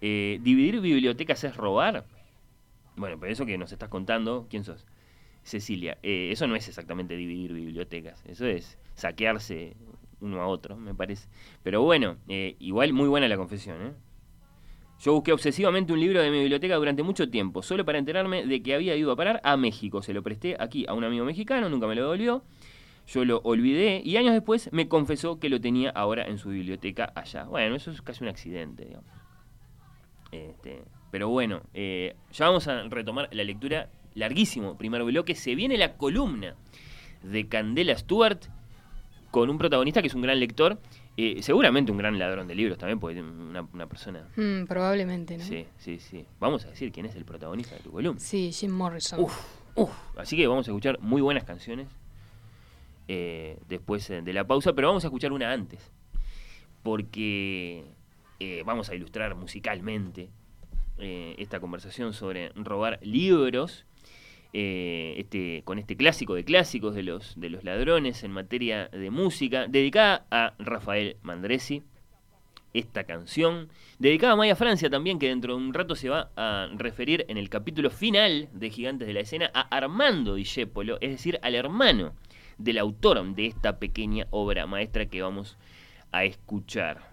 Eh, 0.00 0.38
¿Dividir 0.42 0.80
bibliotecas 0.80 1.44
es 1.44 1.56
robar? 1.56 2.04
Bueno, 2.96 3.18
pero 3.18 3.32
eso 3.32 3.46
que 3.46 3.58
nos 3.58 3.72
estás 3.72 3.88
contando, 3.88 4.46
¿quién 4.50 4.64
sos? 4.64 4.86
Cecilia, 5.42 5.98
eh, 6.02 6.30
eso 6.32 6.46
no 6.46 6.56
es 6.56 6.68
exactamente 6.68 7.16
dividir 7.16 7.52
bibliotecas, 7.52 8.22
eso 8.26 8.44
es 8.46 8.78
saquearse 8.94 9.76
uno 10.20 10.40
a 10.42 10.46
otro, 10.46 10.76
me 10.76 10.94
parece. 10.94 11.28
Pero 11.62 11.82
bueno, 11.82 12.16
eh, 12.28 12.56
igual 12.58 12.92
muy 12.92 13.08
buena 13.08 13.28
la 13.28 13.36
confesión, 13.36 13.82
¿eh? 13.82 13.92
Yo 15.00 15.12
busqué 15.14 15.32
obsesivamente 15.32 15.92
un 15.92 16.00
libro 16.00 16.20
de 16.20 16.28
mi 16.28 16.40
biblioteca 16.40 16.74
durante 16.74 17.04
mucho 17.04 17.30
tiempo, 17.30 17.62
solo 17.62 17.84
para 17.84 17.98
enterarme 17.98 18.44
de 18.44 18.62
que 18.64 18.74
había 18.74 18.96
ido 18.96 19.12
a 19.12 19.16
parar 19.16 19.40
a 19.44 19.56
México. 19.56 20.02
Se 20.02 20.12
lo 20.12 20.24
presté 20.24 20.56
aquí 20.58 20.86
a 20.88 20.94
un 20.94 21.04
amigo 21.04 21.24
mexicano, 21.24 21.68
nunca 21.68 21.86
me 21.86 21.94
lo 21.94 22.02
devolvió. 22.02 22.42
Yo 23.06 23.24
lo 23.24 23.40
olvidé 23.44 24.02
y 24.04 24.16
años 24.16 24.32
después 24.32 24.70
me 24.72 24.88
confesó 24.88 25.38
que 25.38 25.48
lo 25.48 25.60
tenía 25.60 25.90
ahora 25.90 26.24
en 26.26 26.36
su 26.36 26.48
biblioteca 26.48 27.12
allá. 27.14 27.44
Bueno, 27.44 27.76
eso 27.76 27.92
es 27.92 28.02
casi 28.02 28.24
un 28.24 28.28
accidente, 28.28 28.86
digamos. 28.86 29.08
Este, 30.32 30.82
pero 31.10 31.28
bueno, 31.28 31.62
eh, 31.74 32.14
ya 32.32 32.46
vamos 32.46 32.66
a 32.68 32.82
retomar 32.84 33.28
la 33.32 33.44
lectura. 33.44 33.88
Larguísimo 34.14 34.76
primer 34.76 35.04
bloque. 35.04 35.34
Se 35.34 35.54
viene 35.54 35.76
la 35.76 35.96
columna 35.96 36.54
de 37.22 37.46
Candela 37.48 37.96
Stewart 37.96 38.40
con 39.30 39.48
un 39.50 39.58
protagonista 39.58 40.00
que 40.00 40.08
es 40.08 40.14
un 40.14 40.22
gran 40.22 40.40
lector. 40.40 40.78
eh, 41.16 41.42
seguramente 41.42 41.92
un 41.92 41.98
gran 41.98 42.18
ladrón 42.18 42.46
de 42.48 42.54
libros 42.54 42.78
también, 42.78 42.98
porque 42.98 43.20
una, 43.20 43.62
una 43.72 43.86
persona. 43.86 44.26
Mm, 44.36 44.64
probablemente, 44.66 45.36
¿no? 45.36 45.44
Sí, 45.44 45.66
sí, 45.78 45.98
sí. 46.00 46.24
Vamos 46.40 46.64
a 46.64 46.70
decir 46.70 46.90
quién 46.92 47.06
es 47.06 47.14
el 47.16 47.24
protagonista 47.24 47.74
de 47.76 47.80
tu 47.82 47.90
columna. 47.92 48.18
Sí, 48.20 48.50
Jim 48.52 48.70
Morrison. 48.72 49.20
Uf, 49.20 49.36
uf. 49.74 49.90
Así 50.16 50.36
que 50.36 50.46
vamos 50.46 50.66
a 50.66 50.70
escuchar 50.70 50.98
muy 51.00 51.20
buenas 51.20 51.44
canciones 51.44 51.88
eh, 53.08 53.58
después 53.68 54.08
de 54.08 54.32
la 54.32 54.44
pausa, 54.46 54.72
pero 54.74 54.88
vamos 54.88 55.04
a 55.04 55.08
escuchar 55.08 55.32
una 55.32 55.52
antes. 55.52 55.92
Porque 56.82 57.84
eh, 58.40 58.62
vamos 58.64 58.90
a 58.90 58.94
ilustrar 58.94 59.34
musicalmente 59.34 60.30
eh, 60.98 61.34
esta 61.38 61.60
conversación 61.60 62.12
sobre 62.12 62.50
robar 62.50 62.98
libros. 63.02 63.84
eh, 64.52 65.14
este, 65.18 65.62
con 65.64 65.78
este 65.78 65.96
clásico 65.96 66.34
de 66.34 66.44
clásicos 66.44 66.94
de 66.94 67.02
los, 67.02 67.38
de 67.38 67.50
los 67.50 67.64
ladrones 67.64 68.24
en 68.24 68.32
materia 68.32 68.88
de 68.88 69.10
música, 69.10 69.66
dedicada 69.68 70.26
a 70.30 70.54
Rafael 70.58 71.16
Mandresi 71.22 71.82
esta 72.74 73.04
canción, 73.04 73.68
dedicada 73.98 74.34
a 74.34 74.36
Maya 74.36 74.56
Francia 74.56 74.90
también, 74.90 75.18
que 75.18 75.28
dentro 75.28 75.56
de 75.56 75.62
un 75.62 75.74
rato 75.74 75.94
se 75.94 76.08
va 76.08 76.30
a 76.36 76.68
referir 76.74 77.24
en 77.28 77.38
el 77.38 77.48
capítulo 77.48 77.90
final 77.90 78.48
de 78.52 78.70
Gigantes 78.70 79.08
de 79.08 79.14
la 79.14 79.20
Escena 79.20 79.50
a 79.54 79.62
Armando 79.74 80.34
Discépolo, 80.34 80.98
es 81.00 81.10
decir, 81.10 81.38
al 81.42 81.54
hermano 81.54 82.14
del 82.58 82.78
autor 82.78 83.34
de 83.34 83.46
esta 83.46 83.78
pequeña 83.78 84.26
obra 84.30 84.66
maestra 84.66 85.06
que 85.06 85.22
vamos 85.22 85.56
a 86.12 86.24
escuchar. 86.24 87.07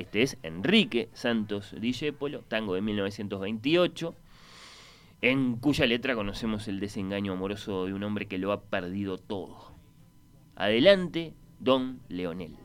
Este 0.00 0.22
es 0.22 0.38
Enrique 0.42 1.10
Santos 1.12 1.74
Discépolo, 1.78 2.40
tango 2.48 2.74
de 2.74 2.80
1928, 2.80 4.14
en 5.20 5.56
cuya 5.56 5.84
letra 5.84 6.14
conocemos 6.14 6.68
el 6.68 6.80
desengaño 6.80 7.34
amoroso 7.34 7.84
de 7.84 7.92
un 7.92 8.02
hombre 8.02 8.26
que 8.26 8.38
lo 8.38 8.52
ha 8.52 8.62
perdido 8.62 9.18
todo. 9.18 9.74
Adelante, 10.56 11.34
don 11.58 12.00
Leonel. 12.08 12.56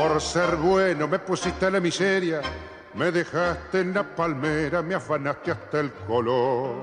Por 0.00 0.18
ser 0.18 0.56
bueno 0.56 1.06
me 1.06 1.18
pusiste 1.18 1.66
en 1.66 1.74
la 1.74 1.80
miseria, 1.80 2.40
me 2.94 3.12
dejaste 3.12 3.80
en 3.80 3.92
la 3.92 4.02
palmera, 4.02 4.80
me 4.80 4.94
afanaste 4.94 5.50
hasta 5.50 5.80
el 5.80 5.92
color. 5.92 6.74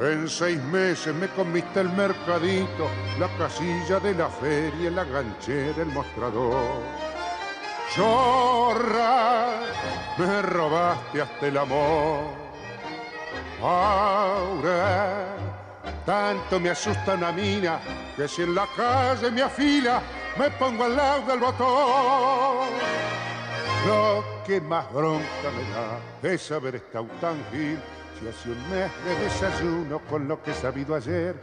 En 0.00 0.28
seis 0.28 0.60
meses 0.64 1.14
me 1.14 1.28
comiste 1.28 1.78
el 1.78 1.88
mercadito, 1.90 2.90
la 3.20 3.28
casilla 3.38 4.00
de 4.00 4.14
la 4.14 4.28
feria, 4.28 4.90
la 4.90 5.04
ganchera, 5.04 5.82
el 5.82 5.86
mostrador. 5.86 6.82
Chorra, 7.94 9.60
me 10.18 10.42
robaste 10.42 11.22
hasta 11.22 11.46
el 11.46 11.56
amor. 11.56 12.24
Ahora, 13.62 15.28
tanto 16.04 16.58
me 16.58 16.70
asusta 16.70 17.14
una 17.14 17.30
mina 17.30 17.78
que 18.16 18.26
si 18.26 18.42
en 18.42 18.52
la 18.52 18.66
calle 18.76 19.30
me 19.30 19.42
afila, 19.42 20.02
me 20.38 20.50
pongo 20.50 20.84
al 20.84 20.96
lado 20.96 21.26
del 21.26 21.40
botón. 21.40 22.68
Lo 23.86 24.24
que 24.44 24.60
más 24.60 24.92
bronca 24.92 25.50
me 25.54 25.62
da 25.72 26.34
es 26.34 26.50
haber 26.50 26.76
estado 26.76 27.06
tan 27.20 27.36
gil. 27.50 27.78
Si 28.18 28.26
hace 28.26 28.50
un 28.50 28.70
mes 28.70 28.90
de 29.04 29.24
desayuno 29.24 30.00
con 30.08 30.26
lo 30.26 30.42
que 30.42 30.52
he 30.52 30.54
sabido 30.54 30.94
ayer, 30.94 31.36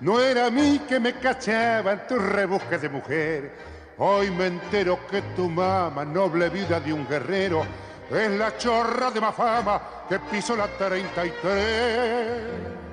no 0.00 0.20
era 0.20 0.46
a 0.46 0.50
mí 0.50 0.80
que 0.88 0.98
me 0.98 1.14
cachaban 1.14 2.06
tus 2.08 2.20
rebusques 2.20 2.82
de 2.82 2.88
mujer. 2.88 3.52
Hoy 3.98 4.30
me 4.30 4.46
entero 4.46 4.98
que 5.08 5.22
tu 5.36 5.48
mamá, 5.48 6.04
noble 6.04 6.50
vida 6.50 6.80
de 6.80 6.92
un 6.92 7.08
guerrero, 7.08 7.64
es 8.10 8.30
la 8.32 8.56
chorra 8.56 9.10
de 9.10 9.20
más 9.20 9.34
fama 9.34 9.80
que 10.08 10.18
pisó 10.18 10.56
la 10.56 10.66
33. 10.66 12.85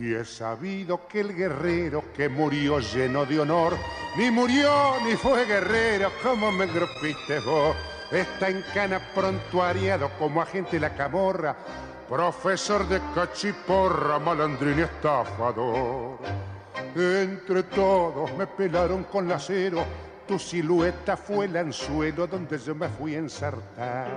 Y 0.00 0.14
he 0.14 0.24
sabido 0.24 1.06
que 1.06 1.20
el 1.20 1.36
guerrero 1.36 2.04
que 2.16 2.30
murió 2.30 2.78
lleno 2.78 3.26
de 3.26 3.38
honor, 3.38 3.76
ni 4.16 4.30
murió 4.30 4.94
ni 5.04 5.14
fue 5.14 5.44
guerrero, 5.44 6.10
como 6.22 6.50
me 6.50 6.64
engrupiste 6.64 7.38
vos. 7.40 7.76
Está 8.10 8.48
en 8.48 8.64
cana 8.72 8.98
prontuariado 9.14 10.10
como 10.18 10.40
agente 10.40 10.76
de 10.76 10.80
la 10.80 10.94
camorra, 10.94 11.54
profesor 12.08 12.88
de 12.88 12.98
cachiporra, 13.14 14.18
malandrín 14.18 14.78
y 14.78 14.82
estafador. 14.82 16.18
Entre 16.96 17.64
todos 17.64 18.32
me 18.38 18.46
pelaron 18.46 19.04
con 19.04 19.28
lacero, 19.28 19.84
tu 20.26 20.38
silueta 20.38 21.14
fue 21.14 21.44
el 21.44 21.58
anzuelo 21.58 22.26
donde 22.26 22.56
yo 22.56 22.74
me 22.74 22.88
fui 22.88 23.16
a 23.16 23.18
ensartar. 23.18 24.08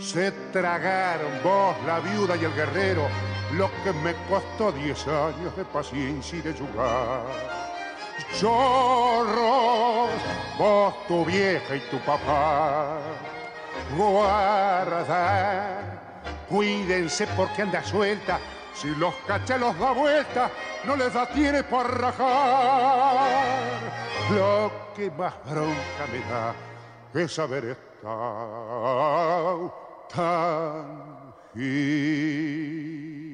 Se 0.00 0.32
tragaron 0.50 1.30
vos, 1.42 1.76
la 1.86 2.00
viuda 2.00 2.36
y 2.36 2.44
el 2.46 2.54
guerrero, 2.54 3.06
lo 3.56 3.70
que 3.82 3.92
me 3.92 4.14
costó 4.28 4.72
diez 4.72 5.06
años 5.06 5.56
de 5.56 5.64
paciencia 5.64 6.38
y 6.38 6.42
de 6.42 6.52
jugar. 6.52 7.22
Chorros, 8.38 10.10
vos, 10.58 11.06
tu 11.06 11.24
vieja 11.24 11.76
y 11.76 11.80
tu 11.90 11.98
papá, 12.00 12.98
guarda, 13.96 15.80
cuídense 16.48 17.26
porque 17.36 17.62
anda 17.62 17.82
suelta. 17.82 18.38
Si 18.74 18.88
los 18.96 19.14
cacha 19.26 19.56
los 19.56 19.78
da 19.78 19.92
vuelta, 19.92 20.50
no 20.84 20.96
les 20.96 21.14
da 21.14 21.26
tiene 21.26 21.62
por 21.62 21.86
rajar. 22.00 23.30
Lo 24.30 24.72
que 24.96 25.10
más 25.12 25.34
bronca 25.44 26.06
me 26.10 26.18
da 26.28 26.54
es 27.14 27.38
haber 27.38 27.76
estado 27.76 29.72
tan 30.12 31.34
gil. 31.54 33.33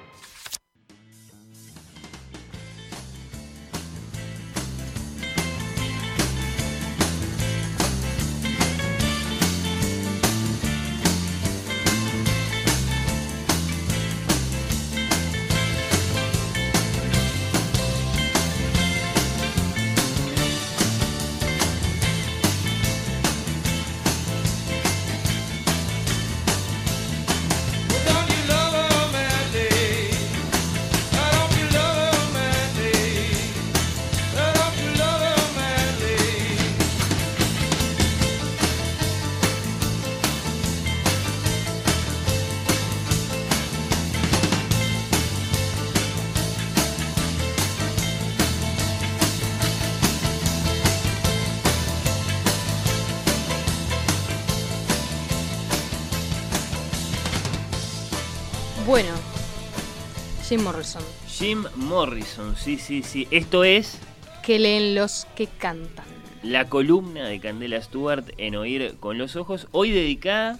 Jim 60.51 60.63
Morrison. 60.63 61.01
Jim 61.29 61.63
Morrison, 61.77 62.57
sí, 62.57 62.77
sí, 62.77 63.03
sí. 63.03 63.25
Esto 63.31 63.63
es 63.63 63.97
Que 64.43 64.59
leen 64.59 64.95
los 64.95 65.25
que 65.33 65.47
cantan. 65.47 66.03
la 66.43 66.67
columna 66.67 67.25
de 67.25 67.39
Candela 67.39 67.81
Stewart 67.81 68.25
en 68.37 68.55
Oír 68.57 68.95
con 68.99 69.17
los 69.17 69.37
Ojos, 69.37 69.67
hoy 69.71 69.91
dedicada 69.91 70.59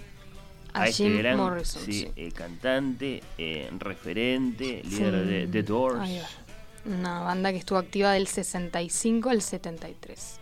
a, 0.74 0.84
A 0.84 0.88
este 0.88 1.04
Jim 1.10 1.18
gran 1.18 1.36
Morrison, 1.36 1.82
sí, 1.84 1.92
sí. 1.94 2.08
eh, 2.16 2.32
cantante, 2.32 3.22
eh, 3.38 3.70
referente, 3.80 4.82
líder 4.90 5.24
Sí. 5.26 5.30
de 5.30 5.48
The 5.52 5.64
Doors. 5.64 6.00
Ahí 6.00 6.20
va. 6.20 6.28
Una 6.96 7.20
banda 7.20 7.52
que 7.52 7.58
estuvo 7.58 7.78
activa 7.78 8.14
del 8.14 8.28
65 8.28 9.30
al 9.30 9.42
73. 9.42 10.40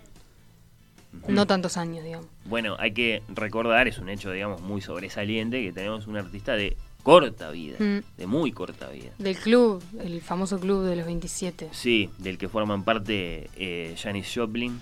No 1.28 1.47
tantos 1.47 1.76
años, 1.78 2.04
digamos. 2.04 2.28
Bueno, 2.45 2.76
hay 2.78 2.91
que 2.93 3.24
recordar, 3.30 3.88
es 3.88 3.97
un 3.97 4.10
hecho, 4.10 4.32
digamos, 4.32 4.62
muy 4.62 4.80
sobresaliente, 4.82 5.64
que 5.64 5.72
tenemos 5.72 6.06
un 6.06 6.18
artista 6.18 6.54
de 6.56 6.78
corta 7.04 7.50
vida, 7.52 7.78
Mm. 7.80 8.00
de 8.18 8.28
muy 8.28 8.52
corta 8.52 8.89
vida. 8.89 9.12
Del 9.18 9.38
club, 9.38 9.84
el 10.02 10.22
famoso 10.22 10.60
club 10.60 10.84
de 10.86 10.95
los 10.95 11.06
27. 11.06 11.70
Sí, 11.72 12.10
del 12.18 12.38
que 12.38 12.50
forman 12.50 12.84
parte 12.84 13.50
eh, 13.56 13.95
Janis 13.97 14.32
Joplin, 14.36 14.80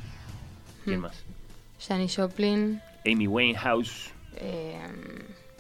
¿quién 0.84 1.00
Mm. 1.00 1.04
más? 1.04 1.24
Janis 1.80 2.16
Joplin, 2.16 2.82
Amy 3.06 3.28
Winehouse 3.28 4.10
eh, 4.38 4.78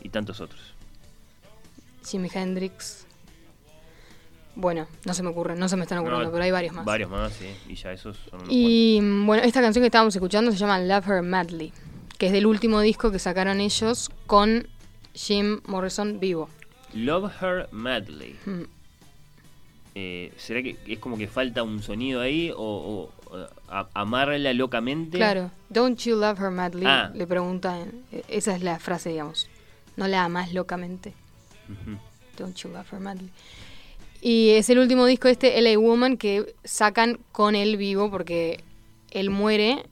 y 0.01 0.09
tantos 0.09 0.41
otros. 0.41 0.61
Jimi 2.05 2.29
Hendrix. 2.33 3.05
Bueno, 4.55 4.87
no 5.05 5.13
se 5.13 5.21
me 5.21 5.29
ocurren, 5.29 5.59
no 5.59 5.69
se 5.69 5.75
me 5.75 5.83
están 5.83 5.99
ocurriendo, 5.99 6.25
No, 6.25 6.31
pero 6.31 6.43
hay 6.43 6.49
varios 6.51 6.73
más. 6.73 6.83
Varios 6.85 7.09
más, 7.11 7.31
sí, 7.33 7.45
y 7.67 7.75
ya 7.75 7.91
esos 7.91 8.17
son 8.29 8.39
unos 8.41 8.51
Y 8.51 8.99
mm, 9.01 9.25
bueno, 9.27 9.43
esta 9.43 9.61
canción 9.61 9.83
que 9.83 9.87
estábamos 9.87 10.15
escuchando 10.15 10.51
se 10.51 10.57
llama 10.57 10.79
Love 10.79 11.07
Her 11.07 11.21
Madly, 11.21 11.71
que 12.17 12.27
es 12.27 12.31
del 12.31 12.47
último 12.47 12.81
disco 12.81 13.11
que 13.11 13.19
sacaron 13.19 13.59
ellos 13.59 14.09
con 14.25 14.67
Jim 15.17 15.61
Morrison 15.65 16.19
vivo. 16.19 16.47
Love 16.93 17.31
Her 17.41 17.67
Madly. 17.71 18.35
Mm. 18.45 18.61
Eh, 19.95 20.31
¿Será 20.37 20.61
que 20.61 20.77
es 20.85 20.99
como 20.99 21.17
que 21.17 21.27
falta 21.27 21.63
un 21.63 21.81
sonido 21.81 22.21
ahí 22.21 22.51
o, 22.55 23.09
o- 23.31 23.37
a- 23.67 23.87
amarla 23.95 24.53
locamente? 24.53 25.17
Claro, 25.17 25.49
Don't 25.69 25.99
You 25.99 26.15
Love 26.17 26.39
Her 26.39 26.51
Madly, 26.51 26.85
Ah. 26.85 27.11
le 27.15 27.25
preguntan, 27.25 27.91
eh, 28.11 28.23
esa 28.27 28.55
es 28.55 28.61
la 28.61 28.77
frase, 28.79 29.09
digamos. 29.09 29.47
No 29.95 30.07
la 30.07 30.23
amas 30.23 30.53
locamente. 30.53 31.13
Don't 32.37 32.55
You 32.57 32.69
Love 32.69 32.93
Her 32.93 32.99
Madly. 32.99 33.29
Y 34.21 34.49
es 34.51 34.69
el 34.69 34.77
último 34.79 35.05
disco 35.07 35.27
de 35.27 35.31
este 35.33 35.59
LA 35.61 35.77
Woman 35.79 36.17
que 36.17 36.53
sacan 36.63 37.19
con 37.31 37.55
él 37.55 37.77
vivo 37.77 38.11
porque 38.11 38.63
él 39.11 39.29
muere 39.31 39.83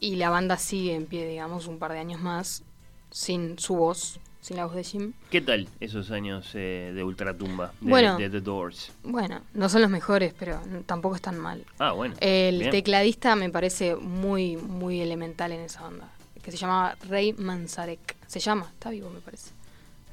y 0.00 0.16
la 0.16 0.30
banda 0.30 0.56
sigue 0.58 0.94
en 0.94 1.06
pie, 1.06 1.26
digamos, 1.28 1.66
un 1.68 1.78
par 1.78 1.92
de 1.92 1.98
años 2.00 2.20
más, 2.20 2.62
sin 3.10 3.58
su 3.58 3.76
voz, 3.76 4.18
sin 4.40 4.56
la 4.56 4.64
voz 4.66 4.74
de 4.74 4.84
Jim. 4.84 5.12
¿Qué 5.30 5.40
tal 5.40 5.68
esos 5.80 6.10
años 6.10 6.50
eh, 6.54 6.92
de 6.94 7.04
ultratumba 7.04 7.72
de, 7.80 7.90
Bueno. 7.90 8.16
de 8.16 8.30
The 8.30 8.40
Doors? 8.40 8.92
Bueno, 9.02 9.40
no 9.54 9.68
son 9.68 9.82
los 9.82 9.90
mejores, 9.90 10.32
pero 10.38 10.60
tampoco 10.86 11.16
están 11.16 11.38
mal. 11.38 11.64
Ah, 11.78 11.92
bueno. 11.92 12.14
El 12.20 12.58
bien. 12.60 12.70
tecladista 12.70 13.34
me 13.36 13.50
parece 13.50 13.96
muy, 13.96 14.56
muy 14.56 15.00
elemental 15.00 15.52
en 15.52 15.60
esa 15.60 15.82
banda, 15.82 16.08
que 16.42 16.50
se 16.50 16.56
llamaba 16.56 16.96
Ray 17.08 17.32
Manzarek. 17.34 18.16
Se 18.26 18.40
llama, 18.40 18.68
está 18.72 18.90
vivo 18.90 19.10
me 19.10 19.20
parece. 19.20 19.50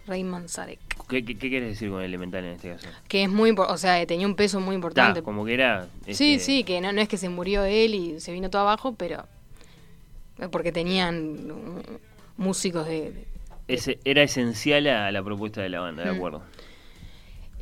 Ray 0.07 0.23
Manzarek. 0.23 0.79
¿Qué, 1.09 1.23
qué, 1.25 1.37
qué 1.37 1.49
quieres 1.49 1.69
decir 1.69 1.89
con 1.89 2.01
elemental 2.01 2.43
en 2.45 2.51
este 2.51 2.71
caso? 2.73 2.87
Que 3.07 3.23
es 3.23 3.29
muy, 3.29 3.55
o 3.57 3.77
sea, 3.77 4.05
tenía 4.05 4.27
un 4.27 4.35
peso 4.35 4.59
muy 4.59 4.75
importante. 4.75 5.21
Ta, 5.21 5.23
como 5.25 5.45
que 5.45 5.53
era... 5.53 5.87
Sí, 6.05 6.33
este, 6.35 6.39
sí, 6.39 6.63
que 6.63 6.79
no, 6.81 6.91
no 6.93 7.01
es 7.01 7.07
que 7.07 7.17
se 7.17 7.29
murió 7.29 7.63
él 7.63 7.95
y 7.95 8.19
se 8.19 8.31
vino 8.31 8.49
todo 8.49 8.63
abajo, 8.63 8.93
pero 8.95 9.25
porque 10.51 10.71
tenían 10.71 11.47
mm, 11.47 11.81
músicos 12.37 12.85
de... 12.87 13.11
de- 13.11 13.34
ese- 13.67 13.99
era 14.05 14.23
esencial 14.23 14.87
a 14.87 15.11
la 15.11 15.23
propuesta 15.23 15.61
de 15.61 15.69
la 15.69 15.79
banda, 15.79 16.03
de 16.03 16.11
Mm. 16.11 16.15
acuerdo. 16.15 16.43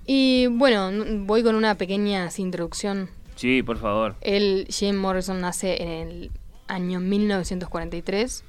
Y 0.05 0.47
bueno, 0.47 0.91
voy 1.25 1.43
con 1.43 1.55
una 1.55 1.75
pequeña 1.75 2.29
introducción. 2.37 3.09
Sí, 3.35 3.63
por 3.63 3.77
favor. 3.79 4.15
El 4.21 4.67
Jim 4.69 4.95
Morrison 4.97 5.39
nace 5.41 5.81
en 5.81 5.89
el 5.89 6.31
año 6.67 6.99
1943. 6.99 8.43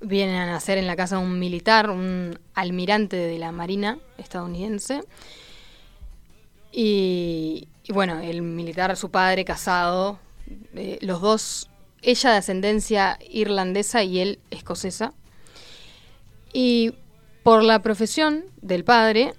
Viene 0.00 0.38
a 0.38 0.46
nacer 0.46 0.78
en 0.78 0.86
la 0.86 0.96
casa 0.96 1.16
de 1.16 1.22
un 1.22 1.38
militar, 1.38 1.88
un 1.90 2.38
almirante 2.54 3.16
de 3.16 3.38
la 3.38 3.52
Marina 3.52 3.98
estadounidense. 4.18 5.00
Y, 6.72 7.68
y 7.84 7.92
bueno, 7.92 8.20
el 8.20 8.42
militar, 8.42 8.96
su 8.96 9.10
padre 9.10 9.44
casado, 9.44 10.18
eh, 10.74 10.98
los 11.02 11.20
dos, 11.20 11.68
ella 12.02 12.30
de 12.32 12.36
ascendencia 12.38 13.18
irlandesa 13.30 14.02
y 14.02 14.20
él 14.20 14.38
escocesa. 14.50 15.12
Y 16.52 16.94
por 17.42 17.62
la 17.62 17.82
profesión 17.82 18.44
del 18.60 18.84
padre, 18.84 19.34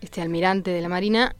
este 0.00 0.20
almirante 0.20 0.70
de 0.70 0.80
la 0.80 0.88
Marina, 0.88 1.34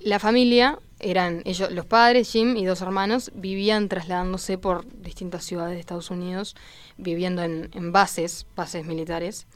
la 0.00 0.18
familia 0.18 0.78
eran 0.98 1.42
ellos, 1.46 1.70
los 1.72 1.86
padres, 1.86 2.30
Jim 2.30 2.56
y 2.56 2.64
dos 2.64 2.82
hermanos, 2.82 3.32
vivían 3.34 3.88
trasladándose 3.88 4.58
por 4.58 4.86
distintas 5.02 5.44
ciudades 5.44 5.74
de 5.74 5.80
Estados 5.80 6.10
Unidos, 6.10 6.54
viviendo 6.98 7.42
en, 7.42 7.70
en 7.72 7.90
bases, 7.92 8.46
bases 8.54 8.84
militares. 8.84 9.46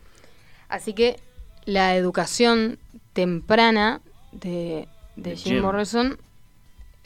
Así 0.69 0.95
que 0.95 1.21
la 1.67 1.97
educación 1.97 2.79
temprana 3.13 4.01
de, 4.33 4.89
de 5.17 5.31
De 5.31 5.37
Jim, 5.37 5.53
Jim. 5.55 5.63
Morrison 5.63 6.19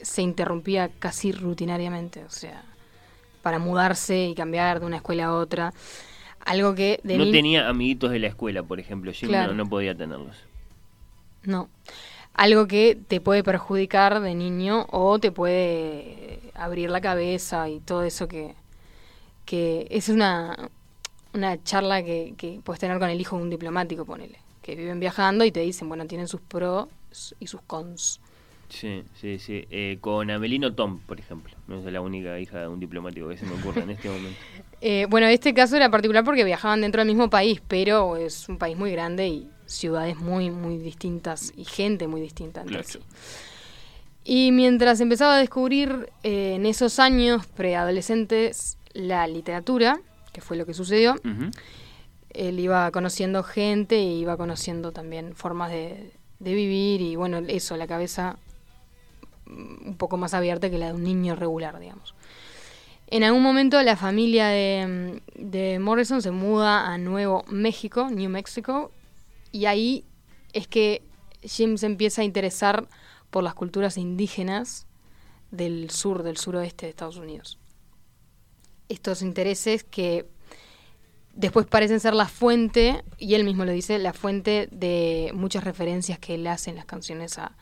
se 0.01 0.21
interrumpía 0.21 0.89
casi 0.99 1.33
rutinariamente, 1.33 2.23
o 2.23 2.29
sea, 2.29 2.63
para 3.41 3.59
mudarse 3.59 4.27
y 4.27 4.35
cambiar 4.35 4.79
de 4.79 4.85
una 4.85 4.97
escuela 4.97 5.25
a 5.25 5.33
otra. 5.33 5.73
Algo 6.45 6.75
que 6.75 6.99
de 7.03 7.17
No 7.17 7.29
tenía 7.31 7.67
amiguitos 7.67 8.11
de 8.11 8.19
la 8.19 8.27
escuela, 8.27 8.63
por 8.63 8.79
ejemplo. 8.79 9.11
Claro. 9.19 9.53
no, 9.53 9.63
no 9.63 9.69
podía 9.69 9.95
tenerlos. 9.95 10.35
No. 11.43 11.69
Algo 12.33 12.67
que 12.67 12.97
te 13.07 13.21
puede 13.21 13.43
perjudicar 13.43 14.21
de 14.21 14.35
niño 14.35 14.87
o 14.91 15.19
te 15.19 15.31
puede 15.31 16.39
abrir 16.53 16.89
la 16.89 17.01
cabeza 17.01 17.69
y 17.69 17.79
todo 17.79 18.03
eso 18.03 18.27
que, 18.27 18.55
que 19.45 19.87
es 19.89 20.09
una, 20.09 20.69
una 21.33 21.61
charla 21.63 22.03
que, 22.03 22.33
que 22.37 22.61
puedes 22.63 22.79
tener 22.79 22.99
con 22.99 23.09
el 23.09 23.19
hijo 23.19 23.35
de 23.37 23.43
un 23.43 23.49
diplomático, 23.49 24.05
ponele. 24.05 24.39
Que 24.61 24.75
viven 24.75 24.99
viajando 24.99 25.43
y 25.43 25.51
te 25.51 25.61
dicen, 25.61 25.89
bueno, 25.89 26.05
tienen 26.05 26.27
sus 26.27 26.41
pros 26.41 26.87
y 27.39 27.47
sus 27.47 27.61
cons. 27.61 28.21
Sí, 28.69 29.03
sí, 29.19 29.39
sí. 29.39 29.65
Eh, 29.71 29.97
con 29.99 30.29
Amelino 30.29 30.73
Tom, 30.73 30.99
por 30.99 31.19
ejemplo. 31.19 31.55
No 31.67 31.79
es 31.79 31.85
la 31.91 32.01
única 32.01 32.39
hija 32.39 32.59
de 32.59 32.67
un 32.67 32.79
diplomático 32.79 33.27
que 33.27 33.37
se 33.37 33.45
me 33.45 33.53
ocurre 33.53 33.81
en 33.81 33.89
este 33.91 34.09
momento. 34.09 34.39
Eh, 34.81 35.07
bueno, 35.09 35.27
este 35.27 35.53
caso 35.53 35.75
era 35.75 35.91
particular 35.91 36.23
porque 36.23 36.45
viajaban 36.45 36.79
dentro 36.79 37.01
del 37.01 37.09
mismo 37.09 37.29
país, 37.29 37.61
pero 37.67 38.15
es 38.15 38.47
un 38.47 38.57
país 38.57 38.77
muy 38.77 38.93
grande 38.93 39.27
y 39.27 39.49
ciudades 39.65 40.15
muy, 40.15 40.51
muy 40.51 40.77
distintas 40.77 41.51
y 41.57 41.65
gente 41.65 42.07
muy 42.07 42.21
distinta 42.21 42.63
sí. 42.85 42.99
Y 44.23 44.53
mientras 44.53 45.01
empezaba 45.01 45.35
a 45.35 45.37
descubrir 45.37 46.09
eh, 46.23 46.53
en 46.55 46.65
esos 46.65 46.97
años 46.99 47.45
preadolescentes 47.45 48.77
la 48.93 49.27
literatura, 49.27 49.99
que 50.31 50.39
fue 50.39 50.55
lo 50.55 50.65
que 50.65 50.73
sucedió, 50.73 51.15
él 52.29 52.59
iba 52.59 52.89
conociendo 52.91 53.43
gente 53.43 53.99
y 53.99 54.21
iba 54.21 54.37
conociendo 54.37 54.93
también 54.93 55.35
formas 55.35 55.71
de, 55.71 56.13
de 56.39 56.53
vivir 56.53 57.01
y 57.01 57.17
bueno, 57.17 57.39
eso, 57.49 57.75
la 57.75 57.85
cabeza 57.85 58.37
un 59.49 59.95
poco 59.97 60.17
más 60.17 60.33
abierta 60.33 60.69
que 60.69 60.77
la 60.77 60.87
de 60.87 60.93
un 60.93 61.03
niño 61.03 61.35
regular, 61.35 61.79
digamos. 61.79 62.15
En 63.11 63.23
algún 63.23 63.41
momento 63.41 63.81
la 63.81 63.95
familia 63.95 64.49
de, 64.49 65.79
Morrison 65.81 66.21
se 66.21 66.29
muda 66.29 66.93
a 66.93 66.97
Nuevo 66.99 67.43
México, 67.47 68.09
New 68.11 68.29
Mexico, 68.29 68.91
y 69.51 69.65
ahí 69.65 70.05
es 70.53 70.67
que 70.67 71.01
Jim 71.41 71.77
se 71.77 71.87
empieza 71.87 72.21
a 72.21 72.25
interesar 72.25 72.87
por 73.31 73.43
las 73.43 73.55
culturas 73.55 73.97
indígenas 73.97 74.85
del 75.49 75.89
sur, 75.89 76.21
del 76.21 76.37
suroeste 76.37 76.85
de 76.85 76.91
Estados 76.91 77.17
Unidos. 77.17 77.57
Estos 78.89 79.23
intereses 79.23 79.83
que 79.83 80.27
después 81.33 81.65
parecen 81.65 81.99
ser 81.99 82.13
la 82.13 82.27
fuente, 82.27 83.03
y 83.17 83.33
él 83.33 83.43
mismo 83.43 83.65
lo 83.65 83.71
dice, 83.71 83.97
la 83.97 84.13
fuente 84.13 84.67
de 84.71 85.31
muchas 85.33 85.63
referencias 85.63 86.19
que 86.19 86.35
él 86.35 86.45
hace 86.45 86.69
en 86.69 86.75
las 86.75 86.85
canciones 86.85 87.39
a 87.39 87.57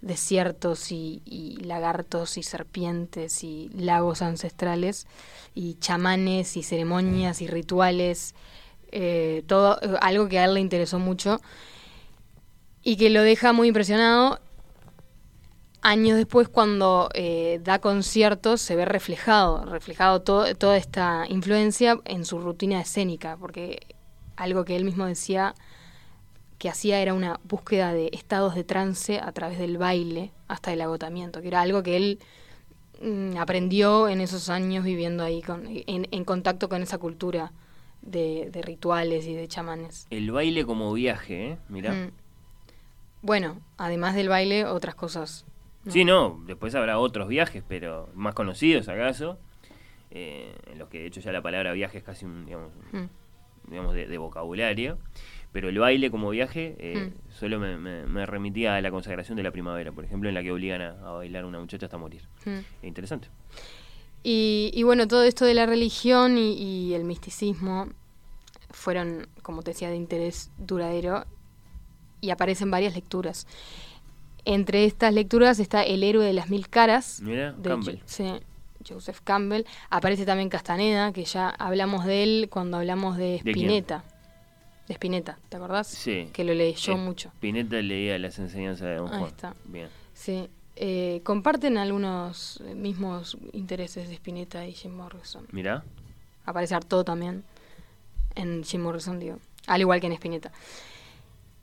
desiertos 0.00 0.92
y, 0.92 1.58
lagartos 1.62 2.38
y 2.38 2.42
serpientes 2.42 3.42
y 3.44 3.70
lagos 3.74 4.22
ancestrales 4.22 5.06
y 5.54 5.74
chamanes 5.74 6.56
y 6.56 6.62
ceremonias 6.62 7.40
y 7.42 7.46
rituales, 7.46 8.34
eh, 8.92 9.42
todo 9.46 9.80
eh, 9.80 9.96
algo 10.00 10.28
que 10.28 10.38
a 10.38 10.44
él 10.44 10.54
le 10.54 10.60
interesó 10.60 10.98
mucho 10.98 11.40
y 12.82 12.96
que 12.96 13.10
lo 13.10 13.22
deja 13.22 13.52
muy 13.52 13.68
impresionado. 13.68 14.40
Años 15.82 16.16
después, 16.16 16.48
cuando 16.48 17.10
eh, 17.14 17.60
da 17.62 17.78
conciertos, 17.78 18.60
se 18.60 18.74
ve 18.74 18.84
reflejado, 18.84 19.64
reflejado 19.64 20.20
toda 20.22 20.76
esta 20.76 21.26
influencia 21.28 22.00
en 22.04 22.24
su 22.24 22.38
rutina 22.40 22.80
escénica, 22.80 23.36
porque 23.36 23.86
algo 24.36 24.64
que 24.64 24.76
él 24.76 24.84
mismo 24.84 25.06
decía 25.06 25.54
que 26.58 26.68
hacía 26.68 27.00
era 27.00 27.12
una 27.14 27.38
búsqueda 27.44 27.92
de 27.92 28.10
estados 28.12 28.54
de 28.54 28.64
trance 28.64 29.18
a 29.20 29.32
través 29.32 29.58
del 29.58 29.78
baile 29.78 30.32
hasta 30.48 30.72
el 30.72 30.80
agotamiento, 30.80 31.42
que 31.42 31.48
era 31.48 31.60
algo 31.60 31.82
que 31.82 31.96
él 31.96 32.18
mm, 33.02 33.36
aprendió 33.36 34.08
en 34.08 34.20
esos 34.20 34.48
años 34.48 34.84
viviendo 34.84 35.22
ahí, 35.22 35.42
con, 35.42 35.66
en, 35.66 36.08
en 36.10 36.24
contacto 36.24 36.68
con 36.68 36.82
esa 36.82 36.98
cultura 36.98 37.52
de, 38.02 38.48
de 38.50 38.62
rituales 38.62 39.26
y 39.26 39.34
de 39.34 39.48
chamanes. 39.48 40.06
El 40.10 40.30
baile 40.30 40.64
como 40.64 40.92
viaje, 40.92 41.50
¿eh? 41.52 41.58
Mirá. 41.68 41.92
Mm. 41.92 42.10
Bueno, 43.22 43.60
además 43.76 44.14
del 44.14 44.28
baile, 44.28 44.64
otras 44.64 44.94
cosas. 44.94 45.44
¿no? 45.84 45.92
Sí, 45.92 46.04
no, 46.04 46.40
después 46.46 46.74
habrá 46.74 46.98
otros 46.98 47.28
viajes, 47.28 47.62
pero 47.66 48.08
más 48.14 48.34
conocidos 48.34 48.88
acaso, 48.88 49.38
eh, 50.10 50.54
en 50.70 50.78
los 50.78 50.88
que 50.88 51.00
de 51.00 51.06
hecho 51.06 51.20
ya 51.20 51.32
la 51.32 51.42
palabra 51.42 51.72
viaje 51.72 51.98
es 51.98 52.04
casi 52.04 52.24
un, 52.24 52.46
digamos, 52.46 52.70
Mm. 52.92 53.70
digamos 53.70 53.94
de, 53.94 54.06
de 54.06 54.18
vocabulario, 54.18 54.98
pero 55.56 55.70
el 55.70 55.78
baile 55.78 56.10
como 56.10 56.28
viaje 56.28 56.76
eh, 56.78 56.96
Mm. 57.14 57.32
solo 57.32 57.58
me, 57.58 57.78
me- 57.78 58.04
me 58.04 58.26
remitía 58.26 58.76
a 58.76 58.80
la 58.82 58.90
consagración 58.90 59.36
de 59.38 59.42
la 59.42 59.50
primavera, 59.52 59.90
por 59.90 60.04
ejemplo, 60.04 60.28
en 60.28 60.34
la 60.34 60.42
que 60.42 60.52
obligan 60.52 60.82
a, 60.82 60.90
a 61.00 61.12
bailar 61.12 61.44
a 61.44 61.46
una 61.46 61.58
muchacha 61.58 61.86
hasta 61.86 61.96
morir. 61.96 62.20
Mm. 62.44 62.86
Interesante. 62.86 63.28
Y, 64.22 64.70
y 64.74 64.82
bueno, 64.82 65.08
todo 65.08 65.22
esto 65.22 65.46
de 65.46 65.54
la 65.54 65.64
religión 65.64 66.36
y, 66.36 66.52
y 66.52 66.92
el 66.92 67.04
misticismo 67.04 67.88
fueron, 68.68 69.28
como 69.40 69.62
te 69.62 69.70
decía, 69.70 69.88
de 69.88 69.96
interés 69.96 70.50
duradero 70.58 71.24
y 72.20 72.28
aparecen 72.28 72.70
varias 72.70 72.94
lecturas. 72.94 73.46
Entre 74.44 74.84
estas 74.84 75.14
lecturas 75.14 75.58
está 75.58 75.82
El 75.84 76.02
héroe 76.02 76.26
de 76.26 76.34
las 76.34 76.50
mil 76.50 76.68
caras 76.68 77.20
Mira, 77.22 77.52
de 77.52 77.68
Campbell. 77.70 77.96
Sí, 78.04 78.30
Joseph 78.86 79.20
Campbell. 79.24 79.62
Aparece 79.88 80.26
también 80.26 80.50
Castaneda, 80.50 81.12
que 81.12 81.24
ya 81.24 81.48
hablamos 81.48 82.04
de 82.04 82.22
él 82.22 82.48
cuando 82.50 82.76
hablamos 82.76 83.16
de? 83.16 83.36
Spinetta. 83.36 84.04
De 84.06 84.15
Spinetta, 84.88 85.38
¿te 85.48 85.56
acordás? 85.56 85.86
Sí. 85.88 86.28
Que 86.32 86.44
lo 86.44 86.54
leyó 86.54 86.92
Eh, 86.92 86.96
mucho. 86.96 87.32
Pineta 87.40 87.80
leía 87.82 88.18
las 88.18 88.38
enseñanzas 88.38 88.88
de 88.88 88.94
Don 88.96 89.08
Ahí 89.12 89.18
Juan. 89.18 89.30
está. 89.30 89.54
Bien. 89.64 89.88
Sí. 90.14 90.48
Eh, 90.76 91.20
comparten 91.24 91.78
algunos 91.78 92.60
eh, 92.66 92.74
mismos 92.74 93.36
intereses 93.52 94.08
de 94.08 94.14
Spinetta 94.14 94.66
y 94.66 94.72
Jim 94.72 94.92
Morrison. 94.94 95.46
Mirá. 95.50 95.82
Aparece 96.44 96.74
Artaud 96.74 97.04
también 97.04 97.44
en 98.34 98.62
Jim 98.62 98.82
Morrison, 98.82 99.18
digo. 99.18 99.38
Al 99.66 99.80
igual 99.80 100.00
que 100.00 100.06
en 100.06 100.12
Spinetta. 100.12 100.52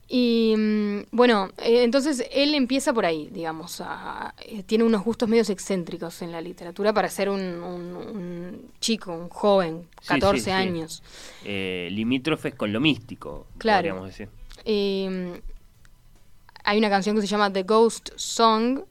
Y 0.08 0.54
mm, 0.58 1.00
bueno, 1.12 1.50
eh, 1.60 1.84
entonces 1.84 2.26
él 2.32 2.54
empieza 2.56 2.94
por 2.94 3.06
ahí, 3.06 3.30
digamos. 3.32 3.82
a- 3.82 4.34
eh, 4.46 4.64
tiene 4.64 4.84
unos 4.84 5.04
gustos 5.04 5.30
medios 5.30 5.50
excéntricos 5.50 6.22
en 6.22 6.32
la 6.32 6.42
literatura 6.42 6.94
para 6.94 7.10
ser 7.10 7.30
un, 7.30 7.40
un- 7.42 7.96
un 7.96 8.72
chico, 8.80 9.14
un 9.14 9.30
joven, 9.30 9.88
Sí, 10.02 10.08
14 10.10 10.38
sí, 10.40 10.44
sí. 10.46 10.52
años. 10.52 11.04
Eh, 11.46 11.88
limítrofes 11.92 12.54
con 12.56 12.72
lo 12.74 12.80
místico, 12.80 13.48
Claro. 13.58 13.78
podríamos 13.90 14.08
decir. 14.08 14.30
Eh, 14.66 15.42
hay 16.66 16.78
una 16.78 16.90
canción 16.90 17.16
que 17.16 17.22
se 17.22 17.28
llama 17.28 17.52
The 17.52 17.64
Ghost 17.64 18.10
Song, 18.16 18.82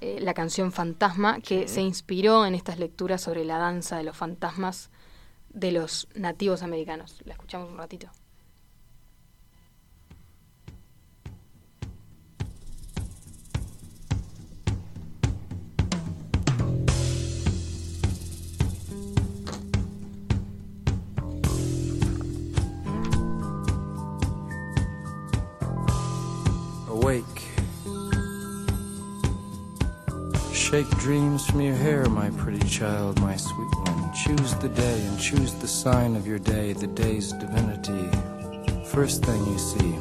eh, 0.00 0.18
la 0.20 0.32
canción 0.34 0.72
fantasma, 0.72 1.40
que 1.40 1.68
se 1.68 1.80
inspiró 1.82 2.46
en 2.46 2.54
estas 2.54 2.78
lecturas 2.78 3.20
sobre 3.20 3.44
la 3.44 3.58
danza 3.58 3.96
de 3.98 4.04
los 4.04 4.16
fantasmas 4.16 4.90
de 5.50 5.72
los 5.72 6.08
nativos 6.14 6.62
americanos. 6.62 7.20
La 7.24 7.32
escuchamos 7.34 7.70
un 7.70 7.78
ratito. 7.78 8.08
Awake. 27.08 27.42
Shake 30.52 30.90
dreams 30.98 31.46
from 31.46 31.62
your 31.62 31.74
hair, 31.74 32.04
my 32.04 32.28
pretty 32.28 32.68
child, 32.68 33.18
my 33.22 33.34
sweet 33.34 33.74
one. 33.86 34.12
Choose 34.12 34.54
the 34.56 34.68
day 34.68 35.00
and 35.06 35.18
choose 35.18 35.54
the 35.54 35.68
sign 35.68 36.16
of 36.16 36.26
your 36.26 36.38
day, 36.38 36.74
the 36.74 36.86
day's 36.86 37.32
divinity. 37.32 38.10
First 38.88 39.24
thing 39.24 39.42
you 39.46 39.58
see. 39.58 39.94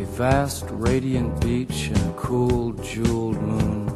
A 0.00 0.04
vast, 0.16 0.64
radiant 0.70 1.42
beach 1.42 1.88
and 1.88 1.98
a 1.98 2.14
cool, 2.16 2.72
jeweled 2.72 3.42
moon. 3.42 3.87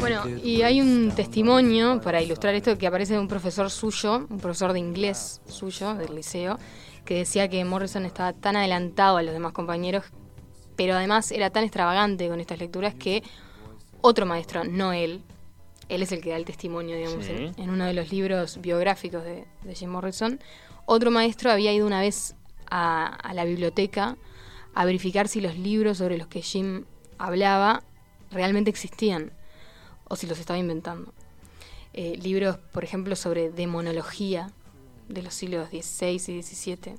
Bueno, 0.00 0.22
y 0.42 0.62
hay 0.62 0.80
un 0.80 1.12
testimonio 1.14 2.00
para 2.00 2.20
ilustrar 2.22 2.54
esto 2.54 2.76
que 2.78 2.86
aparece 2.86 3.14
de 3.14 3.18
un 3.20 3.28
profesor 3.28 3.70
suyo, 3.70 4.26
un 4.28 4.38
profesor 4.38 4.72
de 4.72 4.78
inglés 4.78 5.40
suyo 5.48 5.94
del 5.94 6.14
liceo, 6.14 6.58
que 7.04 7.14
decía 7.18 7.48
que 7.48 7.64
Morrison 7.64 8.04
estaba 8.04 8.32
tan 8.32 8.56
adelantado 8.56 9.16
a 9.16 9.22
los 9.22 9.32
demás 9.32 9.52
compañeros, 9.52 10.04
pero 10.76 10.94
además 10.94 11.32
era 11.32 11.50
tan 11.50 11.64
extravagante 11.64 12.28
con 12.28 12.40
estas 12.40 12.58
lecturas 12.58 12.94
que 12.94 13.22
otro 14.00 14.26
maestro, 14.26 14.64
no 14.64 14.92
él, 14.92 15.22
él 15.88 16.02
es 16.02 16.12
el 16.12 16.20
que 16.20 16.30
da 16.30 16.36
el 16.36 16.44
testimonio, 16.44 16.96
digamos, 16.96 17.24
Sí. 17.24 17.32
en, 17.32 17.54
en 17.60 17.70
uno 17.70 17.84
de 17.86 17.94
los 17.94 18.10
libros 18.12 18.60
biográficos 18.60 19.24
de, 19.24 19.46
de 19.62 19.74
Jim 19.74 19.90
Morrison, 19.90 20.40
otro 20.84 21.10
maestro 21.10 21.50
había 21.50 21.72
ido 21.72 21.86
una 21.86 22.00
vez 22.00 22.34
a, 22.70 23.06
a 23.06 23.34
la 23.34 23.44
biblioteca 23.44 24.16
a 24.74 24.84
verificar 24.84 25.28
si 25.28 25.40
los 25.40 25.56
libros 25.56 25.98
sobre 25.98 26.18
los 26.18 26.26
que 26.26 26.42
Jim 26.42 26.84
hablaba 27.18 27.82
realmente 28.36 28.70
existían 28.70 29.32
o 30.08 30.16
si 30.16 30.26
los 30.26 30.38
estaba 30.38 30.58
inventando. 30.58 31.12
Eh, 31.92 32.16
libros, 32.22 32.58
por 32.72 32.84
ejemplo, 32.84 33.16
sobre 33.16 33.50
demonología 33.50 34.52
de 35.08 35.22
los 35.22 35.34
siglos 35.34 35.68
XVI 35.70 36.14
y 36.14 36.42
XVII. 36.42 36.94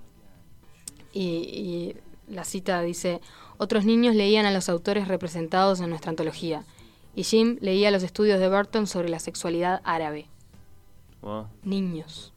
Y, 1.13 1.23
y 1.23 1.95
la 2.27 2.43
cita 2.43 2.81
dice, 2.81 3.21
otros 3.57 3.85
niños 3.85 4.15
leían 4.15 4.45
a 4.45 4.51
los 4.51 4.69
autores 4.69 5.07
representados 5.07 5.79
en 5.79 5.89
nuestra 5.89 6.09
antología, 6.09 6.65
y 7.15 7.23
Jim 7.23 7.57
leía 7.61 7.89
los 7.89 8.03
estudios 8.03 8.39
de 8.39 8.47
Burton 8.47 8.85
sobre 8.85 9.09
la 9.09 9.19
sexualidad 9.19 9.81
árabe. 9.83 10.27
Wow. 11.21 11.47
Niños. 11.63 12.31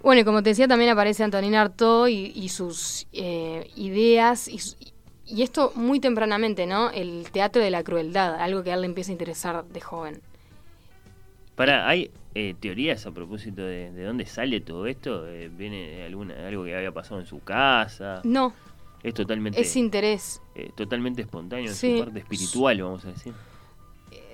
Bueno, 0.00 0.20
y 0.20 0.24
como 0.24 0.44
te 0.44 0.50
decía, 0.50 0.68
también 0.68 0.90
aparece 0.90 1.24
Antonin 1.24 1.56
Artaud 1.56 2.06
y, 2.06 2.32
y 2.36 2.50
sus 2.50 3.08
eh, 3.12 3.68
ideas, 3.74 4.46
y, 4.46 4.60
y 5.28 5.42
esto 5.42 5.72
muy 5.74 6.00
tempranamente, 6.00 6.66
¿no? 6.66 6.90
El 6.90 7.28
teatro 7.30 7.62
de 7.62 7.70
la 7.70 7.82
crueldad, 7.84 8.34
algo 8.40 8.62
que 8.62 8.70
a 8.70 8.74
él 8.74 8.80
le 8.82 8.86
empieza 8.86 9.10
a 9.10 9.12
interesar 9.12 9.64
de 9.64 9.80
joven. 9.80 10.20
Para, 11.54 11.88
¿hay 11.88 12.10
eh, 12.34 12.54
teorías 12.60 13.04
a 13.06 13.10
propósito 13.10 13.62
de, 13.62 13.90
de 13.90 14.04
dónde 14.04 14.26
sale 14.26 14.60
todo 14.60 14.86
esto? 14.86 15.26
Eh, 15.26 15.48
¿Viene 15.52 15.88
de 15.90 16.04
alguna, 16.06 16.46
algo 16.46 16.64
que 16.64 16.76
había 16.76 16.92
pasado 16.92 17.20
en 17.20 17.26
su 17.26 17.40
casa? 17.40 18.20
No, 18.24 18.52
Es 19.02 19.14
totalmente, 19.14 19.60
es 19.60 19.74
interés. 19.76 20.40
eh, 20.54 20.70
totalmente 20.76 21.22
espontáneo 21.22 21.70
en 21.70 21.74
Sí. 21.74 21.98
su 21.98 22.04
parte 22.04 22.20
espiritual, 22.20 22.82
vamos 22.82 23.04
a 23.04 23.08
decir. 23.08 23.32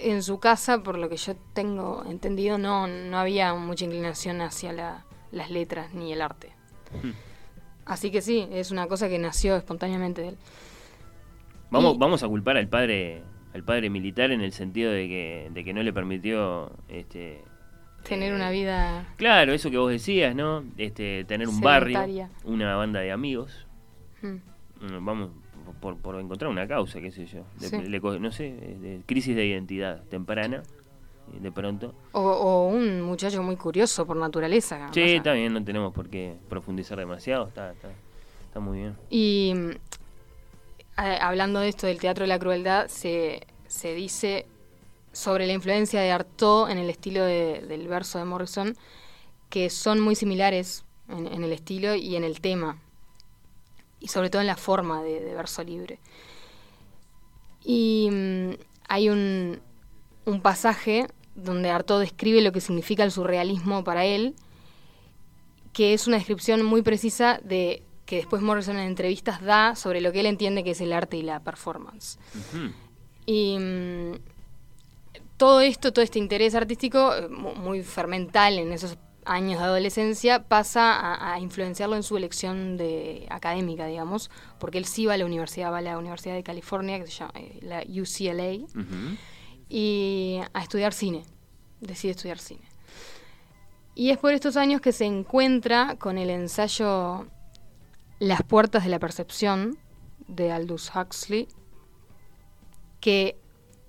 En 0.01 0.23
su 0.23 0.39
casa, 0.39 0.83
por 0.83 0.99
lo 0.99 1.09
que 1.09 1.16
yo 1.16 1.35
tengo 1.55 2.05
entendido, 2.07 2.59
no, 2.59 2.87
no 2.87 3.19
había 3.19 3.55
mucha 3.55 3.87
inclinación 3.87 4.41
hacia 4.43 4.73
la- 4.75 5.05
las 5.33 5.51
letras 5.51 5.95
ni 5.95 6.12
el 6.12 6.21
arte. 6.21 6.53
Hmm. 7.03 7.11
Así 7.87 8.11
que 8.11 8.21
sí, 8.23 8.47
es 8.53 8.71
una 8.71 8.87
cosa 8.87 9.09
que 9.09 9.19
nació 9.19 9.57
espontáneamente 9.57 10.23
de 10.23 10.29
él. 10.29 10.37
Vamos, 11.75 11.95
Y- 11.95 11.99
vamos 11.99 12.23
a 12.23 12.29
culpar 12.29 12.57
al 12.57 12.69
padre 12.69 13.23
al 13.53 13.63
padre 13.63 13.89
militar 13.89 14.33
en 14.33 14.41
el 14.41 14.51
sentido 14.53 14.91
de 14.91 15.07
que, 15.07 15.51
de 15.53 15.63
que 15.65 15.73
no 15.73 15.83
le 15.83 15.93
permitió 15.93 16.73
este 16.89 17.41
Tener 18.03 18.33
eh, 18.33 18.35
una 18.37 18.51
vida... 18.51 19.07
Claro, 19.17 19.53
eso 19.53 19.71
que 19.71 19.79
vos 19.79 19.91
decías, 19.93 20.35
¿no? 20.35 20.65
Este, 20.77 21.25
tener 21.25 21.47
un 21.49 21.55
Sedentaria. 21.61 21.99
barrio, 22.01 22.29
una 22.45 22.75
banda 22.75 22.99
de 23.01 23.13
amigos. 23.13 23.67
Mm. 24.23 24.27
Mm, 24.87 25.05
Vamos 25.05 25.31
por, 25.81 25.97
por 25.99 26.19
encontrar 26.21 26.51
una 26.51 26.67
causa, 26.67 27.01
qué 27.01 27.11
sé 27.13 27.27
yo. 27.27 27.45
De- 27.61 27.69
Sí. 27.69 27.79
le 27.83 28.01
co- 28.01 28.19
no 28.19 28.33
sé, 28.33 28.51
de 28.53 29.01
crisis 29.07 29.35
de 29.37 29.47
identidad 29.47 30.03
temprana, 30.11 30.63
eh, 31.33 31.39
de 31.41 31.53
pronto. 31.53 31.95
O, 32.13 32.21
o 32.21 32.67
un 32.69 33.03
muchacho 33.03 33.41
muy 33.43 33.57
curioso 33.57 34.05
por 34.05 34.17
naturaleza. 34.17 34.89
Sí, 34.93 35.01
o 35.01 35.07
sea. 35.07 35.17
está 35.17 35.33
bien, 35.33 35.53
no 35.55 35.63
tenemos 35.65 35.93
por 35.95 36.09
qué 36.11 36.35
profundizar 36.49 36.99
demasiado, 36.99 37.47
está, 37.49 37.71
está, 37.73 37.89
está 38.47 38.59
muy 38.61 38.79
bien. 38.79 38.95
Y 39.11 39.55
a- 40.97 41.27
hablando 41.29 41.61
de 41.61 41.69
esto 41.69 41.87
del 41.87 41.99
teatro 41.99 42.25
de 42.25 42.29
la 42.29 42.39
crueldad, 42.39 42.89
se, 42.89 43.47
se 43.66 43.95
dice 43.95 44.47
sobre 45.12 45.47
la 45.47 45.53
influencia 45.53 46.01
de 46.01 46.11
Artaud 46.11 46.71
en 46.71 46.79
el 46.79 46.91
estilo 46.91 47.25
de- 47.25 47.65
del 47.69 47.87
verso 47.89 48.19
de 48.19 48.25
Morrison, 48.25 48.77
que 49.51 49.71
son 49.71 50.01
muy 50.01 50.15
similares 50.16 50.85
en, 51.09 51.27
el 51.45 51.53
estilo 51.53 51.95
y 51.95 52.16
en 52.16 52.25
el 52.25 52.41
tema, 52.41 52.81
y 54.01 54.09
sobre 54.09 54.31
todo 54.31 54.41
en 54.41 54.47
la 54.49 54.57
forma 54.57 55.03
de, 55.03 55.21
de 55.21 55.35
verso 55.35 55.62
libre. 55.62 56.01
Y 57.62 58.09
mm, 58.11 58.51
hay 58.89 59.09
un, 59.09 59.61
un 60.25 60.41
pasaje 60.41 61.07
donde 61.35 61.71
Artaud 61.71 62.01
describe 62.01 62.41
lo 62.43 62.53
que 62.53 62.61
significa 62.61 63.05
el 63.05 63.11
surrealismo 63.11 63.85
para 63.85 64.05
él, 64.05 64.35
que 65.73 65.93
es 65.95 66.07
una 66.07 66.16
descripción 66.19 66.62
muy 66.62 66.83
precisa 66.83 67.41
de 67.43 67.83
que 68.06 68.16
después 68.16 68.43
Morrison 68.43 68.76
en 68.76 68.86
entrevistas 68.86 69.40
da 69.43 69.74
sobre 69.76 70.01
lo 70.01 70.12
que 70.12 70.20
él 70.20 70.26
entiende 70.26 70.62
que 70.64 70.72
es 70.72 70.81
el 70.81 70.93
arte 70.93 71.16
y 71.16 71.22
la 71.22 71.40
performance. 71.40 72.18
Y 73.26 73.56
mm, 73.59 74.12
todo 75.36 75.60
esto, 75.60 75.93
todo 75.93 76.05
este 76.05 76.18
interés 76.18 76.55
artístico, 76.55 77.12
mu- 77.31 77.55
muy 77.55 77.82
fermental 77.82 78.59
en 78.59 78.72
esos 78.72 78.97
años 79.26 79.59
de 79.59 79.64
adolescencia 79.64 80.43
pasa 80.44 80.93
a, 80.93 81.32
a 81.32 81.40
influenciarlo 81.40 81.97
en 81.97 82.02
su 82.02 82.16
elección 82.18 82.76
de 82.76 83.26
académica, 83.31 83.86
digamos, 83.86 84.31
porque 84.59 84.76
él 84.76 84.85
sí 84.85 85.06
va 85.06 85.14
a 85.14 85.16
la 85.16 85.24
universidad, 85.24 85.72
va 85.72 85.78
a 85.78 85.82
la 85.82 85.97
Universidad 85.98 86.35
de 86.35 86.43
California, 86.43 86.98
que 87.01 87.06
se 87.06 87.12
llama 87.12 87.32
eh, 87.36 87.59
la 87.62 87.82
UCLA, 87.89 88.66
y 89.70 90.40
a 90.52 90.62
estudiar 90.62 90.93
cine. 90.93 91.24
Decide 91.81 92.12
estudiar 92.12 92.39
cine. 92.39 92.60
Y 93.94 94.10
es 94.10 94.18
por 94.18 94.32
estos 94.35 94.56
años 94.59 94.81
que 94.81 94.93
se 94.93 95.05
encuentra 95.06 95.97
con 95.98 96.18
el 96.18 96.28
ensayo 96.28 97.26
Las 98.25 98.43
puertas 98.43 98.85
de 98.85 98.91
la 98.91 98.99
percepción 98.99 99.77
de 100.29 100.51
Aldous 100.51 100.91
Huxley, 100.97 101.47
que 103.01 103.37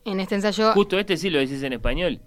en 0.04 0.20
este 0.20 0.36
ensayo 0.36 0.74
Justo 0.74 1.00
este 1.00 1.16
sí 1.18 1.30
lo 1.30 1.40
decís 1.40 1.64
en 1.64 1.72
español. 1.74 2.20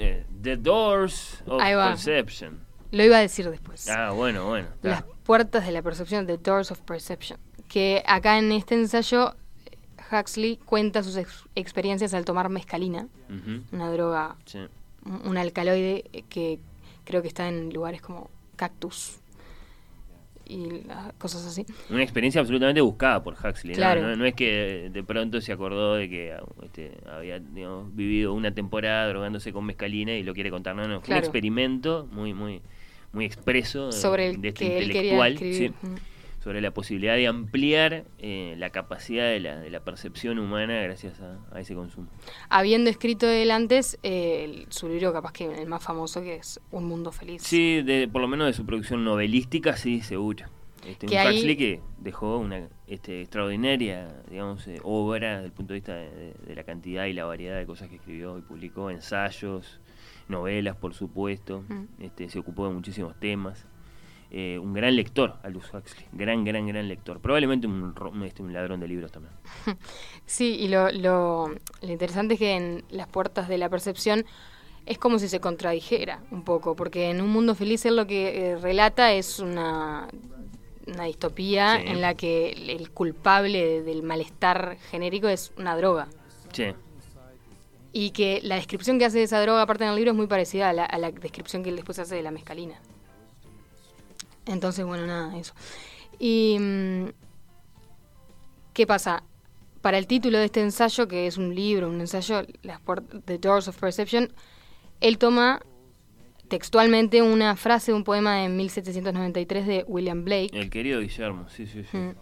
Eh, 0.00 0.24
The 0.40 0.56
Doors 0.56 1.42
of 1.46 1.60
Ahí 1.60 1.74
va. 1.74 1.88
Perception. 1.90 2.60
lo 2.92 3.02
iba 3.04 3.16
a 3.16 3.20
decir 3.20 3.50
después. 3.50 3.88
Ah, 3.88 4.10
bueno, 4.12 4.46
bueno. 4.46 4.68
está. 4.76 4.88
Las 4.88 5.02
puertas 5.24 5.66
de 5.66 5.72
la 5.72 5.82
percepción, 5.82 6.26
The 6.26 6.38
Doors 6.38 6.70
of 6.70 6.80
Perception. 6.82 7.38
Que 7.68 8.02
acá 8.06 8.38
en 8.38 8.52
este 8.52 8.76
ensayo 8.76 9.34
Huxley 10.12 10.58
cuenta 10.58 11.02
sus 11.02 11.16
ex- 11.16 11.44
experiencias 11.56 12.14
al 12.14 12.24
tomar 12.24 12.48
mescalina, 12.50 13.08
Ujú. 13.28 13.62
una 13.72 13.90
droga, 13.90 14.36
Sí. 14.46 14.58
un 15.04 15.20
un 15.28 15.36
alcaloide 15.38 16.04
que 16.30 16.60
creo 17.04 17.20
que 17.20 17.28
está 17.28 17.48
en 17.48 17.72
lugares 17.74 18.00
como 18.00 18.30
cactus 18.56 19.18
y 20.48 20.82
las 20.86 21.12
cosas 21.14 21.44
así. 21.46 21.64
Una 21.90 22.02
experiencia 22.02 22.40
absolutamente 22.40 22.80
buscada 22.80 23.22
por 23.22 23.34
Huxley. 23.34 23.74
¿no? 23.74 23.76
Claro. 23.78 24.02
No, 24.02 24.16
no 24.16 24.24
es 24.24 24.34
que 24.34 24.90
de 24.92 25.02
pronto 25.04 25.40
se 25.40 25.52
acordó 25.52 25.94
de 25.96 26.08
que 26.08 26.34
este, 26.62 26.92
había 27.10 27.38
digamos, 27.38 27.94
vivido 27.94 28.32
una 28.34 28.52
temporada 28.54 29.08
drogándose 29.08 29.52
con 29.52 29.64
mescalina 29.66 30.12
y 30.14 30.22
lo 30.22 30.34
quiere 30.34 30.50
contar. 30.50 30.74
No, 30.74 30.88
no, 30.88 31.00
fue 31.00 31.06
Claro. 31.06 31.20
un 31.20 31.24
experimento 31.24 32.08
muy, 32.10 32.32
muy, 32.34 32.62
muy 33.12 33.24
expreso 33.24 33.86
de- 33.86 33.92
Sobre 33.92 34.30
el 34.30 34.40
de 34.40 34.48
este 34.48 34.66
que 34.66 34.78
él 34.78 34.86
quería 34.90 35.12
intelectual. 35.12 35.32
escribir. 35.34 35.74
sí, 35.80 35.86
Mm. 35.86 35.94
Sobre 36.48 36.62
la 36.62 36.70
posibilidad 36.70 37.14
de 37.14 37.26
ampliar 37.26 38.06
eh, 38.18 38.54
la 38.56 38.70
capacidad 38.70 39.24
de 39.28 39.38
la, 39.38 39.58
de 39.58 39.68
la 39.68 39.80
percepción 39.80 40.38
humana 40.38 40.80
gracias 40.80 41.20
a, 41.20 41.36
a 41.54 41.60
ese 41.60 41.74
consumo. 41.74 42.06
Habiendo 42.48 42.88
escrito 42.88 43.28
él 43.28 43.50
antes 43.50 43.98
eh, 44.02 44.44
el- 44.44 44.66
su 44.70 44.88
libro, 44.88 45.12
capaz 45.12 45.32
que 45.34 45.44
el 45.44 45.68
más 45.68 45.84
famoso, 45.84 46.22
que 46.22 46.36
es 46.36 46.58
Un 46.70 46.86
Mundo 46.86 47.12
Feliz. 47.12 47.42
Sí, 47.42 47.82
de, 47.82 48.08
por 48.10 48.22
lo 48.22 48.28
menos 48.28 48.46
de 48.46 48.54
su 48.54 48.64
producción 48.64 49.04
novelística, 49.04 49.76
sí, 49.76 50.00
seguro. 50.00 50.46
Este, 50.86 51.04
un 51.04 51.12
Que 51.12 51.18
Huxley 51.18 51.56
que 51.58 51.80
dejó 51.98 52.38
una 52.38 52.66
este, 52.86 53.20
extraordinaria 53.20 54.08
digamos, 54.30 54.66
eh, 54.68 54.80
obra 54.84 55.34
desde 55.34 55.44
el 55.48 55.52
punto 55.52 55.74
de 55.74 55.80
vista 55.80 55.96
de 55.96 56.54
la 56.54 56.64
cantidad 56.64 57.04
y 57.04 57.12
la 57.12 57.26
variedad 57.26 57.58
de 57.58 57.66
cosas 57.66 57.90
que 57.90 57.96
escribió 57.96 58.38
y 58.38 58.40
publicó, 58.40 58.88
ensayos, 58.88 59.80
novelas, 60.28 60.76
por 60.76 60.94
supuesto. 60.94 61.62
Mm. 61.68 61.84
Este, 62.04 62.30
se 62.30 62.38
ocupó 62.38 62.66
de 62.68 62.72
muchísimos 62.72 63.20
temas. 63.20 63.66
Eh, 64.30 64.58
un 64.58 64.74
gran 64.74 64.94
lector, 64.94 65.36
Aldous 65.42 65.72
Huxley. 65.72 66.04
Gran, 66.12 66.44
gran, 66.44 66.66
gran 66.66 66.86
lector. 66.86 67.18
Probablemente 67.20 67.66
un, 67.66 67.94
este, 68.24 68.42
un 68.42 68.52
ladrón 68.52 68.78
de 68.80 68.88
libros 68.88 69.10
también. 69.10 69.32
Sí, 70.26 70.56
y 70.60 70.68
lo, 70.68 70.90
lo, 70.92 71.48
lo 71.48 71.88
interesante 71.90 72.34
es 72.34 72.38
que 72.40 72.54
en 72.54 72.84
las 72.90 73.08
puertas 73.08 73.48
de 73.48 73.56
la 73.56 73.70
percepción 73.70 74.26
es 74.84 74.98
como 74.98 75.18
si 75.18 75.28
se 75.28 75.40
contradijera 75.40 76.20
un 76.30 76.42
poco, 76.44 76.76
porque 76.76 77.08
en 77.10 77.22
un 77.22 77.30
mundo 77.30 77.54
feliz 77.54 77.86
él 77.86 77.96
lo 77.96 78.06
que 78.06 78.50
eh, 78.50 78.56
relata 78.56 79.12
es 79.14 79.38
una, 79.38 80.08
una 80.86 81.04
distopía 81.04 81.76
Sí. 81.80 81.84
en 81.88 82.00
la 82.02 82.14
que 82.14 82.50
el, 82.50 82.68
el 82.70 82.90
culpable 82.90 83.64
de- 83.64 83.82
del 83.82 84.02
malestar 84.02 84.76
genérico 84.90 85.28
es 85.28 85.52
una 85.56 85.74
droga. 85.76 86.08
Sí. 86.52 86.66
Y 87.92 88.10
que 88.10 88.40
la 88.42 88.56
descripción 88.56 88.98
que 88.98 89.06
hace 89.06 89.18
de 89.18 89.24
esa 89.24 89.40
droga, 89.40 89.62
aparte 89.62 89.84
en 89.84 89.90
el 89.90 89.96
libro, 89.96 90.10
es 90.10 90.16
muy 90.16 90.26
parecida 90.26 90.68
a 90.68 90.72
la, 90.74 90.84
a 90.84 90.98
la 90.98 91.10
descripción 91.10 91.62
que 91.62 91.70
él 91.70 91.76
después 91.76 91.98
hace 91.98 92.14
de 92.16 92.22
la 92.22 92.30
mescalina. 92.30 92.74
Entonces, 94.48 94.84
bueno, 94.84 95.06
nada, 95.06 95.36
eso. 95.38 95.54
Y. 96.18 96.56
mm, 96.58 97.06
¿Qué 98.78 98.86
pasa? 98.86 99.24
Para 99.80 99.98
el 99.98 100.06
título 100.06 100.38
de 100.38 100.44
este 100.44 100.60
ensayo, 100.60 101.08
que 101.08 101.26
es 101.26 101.36
un 101.36 101.52
libro, 101.52 101.88
un 101.88 102.00
ensayo, 102.00 102.46
las 102.62 102.80
The 103.24 103.38
Doors 103.38 103.66
of 103.66 103.76
Perception, 103.76 104.32
él 105.00 105.18
toma 105.18 105.60
textualmente 106.48 107.20
una 107.22 107.56
frase 107.56 107.90
de 107.90 107.96
un 107.96 108.04
poema 108.04 108.36
de 108.36 108.48
1793 108.48 109.66
de 109.66 109.84
William 109.88 110.24
Blake. 110.24 110.50
El 110.52 110.70
querido 110.70 111.00
Guillermo, 111.00 111.48
sí, 111.48 111.66
sí, 111.66 111.84
sí. 111.90 111.96
Mm. 111.96 112.14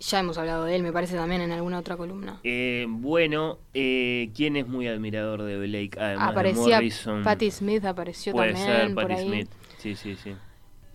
Ya 0.00 0.18
hemos 0.18 0.38
hablado 0.38 0.64
de 0.64 0.74
él, 0.74 0.82
me 0.82 0.92
parece 0.92 1.14
también 1.14 1.40
en 1.40 1.52
alguna 1.52 1.78
otra 1.78 1.96
columna. 1.96 2.40
Eh, 2.42 2.86
bueno, 2.88 3.58
eh, 3.74 4.30
¿quién 4.34 4.56
es 4.56 4.66
muy 4.66 4.88
admirador 4.88 5.42
de 5.42 5.56
Blake? 5.56 5.98
Además 6.00 6.26
de 6.26 6.32
Aparecía 6.32 6.76
Morrison. 6.76 7.22
Patti 7.22 7.50
Smith, 7.52 7.84
apareció 7.84 8.32
Puede 8.32 8.54
también 8.54 8.76
ser, 8.76 8.94
por 8.94 9.08
Patti 9.08 9.20
ahí. 9.20 9.28
Smith. 9.28 9.50
Sí, 9.78 9.94
sí, 9.94 10.16
sí. 10.16 10.34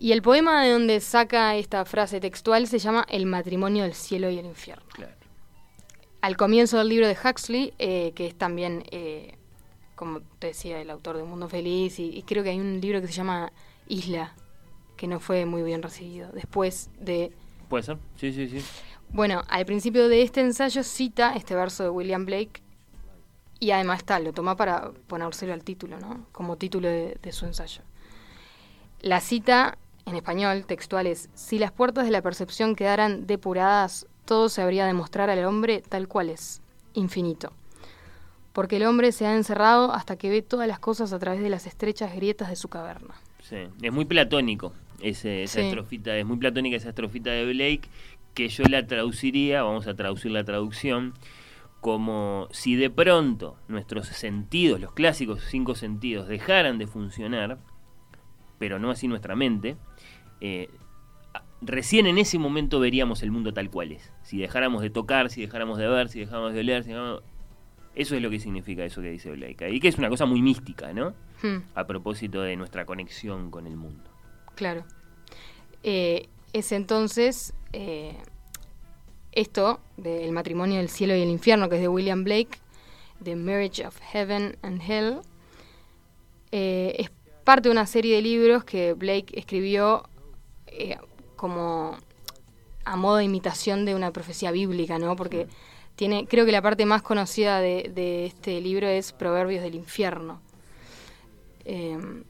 Y 0.04 0.12
el 0.12 0.22
poema 0.22 0.62
de 0.62 0.72
donde 0.74 1.00
saca 1.00 1.56
esta 1.56 1.86
frase 1.86 2.20
textual 2.20 2.68
se 2.68 2.78
llama 2.78 3.06
El 3.08 3.26
matrimonio 3.26 3.84
del 3.84 3.94
cielo 3.94 4.30
y 4.30 4.38
el 4.38 4.46
infierno. 4.46 4.84
Claro. 4.92 5.14
Al 6.20 6.36
comienzo 6.36 6.78
del 6.78 6.90
libro 6.90 7.08
de 7.08 7.16
Huxley, 7.16 7.74
eh, 7.80 8.12
que 8.14 8.28
es 8.28 8.38
también, 8.38 8.84
eh, 8.92 9.38
como 9.96 10.20
te 10.40 10.48
decía, 10.48 10.82
el 10.82 10.90
autor 10.90 11.16
de 11.16 11.24
Un 11.24 11.30
Mundo 11.30 11.48
Feliz, 11.48 12.00
y, 12.00 12.10
y 12.10 12.24
creo 12.24 12.44
que 12.44 12.50
hay 12.50 12.60
un 12.60 12.82
libro 12.82 13.00
que 13.00 13.08
se 13.08 13.14
llama 13.14 13.54
Isla, 13.88 14.36
que 14.98 15.08
no 15.08 15.22
fue 15.22 15.46
muy 15.46 15.64
bien 15.64 15.82
recibido. 15.82 16.30
Después 16.34 16.90
de... 17.00 17.32
¿Puede 17.70 17.84
ser? 17.84 17.98
Sí, 18.18 18.34
sí, 18.34 18.50
sí. 18.50 18.62
Bueno, 19.08 19.42
al 19.48 19.66
principio 19.66 20.10
de 20.10 20.22
este 20.22 20.42
ensayo 20.42 20.84
cita 20.84 21.34
este 21.34 21.56
verso 21.56 21.82
de 21.82 21.90
William 21.90 22.26
Blake 22.26 22.62
y 23.62 23.72
además 23.72 24.00
está, 24.00 24.20
lo 24.20 24.34
toma 24.34 24.58
para 24.58 24.92
ponérselo 25.08 25.54
al 25.54 25.64
título, 25.64 25.98
¿no? 25.98 26.26
Como 26.34 26.58
título 26.58 26.90
de, 26.90 27.18
de 27.22 27.32
su 27.32 27.46
ensayo. 27.46 27.84
La 29.00 29.22
cita 29.22 29.78
en 30.06 30.16
español 30.16 30.66
textual 30.66 31.08
es, 31.08 31.30
si 31.34 31.60
las 31.60 31.72
puertas 31.72 32.06
de 32.06 32.12
la 32.12 32.22
percepción 32.22 32.76
quedaran 32.76 33.26
depuradas, 33.26 34.08
todo 34.26 34.50
se 34.50 34.62
habría 34.62 34.86
de 34.86 34.94
mostrar 34.94 35.30
al 35.30 35.44
hombre 35.46 35.82
tal 35.82 36.08
cual 36.08 36.30
es, 36.30 36.62
infinito. 36.94 37.54
Porque 38.52 38.78
el 38.78 38.86
hombre 38.86 39.12
se 39.12 39.26
ha 39.26 39.36
encerrado 39.36 39.94
hasta 39.94 40.16
que 40.16 40.30
ve 40.30 40.42
todas 40.42 40.68
las 40.68 40.80
cosas 40.80 41.12
a 41.14 41.20
través 41.20 41.42
de 41.42 41.50
las 41.50 41.66
estrechas 41.66 42.16
grietas 42.16 42.50
de 42.50 42.56
su 42.56 42.68
caverna. 42.68 43.16
Sí, 43.42 43.58
es 43.82 43.92
muy 43.92 44.06
platónico 44.06 44.74
ese, 45.02 45.44
esa 45.44 45.60
Sí. 45.60 45.66
estrofita, 45.66 46.16
es 46.16 46.26
muy 46.26 46.38
platónica 46.38 46.78
esa 46.78 46.90
estrofita 46.90 47.32
de 47.32 47.46
Blake 47.46 47.90
que 48.34 48.50
yo 48.50 48.68
la 48.68 48.86
traduciría, 48.86 49.64
vamos 49.64 49.88
a 49.88 49.96
traducir 49.96 50.32
la 50.32 50.44
traducción, 50.44 51.14
como 51.82 52.48
si 52.52 52.76
de 52.76 52.90
pronto 52.90 53.58
nuestros 53.68 54.08
sentidos, 54.08 54.80
los 54.80 54.94
clásicos 54.94 55.44
cinco 55.50 55.76
sentidos, 55.76 56.28
dejaran 56.28 56.78
de 56.78 56.88
funcionar, 56.88 57.58
pero 58.58 58.80
no 58.80 58.90
así 58.90 59.08
nuestra 59.08 59.36
mente, 59.36 59.76
eh, 60.46 60.70
recién 61.62 62.06
en 62.06 62.18
ese 62.18 62.38
momento 62.38 62.80
veríamos 62.82 63.24
el 63.24 63.32
mundo 63.32 63.54
tal 63.54 63.70
cual 63.70 63.94
es. 63.94 64.12
Si 64.24 64.38
dejáramos 64.38 64.82
de 64.82 64.90
tocar, 64.90 65.30
si 65.30 65.42
dejáramos 65.42 65.78
de 65.78 65.88
ver, 65.88 66.10
si 66.10 66.20
dejáramos 66.20 66.54
de 66.54 66.60
oler, 66.60 66.84
si 66.84 66.90
dejáramos- 66.90 67.24
Eso 67.96 68.16
es 68.16 68.22
lo 68.22 68.30
que 68.30 68.40
significa 68.40 68.84
eso 68.84 69.02
que 69.02 69.12
dice 69.12 69.32
Blake. 69.32 69.70
Y 69.72 69.80
que 69.80 69.88
es 69.88 69.98
una 69.98 70.10
cosa 70.10 70.26
muy 70.26 70.42
mística, 70.42 70.92
¿no? 70.94 71.14
Hmm. 71.42 71.60
A 71.76 71.86
propósito 71.86 72.42
de 72.42 72.56
nuestra 72.56 72.86
conexión 72.86 73.52
con 73.52 73.68
el 73.68 73.78
mundo. 73.78 74.04
Claro. 74.56 74.84
Eh, 75.84 76.28
es 76.54 76.72
entonces 76.72 77.54
eh, 77.72 78.18
esto 79.32 79.80
del 79.98 80.32
matrimonio 80.32 80.78
del 80.78 80.90
cielo 80.90 81.16
y 81.16 81.22
el 81.22 81.30
infierno, 81.30 81.70
que 81.70 81.76
es 81.76 81.82
de 81.82 81.88
William 81.88 82.24
Blake, 82.24 82.58
The 83.24 83.36
Marriage 83.36 83.86
of 83.86 83.98
Heaven 84.12 84.58
and 84.64 84.82
Hell, 84.82 85.20
eh, 86.52 86.96
es 86.98 87.12
parte 87.44 87.70
de 87.70 87.74
una 87.74 87.86
serie 87.86 88.16
de 88.16 88.22
libros 88.22 88.64
que 88.64 88.94
Blake 88.94 89.28
escribió 89.34 90.10
eh, 90.78 90.98
como 91.36 91.98
a 92.86 92.96
modo 92.96 93.18
de 93.18 93.24
imitación 93.24 93.86
de 93.86 93.96
una 93.96 94.12
profecía 94.12 94.52
bíblica, 94.52 95.00
¿no? 95.00 95.16
Porque 95.16 95.48
tiene, 95.96 96.26
creo 96.28 96.46
que 96.46 96.52
la 96.52 96.62
parte 96.62 96.86
más 96.86 97.02
conocida 97.02 97.60
de, 97.60 97.92
de 97.94 98.26
este 98.26 98.60
libro 98.62 98.88
es 98.88 99.12
Proverbios 99.14 99.64
del 99.64 99.76
infierno. 99.76 100.42
Em, 101.66 102.24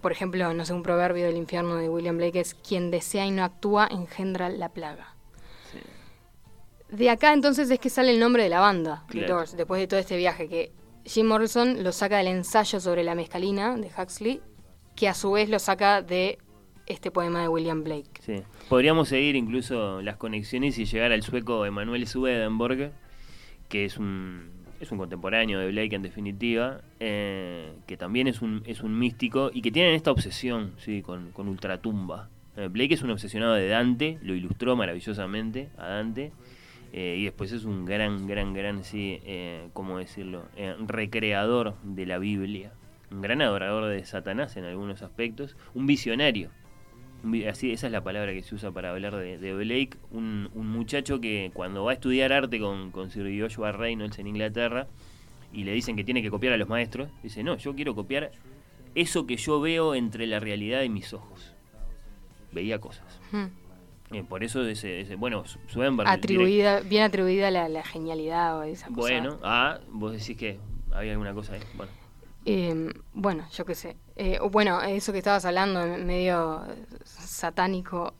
por 0.00 0.12
ejemplo, 0.12 0.52
no 0.54 0.64
sé, 0.64 0.72
un 0.72 0.82
proverbio 0.82 1.24
del 1.24 1.36
infierno 1.36 1.74
de 1.76 1.88
William 1.88 2.16
Blake 2.16 2.38
es 2.38 2.54
quien 2.54 2.90
desea 2.90 3.26
y 3.26 3.30
no 3.32 3.42
actúa 3.42 3.88
engendra 3.90 4.48
la 4.48 4.68
plaga. 4.68 5.14
De 6.88 7.10
acá 7.10 7.32
entonces 7.34 7.70
es 7.70 7.78
que 7.78 7.90
sale 7.90 8.12
el 8.12 8.20
nombre 8.20 8.42
de 8.44 8.48
la 8.48 8.60
banda, 8.60 9.04
The 9.08 9.18
Claro. 9.18 9.34
Doors, 9.34 9.56
después 9.56 9.80
de 9.80 9.86
todo 9.86 10.00
este 10.00 10.16
viaje, 10.16 10.48
que 10.48 10.72
Jim 11.04 11.26
Morrison 11.26 11.82
lo 11.82 11.92
saca 11.92 12.16
del 12.18 12.28
ensayo 12.28 12.80
sobre 12.80 13.04
la 13.04 13.14
mescalina 13.14 13.76
de 13.76 13.90
Huxley, 13.96 14.40
que 14.96 15.08
a 15.08 15.14
su 15.14 15.32
vez 15.32 15.50
lo 15.50 15.58
saca 15.58 16.00
de 16.00 16.38
este 16.88 17.10
poema 17.10 17.42
de 17.42 17.48
William 17.48 17.84
Blake. 17.84 18.08
Sí. 18.20 18.36
Podríamos 18.68 19.08
seguir 19.08 19.36
incluso 19.36 20.00
las 20.02 20.16
conexiones 20.16 20.78
y 20.78 20.84
llegar 20.86 21.12
al 21.12 21.22
sueco 21.22 21.64
Emanuel 21.66 22.06
Swedenborg, 22.06 22.92
que 23.68 23.84
es 23.84 23.98
un, 23.98 24.50
es 24.80 24.90
un 24.90 24.98
contemporáneo 24.98 25.58
de 25.58 25.68
Blake 25.70 25.94
en 25.94 26.02
definitiva, 26.02 26.80
eh, 27.00 27.72
que 27.86 27.96
también 27.96 28.26
es 28.26 28.40
un, 28.40 28.62
es 28.66 28.82
un 28.82 28.98
místico 28.98 29.50
y 29.52 29.60
que 29.62 29.70
tienen 29.70 29.94
esta 29.94 30.10
obsesión 30.10 30.72
sí, 30.78 31.02
con, 31.02 31.30
con 31.32 31.48
Ultratumba. 31.48 32.30
Eh, 32.56 32.68
Blake 32.68 32.94
es 32.94 33.02
un 33.02 33.10
obsesionado 33.10 33.54
de 33.54 33.68
Dante, 33.68 34.18
lo 34.22 34.34
ilustró 34.34 34.74
maravillosamente 34.74 35.68
a 35.76 35.88
Dante. 35.88 36.32
eh, 36.92 37.16
y 37.18 37.24
después 37.24 37.52
es 37.52 37.64
un 37.64 37.84
gran, 37.84 38.26
gran, 38.26 38.54
gran, 38.54 38.82
sí, 38.82 39.20
eh, 39.26 39.68
¿cómo 39.74 39.98
decirlo? 39.98 40.46
Recreador 40.86 41.74
de 41.82 42.06
la 42.06 42.18
Biblia. 42.18 42.72
un 43.10 43.20
gran 43.20 43.40
adorador 43.42 43.86
de 43.86 44.04
Satanás 44.04 44.56
en 44.56 44.64
algunos 44.64 45.02
aspectos, 45.02 45.56
un 45.74 45.86
visionario. 45.86 46.50
Así, 47.48 47.72
esa 47.72 47.86
es 47.86 47.92
la 47.92 48.02
palabra 48.02 48.32
que 48.32 48.42
se 48.42 48.54
usa 48.54 48.70
para 48.70 48.90
hablar 48.90 49.16
de, 49.16 49.38
de 49.38 49.54
Blake, 49.54 49.90
un, 50.12 50.48
un 50.54 50.68
muchacho 50.68 51.20
que 51.20 51.50
cuando 51.52 51.84
va 51.84 51.90
a 51.90 51.94
estudiar 51.94 52.32
arte 52.32 52.60
con, 52.60 52.90
con 52.92 53.10
Sir 53.10 53.26
Joshua 53.40 53.72
Reynolds 53.72 54.18
en 54.20 54.28
Inglaterra 54.28 54.86
y 55.52 55.64
le 55.64 55.72
dicen 55.72 55.96
que 55.96 56.04
tiene 56.04 56.22
que 56.22 56.30
copiar 56.30 56.52
a 56.52 56.56
los 56.56 56.68
maestros, 56.68 57.08
dice, 57.22 57.42
no, 57.42 57.56
yo 57.56 57.74
quiero 57.74 57.94
copiar 57.94 58.30
eso 58.94 59.26
que 59.26 59.36
yo 59.36 59.60
veo 59.60 59.94
entre 59.94 60.26
la 60.26 60.38
realidad 60.40 60.82
y 60.82 60.88
mis 60.88 61.12
ojos. 61.12 61.54
Veía 62.52 62.78
cosas. 62.78 63.20
Hmm. 63.32 63.46
Eh, 64.14 64.24
por 64.26 64.42
eso 64.44 64.64
ese, 64.66 65.00
ese- 65.00 65.16
bueno, 65.16 65.44
Swenberg, 65.66 66.08
direct- 66.08 66.14
Atribuida, 66.18 66.80
bien 66.80 67.02
atribuida 67.02 67.50
la, 67.50 67.68
la 67.68 67.82
genialidad 67.82 68.58
o 68.58 68.62
esa 68.62 68.86
cosa. 68.86 68.96
Bueno, 69.00 69.38
ah, 69.42 69.80
vos 69.90 70.12
decís 70.12 70.36
que 70.36 70.58
había 70.92 71.12
alguna 71.12 71.34
cosa 71.34 71.54
ahí. 71.54 71.60
Bueno, 71.76 71.92
Eh, 72.50 72.90
bueno, 73.12 73.46
yo 73.52 73.66
qué 73.66 73.74
sé. 73.74 73.94
Eh, 74.16 74.38
bueno, 74.50 74.80
eso 74.80 75.12
que 75.12 75.18
estabas 75.18 75.44
hablando, 75.44 75.84
medio 75.98 76.64
satánico. 77.04 78.14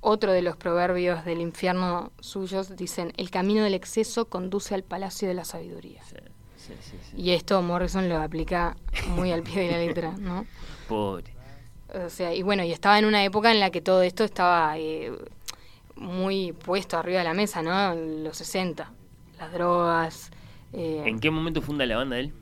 Otro 0.00 0.32
de 0.32 0.40
los 0.40 0.56
proverbios 0.56 1.26
del 1.26 1.42
infierno 1.42 2.10
suyos 2.18 2.76
dicen: 2.76 3.12
El 3.18 3.30
camino 3.30 3.62
del 3.62 3.74
exceso 3.74 4.24
conduce 4.24 4.74
al 4.74 4.84
palacio 4.84 5.28
de 5.28 5.34
la 5.34 5.44
sabiduría. 5.44 6.02
sí, 6.02 6.72
sí, 6.80 6.96
sí. 7.10 7.20
Y 7.20 7.32
esto 7.32 7.60
Morrison 7.60 8.08
lo 8.08 8.16
aplica 8.16 8.74
muy 9.08 9.32
al 9.32 9.42
pie 9.42 9.64
de 9.64 9.72
la 9.72 9.78
letra, 9.78 10.14
¿no? 10.18 10.46
Pobre. 10.88 11.34
O 12.06 12.08
sea, 12.08 12.32
y 12.34 12.42
bueno, 12.42 12.64
y 12.64 12.72
estaba 12.72 12.98
en 12.98 13.04
una 13.04 13.22
época 13.22 13.52
en 13.52 13.60
la 13.60 13.68
que 13.68 13.82
todo 13.82 14.00
esto 14.00 14.24
estaba 14.24 14.78
eh, 14.78 15.12
muy 15.94 16.52
puesto 16.52 16.96
arriba 16.96 17.18
de 17.18 17.24
la 17.24 17.34
mesa, 17.34 17.60
¿no? 17.60 17.92
En 17.92 18.24
los 18.24 18.38
60. 18.38 18.90
Las 19.38 19.52
drogas. 19.52 20.30
eh, 20.72 21.02
¿En 21.04 21.20
qué 21.20 21.30
momento 21.30 21.60
funda 21.60 21.84
la 21.84 21.98
banda 21.98 22.18
él? 22.18 22.32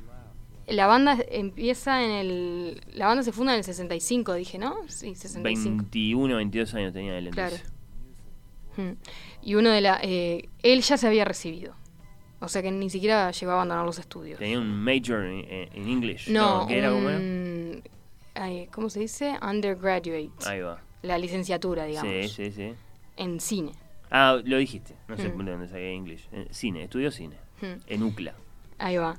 La 0.67 0.87
banda 0.87 1.17
empieza 1.31 2.03
en 2.05 2.11
el. 2.11 2.81
La 2.95 3.07
banda 3.07 3.23
se 3.23 3.31
funda 3.33 3.53
en 3.53 3.59
el 3.59 3.65
65, 3.65 4.35
dije, 4.35 4.59
¿no? 4.59 4.77
Sí, 4.89 5.15
65. 5.15 5.77
21, 5.77 6.37
22 6.37 6.75
años 6.75 6.93
tenía 6.93 7.17
él 7.19 7.31
Claro. 7.31 7.55
entonces. 7.57 7.73
Mm. 8.77 8.93
Y 9.43 9.55
uno 9.55 9.71
de 9.71 9.81
la. 9.81 10.01
eh, 10.03 10.49
él 10.63 10.83
ya 10.83 10.97
se 10.97 11.07
había 11.07 11.25
recibido. 11.25 11.75
O 12.41 12.49
sea 12.49 12.63
que 12.63 12.71
ni 12.71 12.91
siquiera 12.91 13.31
llegó 13.31 13.53
a 13.53 13.55
abandonar 13.55 13.87
los 13.87 13.99
estudios. 13.99 14.39
Tenía 14.39 14.59
un 14.59 14.69
major 14.83 15.25
en, 15.25 15.39
en- 15.51 15.69
en 15.73 15.89
English. 15.89 16.29
No, 16.29 16.67
¿Qué 16.67 16.79
era 16.79 16.91
como 16.91 17.09
era? 17.09 17.81
ay, 18.35 18.69
¿cómo 18.73 18.91
se 18.91 19.01
dice? 19.01 19.37
Undergraduate. 19.41 20.31
Ahí 20.47 20.61
va. 20.61 20.83
La 21.03 21.17
licenciatura, 21.19 21.85
digamos. 21.85 22.13
Sí, 22.13 22.29
sí, 22.29 22.51
sí. 22.53 22.75
En 23.17 23.41
cine. 23.41 23.73
Ah, 24.11 24.39
lo 24.45 24.59
dijiste. 24.59 24.95
No 25.09 25.17
sé 25.17 25.29
Mm. 25.31 25.45
de 25.45 25.51
dónde 25.53 25.69
saqué 25.69 25.93
English. 25.95 26.29
Eh, 26.33 26.49
Cine, 26.51 26.83
estudió 26.85 27.11
cine. 27.11 27.37
Mm. 27.63 27.81
En 27.87 28.03
UCLA. 28.03 28.35
Ahí 28.79 28.97
va. 28.99 29.17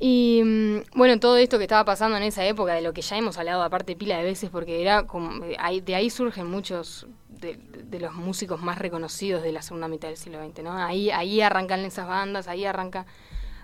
Y 0.00 0.42
mm, 0.44 0.96
bueno, 0.96 1.18
todo 1.18 1.36
esto 1.36 1.58
que 1.58 1.64
estaba 1.64 1.84
pasando 1.84 2.16
en 2.16 2.22
esa 2.22 2.44
época, 2.46 2.74
de 2.74 2.82
lo 2.82 2.92
que 2.92 3.02
ya 3.02 3.16
hemos 3.16 3.36
hablado 3.38 3.62
aparte 3.62 3.96
pila 3.96 4.16
de 4.18 4.24
veces, 4.24 4.48
porque 4.50 4.80
era 4.80 5.04
como, 5.06 5.44
eh, 5.44 5.80
de 5.84 5.94
ahí 5.94 6.08
surgen 6.10 6.46
muchos 6.48 7.06
de, 7.28 7.56
de 7.56 7.98
los 8.00 8.14
músicos 8.14 8.60
más 8.62 8.78
reconocidos 8.78 9.42
de 9.42 9.52
la 9.52 9.62
segunda 9.62 9.88
mitad 9.88 10.08
del 10.08 10.16
siglo 10.16 10.38
XX, 10.44 10.62
¿no? 10.62 10.72
Ahí, 10.72 11.10
ahí 11.10 11.40
arrancan 11.40 11.80
esas 11.80 12.06
bandas, 12.06 12.46
ahí 12.48 12.64
arranca, 12.64 13.06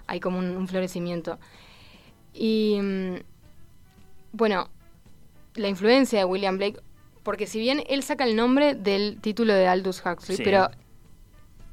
hay 0.06 0.18
como 0.20 0.38
un, 0.38 0.56
un 0.56 0.66
florecimiento. 0.66 1.38
Y 2.32 2.78
mm, 2.82 3.14
bueno, 4.32 4.68
la 5.54 5.68
influencia 5.68 6.18
de 6.18 6.24
William 6.24 6.56
Blake, 6.58 6.80
porque 7.22 7.46
si 7.46 7.60
bien 7.60 7.84
él 7.88 8.02
saca 8.02 8.24
el 8.24 8.34
nombre 8.34 8.74
del 8.74 9.18
título 9.20 9.54
de 9.54 9.68
Aldous 9.68 10.02
Huxley, 10.04 10.36
Sí. 10.36 10.42
pero 10.42 10.68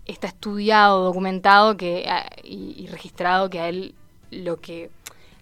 está 0.05 0.27
estudiado, 0.27 1.03
documentado 1.03 1.77
que, 1.77 2.07
a- 2.07 2.29
y, 2.43 2.75
y 2.77 2.87
registrado 2.87 3.49
que 3.49 3.59
a 3.59 3.67
él 3.69 3.95
lo 4.31 4.59
que 4.59 4.89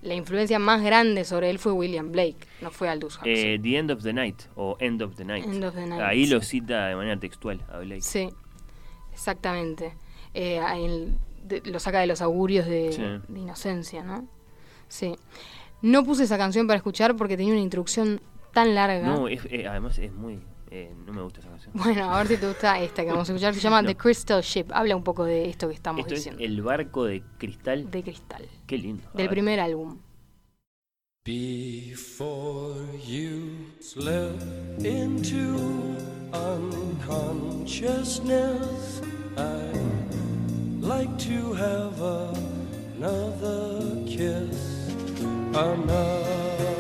la 0.02 0.14
influencia 0.14 0.60
más 0.60 0.82
grande 0.82 1.24
sobre 1.26 1.50
él 1.50 1.60
fue 1.60 1.72
William 1.74 2.12
Blake, 2.12 2.38
no 2.62 2.72
fue 2.72 2.88
Aldous 2.90 3.18
Huxley. 3.18 3.34
Eh, 3.56 3.60
the 3.62 3.78
End 3.78 3.92
of 3.92 4.02
the 4.04 4.14
Night 4.14 4.44
o 4.56 4.78
End 4.80 5.02
of 5.02 5.16
the 5.16 5.26
Night. 5.26 5.46
End 5.46 5.64
of 5.64 5.76
the 5.76 5.86
Night, 5.86 6.02
Ahí 6.02 6.26
sí. 6.26 6.32
lo 6.34 6.42
cita 6.42 6.88
de 6.88 6.96
manera 6.96 7.20
textual 7.20 7.62
a 7.70 7.80
Blake. 7.80 8.02
Sí, 8.02 8.30
exactamente. 9.14 9.94
Eh, 10.34 10.60
el- 10.76 11.18
de- 11.44 11.62
lo 11.72 11.80
saca 11.80 12.00
de 12.00 12.08
los 12.08 12.22
augurios 12.22 12.66
de, 12.66 12.92
Sí. 12.94 13.32
de 13.34 13.40
inocencia, 13.40 14.04
¿no? 14.04 14.28
Sí. 14.88 15.16
No 15.82 16.04
puse 16.04 16.24
esa 16.24 16.38
canción 16.38 16.68
para 16.68 16.78
escuchar 16.78 17.16
porque 17.16 17.38
tenía 17.38 17.54
una 17.54 17.62
introducción 17.62 18.22
tan 18.54 18.76
larga. 18.76 19.06
No, 19.08 19.28
es- 19.28 19.46
eh, 19.50 19.68
además 19.68 19.98
es 20.00 20.12
muy... 20.12 20.40
eh, 20.72 20.94
no 21.06 21.14
me 21.14 21.22
gusta 21.22 21.40
esa 21.40 21.50
canción. 21.50 21.72
Bueno, 21.76 22.12
a 22.14 22.18
ver 22.20 22.28
si 22.28 22.38
te 22.38 22.48
gusta 22.48 22.80
esta 22.80 23.04
que 23.04 23.10
vamos 23.10 23.28
a 23.30 23.34
escuchar. 23.34 23.54
Se 23.56 23.60
llama 23.62 23.82
No. 23.82 23.88
The 23.90 23.96
Crystal 23.98 24.42
Ship. 24.42 24.66
Habla 24.72 24.96
un 24.96 25.04
poco 25.04 25.26
de 25.26 25.50
esto 25.50 25.68
que 25.68 25.74
estamos 25.74 26.02
Esto 26.02 26.14
es 26.14 26.20
diciendo. 26.22 26.44
el 26.44 26.62
barco 26.62 27.06
de 27.06 27.24
cristal. 27.38 27.90
De 27.90 28.04
cristal. 28.04 28.46
Qué 28.68 28.78
lindo. 28.78 29.04
Del 29.14 29.28
ver. 29.28 29.30
primer 29.30 29.60
álbum. 29.60 29.98
Before 31.26 32.76
you 33.08 33.68
slip 33.80 34.40
into 34.80 35.96
unconsciousness, 36.34 39.02
I'd 39.38 40.82
like 40.82 41.16
to 41.20 41.54
have 41.54 42.02
another 42.98 44.04
kiss, 44.08 44.90
another 45.54 46.79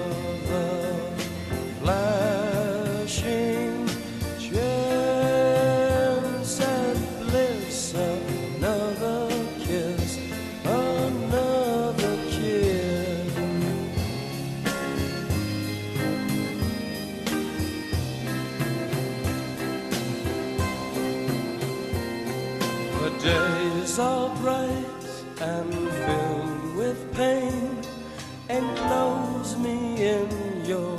in 30.09 30.65
your 30.65 30.97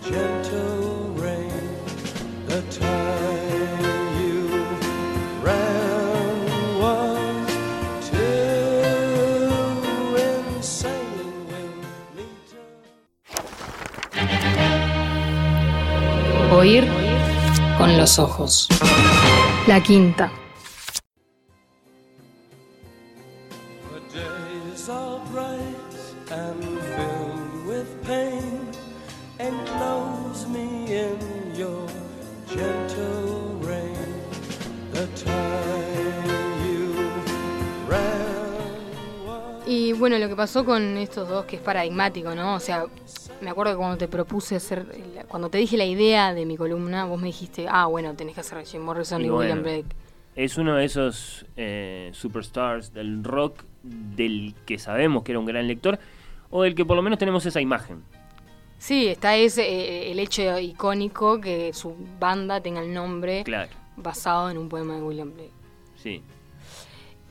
gentle 0.00 1.12
rain. 1.22 1.50
The 2.46 2.60
time 2.70 4.20
you 4.22 4.38
ran 5.42 6.36
was 6.82 7.50
too 8.10 9.50
insane 10.30 11.46
with 11.50 11.74
me 12.16 12.26
to 12.50 12.60
Oír 16.54 16.84
con 17.78 17.90
los 17.98 18.18
ojos. 18.18 18.68
La 19.66 19.80
quinta. 19.82 20.43
Que 40.34 40.38
pasó 40.38 40.64
con 40.64 40.96
estos 40.96 41.28
dos, 41.28 41.44
que 41.44 41.56
es 41.56 41.62
paradigmático, 41.62 42.34
¿no? 42.34 42.56
O 42.56 42.60
sea, 42.60 42.86
me 43.40 43.50
acuerdo 43.50 43.72
que 43.74 43.78
cuando 43.78 43.96
te 43.96 44.08
propuse 44.08 44.56
hacer, 44.56 44.84
cuando 45.28 45.48
te 45.48 45.58
dije 45.58 45.76
la 45.76 45.84
idea 45.84 46.34
de 46.34 46.44
mi 46.44 46.56
columna, 46.56 47.04
vos 47.04 47.20
me 47.20 47.28
dijiste, 47.28 47.66
ah, 47.68 47.86
bueno, 47.86 48.14
tenés 48.14 48.34
que 48.34 48.40
hacer 48.40 48.64
Jim 48.64 48.82
Morrison 48.82 49.22
y, 49.22 49.26
Y 49.26 49.30
William 49.30 49.62
Blake. 49.62 49.86
Es 50.34 50.58
uno 50.58 50.74
de 50.74 50.84
esos 50.84 51.46
eh, 51.56 52.10
superstars 52.12 52.92
del 52.92 53.22
rock 53.22 53.62
del 53.84 54.54
que 54.66 54.78
sabemos 54.78 55.22
que 55.22 55.30
era 55.30 55.38
un 55.38 55.46
gran 55.46 55.68
lector 55.68 56.00
o 56.50 56.62
del 56.62 56.74
que 56.74 56.84
por 56.84 56.96
lo 56.96 57.02
menos 57.02 57.20
tenemos 57.20 57.46
esa 57.46 57.60
imagen. 57.60 58.02
Sí, 58.78 59.06
está 59.06 59.36
ese, 59.36 59.62
eh, 59.62 60.10
el 60.10 60.18
hecho 60.18 60.58
icónico 60.58 61.40
que 61.40 61.72
su 61.72 61.94
banda 62.18 62.60
tenga 62.60 62.80
el 62.80 62.92
nombre 62.92 63.44
Claro, 63.44 63.70
basado 63.96 64.50
en 64.50 64.58
un 64.58 64.68
poema 64.68 64.96
de 64.96 65.02
William 65.02 65.32
Blake. 65.32 65.52
sí. 65.96 66.22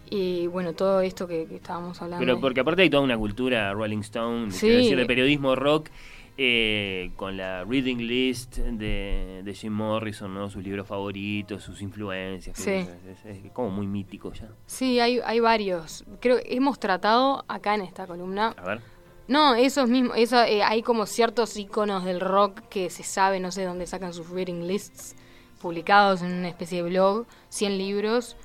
Y 0.10 0.48
bueno, 0.48 0.74
todo 0.74 1.02
esto 1.02 1.28
que, 1.28 1.46
que 1.48 1.56
estábamos 1.56 2.02
hablando. 2.02 2.26
Pero 2.26 2.40
porque 2.40 2.60
aparte 2.60 2.82
hay 2.84 2.90
toda 2.90 3.04
una 3.04 3.18
cultura 3.18 3.74
Rolling 3.74 4.00
Stone, 4.00 4.52
Sí. 4.52 4.60
quiero 4.62 4.78
decir, 4.78 4.98
de 4.98 5.06
periodismo 5.06 5.56
rock, 5.56 5.90
eh, 6.38 7.12
con 7.16 7.38
la 7.38 7.64
reading 7.64 7.98
list 7.98 8.58
de, 8.58 9.42
de 9.44 9.54
Jim 9.54 9.72
Morrison, 9.74 10.34
¿no? 10.34 10.50
sus 10.50 10.64
libros 10.64 10.88
favoritos, 10.88 11.64
sus 11.64 11.82
influencias. 11.82 12.58
Sí. 12.58 12.64
que 12.66 12.80
Es, 12.82 13.26
es- 13.26 13.46
es 13.46 13.52
como 13.52 13.70
muy 13.70 13.86
mítico 13.88 14.34
ya. 14.34 14.50
Sí, 14.66 15.00
hay, 15.00 15.20
hay 15.24 15.40
varios. 15.40 16.04
Creo 16.20 16.38
que 16.38 16.56
hemos 16.56 16.80
tratado 16.80 17.46
acá 17.48 17.76
en 17.76 17.82
esta 17.82 18.08
columna 18.08 18.54
A 18.58 18.66
ver. 18.66 18.82
No, 19.28 19.56
esos 19.56 19.88
mismos, 19.90 20.18
eso, 20.18 20.44
eh, 20.44 20.64
hay 20.64 20.82
como 20.84 21.06
ciertos 21.06 21.56
iconos 21.56 22.04
del 22.04 22.20
rock 22.20 22.60
que 22.70 22.90
se 22.90 23.04
sabe, 23.04 23.40
no 23.40 23.52
sé 23.52 23.64
dónde 23.64 23.88
sacan 23.88 24.12
sus 24.14 24.30
reading 24.30 24.64
lists, 24.68 25.16
publicados 25.62 26.22
en 26.24 26.34
una 26.34 26.50
especie 26.50 26.84
de 26.84 26.90
blog, 26.90 27.26
100 27.48 27.78
libros, 27.78 28.36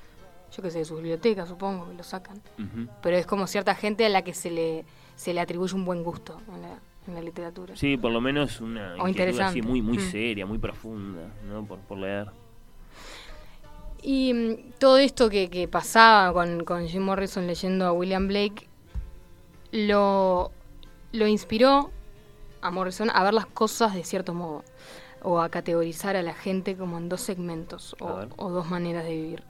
yo 0.55 0.63
qué 0.63 0.71
sé, 0.71 0.79
de 0.79 0.85
sus 0.85 0.97
bibliotecas 0.97 1.47
supongo 1.47 1.87
que 1.89 1.95
lo 1.95 2.03
sacan. 2.03 2.41
Pero 3.01 3.17
es 3.17 3.25
como 3.25 3.47
cierta 3.47 3.75
gente 3.75 4.05
a 4.05 4.09
la 4.09 4.23
que 4.23 4.33
se 4.33 4.49
le, 4.51 4.85
se 5.15 5.33
le 5.33 5.41
atribuye 5.41 5.73
un 5.75 5.85
buen 5.85 6.03
gusto 6.03 6.41
en 6.53 6.61
la, 6.61 6.79
en 7.07 7.13
la 7.15 7.21
literatura. 7.21 7.75
Sí, 7.75 7.97
por 7.97 8.11
lo 8.11 8.21
menos 8.21 8.61
una 8.61 8.95
así 9.47 9.61
muy, 9.61 9.81
muy 9.81 9.97
Mm. 9.97 10.11
seria, 10.11 10.45
muy 10.45 10.57
profunda, 10.57 11.33
¿no? 11.47 11.65
Por, 11.65 11.79
por 11.79 11.97
leer. 11.97 12.27
Y 14.01 14.33
mm, 14.33 14.71
todo 14.79 14.97
esto 14.97 15.29
que, 15.29 15.49
que 15.49 15.67
pasaba 15.67 16.33
con, 16.33 16.63
con 16.63 16.87
Jim 16.87 17.03
Morrison 17.03 17.47
leyendo 17.47 17.85
a 17.85 17.91
William 17.91 18.27
Blake 18.27 18.67
lo, 19.71 20.51
lo 21.11 21.27
inspiró 21.27 21.91
a 22.61 22.71
Morrison 22.71 23.09
a 23.13 23.23
ver 23.23 23.33
las 23.33 23.45
cosas 23.45 23.93
de 23.93 24.03
cierto 24.03 24.33
modo 24.33 24.63
o 25.21 25.41
a 25.41 25.49
categorizar 25.49 26.15
a 26.15 26.23
la 26.23 26.33
gente 26.33 26.75
como 26.77 26.97
en 26.97 27.09
dos 27.09 27.21
segmentos 27.21 27.95
o 27.99 28.49
dos 28.49 28.69
maneras 28.69 29.03
de 29.03 29.11
vivir. 29.11 29.43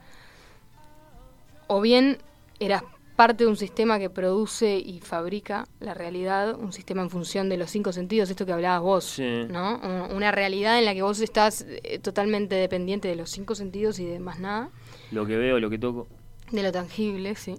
O 1.72 1.80
bien 1.80 2.18
eras 2.58 2.82
parte 3.14 3.44
de 3.44 3.50
un 3.50 3.56
sistema 3.56 4.00
que 4.00 4.10
produce 4.10 4.78
y 4.78 4.98
fabrica 5.00 5.68
la 5.78 5.94
realidad, 5.94 6.58
un 6.58 6.72
sistema 6.72 7.02
en 7.02 7.10
función 7.10 7.48
de 7.48 7.58
los 7.58 7.70
cinco 7.70 7.92
sentidos, 7.92 8.28
esto 8.28 8.44
que 8.44 8.52
hablabas 8.52 8.80
vos, 8.82 9.04
Sí. 9.04 9.44
¿no? 9.48 9.78
Un- 9.78 10.16
Una 10.16 10.32
realidad 10.32 10.78
en 10.80 10.84
la 10.84 10.94
que 10.94 11.02
vos 11.02 11.20
estás 11.20 11.64
eh, 11.68 12.00
totalmente 12.00 12.56
dependiente 12.56 13.06
de 13.06 13.14
los 13.14 13.30
cinco 13.30 13.54
sentidos 13.54 14.00
y 14.00 14.04
de 14.04 14.18
más 14.18 14.40
nada, 14.40 14.70
Lo 15.12 15.26
que 15.26 15.36
veo, 15.36 15.60
lo 15.60 15.70
que 15.70 15.78
toco. 15.78 16.08
de 16.50 16.62
lo 16.64 16.72
tangible, 16.72 17.36
sí, 17.36 17.54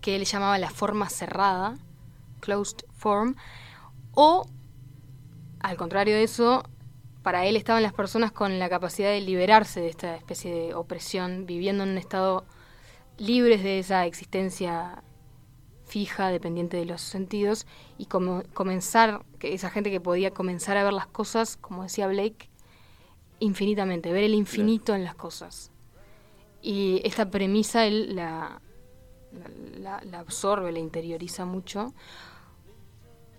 que 0.00 0.16
él 0.16 0.24
llamaba 0.24 0.58
la 0.58 0.70
forma 0.70 1.08
cerrada, 1.08 1.76
closed 2.40 2.78
form, 2.92 3.36
o 4.14 4.46
al 5.60 5.76
contrario 5.76 6.14
de 6.16 6.24
eso, 6.24 6.64
para 7.22 7.46
él 7.46 7.56
estaban 7.56 7.82
las 7.84 7.92
personas 7.92 8.32
con 8.32 8.58
la 8.58 8.68
capacidad 8.68 9.10
de 9.10 9.20
liberarse 9.20 9.80
de 9.80 9.88
esta 9.90 10.16
especie 10.16 10.52
de 10.52 10.74
opresión, 10.74 11.46
viviendo 11.46 11.84
en 11.84 11.90
un 11.90 11.98
estado 11.98 12.44
libres 13.18 13.62
de 13.62 13.78
esa 13.78 14.06
existencia 14.06 15.02
fija, 15.86 16.28
dependiente 16.30 16.76
de 16.76 16.86
los 16.86 17.00
sentidos, 17.00 17.66
y 17.98 18.06
como 18.06 18.42
comenzar, 18.54 19.24
que 19.38 19.54
esa 19.54 19.70
gente 19.70 19.90
que 19.90 20.00
podía 20.00 20.32
comenzar 20.32 20.76
a 20.76 20.84
ver 20.84 20.92
las 20.92 21.06
cosas, 21.06 21.56
como 21.56 21.82
decía 21.82 22.06
Blake, 22.06 22.48
infinitamente, 23.38 24.12
ver 24.12 24.24
el 24.24 24.34
infinito 24.34 24.94
en 24.94 25.04
las 25.04 25.14
cosas. 25.14 25.70
Y 26.62 27.02
esta 27.04 27.30
premisa 27.30 27.86
él 27.86 28.16
la, 28.16 28.60
la, 29.78 30.00
la 30.02 30.18
absorbe, 30.18 30.72
la 30.72 30.78
interioriza 30.78 31.44
mucho, 31.44 31.92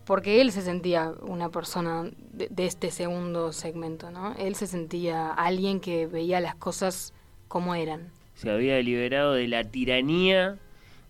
porque 0.05 0.39
él 0.39 0.51
se 0.51 0.61
sentía 0.61 1.13
una 1.23 1.49
persona 1.49 2.03
de, 2.31 2.47
de 2.49 2.65
este 2.67 2.91
segundo 2.91 3.51
segmento, 3.51 4.11
¿no? 4.11 4.33
Él 4.35 4.55
se 4.55 4.67
sentía 4.67 5.33
alguien 5.33 5.79
que 5.79 6.05
veía 6.05 6.39
las 6.39 6.55
cosas 6.55 7.13
como 7.47 7.73
eran. 7.73 8.11
Se 8.35 8.51
había 8.51 8.79
liberado 8.81 9.33
de 9.33 9.47
la 9.47 9.63
tiranía 9.63 10.57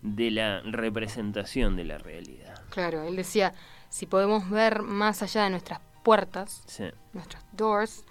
de 0.02 0.30
la 0.30 0.60
representación 0.62 1.76
de 1.76 1.84
la 1.84 1.98
realidad. 1.98 2.62
Claro, 2.70 3.02
él 3.02 3.16
decía, 3.16 3.52
si 3.88 4.06
podemos 4.06 4.48
ver 4.50 4.82
más 4.82 5.22
allá 5.22 5.44
de 5.44 5.50
nuestras 5.50 5.80
puertas, 6.04 6.62
Sí. 6.66 6.84
nuestras 7.12 7.44
doors, 7.52 8.04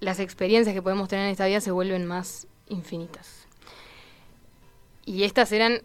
las 0.00 0.20
experiencias 0.20 0.74
que 0.74 0.82
podemos 0.82 1.08
tener 1.08 1.26
en 1.26 1.32
esta 1.32 1.46
vida 1.46 1.60
se 1.60 1.70
vuelven 1.70 2.06
más 2.06 2.46
infinitas. 2.68 3.46
Y 5.04 5.24
estas 5.24 5.52
eran, 5.52 5.82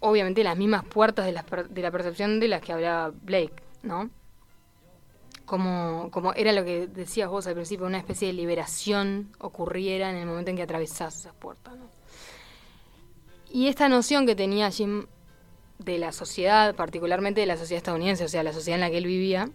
obviamente, 0.00 0.42
las 0.44 0.56
mismas 0.56 0.84
puertas 0.84 1.26
de 1.26 1.32
la, 1.32 1.44
de 1.68 1.82
la 1.82 1.90
percepción 1.90 2.40
de 2.40 2.48
las 2.48 2.62
que 2.62 2.72
hablaba 2.72 3.12
Blake, 3.22 3.54
¿no? 3.82 4.10
Como, 5.48 6.10
como 6.10 6.34
era 6.34 6.52
lo 6.52 6.62
que 6.62 6.86
decías 6.86 7.30
vos 7.30 7.46
al 7.46 7.54
principio, 7.54 7.86
una 7.86 7.96
especie 7.96 8.28
de 8.28 8.34
liberación 8.34 9.30
ocurriera 9.38 10.10
en 10.10 10.16
el 10.16 10.26
momento 10.26 10.50
en 10.50 10.58
que 10.58 10.62
atravesás 10.62 11.20
esas 11.20 11.32
puertas. 11.32 11.72
Y 13.50 13.68
esta 13.68 13.88
noción 13.88 14.26
que 14.26 14.36
tenía 14.36 14.70
Jim 14.70 15.06
de 15.78 15.96
la 15.96 16.12
sociedad, 16.12 16.74
particularmente 16.74 17.40
de 17.40 17.46
la 17.46 17.56
sociedad 17.56 17.78
estadounidense, 17.78 18.24
o 18.24 18.28
sea, 18.28 18.42
la 18.42 18.52
sociedad 18.52 18.74
en 18.74 18.82
la 18.82 18.90
que 18.90 18.98
él 18.98 19.06
vivía, 19.06 19.48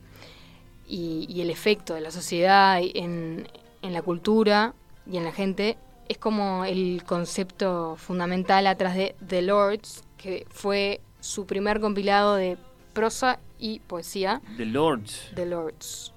y, 0.88 1.28
y 1.30 1.42
el 1.42 1.52
efecto 1.52 1.94
de 1.94 2.02
la 2.02 2.10
sociedad 2.10 2.80
en, 2.82 3.48
en 3.84 3.94
la 3.94 4.02
cultura 4.02 4.74
y 5.06 5.18
en 5.18 5.26
la 5.26 5.32
gente, 5.32 5.78
es 6.10 6.18
como 6.18 6.66
el 6.66 7.04
concepto 7.06 7.98
fundamental 7.98 8.66
atrás 8.66 8.96
de 8.96 9.16
The 9.28 9.44
Lords, 9.44 10.04
que 10.18 10.48
fue 10.50 11.02
su 11.20 11.46
primer 11.46 11.80
compilado 11.80 12.34
de 12.34 12.58
prosa 12.94 13.40
y 13.60 13.80
poesía, 13.80 14.42
The 14.58 14.66
Lords. 14.66 15.32
The 15.36 15.46
Lords, 15.46 16.14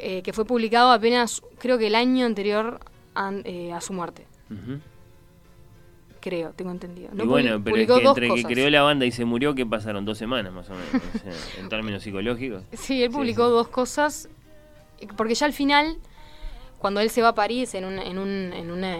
eh, 0.00 0.22
que 0.22 0.32
fue 0.32 0.44
publicado 0.44 0.90
apenas, 0.92 1.42
creo 1.58 1.78
que 1.78 1.86
el 1.88 1.94
año 1.94 2.26
anterior 2.26 2.80
an- 3.14 3.42
eh, 3.44 3.72
a 3.72 3.80
su 3.80 3.92
muerte, 3.92 4.26
creo, 6.20 6.50
tengo 6.52 6.70
entendido. 6.70 7.10
y 7.12 7.16
No 7.16 7.26
bueno, 7.26 7.62
pero 7.62 7.76
es 7.76 7.86
que 7.86 7.94
entre 8.08 8.28
que 8.34 8.42
creó 8.44 8.70
la 8.70 8.82
banda 8.82 9.04
y 9.04 9.10
se 9.12 9.24
murió, 9.24 9.54
que 9.54 9.66
pasaron 9.66 10.04
dos 10.04 10.16
semanas 10.18 10.52
más 10.52 10.68
o 10.70 10.74
menos, 10.74 11.02
o 11.14 11.18
sea, 11.18 11.32
en 11.60 11.68
términos 11.68 12.02
psicológicos. 12.02 12.62
Sí, 12.72 13.02
él 13.02 13.10
publicó 13.10 13.48
dos 13.50 13.68
cosas, 13.68 14.28
porque 15.16 15.34
ya 15.34 15.46
al 15.46 15.52
final, 15.52 15.98
cuando 16.78 17.00
él 17.00 17.10
se 17.10 17.20
va 17.22 17.28
a 17.28 17.34
París 17.34 17.74
en 17.74 17.84
un... 17.84 17.98
En 17.98 18.18
un 18.18 18.52
en 18.54 18.70
una, 18.70 18.98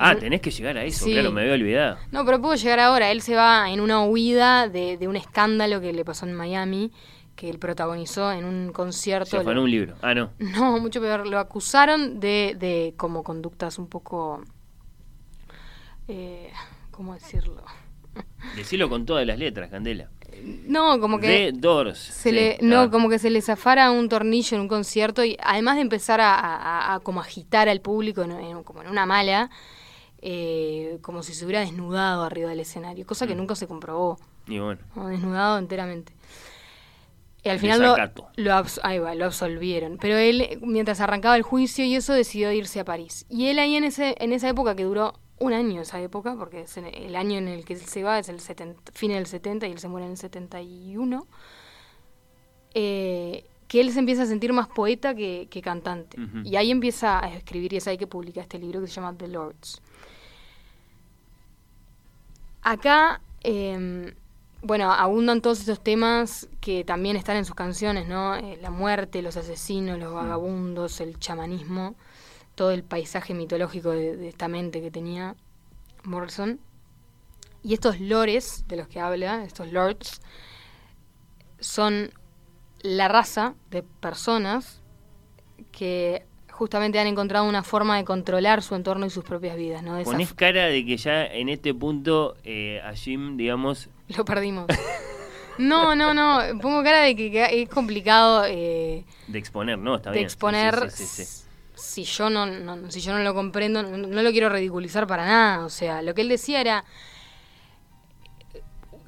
Ah, 0.00 0.12
en 0.12 0.18
tenés 0.20 0.40
que 0.40 0.50
llegar 0.50 0.76
a 0.78 0.84
eso, 0.84 1.04
Sí. 1.04 1.12
claro, 1.12 1.30
me 1.32 1.42
había 1.42 1.54
olvidado. 1.54 1.98
No, 2.10 2.24
pero 2.24 2.40
puedo 2.40 2.54
llegar 2.54 2.80
ahora. 2.80 3.10
Él 3.10 3.22
se 3.22 3.34
va 3.36 3.70
en 3.70 3.80
una 3.80 4.02
huida 4.04 4.68
de, 4.68 4.96
de 4.96 5.08
un 5.08 5.16
escándalo 5.16 5.80
que 5.80 5.92
le 5.92 6.04
pasó 6.04 6.26
en 6.26 6.34
Miami, 6.34 6.90
que 7.36 7.48
él 7.50 7.58
protagonizó 7.58 8.32
en 8.32 8.44
un 8.44 8.72
concierto. 8.72 9.30
Se 9.30 9.36
afanó 9.38 9.54
Lo- 9.56 9.62
un 9.64 9.70
libro. 9.70 9.94
Ah, 10.02 10.14
no. 10.14 10.30
No, 10.38 10.78
mucho 10.78 11.00
peor. 11.00 11.26
Lo 11.26 11.38
acusaron 11.38 12.20
de, 12.20 12.56
de 12.58 12.94
como 12.96 13.22
conductas 13.24 13.78
un 13.78 13.88
poco... 13.88 14.42
Eh, 16.08 16.50
¿Cómo 16.90 17.14
decirlo? 17.14 17.62
Decilo 18.56 18.88
con 18.88 19.06
todas 19.06 19.26
las 19.26 19.38
letras, 19.38 19.70
Candela. 19.70 20.08
No, 20.66 20.98
como 21.00 21.18
que... 21.20 21.50
The 21.52 21.58
Doors. 21.58 21.98
Se 21.98 22.30
sí, 22.30 22.32
le, 22.32 22.58
no, 22.62 22.80
ah. 22.82 22.90
como 22.90 23.08
que 23.08 23.18
se 23.18 23.30
le 23.30 23.40
zafara 23.42 23.90
un 23.90 24.08
tornillo 24.08 24.56
en 24.56 24.62
un 24.62 24.68
concierto 24.68 25.24
y 25.24 25.36
además 25.42 25.76
de 25.76 25.82
empezar 25.82 26.20
a, 26.20 26.34
a- 26.34 26.56
a- 26.56 26.94
a 26.94 27.00
como 27.00 27.20
agitar 27.20 27.68
al 27.68 27.80
público 27.80 28.22
en- 28.22 28.32
en- 28.32 28.62
como 28.64 28.82
en 28.82 28.88
una 28.88 29.06
mala, 29.06 29.50
eh, 30.22 30.98
como 31.02 31.22
si 31.22 31.34
se 31.34 31.44
hubiera 31.44 31.60
desnudado 31.60 32.24
arriba 32.24 32.50
del 32.50 32.60
escenario, 32.60 33.06
cosa 33.06 33.26
que 33.26 33.34
Mm. 33.34 33.38
nunca 33.38 33.54
se 33.54 33.66
comprobó, 33.66 34.18
Y 34.46 34.58
bueno, 34.58 34.80
¿no? 34.96 35.06
desnudado 35.08 35.58
enteramente. 35.58 36.12
Y 37.42 37.48
al 37.48 37.58
final 37.58 37.80
lo, 37.80 37.96
lo, 38.36 38.50
abs- 38.52 38.80
ahí 38.82 38.98
va, 38.98 39.14
lo 39.14 39.24
absolvieron. 39.24 39.96
Pero 39.98 40.18
él, 40.18 40.58
mientras 40.62 41.00
arrancaba 41.00 41.36
el 41.36 41.42
juicio 41.42 41.84
y 41.86 41.94
eso, 41.96 42.12
decidió 42.12 42.52
irse 42.52 42.80
a 42.80 42.84
París. 42.84 43.24
Y 43.30 43.46
él 43.46 43.58
ahí 43.58 43.76
en, 43.76 43.84
ese, 43.84 44.14
en 44.18 44.32
esa 44.34 44.48
época, 44.50 44.76
que 44.76 44.84
duró 44.84 45.14
un 45.38 45.54
año 45.54 45.80
esa 45.80 45.98
época, 46.02 46.36
porque 46.36 46.60
es 46.62 46.76
el 46.76 47.16
año 47.16 47.38
en 47.38 47.48
el 47.48 47.64
que 47.64 47.72
él 47.72 47.80
se 47.80 48.02
va 48.02 48.18
es 48.18 48.28
el 48.28 48.40
70, 48.40 48.92
fin 48.92 49.12
del 49.12 49.24
70 49.24 49.66
y 49.68 49.72
él 49.72 49.78
se 49.78 49.88
muere 49.88 50.04
en 50.04 50.12
el 50.12 50.18
71, 50.18 51.26
eh, 52.74 53.44
que 53.68 53.80
él 53.80 53.92
se 53.92 54.00
empieza 54.00 54.24
a 54.24 54.26
sentir 54.26 54.52
más 54.52 54.68
poeta 54.68 55.14
que, 55.14 55.46
que 55.50 55.62
cantante. 55.62 56.18
Y 56.44 56.56
ahí 56.56 56.70
empieza 56.70 57.24
a 57.24 57.32
escribir 57.34 57.72
y 57.72 57.76
es 57.76 57.86
ahí 57.86 57.96
que 57.96 58.06
publica 58.06 58.40
este 58.40 58.58
libro 58.58 58.80
que 58.80 58.86
se 58.88 58.94
llama 58.94 59.16
The 59.16 59.28
Lords. 59.28 59.80
Acá, 62.62 63.20
eh, 63.42 64.14
bueno, 64.62 64.92
abundan 64.92 65.40
todos 65.40 65.60
estos 65.60 65.82
temas 65.82 66.48
que 66.60 66.84
también 66.84 67.16
están 67.16 67.36
en 67.36 67.44
sus 67.44 67.54
canciones, 67.54 68.06
¿no? 68.06 68.36
Eh, 68.36 68.58
la 68.60 68.70
muerte, 68.70 69.22
los 69.22 69.36
asesinos, 69.36 69.98
los 69.98 70.12
vagabundos, 70.12 71.00
el 71.00 71.18
chamanismo, 71.18 71.94
todo 72.54 72.70
el 72.70 72.82
paisaje 72.82 73.32
mitológico 73.32 73.90
de, 73.90 74.16
de 74.16 74.28
esta 74.28 74.48
mente 74.48 74.82
que 74.82 74.90
tenía 74.90 75.34
Morrison. 76.04 76.60
Y 77.62 77.74
estos 77.74 78.00
lores 78.00 78.64
de 78.68 78.76
los 78.76 78.88
que 78.88 79.00
habla, 79.00 79.44
estos 79.44 79.72
lords, 79.72 80.20
son 81.58 82.12
la 82.82 83.08
raza 83.08 83.54
de 83.70 83.82
personas 83.82 84.80
que 85.72 86.26
justamente 86.60 86.98
han 86.98 87.06
encontrado 87.06 87.46
una 87.46 87.62
forma 87.62 87.96
de 87.96 88.04
controlar 88.04 88.62
su 88.62 88.74
entorno 88.74 89.06
y 89.06 89.10
sus 89.10 89.24
propias 89.24 89.56
vidas, 89.56 89.82
¿no? 89.82 89.98
Ponés 90.02 90.34
cara 90.34 90.66
de 90.66 90.84
que 90.84 90.98
ya 90.98 91.24
en 91.24 91.48
este 91.48 91.72
punto 91.72 92.36
eh, 92.44 92.82
a 92.84 92.92
Jim, 92.92 93.38
digamos, 93.38 93.88
Lo 94.14 94.26
perdimos. 94.26 94.66
No, 95.56 95.96
no, 95.96 96.12
no. 96.12 96.60
Pongo 96.60 96.82
cara 96.82 97.00
de 97.00 97.16
que, 97.16 97.62
es 97.62 97.68
complicado 97.70 98.44
eh, 98.46 99.06
de 99.26 99.38
exponer, 99.38 99.78
¿no? 99.78 99.94
Está 99.96 100.10
de 100.10 100.16
bien. 100.18 100.26
Exponer. 100.26 100.90
sí, 100.90 101.06
sí, 101.06 101.24
sí, 101.24 101.24
sí. 101.24 101.44
Si 101.74 102.04
yo 102.04 102.28
no, 102.28 102.44
no- 102.44 102.90
si 102.90 103.00
yo 103.00 103.14
no 103.14 103.20
lo 103.20 103.32
comprendo, 103.32 103.82
no, 103.82 103.96
no 103.96 104.22
lo 104.22 104.30
quiero 104.30 104.50
ridiculizar 104.50 105.06
para 105.06 105.24
nada. 105.24 105.64
O 105.64 105.70
sea, 105.70 106.02
lo 106.02 106.12
que 106.12 106.20
él 106.20 106.28
decía 106.28 106.60
era 106.60 106.84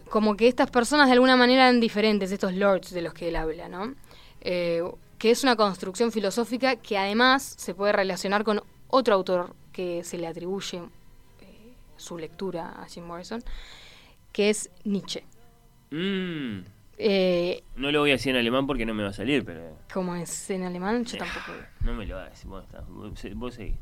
como 0.08 0.36
que 0.36 0.48
estas 0.48 0.70
personas 0.70 1.08
de 1.08 1.12
alguna 1.12 1.36
manera 1.36 1.64
eran 1.68 1.80
diferentes, 1.80 2.32
estos 2.32 2.54
lords 2.54 2.92
de 2.92 3.02
los 3.02 3.12
que 3.12 3.28
él 3.28 3.36
habla, 3.36 3.68
¿no? 3.68 3.94
Eh, 4.40 4.82
que 5.22 5.30
es 5.30 5.44
una 5.44 5.54
construcción 5.54 6.10
filosófica 6.10 6.74
que 6.74 6.98
además 6.98 7.54
se 7.56 7.76
puede 7.76 7.92
relacionar 7.92 8.42
con 8.42 8.60
otro 8.88 9.14
autor 9.14 9.54
que 9.72 10.02
se 10.02 10.18
le 10.18 10.26
atribuye 10.26 10.78
eh, 10.78 11.74
su 11.96 12.18
lectura 12.18 12.70
a 12.82 12.86
Jim 12.88 13.04
Morrison, 13.04 13.40
que 14.32 14.50
es 14.50 14.68
Nietzsche. 14.82 15.22
Mm, 15.92 16.64
Eh, 16.98 17.62
no 17.76 17.92
lo 17.92 18.00
voy 18.00 18.10
a 18.10 18.14
decir 18.14 18.30
en 18.30 18.40
alemán 18.40 18.66
porque 18.66 18.84
no 18.84 18.94
me 18.94 19.04
va 19.04 19.10
a 19.10 19.12
salir, 19.12 19.44
pero 19.44 19.76
como 19.94 20.16
es 20.16 20.50
en 20.50 20.64
alemán, 20.64 21.04
yo 21.04 21.18
tampoco. 21.18 21.52
no 21.84 21.94
me 21.94 22.04
lo 22.04 22.18
hagas. 22.18 22.44
Vos, 22.44 22.64
está, 22.64 22.80
vos, 22.88 23.12
vos 23.36 23.54
seguí. 23.54 23.76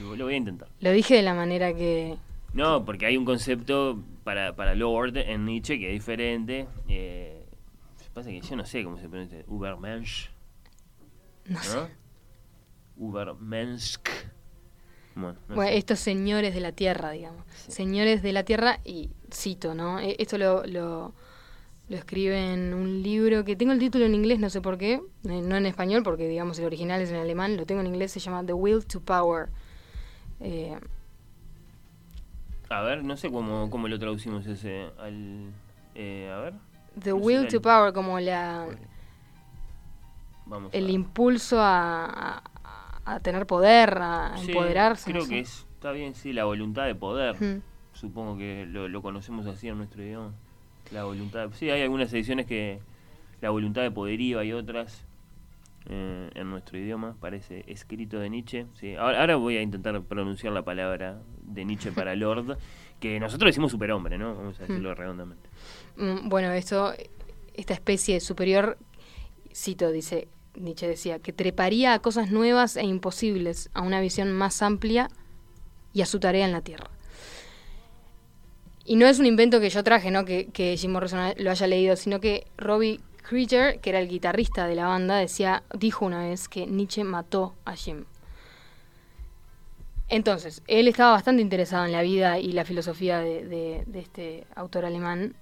Lo, 0.00 0.14
lo 0.14 0.26
voy 0.26 0.34
a 0.34 0.36
intentar. 0.36 0.68
Lo 0.78 0.92
dije 0.92 1.16
de 1.16 1.22
la 1.22 1.34
manera 1.34 1.74
que, 1.74 2.16
No, 2.52 2.84
porque 2.84 3.06
hay 3.06 3.16
un 3.16 3.24
concepto 3.24 3.98
para, 4.22 4.54
para 4.54 4.76
Lord 4.76 5.16
en 5.16 5.44
Nietzsche 5.44 5.76
que 5.76 5.88
es 5.88 5.94
diferente. 5.94 6.68
Eh, 6.88 7.44
pasa 8.12 8.30
que 8.30 8.40
yo 8.40 8.54
no 8.54 8.64
sé 8.64 8.84
cómo 8.84 8.96
se 8.96 9.08
pronuncia. 9.08 9.42
Ubermensch. 9.48 10.32
No 11.48 11.62
sé. 11.62 11.78
Bueno, 15.16 15.38
no 15.48 15.54
Bueno, 15.54 15.70
sé. 15.70 15.78
estos 15.78 15.98
señores 16.00 16.54
de 16.54 16.60
la 16.60 16.72
tierra, 16.72 17.10
digamos. 17.10 17.44
Señores 17.68 18.22
de 18.22 18.32
la 18.32 18.42
tierra, 18.44 18.80
y 18.84 19.10
cito, 19.32 19.74
¿no? 19.74 20.00
E- 20.00 20.16
Esto 20.18 20.38
lo, 20.38 20.64
lo, 20.66 21.12
lo 21.88 21.96
escribe 21.96 22.52
en 22.54 22.74
un 22.74 23.02
libro 23.02 23.44
que 23.44 23.54
tengo 23.56 23.72
el 23.72 23.78
título 23.78 24.06
en 24.06 24.14
inglés, 24.14 24.38
no 24.40 24.50
sé 24.50 24.60
por 24.60 24.76
qué, 24.78 24.94
eh, 24.94 25.00
no 25.42 25.56
en 25.56 25.66
español, 25.66 26.02
porque 26.02 26.28
digamos 26.28 26.58
el 26.58 26.64
original 26.66 27.00
es 27.00 27.10
en 27.10 27.16
alemán, 27.16 27.56
lo 27.56 27.64
tengo 27.66 27.80
en 27.80 27.86
inglés, 27.88 28.10
se 28.12 28.20
llama 28.20 28.44
The 28.44 28.52
Will 28.54 28.84
to 28.86 29.00
Power. 29.00 29.48
Eh, 30.40 30.76
A 32.70 32.82
ver, 32.82 33.04
no 33.04 33.16
sé 33.16 33.30
cómo, 33.30 33.70
cómo 33.70 33.86
lo 33.88 33.98
traducimos 33.98 34.46
ese 34.46 34.88
al... 34.98 35.52
eh, 35.94 36.32
a 36.34 36.38
ver. 36.40 36.54
the 37.00 37.10
No 37.10 37.16
Will 37.16 37.42
el- 37.42 37.48
to 37.48 37.60
Power, 37.62 37.92
como 37.92 38.18
la, 38.18 38.66
Vamos 40.46 40.72
el 40.74 40.86
a- 40.86 40.90
impulso 40.90 41.60
a, 41.60 42.42
a- 42.64 43.00
a 43.04 43.20
tener 43.20 43.46
poder, 43.46 43.98
a 44.00 44.36
Sí, 44.38 44.50
empoderarse. 44.50 45.10
Creo 45.10 45.26
que 45.28 45.40
es, 45.40 45.66
está 45.74 45.92
bien, 45.92 46.14
sí, 46.14 46.32
la 46.32 46.44
voluntad 46.44 46.86
de 46.86 46.94
poder. 46.94 47.62
Supongo 47.92 48.36
que 48.36 48.66
lo, 48.66 48.88
lo 48.88 49.02
conocemos 49.02 49.46
así 49.46 49.68
en 49.68 49.78
nuestro 49.78 50.02
idioma. 50.02 50.32
La 50.90 51.04
voluntad. 51.04 51.50
Sí, 51.54 51.70
hay 51.70 51.82
algunas 51.82 52.12
ediciones 52.12 52.46
que 52.46 52.80
la 53.40 53.50
voluntad 53.50 53.82
de 53.82 53.90
poderío, 53.90 54.38
hay 54.38 54.52
otras 54.52 55.04
eh, 55.86 56.30
en 56.34 56.50
nuestro 56.50 56.78
idioma, 56.78 57.14
parece 57.20 57.64
escrito 57.68 58.18
de 58.18 58.30
Nietzsche. 58.30 58.66
Sí. 58.80 58.94
Ahora, 58.96 59.20
ahora 59.20 59.36
voy 59.36 59.56
a 59.58 59.62
intentar 59.62 60.00
pronunciar 60.02 60.52
la 60.52 60.62
palabra 60.62 61.18
de 61.42 61.64
Nietzsche 61.64 61.92
para 61.92 62.14
Lord, 62.16 62.56
que 63.00 63.20
nosotros 63.20 63.48
decimos 63.50 63.70
superhombre, 63.70 64.16
¿no? 64.18 64.34
Vamos 64.34 64.58
a 64.58 64.62
decirlo 64.62 64.94
redondamente. 64.94 65.48
Mm, 65.96 66.28
Bueno, 66.28 66.50
esto, 66.52 66.92
esta 67.54 67.74
especie 67.74 68.18
superior, 68.20 68.78
cito, 69.54 69.90
dice, 69.90 70.28
Nietzsche 70.54 70.88
decía, 70.88 71.18
que 71.18 71.32
treparía 71.32 71.94
a 71.94 71.98
cosas 72.00 72.30
nuevas 72.30 72.76
e 72.76 72.84
imposibles, 72.84 73.70
a 73.74 73.82
una 73.82 74.00
visión 74.00 74.32
más 74.32 74.62
amplia 74.62 75.08
y 75.92 76.02
a 76.02 76.06
su 76.06 76.20
tarea 76.20 76.44
en 76.44 76.52
la 76.52 76.60
Tierra. 76.60 76.90
Y 78.84 78.96
no 78.96 79.06
es 79.06 79.18
un 79.18 79.26
invento 79.26 79.60
que 79.60 79.70
yo 79.70 79.82
traje, 79.82 80.10
¿no? 80.10 80.24
Que, 80.24 80.46
que 80.46 80.76
Jim 80.76 80.92
Morrison 80.92 81.32
lo 81.38 81.50
haya 81.50 81.66
leído, 81.66 81.96
sino 81.96 82.20
que 82.20 82.46
Robbie 82.58 83.00
Krieger, 83.22 83.80
que 83.80 83.90
era 83.90 83.98
el 84.00 84.08
guitarrista 84.08 84.66
de 84.66 84.74
la 84.74 84.86
banda, 84.86 85.16
decía, 85.16 85.62
dijo 85.72 86.04
una 86.04 86.28
vez 86.28 86.48
que 86.48 86.66
Nietzsche 86.66 87.02
mató 87.04 87.54
a 87.64 87.74
Jim. 87.76 88.04
Entonces, 90.08 90.62
él 90.66 90.86
estaba 90.86 91.12
bastante 91.12 91.40
interesado 91.40 91.86
en 91.86 91.92
la 91.92 92.02
vida 92.02 92.38
y 92.38 92.52
la 92.52 92.66
filosofía 92.66 93.20
de, 93.20 93.46
de- 93.46 93.84
de 93.86 94.00
este 94.00 94.46
autor 94.54 94.84
alemán, 94.84 95.34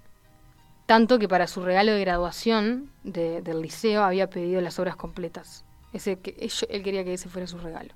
tanto 0.92 1.18
que 1.18 1.26
para 1.26 1.46
su 1.46 1.62
regalo 1.62 1.92
de 1.92 2.00
graduación 2.00 2.90
de- 3.02 3.40
del 3.40 3.62
liceo 3.62 4.02
había 4.02 4.28
pedido 4.28 4.60
las 4.60 4.78
obras 4.78 4.94
completas. 4.94 5.64
Él 5.94 6.82
quería 6.82 7.02
que 7.02 7.14
ese 7.14 7.30
fuera 7.30 7.46
su 7.46 7.56
regalo. 7.56 7.94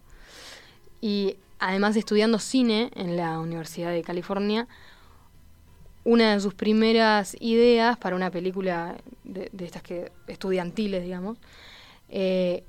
Y 1.02 1.36
además 1.58 1.94
estudiando 1.96 2.38
cine 2.38 2.90
en 2.94 3.18
la 3.18 3.38
Universidad 3.38 3.90
de 3.90 4.00
California, 4.02 4.66
una 6.04 6.32
de 6.32 6.40
sus 6.40 6.54
primeras 6.54 7.36
ideas 7.38 7.98
para 7.98 8.16
una 8.16 8.30
película 8.30 8.96
de, 9.24 9.50
de 9.52 9.64
estas 9.66 9.82
que 9.82 10.10
estudiantiles, 10.26 11.02
digamos, 11.02 11.36
eh, 12.08 12.64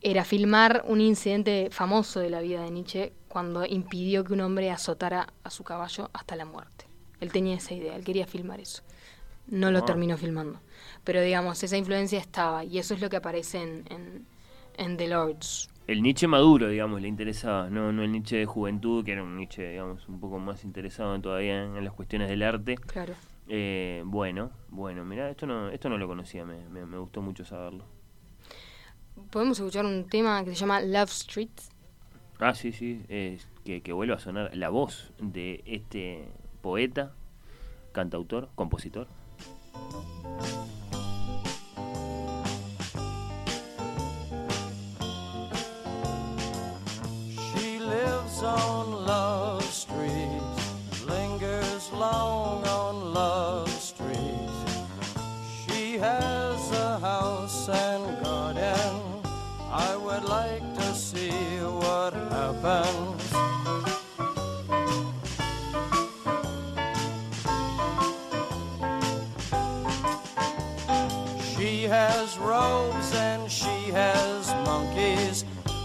era 0.00 0.24
filmar 0.24 0.84
un 0.86 1.00
incidente 1.00 1.70
famoso 1.72 2.20
de 2.20 2.30
la 2.30 2.40
vida 2.40 2.62
de 2.62 2.70
Nietzsche 2.70 3.12
cuando 3.26 3.66
impidió 3.66 4.22
que 4.22 4.32
un 4.32 4.42
hombre 4.42 4.70
azotara 4.70 5.26
a 5.42 5.50
su 5.50 5.64
caballo 5.64 6.08
hasta 6.12 6.36
la 6.36 6.44
muerte. 6.44 6.86
Él 7.18 7.32
tenía 7.32 7.56
esa 7.56 7.74
idea, 7.74 7.96
él 7.96 8.04
quería 8.04 8.28
filmar 8.28 8.60
eso. 8.60 8.84
No 9.48 9.70
lo 9.70 9.80
Ah. 9.80 9.84
terminó 9.84 10.16
filmando. 10.16 10.60
Pero 11.04 11.20
digamos, 11.20 11.62
esa 11.62 11.76
influencia 11.76 12.18
estaba 12.18 12.64
y 12.64 12.78
eso 12.78 12.94
es 12.94 13.00
lo 13.00 13.10
que 13.10 13.16
aparece 13.16 13.62
en, 13.62 13.84
en, 13.90 14.26
en 14.76 14.96
The 14.96 15.08
Lords. 15.08 15.68
El 15.86 16.02
Nietzsche 16.02 16.26
maduro, 16.26 16.68
digamos, 16.68 17.02
le 17.02 17.08
interesaba, 17.08 17.68
no, 17.68 17.92
no 17.92 18.02
el 18.02 18.10
Nietzsche 18.12 18.36
de 18.38 18.46
juventud, 18.46 19.04
que 19.04 19.12
era 19.12 19.22
un 19.22 19.36
Nietzsche, 19.36 19.68
digamos, 19.70 20.08
un 20.08 20.18
poco 20.18 20.38
más 20.38 20.64
interesado 20.64 21.20
todavía 21.20 21.62
en, 21.62 21.76
en 21.76 21.84
las 21.84 21.92
cuestiones 21.92 22.28
del 22.30 22.42
arte. 22.42 22.76
Claro. 22.76 23.12
Eh, 23.48 24.02
bueno, 24.06 24.50
bueno, 24.70 25.04
mira, 25.04 25.28
esto 25.28 25.46
no, 25.46 25.68
esto 25.68 25.90
no 25.90 25.98
lo 25.98 26.08
conocía, 26.08 26.46
me, 26.46 26.66
me, 26.70 26.86
me 26.86 26.96
gustó 26.96 27.20
mucho 27.20 27.44
saberlo. 27.44 27.84
Podemos 29.30 29.58
escuchar 29.58 29.84
un 29.84 30.08
tema 30.08 30.42
que 30.42 30.50
se 30.50 30.56
llama 30.56 30.80
Love 30.80 31.10
Street. 31.10 31.50
Ah, 32.40 32.54
sí, 32.54 32.72
sí, 32.72 33.02
es 33.08 33.46
que, 33.64 33.82
que 33.82 33.92
vuelva 33.92 34.16
a 34.16 34.18
sonar 34.18 34.56
la 34.56 34.70
voz 34.70 35.12
de 35.20 35.62
este 35.66 36.24
poeta, 36.62 37.12
cantautor, 37.92 38.48
compositor. 38.54 39.06
She 47.52 47.78
lives 47.78 48.42
on 48.42 49.06
Love 49.06 49.64
Street, 49.64 50.40
lingers 51.06 51.92
long 51.92 52.64
on 52.66 53.14
Love 53.14 53.70
Street. 53.70 54.50
She 55.66 55.98
has 55.98 56.70
a 56.72 56.98
house 56.98 57.68
and 57.68 58.24
garden. 58.24 59.22
I 59.70 59.96
would 59.96 60.24
like 60.24 60.62
to 60.74 60.94
see 60.94 61.30
what 61.82 62.12
happens. 62.14 63.13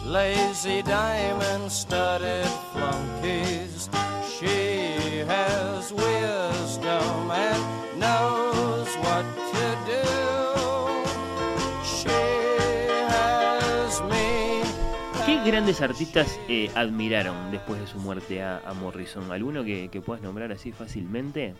Lazy 0.10 0.82
diamond 0.82 1.72
studded 1.72 2.48
flunkies. 2.74 3.90
She 4.28 5.24
has 5.28 5.94
wisdom 5.94 7.30
and 7.32 8.00
knows 8.00 8.88
what 9.04 9.26
to 9.54 9.66
do. 9.86 10.04
She 11.84 12.10
has 13.08 14.02
me. 14.10 14.62
¿Qué 15.26 15.44
grandes 15.46 15.82
artistas 15.82 16.40
eh, 16.48 16.72
admiraron 16.74 17.52
después 17.52 17.80
de 17.80 17.88
su 17.88 18.00
muerte 18.00 18.42
a, 18.42 18.58
a 18.66 18.74
Morrison? 18.74 19.32
¿Alguno 19.32 19.64
que, 19.64 19.90
que 19.90 20.02
puedas 20.02 20.24
nombrar 20.24 20.52
así 20.52 20.72
fácilmente? 20.72 21.54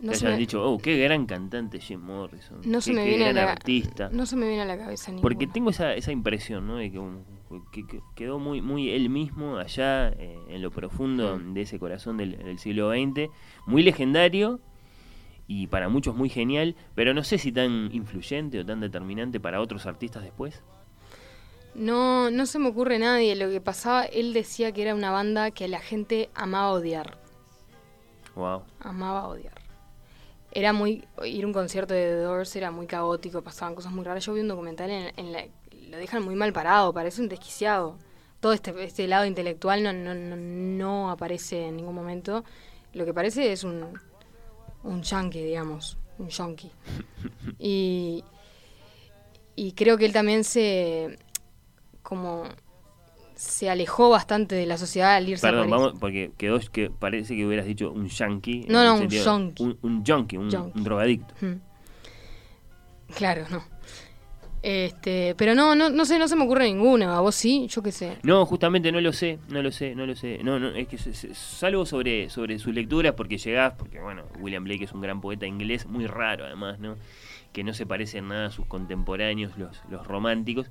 No 0.00 0.10
que 0.10 0.16
hayan 0.18 0.32
me- 0.32 0.38
dicho, 0.38 0.62
oh, 0.62 0.78
qué 0.78 0.98
gran 0.98 1.24
cantante 1.26 1.78
Jim 1.80 2.00
Morrison. 2.00 2.58
No 2.64 2.78
qué, 2.78 2.82
se 2.82 2.92
me 2.92 3.04
qué 3.04 3.08
viene 3.10 3.24
a 3.26 3.32
gran 3.32 3.46
la, 3.46 3.52
artista. 3.52 4.08
No 4.12 4.26
se 4.26 4.36
me 4.36 4.46
viene 4.48 4.62
a 4.62 4.66
la 4.66 4.76
cabeza. 4.76 5.12
Porque 5.22 5.46
tengo 5.46 5.70
esa, 5.70 5.94
esa 5.94 6.10
impresión, 6.12 6.66
¿no? 6.66 6.76
De 6.76 6.90
que, 6.90 7.00
que- 7.72 7.86
que 7.86 8.00
quedó 8.16 8.38
muy, 8.38 8.60
muy 8.60 8.90
él 8.90 9.08
mismo 9.08 9.56
allá 9.56 10.08
eh, 10.08 10.36
en 10.48 10.62
lo 10.62 10.70
profundo 10.70 11.38
Mm. 11.38 11.54
de 11.54 11.60
ese 11.62 11.78
corazón 11.78 12.16
del, 12.16 12.36
del 12.36 12.58
siglo 12.58 12.90
XX. 12.90 13.30
Muy 13.66 13.82
legendario 13.84 14.60
y 15.46 15.68
para 15.68 15.88
muchos 15.88 16.16
muy 16.16 16.28
genial, 16.28 16.74
pero 16.94 17.14
no 17.14 17.22
sé 17.22 17.38
si 17.38 17.52
tan 17.52 17.90
influyente 17.92 18.58
o 18.58 18.66
tan 18.66 18.80
determinante 18.80 19.38
para 19.40 19.60
otros 19.60 19.86
artistas 19.86 20.22
después. 20.24 20.62
No, 21.74 22.30
no 22.30 22.46
se 22.46 22.58
me 22.58 22.68
ocurre 22.68 22.98
nadie. 22.98 23.34
Lo 23.36 23.48
que 23.50 23.60
pasaba, 23.60 24.04
él 24.04 24.32
decía 24.32 24.72
que 24.72 24.82
era 24.82 24.94
una 24.94 25.10
banda 25.10 25.50
que 25.50 25.66
la 25.68 25.80
gente 25.80 26.30
amaba 26.34 26.70
odiar. 26.72 27.18
Wow. 28.36 28.62
Amaba 28.80 29.28
odiar. 29.28 29.54
Era 30.54 30.72
muy. 30.72 31.04
Ir 31.24 31.44
a 31.44 31.46
un 31.46 31.52
concierto 31.52 31.94
de 31.94 32.04
The 32.04 32.20
Doors 32.20 32.54
era 32.56 32.70
muy 32.70 32.86
caótico, 32.86 33.42
pasaban 33.42 33.74
cosas 33.74 33.92
muy 33.92 34.04
raras. 34.04 34.24
Yo 34.24 34.32
vi 34.32 34.40
un 34.40 34.48
documental 34.48 34.90
en, 34.90 35.12
en 35.16 35.32
la. 35.32 35.44
Lo 35.88 35.98
dejan 35.98 36.24
muy 36.24 36.34
mal 36.36 36.52
parado, 36.52 36.92
parece 36.92 37.20
un 37.20 37.28
desquiciado. 37.28 37.98
Todo 38.40 38.52
este, 38.52 38.72
este 38.84 39.06
lado 39.08 39.26
intelectual 39.26 39.82
no, 39.82 39.92
no, 39.92 40.14
no, 40.14 40.36
no 40.36 41.10
aparece 41.10 41.66
en 41.66 41.76
ningún 41.76 41.94
momento. 41.94 42.44
Lo 42.92 43.04
que 43.04 43.12
parece 43.12 43.52
es 43.52 43.64
un. 43.64 44.00
Un 44.84 45.02
yankee, 45.02 45.42
digamos. 45.42 45.98
Un 46.18 46.28
yonki. 46.28 46.70
Y. 47.58 48.24
Y 49.56 49.72
creo 49.72 49.96
que 49.98 50.06
él 50.06 50.12
también 50.12 50.44
se. 50.44 51.18
Como. 52.02 52.44
Se 53.34 53.68
alejó 53.68 54.10
bastante 54.10 54.54
de 54.54 54.64
la 54.66 54.78
sociedad 54.78 55.16
al 55.16 55.28
irse 55.28 55.46
a 55.46 55.50
Perdón, 55.50 55.70
París. 55.70 55.82
vamos, 55.84 56.00
porque 56.00 56.30
quedó 56.38 56.58
que 56.72 56.90
parece 56.90 57.34
que 57.36 57.44
hubieras 57.44 57.66
dicho 57.66 57.90
un 57.90 58.08
yankee. 58.08 58.64
No, 58.68 58.84
no, 58.84 58.94
un 58.96 59.08
yonki. 59.08 59.62
Un, 59.62 59.78
un 59.82 60.04
junkie, 60.04 60.36
un, 60.36 60.50
Yonki. 60.50 60.78
un 60.78 60.84
drogadicto. 60.84 61.34
Mm. 61.40 61.54
Claro, 63.16 63.44
no. 63.50 63.64
Este, 64.62 65.34
pero 65.36 65.54
no, 65.54 65.74
no, 65.74 65.90
no 65.90 66.04
sé, 66.06 66.18
no 66.18 66.26
se 66.26 66.36
me 66.36 66.44
ocurre 66.44 66.64
ninguno. 66.64 67.12
¿A 67.12 67.20
vos 67.20 67.34
sí? 67.34 67.66
Yo 67.68 67.82
qué 67.82 67.92
sé. 67.92 68.16
No, 68.22 68.46
justamente 68.46 68.90
no 68.92 69.00
lo 69.00 69.12
sé, 69.12 69.38
no 69.50 69.62
lo 69.62 69.70
sé, 69.70 69.94
no 69.94 70.06
lo 70.06 70.16
sé. 70.16 70.38
No, 70.42 70.58
no, 70.58 70.68
es 70.70 70.88
que 70.88 70.96
salvo 70.96 71.84
sobre, 71.84 72.30
sobre 72.30 72.58
sus 72.58 72.72
lecturas, 72.72 73.12
porque 73.14 73.36
llegás, 73.36 73.74
porque 73.76 74.00
bueno, 74.00 74.22
William 74.40 74.64
Blake 74.64 74.84
es 74.84 74.92
un 74.92 75.02
gran 75.02 75.20
poeta 75.20 75.44
inglés, 75.46 75.84
muy 75.86 76.06
raro 76.06 76.46
además, 76.46 76.78
¿no? 76.78 76.96
Que 77.52 77.62
no 77.62 77.74
se 77.74 77.84
parece 77.84 78.18
en 78.18 78.28
nada 78.28 78.46
a 78.46 78.50
sus 78.50 78.64
contemporáneos, 78.64 79.58
los, 79.58 79.82
los 79.90 80.06
románticos. 80.06 80.70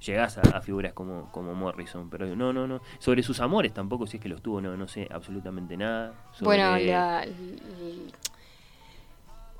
Llegás 0.00 0.38
a, 0.38 0.60
figuras 0.60 0.92
como, 0.92 1.30
como 1.30 1.54
Morrison, 1.54 2.08
pero 2.10 2.26
no, 2.34 2.52
no, 2.52 2.66
no. 2.66 2.80
Sobre 2.98 3.22
sus 3.22 3.40
amores 3.40 3.72
tampoco, 3.72 4.06
si 4.06 4.16
es 4.16 4.22
que 4.22 4.28
los 4.28 4.42
tuvo, 4.42 4.60
no, 4.60 4.76
no 4.76 4.88
sé 4.88 5.08
absolutamente 5.10 5.76
nada. 5.76 6.14
Bueno, 6.40 6.76
la, 6.78 7.26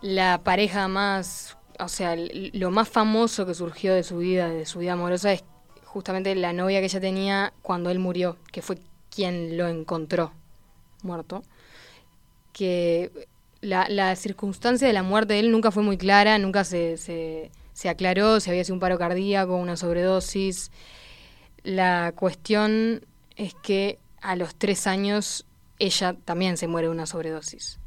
la 0.01 0.41
pareja 0.43 0.89
más, 0.89 1.57
o 1.79 1.89
sea, 1.89 2.17
lo 2.17 2.71
más 2.71 2.89
famoso 2.89 3.47
que 3.47 3.55
surgió 3.55 3.95
de 3.95 4.03
su 4.03 4.19
vida, 4.19 4.49
de 4.49 4.67
su 4.67 4.81
vida 4.81 4.95
amorosa, 4.95 5.33
es 5.33 5.45
justamente 5.85 6.35
la 6.35 6.53
novia 6.53 6.81
que 6.81 6.87
ella 6.87 7.01
tenía 7.01 7.53
cuando 7.63 7.91
él 7.91 7.99
murió, 7.99 8.37
que 8.53 8.63
fue 8.63 8.79
quien 9.15 9.57
lo 9.57 9.69
encontró 9.69 10.33
muerto. 11.03 11.43
Que 12.53 13.29
la, 13.61 13.89
la 13.89 14.17
circunstancia 14.17 14.87
de 14.87 14.93
la 14.93 15.03
muerte 15.03 15.35
de 15.35 15.41
él 15.41 15.53
nunca 15.53 15.71
fue 15.71 15.83
muy 15.83 15.99
clara, 15.99 16.39
nunca 16.39 16.65
se, 16.65 17.51
se 17.81 17.89
aclaró 17.89 18.41
si 18.41 18.51
había 18.51 18.63
sido 18.63 18.75
un 18.75 18.81
paro 18.81 18.99
cardíaco, 18.99 19.57
una 19.57 19.75
sobredosis. 19.75 20.71
La 21.63 22.13
cuestión 22.15 23.07
es 23.37 23.55
que 23.55 23.99
a 24.21 24.37
los 24.37 24.55
tres 24.55 24.87
años 24.87 25.47
ella 25.79 26.15
también 26.27 26.59
se 26.59 26.69
muere 26.69 26.89
de 26.89 26.93
una 26.93 27.07
sobredosis. 27.07 27.79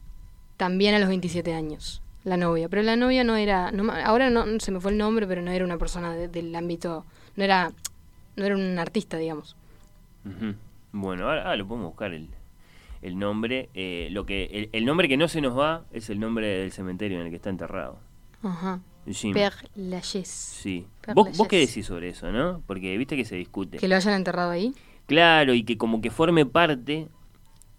También 0.57 0.95
a 0.95 0.99
los 0.99 1.09
27 1.09 1.53
años, 1.53 2.01
la 2.23 2.37
novia. 2.37 2.69
Pero 2.69 2.81
la 2.81 2.95
novia 2.95 3.23
no 3.23 3.35
era, 3.35 3.71
no 3.71 3.91
ahora 3.91 4.31
no 4.31 4.59
se 4.59 4.71
me 4.71 4.79
fue 4.79 4.91
el 4.93 4.97
nombre, 4.97 5.27
pero 5.27 5.43
no 5.43 5.51
era 5.51 5.63
una 5.63 5.77
persona 5.77 6.15
de- 6.15 6.27
del 6.27 6.55
ámbito, 6.55 7.05
no 7.35 7.43
era, 7.43 7.71
no 8.35 8.45
era 8.45 8.55
un 8.55 8.79
artista, 8.79 9.17
digamos. 9.17 9.55
Bueno, 10.91 11.25
ahora, 11.29 11.41
ahora 11.43 11.55
lo 11.57 11.67
podemos 11.67 11.89
buscar 11.91 12.13
el, 12.13 12.29
el 13.03 13.19
nombre. 13.19 13.69
eh, 13.75 14.07
lo 14.11 14.25
que 14.25 14.45
el, 14.45 14.69
el 14.71 14.85
nombre 14.85 15.07
que 15.07 15.17
no 15.17 15.27
se 15.27 15.39
nos 15.41 15.55
va 15.55 15.83
es 15.91 16.09
el 16.09 16.19
nombre 16.19 16.47
del 16.47 16.71
cementerio 16.71 17.19
en 17.19 17.25
el 17.25 17.29
que 17.29 17.35
está 17.35 17.51
enterrado. 17.51 17.99
Ajá. 18.41 18.79
Jim. 19.11 19.35
Lachaise. 19.75 20.27
Sí. 20.29 20.85
¿Vos, 21.13 21.35
¿Vos 21.37 21.47
qué 21.47 21.59
decís 21.59 21.85
sobre 21.85 22.09
eso, 22.09 22.31
no? 22.31 22.61
Porque 22.65 22.97
viste 22.97 23.15
que 23.17 23.25
se 23.25 23.35
discute. 23.35 23.77
Que 23.77 23.87
lo 23.87 23.95
hayan 23.95 24.13
enterrado 24.13 24.51
ahí. 24.51 24.73
Claro, 25.07 25.53
y 25.53 25.63
que 25.63 25.77
como 25.77 26.01
que 26.01 26.09
forme 26.09 26.45
parte 26.45 27.07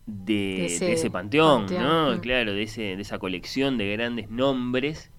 de, 0.07 0.69
De 0.69 0.79
de 0.87 0.93
ese 0.93 1.11
panteón, 1.11 1.61
panteón, 1.63 1.83
¿no? 1.83 2.17
mm. 2.17 2.21
Claro, 2.21 2.53
de, 2.53 2.63
ese, 2.63 2.83
de 2.97 3.01
esa 3.03 3.19
colección 3.19 3.79
de 3.79 3.93
grandes 3.93 4.29
nombres. 4.31 5.11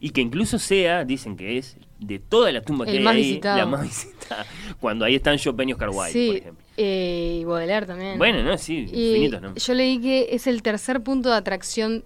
Y 0.00 0.10
que 0.10 0.20
incluso 0.20 0.60
sea, 0.60 1.04
dicen 1.04 1.36
que 1.36 1.58
es, 1.58 1.76
de 1.98 2.20
todas 2.20 2.54
las 2.54 2.64
tumbas 2.64 2.88
que 2.88 2.98
hay 2.98 3.06
ahí, 3.08 3.16
visitado. 3.16 3.58
la 3.58 3.66
más 3.66 3.82
visitada. 3.88 4.46
Cuando 4.78 5.04
ahí 5.04 5.16
están 5.16 5.38
Chopin 5.38 5.70
y 5.70 5.72
Oscar 5.72 5.88
Wilde, 5.88 6.02
por 6.02 6.12
sí, 6.12 6.30
ejemplo. 6.36 6.64
eh, 6.76 7.38
y 7.40 7.44
Baudelaire 7.44 7.84
también. 7.86 8.16
Bueno, 8.16 8.44
no, 8.44 8.56
sí, 8.58 8.82
infinitos 8.82 9.42
nombres. 9.42 9.66
Yo 9.66 9.74
leí 9.74 10.00
que 10.00 10.28
es 10.30 10.46
el 10.46 10.62
tercer 10.62 11.02
punto 11.02 11.30
de 11.30 11.34
atracción 11.34 12.04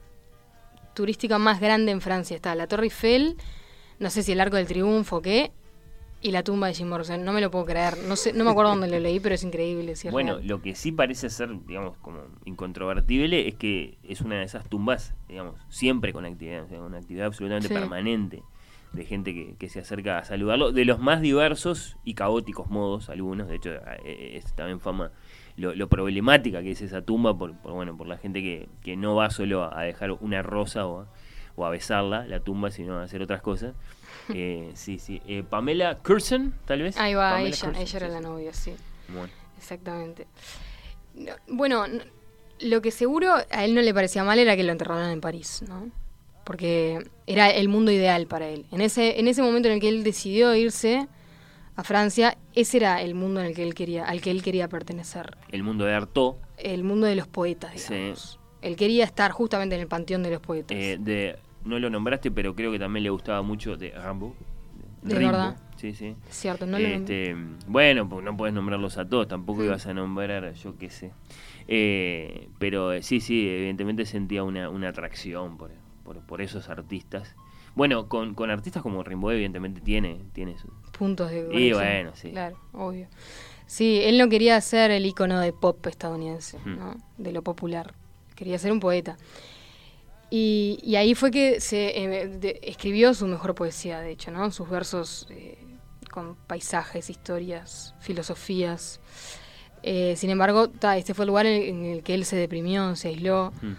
turística 0.94 1.38
más 1.38 1.60
grande 1.60 1.92
en 1.92 2.00
Francia. 2.00 2.34
Está 2.36 2.54
la 2.54 2.66
Torre 2.66 2.84
Eiffel, 2.84 3.36
no 3.98 4.10
sé 4.10 4.22
si 4.22 4.32
el 4.32 4.40
Arco 4.40 4.56
del 4.56 4.66
Triunfo 4.66 5.16
o 5.16 5.22
qué, 5.22 5.52
y 6.20 6.30
la 6.30 6.42
tumba 6.44 6.68
de 6.68 6.74
Jim 6.74 6.88
Morrison. 6.88 7.24
No 7.24 7.32
me 7.32 7.40
lo 7.40 7.50
puedo 7.50 7.64
creer. 7.64 7.98
No 8.06 8.14
sé, 8.16 8.32
no 8.32 8.44
me 8.44 8.50
acuerdo 8.50 8.70
dónde 8.70 8.88
lo 8.88 8.98
leí, 9.00 9.18
pero 9.18 9.34
es 9.34 9.42
increíble. 9.42 9.96
si 9.96 10.06
es 10.08 10.12
Bueno, 10.12 10.36
real. 10.36 10.46
lo 10.46 10.62
que 10.62 10.74
sí 10.76 10.92
parece 10.92 11.28
ser, 11.30 11.50
digamos, 11.66 11.96
como 11.98 12.20
incontrovertible 12.44 13.48
es 13.48 13.54
que 13.56 13.98
es 14.04 14.20
una 14.20 14.36
de 14.36 14.44
esas 14.44 14.68
tumbas, 14.68 15.14
digamos, 15.28 15.60
siempre 15.68 16.12
con 16.12 16.24
actividad, 16.24 16.64
o 16.64 16.68
sea, 16.68 16.80
una 16.80 16.98
actividad 16.98 17.26
absolutamente 17.26 17.68
Sí. 17.68 17.74
permanente 17.74 18.42
de 18.92 19.04
gente 19.06 19.32
que, 19.32 19.56
que 19.56 19.68
se 19.70 19.80
acerca 19.80 20.18
a 20.18 20.24
saludarlo, 20.24 20.70
de 20.70 20.84
los 20.84 20.98
más 21.00 21.22
diversos 21.22 21.96
y 22.04 22.12
caóticos 22.14 22.68
modos, 22.68 23.08
algunos, 23.08 23.48
de 23.48 23.56
hecho, 23.56 23.70
eh, 24.04 24.32
es 24.36 24.54
también 24.54 24.80
fama 24.80 25.10
lo, 25.56 25.74
lo 25.74 25.88
problemática 25.88 26.62
que 26.62 26.72
es 26.72 26.82
esa 26.82 27.02
tumba 27.02 27.36
por, 27.36 27.54
por, 27.56 27.72
bueno, 27.72 27.96
por 27.96 28.06
la 28.06 28.18
gente 28.18 28.42
que, 28.42 28.68
que 28.82 28.96
no 28.96 29.14
va 29.14 29.30
solo 29.30 29.62
a, 29.64 29.78
a 29.78 29.82
dejar 29.82 30.12
una 30.12 30.42
rosa 30.42 30.86
o 30.86 31.00
a, 31.00 31.06
o 31.56 31.66
a 31.66 31.70
besarla, 31.70 32.26
la 32.26 32.40
tumba, 32.40 32.70
sino 32.70 32.98
a 32.98 33.04
hacer 33.04 33.22
otras 33.22 33.42
cosas. 33.42 33.74
Eh, 34.32 34.70
sí, 34.74 35.00
sí. 35.00 35.20
Eh, 35.26 35.42
Pamela 35.42 35.98
Curson, 35.98 36.54
tal 36.64 36.82
vez. 36.82 36.96
Ahí 36.96 37.14
va, 37.14 37.30
Pamela 37.30 37.48
ella, 37.48 37.66
Curson, 37.66 37.74
ella 37.74 37.96
era 37.96 38.06
sí, 38.06 38.12
la 38.12 38.20
novia, 38.20 38.52
sí. 38.52 38.72
Bueno. 39.08 39.32
Exactamente. 39.58 40.26
No, 41.14 41.32
Bueno, 41.48 41.84
lo 42.60 42.82
que 42.82 42.92
seguro 42.92 43.34
a 43.50 43.64
él 43.64 43.74
no 43.74 43.80
le 43.80 43.92
parecía 43.92 44.22
mal 44.22 44.38
era 44.38 44.56
que 44.56 44.62
lo 44.62 44.70
enterraran 44.70 45.10
en 45.10 45.20
París, 45.20 45.64
¿no? 45.66 45.90
Porque 46.44 47.04
era 47.26 47.50
el 47.50 47.68
mundo 47.68 47.90
ideal 47.90 48.26
para 48.28 48.48
él. 48.48 48.66
En 48.70 48.80
ese, 48.80 49.18
en 49.18 49.26
ese 49.26 49.42
momento 49.42 49.68
en 49.68 49.74
el 49.74 49.80
que 49.80 49.88
él 49.88 50.04
decidió 50.04 50.54
irse 50.54 51.08
a 51.74 51.84
Francia, 51.84 52.36
ese 52.54 52.76
era 52.78 53.00
el 53.00 53.14
mundo 53.14 53.40
en 53.40 53.46
el 53.46 53.54
que 53.54 53.62
él 53.62 53.74
quería, 53.74 54.04
al 54.04 54.20
que 54.20 54.30
él 54.30 54.42
quería 54.42 54.68
pertenecer. 54.68 55.36
El 55.50 55.62
mundo 55.62 55.84
de 55.84 55.94
Artaud. 55.94 56.34
El 56.58 56.84
mundo 56.84 57.06
de 57.06 57.16
los 57.16 57.26
poetas, 57.26 57.72
digamos. 57.74 58.20
Sí. 58.20 58.38
Él 58.60 58.76
quería 58.76 59.04
estar 59.04 59.32
justamente 59.32 59.74
en 59.74 59.80
el 59.80 59.88
panteón 59.88 60.22
de 60.22 60.30
los 60.30 60.40
poetas. 60.40 60.76
Eh, 60.76 60.98
de, 61.00 61.36
no 61.64 61.78
lo 61.78 61.90
nombraste, 61.90 62.30
pero 62.30 62.54
creo 62.54 62.70
que 62.70 62.78
también 62.78 63.04
le 63.04 63.10
gustaba 63.10 63.42
mucho 63.42 63.76
de 63.76 63.90
Rambo. 63.90 64.34
¿De 65.02 65.14
verdad? 65.16 65.56
Sí, 65.76 65.94
sí. 65.94 66.14
Cierto, 66.30 66.64
no 66.64 66.78
lo 66.78 66.86
este, 66.86 67.34
Bueno, 67.66 68.08
pues 68.08 68.24
no 68.24 68.36
puedes 68.36 68.54
nombrarlos 68.54 68.98
a 68.98 69.08
todos, 69.08 69.26
tampoco 69.26 69.64
ibas 69.64 69.84
a 69.86 69.94
nombrar, 69.94 70.52
yo 70.54 70.76
qué 70.78 70.90
sé. 70.90 71.12
Eh, 71.66 72.48
pero 72.58 72.92
eh, 72.92 73.02
sí, 73.02 73.20
sí, 73.20 73.48
evidentemente 73.48 74.06
sentía 74.06 74.44
una, 74.44 74.68
una 74.68 74.90
atracción 74.90 75.56
por, 75.56 75.72
por, 76.04 76.20
por 76.20 76.40
esos 76.40 76.68
artistas. 76.68 77.34
Bueno, 77.74 78.08
con, 78.08 78.34
con 78.34 78.50
artistas 78.50 78.82
como 78.82 79.02
Rimbaud 79.02 79.32
evidentemente 79.32 79.80
tiene, 79.80 80.20
tiene 80.32 80.56
su... 80.58 80.68
puntos 81.02 81.30
de 81.30 81.48
Y 81.52 81.72
bueno, 81.72 82.12
sí. 82.14 82.30
Claro, 82.30 82.56
obvio. 82.72 83.08
Sí, 83.66 84.00
él 84.04 84.18
no 84.18 84.28
quería 84.28 84.60
ser 84.60 84.90
el 84.90 85.04
icono 85.06 85.40
de 85.40 85.52
pop 85.52 85.84
estadounidense, 85.86 86.58
Ujú. 86.58 86.68
¿no? 86.70 86.96
De 87.18 87.32
lo 87.32 87.42
popular. 87.42 87.94
Quería 88.36 88.58
ser 88.58 88.70
un 88.70 88.78
poeta. 88.80 89.16
Y, 90.30 90.78
y 90.82 90.94
ahí 90.96 91.14
fue 91.14 91.30
que 91.30 91.60
se 91.60 91.80
eh, 92.04 92.28
de- 92.28 92.60
escribió 92.62 93.14
su 93.14 93.26
mejor 93.26 93.54
poesía, 93.54 94.00
de 94.00 94.10
hecho, 94.12 94.30
¿no? 94.30 94.50
Sus 94.50 94.68
versos 94.70 95.26
eh, 95.30 95.58
con 96.10 96.36
paisajes, 96.46 97.10
historias, 97.10 97.94
filosofías. 98.00 99.00
Eh, 99.82 100.14
sin 100.16 100.30
embargo, 100.30 100.68
ta, 100.70 100.96
este 100.96 101.12
fue 101.14 101.24
el 101.24 101.28
lugar 101.28 101.46
en, 101.46 101.62
en 101.62 101.84
el 101.92 102.02
que 102.04 102.14
él 102.14 102.24
se 102.24 102.36
deprimió, 102.36 102.94
se 102.94 103.08
aisló. 103.08 103.52
Mm. 103.60 103.72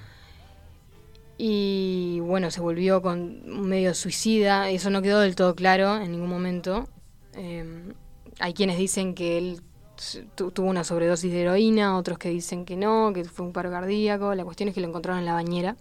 Y 1.37 2.19
bueno, 2.21 2.51
se 2.51 2.61
volvió 2.61 3.01
con 3.01 3.67
medio 3.67 3.93
suicida. 3.93 4.69
Eso 4.69 4.89
no 4.89 5.01
quedó 5.01 5.19
del 5.19 5.35
todo 5.35 5.55
claro 5.55 5.97
en 5.97 6.11
ningún 6.11 6.29
momento. 6.29 6.87
Eh, 7.35 7.93
hay 8.39 8.53
quienes 8.53 8.77
dicen 8.77 9.13
que 9.15 9.37
él 9.37 9.61
tuvo 10.35 10.67
una 10.69 10.83
sobredosis 10.83 11.31
de 11.31 11.41
heroína, 11.41 11.97
otros 11.97 12.17
que 12.17 12.29
dicen 12.29 12.65
que 12.65 12.75
no, 12.75 13.11
que 13.13 13.23
fue 13.25 13.45
un 13.45 13.53
paro 13.53 13.69
cardíaco. 13.69 14.33
La 14.35 14.43
cuestión 14.43 14.69
es 14.69 14.75
que 14.75 14.81
lo 14.81 14.87
encontraron 14.87 15.19
en 15.19 15.25
la 15.25 15.33
bañera, 15.33 15.75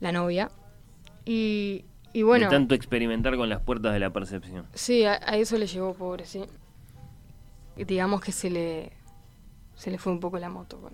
la 0.00 0.12
novia. 0.12 0.50
Y, 1.24 1.84
y 2.12 2.22
bueno, 2.22 2.46
De 2.46 2.50
tanto 2.50 2.74
experimentar 2.74 3.36
con 3.36 3.48
las 3.48 3.60
puertas 3.60 3.92
de 3.92 3.98
la 4.00 4.10
percepción. 4.10 4.66
sí, 4.74 5.04
a, 5.04 5.14
a 5.24 5.36
eso 5.36 5.56
le 5.58 5.66
llegó, 5.66 5.94
pobre, 5.94 6.24
sí. 6.26 6.44
Digamos 7.76 8.20
que 8.20 8.30
se 8.30 8.50
le, 8.50 8.92
se 9.74 9.90
le 9.90 9.98
fue 9.98 10.12
un 10.12 10.20
poco 10.20 10.38
la 10.38 10.48
moto 10.48 10.78
con, 10.80 10.92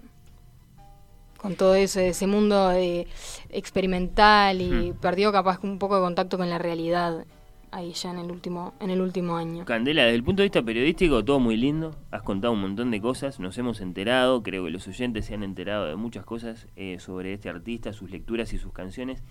con 1.37 1.55
todo 1.57 1.75
eso, 1.75 2.01
ese 2.01 2.27
mundo 2.27 2.73
eh, 2.73 3.07
experimental 3.51 4.61
y 4.63 4.93
Hmm. 4.93 4.95
perdió 4.95 5.31
capaz 5.33 5.59
un 5.63 5.79
poco 5.79 5.97
de 5.97 6.03
contacto 6.03 6.39
con 6.39 6.49
la 6.49 6.59
realidad 6.59 7.27
ahí 7.73 7.93
ya 7.93 8.11
en 8.11 8.19
el 8.19 8.31
último, 8.31 8.75
en 8.81 8.91
el 8.91 9.01
último 9.01 9.37
año. 9.37 9.65
Candela, 9.65 10.03
desde 10.05 10.17
el 10.17 10.25
punto 10.25 10.43
de 10.43 10.47
vista 10.49 10.63
periodístico, 10.63 11.25
todo 11.25 11.41
muy 11.41 11.57
lindo. 11.57 11.95
Has 12.11 12.23
contado 12.23 12.53
un 12.53 12.61
montón 12.61 12.91
de 12.91 13.01
cosas, 13.01 13.41
nos 13.41 13.57
hemos 13.59 13.81
enterado, 13.81 14.43
creo 14.43 14.65
que 14.65 14.71
los 14.71 14.87
oyentes 14.89 15.27
se 15.27 15.35
han 15.35 15.43
enterado 15.43 15.87
de 15.87 15.97
muchas 15.97 16.25
cosas 16.25 16.67
eh, 16.77 16.99
sobre 17.01 17.33
este 17.35 17.49
artista, 17.49 17.93
sus 17.93 18.11
lecturas 18.11 18.53
y 18.53 18.59
sus 18.59 18.73
canciones. 18.73 19.23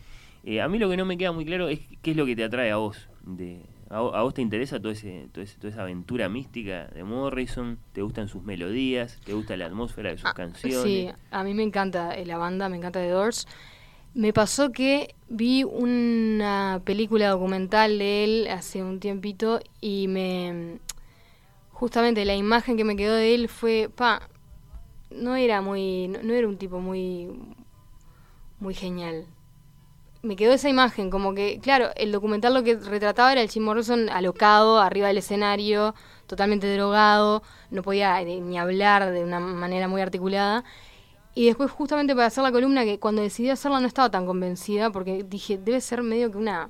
Eh, 0.43 0.61
a 0.61 0.67
mí 0.69 0.79
lo 0.79 0.89
que 0.89 0.97
no 0.97 1.05
me 1.05 1.17
queda 1.17 1.31
muy 1.33 1.45
claro 1.45 1.67
es 1.67 1.79
qué 2.01 2.11
es 2.11 2.17
lo 2.17 2.25
que 2.25 2.35
te 2.35 2.43
atrae 2.45 2.71
a 2.71 2.77
vos. 2.77 3.09
De, 3.23 3.61
a, 3.89 3.97
a 3.97 4.21
vos 4.23 4.33
te 4.33 4.41
interesa 4.41 4.79
todo 4.79 4.91
ese, 4.93 5.27
todo 5.33 5.43
ese- 5.43 5.57
toda 5.57 5.69
esa 5.73 5.81
aventura 5.81 6.29
mística 6.29 6.87
de 6.87 7.03
Morrison? 7.03 7.77
¿Te 7.91 8.01
gustan 8.01 8.29
sus 8.29 8.43
melodías? 8.43 9.19
¿Te 9.25 9.33
gusta 9.33 9.57
la 9.57 9.65
atmósfera 9.65 10.11
de 10.11 10.17
sus 10.17 10.31
canciones? 10.33 11.11
Ah, 11.13 11.17
Sí, 11.17 11.25
a 11.31 11.43
mí 11.43 11.53
me 11.53 11.63
encanta 11.63 12.15
la 12.25 12.37
banda, 12.37 12.69
me 12.69 12.77
encanta 12.77 12.99
The 13.01 13.09
Doors. 13.09 13.47
Me 14.13 14.33
pasó 14.33 14.71
que 14.71 15.15
vi 15.29 15.63
una 15.63 16.81
película 16.83 17.29
documental 17.29 17.99
de 17.99 18.23
él 18.23 18.47
hace 18.49 18.83
un 18.83 18.99
tiempito 18.99 19.59
y 19.81 20.07
me 20.07 20.79
justamente 21.71 22.25
la 22.25 22.35
imagen 22.35 22.75
que 22.75 22.83
me 22.83 22.95
quedó 22.95 23.15
de 23.15 23.35
él 23.35 23.47
fue, 23.47 23.89
pa, 23.95 24.27
no 25.11 25.35
era 25.35 25.61
muy, 25.61 26.07
no, 26.09 26.21
no 26.23 26.33
era 26.33 26.47
un 26.47 26.57
tipo 26.57 26.79
muy 26.79 27.29
muy 28.59 28.73
genial. 28.73 29.25
Me 30.21 30.35
quedó 30.35 30.51
esa 30.53 30.67
imagen, 30.67 31.09
como 31.09 31.33
que, 31.33 31.59
claro, 31.61 31.91
el 31.95 32.11
documental 32.11 32.53
lo 32.53 32.63
que 32.63 32.75
retrataba 32.75 33.31
era 33.31 33.41
el 33.41 33.49
Jim 33.49 33.63
Morrison 33.63 34.09
alocado, 34.09 34.79
arriba 34.81 35.07
del 35.07 35.19
escenario, 35.19 35.95
totalmente 36.27 36.71
drogado, 36.73 37.41
no 37.71 37.83
podía 37.83 38.21
eh, 38.21 38.41
ni 38.41 38.59
hablar 38.59 39.11
de 39.11 39.23
una 39.23 39.39
manera 39.39 39.87
muy 39.87 40.01
articulada. 40.01 40.65
Y 41.35 41.45
después, 41.45 41.71
justamente 41.71 42.15
para 42.15 42.27
hacer 42.27 42.43
la 42.43 42.51
columna, 42.51 42.83
que 42.83 42.99
cuando 42.99 43.21
decidí 43.21 43.49
hacerla 43.49 43.79
no 43.79 43.87
estaba 43.87 44.09
tan 44.09 44.25
convencida, 44.25 44.91
porque 44.91 45.23
dije, 45.23 45.57
debe 45.57 45.79
ser 45.79 46.01
medio 46.01 46.31
que 46.31 46.37
una, 46.37 46.69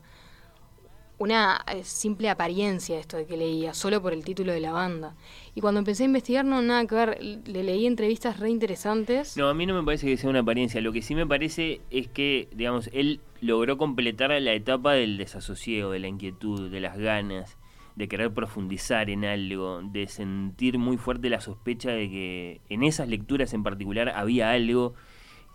una 1.17 1.63
eh, 1.67 1.83
simple 1.83 2.29
apariencia 2.29 2.99
esto 2.99 3.17
de 3.17 3.25
que 3.25 3.37
leía, 3.37 3.73
solo 3.73 4.01
por 4.01 4.13
el 4.13 4.23
título 4.23 4.51
de 4.51 4.59
la 4.59 4.71
banda. 4.71 5.15
Y 5.55 5.61
cuando 5.61 5.79
empecé 5.79 6.03
a 6.03 6.05
investigar, 6.07 6.45
no, 6.45 6.61
nada 6.61 6.85
que 6.85 6.95
ver, 6.95 7.23
le 7.23 7.63
leí 7.63 7.85
entrevistas 7.85 8.39
re 8.39 8.49
interesantes. 8.49 9.37
No, 9.37 9.47
a 9.47 9.53
mí 9.53 9.65
no 9.65 9.75
me 9.75 9.83
parece 9.83 10.07
que 10.07 10.17
sea 10.17 10.29
una 10.29 10.39
apariencia. 10.39 10.81
Lo 10.81 10.91
que 10.91 11.01
sí 11.01 11.15
me 11.15 11.27
parece 11.27 11.81
es 11.89 12.07
que, 12.07 12.47
digamos, 12.53 12.89
él 12.93 13.21
logró 13.41 13.77
completar 13.77 14.29
la 14.29 14.53
etapa 14.53 14.93
del 14.93 15.17
desasosiego, 15.17 15.91
de 15.91 15.99
la 15.99 16.07
inquietud, 16.07 16.69
de 16.69 16.79
las 16.79 16.97
ganas, 16.97 17.57
de 17.99 18.07
querer 18.07 18.33
profundizar 18.33 19.09
en 19.09 19.25
algo, 19.25 19.81
de 19.83 20.07
sentir 20.07 20.77
muy 20.79 20.97
fuerte 20.97 21.29
la 21.29 21.41
sospecha 21.41 21.91
de 21.91 22.09
que 22.09 22.61
en 22.69 22.81
esas 22.83 23.09
lecturas 23.09 23.53
en 23.53 23.61
particular 23.61 24.09
había 24.09 24.51
algo 24.51 24.93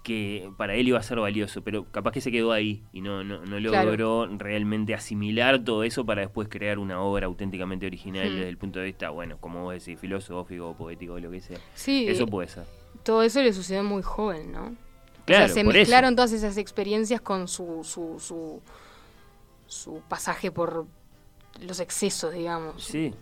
que 0.02 0.50
para 0.58 0.74
él 0.74 0.86
iba 0.88 0.98
a 0.98 1.02
ser 1.02 1.18
valioso, 1.18 1.62
pero 1.64 1.90
capaz 1.90 2.12
que 2.12 2.20
se 2.20 2.30
quedó 2.30 2.52
ahí 2.52 2.82
y 2.92 3.00
no, 3.00 3.24
no, 3.24 3.38
no 3.46 3.56
Claro. 3.70 3.86
logró 3.88 4.26
realmente 4.36 4.92
asimilar 4.94 5.64
todo 5.64 5.82
eso 5.84 6.04
para 6.04 6.20
después 6.20 6.48
crear 6.50 6.78
una 6.78 7.00
obra 7.00 7.24
auténticamente 7.26 7.86
original 7.86 8.28
Hmm. 8.28 8.34
desde 8.36 8.48
el 8.50 8.58
punto 8.58 8.78
de 8.78 8.84
vista, 8.84 9.08
bueno, 9.08 9.38
como 9.40 9.62
vos 9.62 9.72
decís, 9.72 9.98
filosófico 9.98 10.74
poético 10.76 11.14
o 11.14 11.20
lo 11.20 11.30
que 11.30 11.40
sea. 11.40 11.58
Sí, 11.74 12.04
Eso 12.06 12.24
eh, 12.24 12.26
puede 12.26 12.48
ser. 12.48 12.64
Todo 13.02 13.22
eso 13.22 13.40
le 13.42 13.54
sucedió 13.54 13.82
muy 13.82 14.02
joven, 14.02 14.52
¿no? 14.52 14.74
Claro, 15.24 15.44
o 15.44 15.48
sea, 15.48 15.54
se 15.54 15.60
eso. 15.60 15.70
mezclaron 15.70 16.14
todas 16.14 16.32
esas 16.32 16.58
experiencias 16.58 17.22
con 17.22 17.48
su, 17.48 17.82
su, 17.82 18.16
su, 18.20 18.60
su 19.66 20.02
pasaje 20.10 20.50
por 20.50 20.86
los 21.60 21.80
excesos, 21.80 22.32
digamos. 22.32 22.82
Sí. 22.84 23.12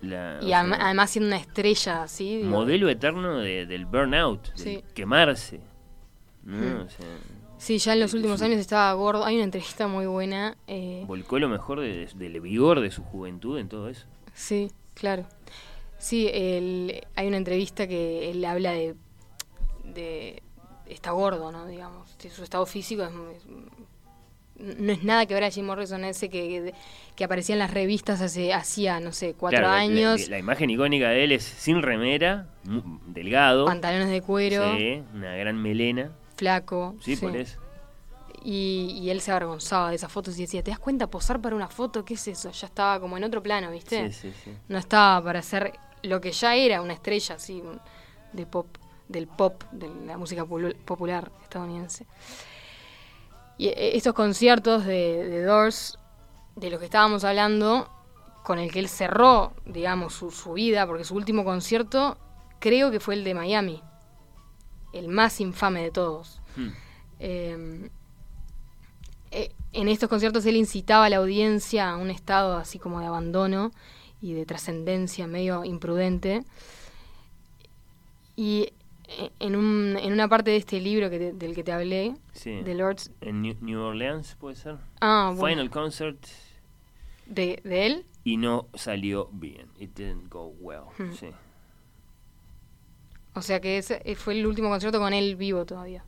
La- 0.00 0.38
Y 0.42 0.48
sea, 0.48 0.60
además 0.60 1.10
siendo 1.10 1.28
una 1.28 1.36
estrella 1.38 2.02
así. 2.02 2.40
modelo 2.44 2.88
eterno 2.88 3.38
de- 3.38 3.64
del 3.66 3.86
burnout, 3.86 4.50
Sí. 4.54 4.82
quemarse. 4.94 5.60
¿no? 6.42 6.58
Hmm. 6.58 6.80
O 6.86 6.90
sea, 6.90 7.06
Sí, 7.56 7.78
ya 7.78 7.94
en 7.94 8.00
los 8.00 8.12
últimos 8.12 8.42
años 8.42 8.58
estaba 8.58 8.92
gordo. 8.92 9.24
Hay 9.24 9.36
una 9.36 9.44
entrevista 9.44 9.86
muy 9.88 10.04
buena. 10.06 10.56
eh, 10.66 11.04
volcó 11.06 11.38
lo 11.38 11.48
mejor 11.48 11.80
de- 11.80 12.08
del 12.14 12.40
vigor 12.40 12.80
de 12.80 12.90
su 12.90 13.02
juventud 13.02 13.58
en 13.58 13.68
todo 13.68 13.88
eso. 13.88 14.04
Sí, 14.34 14.70
claro. 14.92 15.24
Sí, 15.96 16.28
él- 16.30 17.00
hay 17.16 17.26
una 17.28 17.38
entrevista 17.38 17.86
que 17.86 18.30
él 18.30 18.44
habla 18.44 18.72
de, 18.72 18.94
de 19.84 20.42
está 20.86 21.12
gordo, 21.12 21.50
¿no? 21.52 21.66
Digamos, 21.66 22.14
su 22.30 22.42
estado 22.44 22.66
físico 22.66 23.04
es, 23.04 23.10
es- 23.10 23.46
no 24.58 24.92
es 24.92 25.02
nada 25.02 25.26
que 25.26 25.34
ver 25.34 25.44
a 25.44 25.50
Jim 25.50 25.66
Morrison 25.66 26.04
ese 26.04 26.28
que, 26.30 26.72
que 27.16 27.24
aparecía 27.24 27.54
en 27.54 27.58
las 27.58 27.72
revistas 27.72 28.20
hace 28.20 28.52
hacía 28.52 29.00
no 29.00 29.12
sé 29.12 29.34
cuatro 29.34 29.58
Claro, 29.58 29.66
la- 29.68 29.74
la- 29.78 29.80
años, 30.10 30.28
La, 30.28 30.38
imagen 30.38 30.70
icónica 30.70 31.08
de 31.10 31.24
él 31.24 31.32
es 31.32 31.42
sin 31.44 31.82
remera, 31.82 32.46
delgado. 33.06 33.64
pantalones 33.64 34.08
de 34.10 34.22
cuero, 34.22 34.76
Sí, 34.76 35.02
una 35.14 35.34
gran 35.36 35.60
melena. 35.60 36.12
flaco. 36.36 36.94
Sí, 37.00 37.16
por 37.16 37.36
eso. 37.36 37.58
Y, 38.46 38.98
y 39.00 39.10
él 39.10 39.20
se 39.22 39.30
avergonzaba 39.30 39.88
de 39.90 39.96
esas 39.96 40.12
fotos 40.12 40.36
y 40.38 40.42
decía, 40.42 40.62
¿te 40.62 40.70
das 40.70 40.78
cuenta 40.78 41.06
posar 41.06 41.40
para 41.40 41.56
una 41.56 41.68
foto? 41.68 42.04
¿Qué 42.04 42.14
es 42.14 42.28
eso? 42.28 42.50
Ya 42.50 42.66
estaba 42.66 43.00
como 43.00 43.16
en 43.16 43.24
otro 43.24 43.42
plano, 43.42 43.70
¿viste? 43.70 44.12
Sí, 44.12 44.30
sí, 44.30 44.34
sí. 44.44 44.50
No 44.68 44.76
estaba 44.78 45.22
para 45.24 45.40
ser 45.40 45.72
lo 46.02 46.20
que 46.20 46.30
ya 46.32 46.54
era 46.54 46.82
una 46.82 46.92
estrella 46.92 47.36
así 47.36 47.62
de 48.32 48.44
pop, 48.44 48.66
del 49.08 49.26
pop, 49.28 49.62
de 49.72 49.88
la 50.06 50.18
música 50.18 50.44
popular 50.44 51.30
estadounidense. 51.42 52.04
Y 53.58 53.68
eh, 53.68 53.96
estos 53.96 54.14
conciertos 54.14 54.84
de, 54.84 55.24
de 55.24 55.42
Doors, 55.42 55.98
de 56.56 56.70
los 56.70 56.78
que 56.78 56.86
estábamos 56.86 57.24
hablando, 57.24 57.88
con 58.44 58.58
el 58.58 58.70
que 58.70 58.78
él 58.78 58.88
cerró, 58.88 59.54
digamos, 59.64 60.14
su, 60.14 60.30
su 60.30 60.52
vida, 60.52 60.86
porque 60.86 61.04
su 61.04 61.14
último 61.14 61.44
concierto 61.44 62.18
creo 62.58 62.90
que 62.90 63.00
fue 63.00 63.14
el 63.14 63.24
de 63.24 63.34
Miami, 63.34 63.82
el 64.92 65.08
más 65.08 65.40
infame 65.40 65.82
de 65.82 65.90
todos. 65.90 66.40
Hmm. 66.56 66.68
Eh, 67.20 67.90
eh, 69.30 69.52
en 69.72 69.88
estos 69.88 70.08
conciertos 70.08 70.46
él 70.46 70.56
incitaba 70.56 71.06
a 71.06 71.08
la 71.08 71.16
audiencia 71.16 71.90
a 71.90 71.96
un 71.96 72.10
estado 72.10 72.56
así 72.56 72.78
como 72.78 73.00
de 73.00 73.06
abandono 73.06 73.72
y 74.20 74.34
de 74.34 74.46
trascendencia 74.46 75.26
medio 75.26 75.64
imprudente. 75.64 76.44
Y 78.36 78.72
en, 79.38 79.56
un- 79.56 79.96
en 80.00 80.12
una 80.12 80.28
parte 80.28 80.50
de 80.50 80.56
este 80.56 80.80
libro 80.80 81.10
que 81.10 81.18
te- 81.18 81.32
del 81.32 81.54
que 81.54 81.62
te 81.64 81.72
hablé, 81.72 82.14
Sí. 82.32 82.60
de 82.62 82.74
Lords, 82.74 83.10
En 83.20 83.42
New, 83.42 83.54
New 83.60 83.80
Orleans, 83.80 84.36
puede 84.36 84.56
ser. 84.56 84.76
Ah, 85.00 85.32
bueno. 85.36 85.56
Final 85.62 85.70
Concert 85.70 86.18
de, 87.26 87.60
de 87.64 87.86
él, 87.86 88.06
y 88.24 88.36
no 88.36 88.68
salió 88.74 89.28
bien. 89.32 89.68
It 89.78 89.94
didn't 89.96 90.30
go 90.32 90.54
well. 90.60 90.84
Hmm. 90.98 91.12
Sí. 91.12 91.28
o 93.34 93.42
sea 93.42 93.60
que 93.60 93.78
ese 93.78 94.00
eh, 94.04 94.14
fue 94.14 94.34
el 94.38 94.46
último 94.46 94.68
concierto 94.68 94.98
con 94.98 95.12
él 95.12 95.36
vivo 95.36 95.64
todavía. 95.66 96.04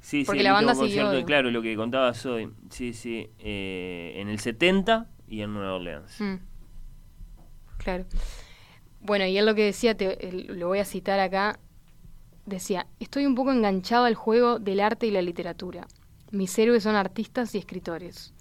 Sí, 0.00 0.22
Porque 0.24 0.38
sí, 0.40 0.44
la 0.44 0.50
el 0.50 0.54
banda 0.54 0.74
siguió, 0.74 1.02
concierto, 1.02 1.26
claro, 1.26 1.50
lo 1.50 1.60
que 1.60 1.74
contabas 1.76 2.24
hoy. 2.26 2.50
Sí, 2.70 2.92
sí. 2.94 3.28
eh, 3.40 4.14
en 4.16 4.28
el 4.28 4.38
70 4.38 5.08
y 5.26 5.42
en 5.42 5.52
Nueva 5.52 5.74
Orleans. 5.74 6.20
Mm. 6.20 6.36
Claro. 7.78 8.04
Bueno, 9.00 9.26
y 9.26 9.36
él 9.36 9.44
lo 9.46 9.54
que 9.54 9.64
decía, 9.64 9.96
te- 9.96 10.32
lo 10.32 10.68
voy 10.68 10.78
a 10.78 10.84
citar 10.84 11.18
acá, 11.20 11.58
decía, 12.48 12.86
estoy 12.98 13.26
un 13.26 13.34
poco 13.34 13.52
enganchado 13.52 14.04
al 14.04 14.14
juego 14.14 14.58
del 14.58 14.80
arte 14.80 15.06
y 15.06 15.10
la 15.10 15.22
literatura. 15.22 15.86
Mis 16.30 16.58
héroes 16.58 16.82
son 16.82 16.96
artistas 16.96 17.54
y 17.54 17.58
escritores. 17.58 18.32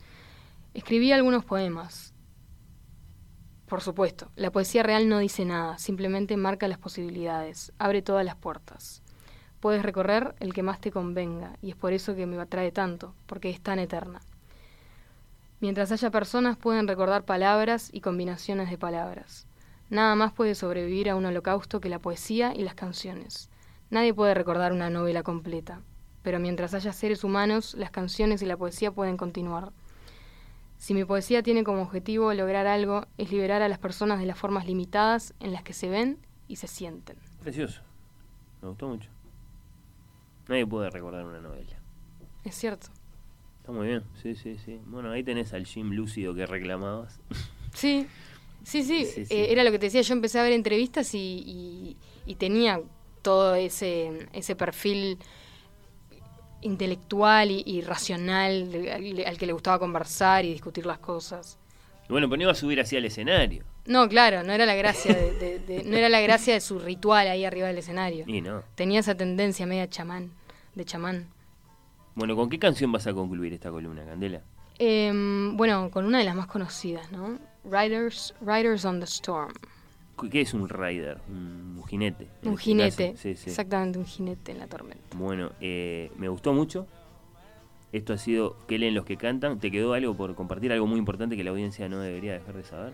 Escribí 0.73 1.11
algunos 1.11 1.45
poemas. 1.45 2.13
Por 3.67 3.81
supuesto, 3.81 4.31
la 4.35 4.51
poesía 4.51 4.83
real 4.83 5.09
no 5.09 5.19
dice 5.19 5.43
nada, 5.43 5.77
simplemente 5.77 6.37
marca 6.37 6.67
las 6.67 6.77
posibilidades, 6.77 7.73
abre 7.79 8.01
todas 8.01 8.25
las 8.25 8.35
puertas. 8.35 9.01
Puedes 9.59 9.83
recorrer 9.83 10.35
el 10.39 10.53
que 10.53 10.63
más 10.63 10.79
te 10.79 10.91
convenga, 10.91 11.57
y 11.61 11.71
es 11.71 11.75
por 11.75 11.91
eso 11.91 12.15
que 12.15 12.25
me 12.25 12.39
atrae 12.39 12.71
tanto, 12.71 13.13
porque 13.25 13.49
es 13.49 13.59
tan 13.59 13.79
eterna. 13.79 14.21
Mientras 15.59 15.91
haya 15.91 16.11
personas 16.11 16.55
pueden 16.55 16.87
recordar 16.87 17.25
palabras 17.25 17.89
y 17.91 18.01
combinaciones 18.01 18.69
de 18.69 18.77
palabras. 18.77 19.47
Nada 19.89 20.15
más 20.15 20.31
puede 20.31 20.53
sobrevivir 20.53 21.09
a 21.09 21.15
un 21.15 21.25
holocausto 21.25 21.81
que 21.81 21.89
la 21.89 21.99
poesía 21.99 22.53
y 22.55 22.63
las 22.63 22.75
canciones. 22.75 23.49
Nadie 23.89 24.13
puede 24.13 24.33
recordar 24.33 24.73
una 24.73 24.89
novela 24.89 25.23
completa, 25.23 25.81
pero 26.23 26.39
mientras 26.39 26.73
haya 26.73 26.91
seres 26.93 27.23
humanos, 27.23 27.73
las 27.77 27.91
canciones 27.91 28.41
y 28.41 28.45
la 28.45 28.57
poesía 28.57 28.91
pueden 28.91 29.17
continuar. 29.17 29.71
Si 30.77 30.93
mi 30.93 31.05
poesía 31.05 31.41
tiene 31.41 31.63
como 31.63 31.81
objetivo 31.81 32.33
lograr 32.33 32.67
algo, 32.67 33.05
es 33.17 33.31
liberar 33.31 33.61
a 33.61 33.69
las 33.69 33.79
personas 33.79 34.19
de 34.19 34.25
las 34.25 34.37
formas 34.37 34.65
limitadas 34.67 35.33
en 35.39 35.51
las 35.53 35.63
que 35.63 35.73
se 35.73 35.89
ven 35.89 36.19
y 36.47 36.57
se 36.57 36.67
sienten. 36.67 37.17
Precioso. 37.41 37.81
Me 38.61 38.67
gustó 38.69 38.87
mucho. 38.87 39.09
Nadie 40.47 40.67
puede 40.67 40.89
recordar 40.89 41.25
una 41.25 41.39
novela. 41.39 41.77
Es 42.43 42.55
cierto. 42.55 42.87
Está 43.59 43.71
muy 43.71 43.87
bien, 43.87 44.03
sí, 44.21 44.35
sí, 44.35 44.57
sí. 44.63 44.79
Bueno, 44.85 45.11
ahí 45.11 45.23
tenés 45.23 45.53
al 45.53 45.65
Jim 45.65 45.91
lúcido 45.91 46.33
que 46.35 46.45
reclamabas. 46.45 47.19
Sí, 47.73 48.07
sí, 48.63 48.83
sí. 48.83 49.05
Sí, 49.05 49.25
sí. 49.25 49.33
eh, 49.33 49.47
era 49.51 49.63
lo 49.63 49.71
que 49.71 49.79
te 49.79 49.87
decía. 49.87 50.01
Yo 50.01 50.13
empecé 50.13 50.39
a 50.39 50.43
ver 50.43 50.53
entrevistas 50.53 51.13
y, 51.15 51.17
y- 51.45 51.97
y 52.25 52.35
tenía 52.35 52.79
todo 53.27 53.55
ese, 53.55 54.29
ese 54.31 54.55
perfil 54.55 55.19
intelectual 56.61 57.51
y, 57.51 57.61
y 57.65 57.81
racional 57.81 58.69
al, 58.93 59.25
al 59.25 59.37
que 59.37 59.45
le 59.45 59.51
gustaba 59.51 59.79
conversar 59.79 60.45
y 60.45 60.53
discutir 60.53 60.85
las 60.85 60.99
cosas. 60.99 61.59
Y 62.07 62.13
bueno, 62.13 62.27
pero 62.29 62.37
no 62.37 62.43
iba 62.43 62.51
a 62.53 62.55
subir 62.55 62.79
así 62.79 62.95
al 62.95 63.03
escenario. 63.03 63.65
No, 63.85 64.07
claro, 64.07 64.43
no 64.43 64.53
era 64.53 64.65
la 64.65 64.75
gracia 64.75 65.13
de, 65.13 65.33
de- 65.33 65.59
de- 65.59 65.83
no 65.83 65.97
era 65.97 66.07
la 66.07 66.21
gracia 66.21 66.53
de 66.53 66.61
su 66.61 66.79
ritual 66.79 67.27
ahí 67.27 67.43
arriba 67.43 67.67
del 67.67 67.77
escenario. 67.79 68.23
Y 68.27 68.39
no. 68.39 68.63
Tenía 68.75 69.01
esa 69.01 69.15
tendencia 69.15 69.65
media 69.65 69.89
chamán, 69.89 70.31
de 70.75 70.85
chamán. 70.85 71.27
Bueno, 72.15 72.33
¿con 72.37 72.49
qué 72.49 72.57
canción 72.59 72.91
vas 72.93 73.07
a 73.07 73.13
concluir 73.13 73.53
esta 73.53 73.69
columna, 73.71 74.05
Candela? 74.05 74.41
Em, 74.79 75.57
bueno, 75.57 75.91
con 75.91 76.05
una 76.05 76.19
de 76.19 76.23
las 76.23 76.35
más 76.35 76.47
conocidas, 76.47 77.11
¿no? 77.11 77.39
Riders, 77.65 78.33
Riders 78.39 78.85
on 78.85 78.99
the 79.01 79.05
Storm. 79.05 79.51
¿Qué 80.31 80.41
es 80.41 80.53
un 80.53 80.67
rider? 80.67 81.19
Un 81.29 81.83
jinete. 81.87 82.27
Un 82.43 82.53
este 82.53 82.63
jinete. 82.63 83.17
Sí, 83.17 83.35
sí. 83.35 83.49
Exactamente, 83.51 83.99
un 83.99 84.05
jinete 84.05 84.51
en 84.51 84.59
la 84.59 84.67
tormenta. 84.67 85.15
Bueno, 85.15 85.51
eh, 85.61 86.11
me 86.17 86.27
gustó 86.27 86.53
mucho. 86.53 86.87
Esto 87.93 88.13
ha 88.13 88.17
sido 88.17 88.57
¿Qué 88.67 88.77
leen 88.77 88.95
los 88.95 89.05
que 89.05 89.15
cantan? 89.15 89.59
¿Te 89.59 89.71
quedó 89.71 89.93
algo 89.93 90.15
por 90.15 90.35
compartir? 90.35 90.71
Algo 90.73 90.87
muy 90.87 90.99
importante 90.99 91.37
que 91.37 91.43
la 91.43 91.51
audiencia 91.51 91.87
no 91.87 91.99
debería 91.99 92.33
dejar 92.33 92.55
de 92.55 92.63
saber. 92.63 92.93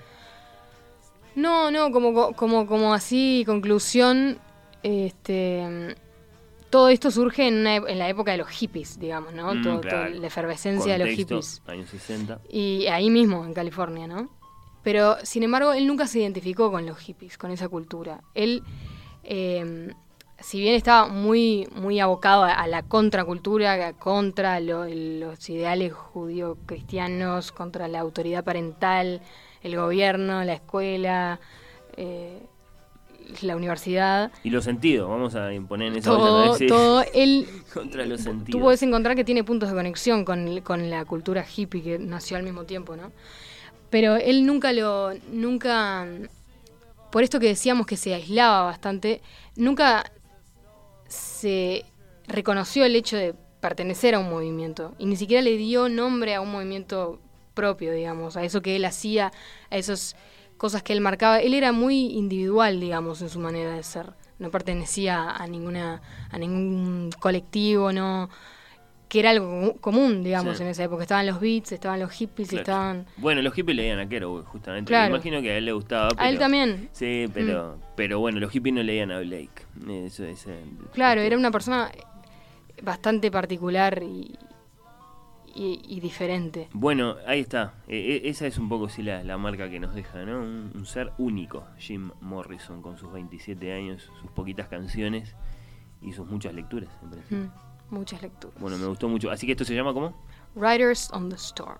No, 1.36 1.72
no, 1.72 1.91
como, 1.91 2.34
como, 2.34 2.68
como 2.68 2.94
así, 2.94 3.44
conclusión, 3.45 4.38
este, 4.84 5.95
todo 6.70 6.90
esto 6.90 7.10
surge 7.10 7.48
en, 7.48 7.56
una 7.62 7.76
en 7.78 7.98
la 7.98 8.08
época 8.10 8.32
de 8.34 8.38
los 8.38 8.50
hippies, 8.50 9.00
digamos, 9.00 9.34
¿no? 9.34 9.56
Mm, 9.56 9.64
Todo- 9.64 9.82
claro. 9.82 9.98
toda 10.10 10.20
la 10.22 10.28
efervescencia 10.28 10.94
de 10.94 11.00
los 11.00 11.10
hippies. 11.16 11.62
Años 11.66 11.90
60. 11.90 12.40
Y 12.50 12.86
ahí 12.88 13.10
mismo, 13.10 13.45
en 13.45 13.54
California, 13.54 14.06
¿no? 14.08 14.30
Pero, 14.84 15.18
sin 15.24 15.44
embargo, 15.44 15.74
él 15.74 15.88
nunca 15.88 16.08
se 16.08 16.20
identificó 16.20 16.72
con 16.72 16.86
los 16.86 16.98
hippies, 17.00 17.38
con 17.38 17.52
esa 17.52 17.70
cultura. 17.70 18.22
Él, 18.34 18.64
eh, 19.24 19.94
si 20.40 20.60
bien 20.60 20.76
estaba 20.76 21.08
muy, 21.08 21.68
muy 21.76 22.00
abocado 22.02 22.44
a, 22.44 22.52
a 22.54 22.68
la 22.68 22.84
contracultura, 22.84 23.74
a- 23.88 23.94
contra 23.94 24.60
lo- 24.60 24.86
los 24.86 25.50
ideales 25.50 25.94
judío-cristianos, 25.94 27.52
contra 27.52 27.88
la 27.88 28.00
autoridad 28.02 28.44
parental, 28.44 29.22
el 29.62 29.76
gobierno, 29.78 30.44
la 30.44 30.54
escuela, 30.54 31.40
eh, 31.96 32.42
la 33.42 33.56
universidad, 33.56 34.32
Y 34.44 34.50
los 34.50 34.66
sentidos, 34.66 35.10
vamos 35.10 35.34
a 35.36 35.54
imponer 35.54 35.88
en 35.94 36.00
esa 36.00 36.10
todo, 36.10 36.52
olla, 36.52 36.68
todo, 36.68 37.06
él 37.14 37.48
Contra 37.74 38.06
los 38.06 38.20
Tú 38.22 38.26
sentidos. 38.30 38.62
podés 38.62 38.84
encontrar 38.84 39.16
que 39.16 39.24
tiene 39.24 39.44
puntos 39.46 39.70
de 39.70 39.76
conexión 39.76 40.26
con, 40.26 40.60
con 40.62 40.90
la 40.90 41.06
cultura 41.06 41.46
hippie 41.56 41.82
que 41.82 42.00
nació 42.00 42.36
al 42.38 42.44
mismo 42.44 42.66
tiempo, 42.66 42.98
¿no? 42.98 43.12
Pero 43.94 44.15
él 44.15 44.48
nunca 44.48 44.74
lo. 44.74 45.14
Nunca. 45.32 46.07
Por 47.11 47.22
esto 47.22 47.40
que 47.40 47.45
decíamos 47.45 47.86
que 47.86 47.95
se 47.95 48.15
aislaba 48.15 48.64
bastante, 48.64 49.22
nunca 49.56 50.11
se 51.07 51.86
reconoció 52.26 52.86
el 52.86 52.95
hecho 52.95 53.18
de 53.18 53.36
pertenecer 53.60 54.15
a 54.15 54.20
un 54.20 54.32
movimiento. 54.32 54.95
Y 54.98 55.06
ni 55.06 55.15
siquiera 55.15 55.44
le 55.44 55.57
dio 55.57 55.90
nombre 55.90 56.34
a 56.34 56.41
un 56.41 56.52
movimiento 56.52 57.20
propio, 57.53 57.94
digamos, 57.94 58.36
a 58.36 58.44
eso 58.44 58.64
que 58.64 58.76
él 58.78 58.86
hacía, 58.86 59.32
a 59.70 59.78
esas 59.78 60.15
cosas 60.57 60.82
que 60.82 60.94
él 60.94 61.02
marcaba. 61.02 61.40
Él 61.40 61.53
era 61.53 61.72
muy 61.72 62.14
individual, 62.14 62.80
digamos, 62.80 63.22
en 63.22 63.30
su 63.30 63.40
manera 63.40 63.76
de 63.76 63.84
ser. 63.84 64.14
No 64.40 64.49
pertenecía 64.49 65.30
a 65.30 65.45
ninguna, 65.45 66.02
a 66.32 66.40
ningún 66.40 67.11
colectivo, 67.20 67.91
no 67.91 68.32
que 69.14 69.19
era 69.19 69.30
algo 69.30 69.76
común, 69.80 70.23
digamos, 70.23 70.57
Sí. 70.57 70.64
en 70.64 70.69
esa 70.69 70.85
época. 70.85 71.03
Estaban 71.03 71.27
los 71.27 71.40
beats, 71.40 71.72
estaban 71.72 71.99
los 71.99 72.10
hippies, 72.10 72.49
Claro. 72.49 72.61
estaban... 72.64 73.06
Bueno, 73.18 73.44
los 73.44 73.53
hippies 73.53 73.77
leían 73.77 73.99
a 73.99 74.10
Kerouac, 74.10 74.44
justamente. 74.48 74.90
Claro. 74.90 75.11
Me 75.11 75.18
imagino 75.18 75.40
que 75.44 75.52
a 75.52 75.57
él 75.57 75.65
le 75.65 75.72
gustaba. 75.72 76.10
A 76.18 76.30
él 76.30 76.40
también. 76.40 76.90
Sí, 76.94 77.27
pero, 77.31 77.77
pero 77.95 78.18
bueno, 78.19 78.40
los 78.40 78.49
hippies 78.52 78.73
no 78.73 78.81
leían 78.81 79.11
a 79.11 79.19
Blake. 79.19 79.52
Eso 79.88 80.26
es. 80.26 80.48
Claro, 80.94 81.22
era 81.22 81.38
una 81.38 81.52
persona 81.52 81.91
bastante 82.81 83.30
particular 83.30 84.02
y, 84.02 84.35
y, 85.53 85.80
y 85.88 85.99
diferente. 85.99 86.68
Bueno, 86.73 87.18
ahí 87.27 87.41
está. 87.41 87.76
Eh, 87.88 88.15
eh, 88.23 88.30
esa 88.30 88.48
es 88.48 88.57
un 88.57 88.68
poco 88.68 88.90
sí 88.90 89.03
la, 89.03 89.23
la 89.23 89.38
marca 89.38 89.69
que 89.69 89.80
nos 89.80 89.94
deja, 89.94 90.23
¿no? 90.26 90.40
Un, 90.40 90.72
un 90.73 90.85
ser 90.88 91.11
único, 91.19 91.68
Jim 91.77 92.10
Morrison, 92.19 92.81
con 92.81 92.98
sus 92.98 93.14
27 93.14 93.73
años, 93.73 94.10
sus 94.22 94.31
poquitas 94.31 94.68
canciones 94.69 95.35
y 96.02 96.14
sus 96.14 96.27
muchas 96.27 96.56
lecturas. 96.56 96.90
Mm, 97.30 97.45
muchas 97.94 98.22
lecturas. 98.22 98.60
Bueno, 98.60 98.78
me 98.78 98.88
gustó 98.88 99.07
mucho. 99.07 99.32
Así 99.32 99.45
que 99.45 99.53
esto 99.53 99.65
se 99.65 99.76
llama 99.76 99.94
¿cómo? 99.94 100.14
Riders 100.56 101.10
on 101.11 101.30
the 101.30 101.36
Storm. 101.36 101.80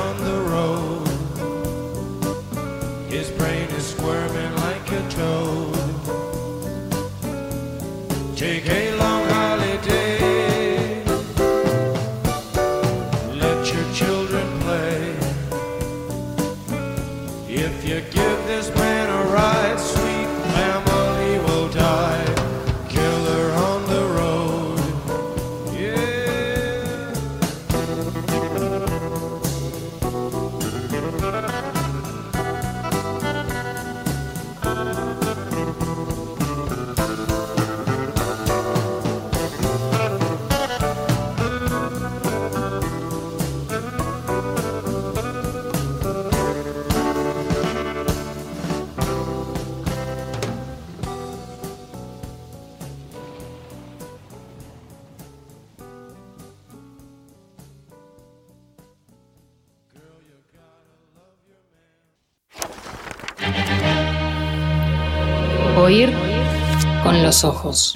los 67.41 67.45
ojos. 67.45 67.93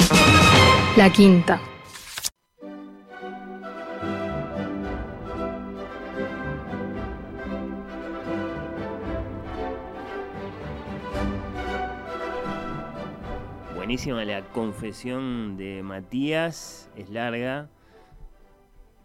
La 0.98 1.12
quinta. 1.12 1.62
Buenísima 13.76 14.26
la 14.26 14.42
confesión 14.46 15.58
de 15.58 15.84
Matías, 15.84 16.90
es 16.96 17.10
larga, 17.10 17.70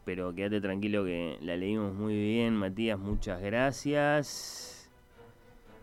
pero 0.05 0.35
quédate 0.35 0.61
tranquilo 0.61 1.05
que 1.05 1.39
la 1.43 1.57
leímos 1.57 1.95
muy 1.95 2.15
bien, 2.15 2.57
Matías, 2.57 2.99
muchas 2.99 3.41
gracias. 3.43 4.70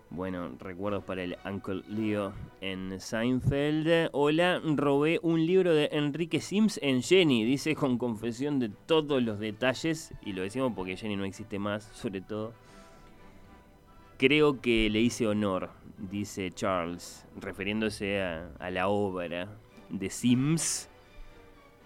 Bueno, 0.10 0.52
recuerdos 0.60 1.04
para 1.04 1.24
el 1.24 1.38
Uncle 1.44 1.84
Leo 1.90 2.34
en 2.62 3.00
Seinfeld. 3.00 4.10
Hola, 4.14 4.62
robé 4.64 5.20
un 5.22 5.46
libro 5.46 5.74
de 5.74 5.90
Enrique 5.92 6.40
Sims 6.40 6.80
en 6.82 7.04
Jenny, 7.04 7.44
dice 7.44 7.76
con 7.76 7.98
confesión 7.98 8.58
de 8.58 8.70
todos 8.70 9.22
los 9.22 9.38
detalles, 9.38 10.14
y 10.22 10.32
lo 10.32 10.44
decimos 10.44 10.72
porque 10.76 10.96
Jenny 10.96 11.18
no 11.18 11.26
existe 11.26 11.60
más, 11.60 11.84
sobre 11.94 12.22
todo. 12.22 12.54
Creo 14.18 14.62
que 14.62 14.90
le 14.90 15.02
hice 15.02 15.28
honor, 15.28 15.72
dice 15.98 16.52
Charles, 16.52 17.26
refiriéndose 17.40 18.22
a, 18.22 18.50
a 18.60 18.72
la 18.72 18.88
obra 18.88 19.50
de 19.90 20.10
Sims, 20.10 20.90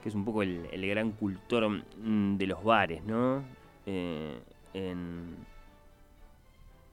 que 0.01 0.09
es 0.09 0.15
un 0.15 0.25
poco 0.25 0.43
el, 0.43 0.87
gran 0.87 1.11
cultor 1.11 1.69
mm, 1.69 2.37
de 2.37 2.47
los 2.47 2.63
bares, 2.63 3.03
¿no? 3.03 3.43
Eh, 3.85 4.39
en, 4.73 5.35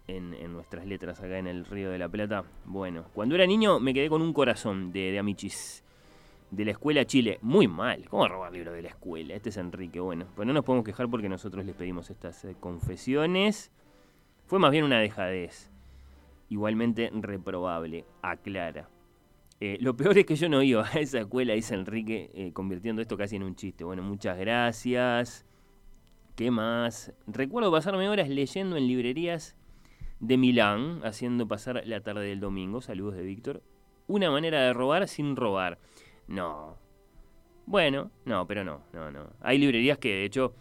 en, 0.08 0.52
nuestras 0.52 0.86
letras 0.86 1.20
acá 1.20 1.38
en 1.38 1.46
el 1.46 1.64
Río 1.64 1.90
de 1.90 1.98
la 1.98 2.08
Plata. 2.08 2.44
Bueno, 2.64 3.04
cuando 3.14 3.34
era 3.34 3.46
niño 3.46 3.78
me 3.78 3.94
quedé 3.94 4.08
con 4.08 4.22
un 4.22 4.32
corazón 4.32 4.90
de, 4.90 5.12
de 5.12 5.18
Amichis. 5.18 5.84
De 6.50 6.64
la 6.64 6.70
escuela 6.70 7.04
Chile. 7.04 7.38
Muy 7.42 7.68
mal. 7.68 8.08
¿Cómo 8.08 8.26
robar 8.26 8.52
libros 8.52 8.74
de 8.74 8.82
la 8.82 8.88
escuela? 8.88 9.34
Este 9.34 9.50
es 9.50 9.58
Enrique. 9.58 10.00
Bueno, 10.00 10.26
pues 10.34 10.46
no 10.46 10.54
nos 10.54 10.64
podemos 10.64 10.84
quejar 10.84 11.08
porque 11.08 11.28
nosotros 11.28 11.64
les 11.66 11.76
pedimos 11.76 12.08
estas 12.08 12.42
eh, 12.46 12.56
confesiones. 12.58 13.70
Fue 14.46 14.58
más 14.58 14.70
bien 14.70 14.84
una 14.84 14.98
dejadez. 14.98 15.70
Igualmente 16.48 17.10
reprobable. 17.12 18.06
Aclara. 18.22 18.88
Eh, 19.60 19.76
lo 19.80 19.94
peor 19.94 20.16
es 20.16 20.24
que 20.24 20.36
yo 20.36 20.48
no 20.48 20.62
iba 20.62 20.86
a 20.92 21.00
esa 21.00 21.20
escuela, 21.20 21.52
dice 21.52 21.74
Enrique, 21.74 22.30
eh, 22.32 22.52
convirtiendo 22.54 23.02
esto 23.02 23.18
casi 23.18 23.36
en 23.36 23.42
un 23.42 23.54
chiste. 23.54 23.84
Bueno, 23.84 24.02
muchas 24.02 24.38
gracias. 24.38 25.44
¿Qué 26.34 26.50
más? 26.50 27.12
Recuerdo 27.26 27.70
pasarme 27.70 28.08
horas 28.08 28.30
leyendo 28.30 28.78
en 28.78 28.86
librerías 28.86 29.57
de 30.20 30.36
Milán, 30.36 31.00
haciendo 31.04 31.46
pasar 31.46 31.82
la 31.86 32.00
tarde 32.00 32.26
del 32.26 32.40
domingo. 32.40 32.80
Saludos 32.80 33.14
de 33.16 33.22
Víctor. 33.22 33.62
Una 34.06 34.30
manera 34.30 34.62
de 34.62 34.72
robar 34.72 35.06
sin 35.08 35.36
robar. 35.36 35.78
No. 36.26 36.76
Bueno, 37.66 38.10
no, 38.24 38.46
pero 38.46 38.64
no, 38.64 38.82
no, 38.92 39.10
no. 39.10 39.30
Hay 39.40 39.58
librerías 39.58 39.98
que 39.98 40.08
de 40.08 40.24
hecho 40.24 40.54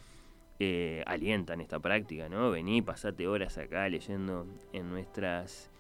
eh, 0.59 1.03
alientan 1.05 1.61
esta 1.61 1.79
práctica, 1.79 2.27
¿no? 2.29 2.51
Vení, 2.51 2.81
pasate 2.81 3.27
horas 3.27 3.57
acá 3.57 3.88
leyendo 3.88 4.47
en 4.73 4.89
nuestras 4.89 5.71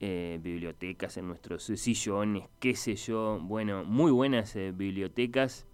eh, 0.00 0.38
bibliotecas, 0.42 1.16
en 1.16 1.28
nuestros 1.28 1.62
sillones, 1.62 2.48
qué 2.60 2.74
sé 2.74 2.96
yo. 2.96 3.38
Bueno, 3.40 3.84
muy 3.84 4.10
buenas 4.10 4.54
eh, 4.56 4.72
bibliotecas 4.74 5.66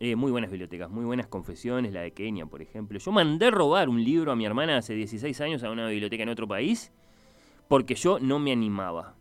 Eh, 0.00 0.16
muy 0.16 0.32
buenas 0.32 0.50
bibliotecas, 0.50 0.90
muy 0.90 1.04
buenas 1.04 1.28
confesiones, 1.28 1.92
la 1.92 2.00
de 2.00 2.12
Kenia, 2.12 2.46
por 2.46 2.60
ejemplo. 2.60 2.98
Yo 2.98 3.12
mandé 3.12 3.50
robar 3.50 3.88
un 3.88 4.02
libro 4.02 4.32
a 4.32 4.36
mi 4.36 4.44
hermana 4.44 4.78
hace 4.78 4.94
16 4.94 5.40
años 5.40 5.62
a 5.62 5.70
una 5.70 5.88
biblioteca 5.88 6.24
en 6.24 6.28
otro 6.28 6.48
país 6.48 6.92
porque 7.68 7.94
yo 7.94 8.18
no 8.18 8.38
me 8.38 8.52
animaba. 8.52 9.14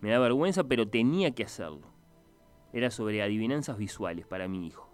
Me 0.00 0.10
da 0.10 0.18
vergüenza, 0.18 0.64
pero 0.64 0.88
tenía 0.88 1.32
que 1.32 1.44
hacerlo. 1.44 1.88
Era 2.72 2.90
sobre 2.90 3.22
adivinanzas 3.22 3.78
visuales 3.78 4.26
para 4.26 4.48
mi 4.48 4.66
hijo. 4.66 4.88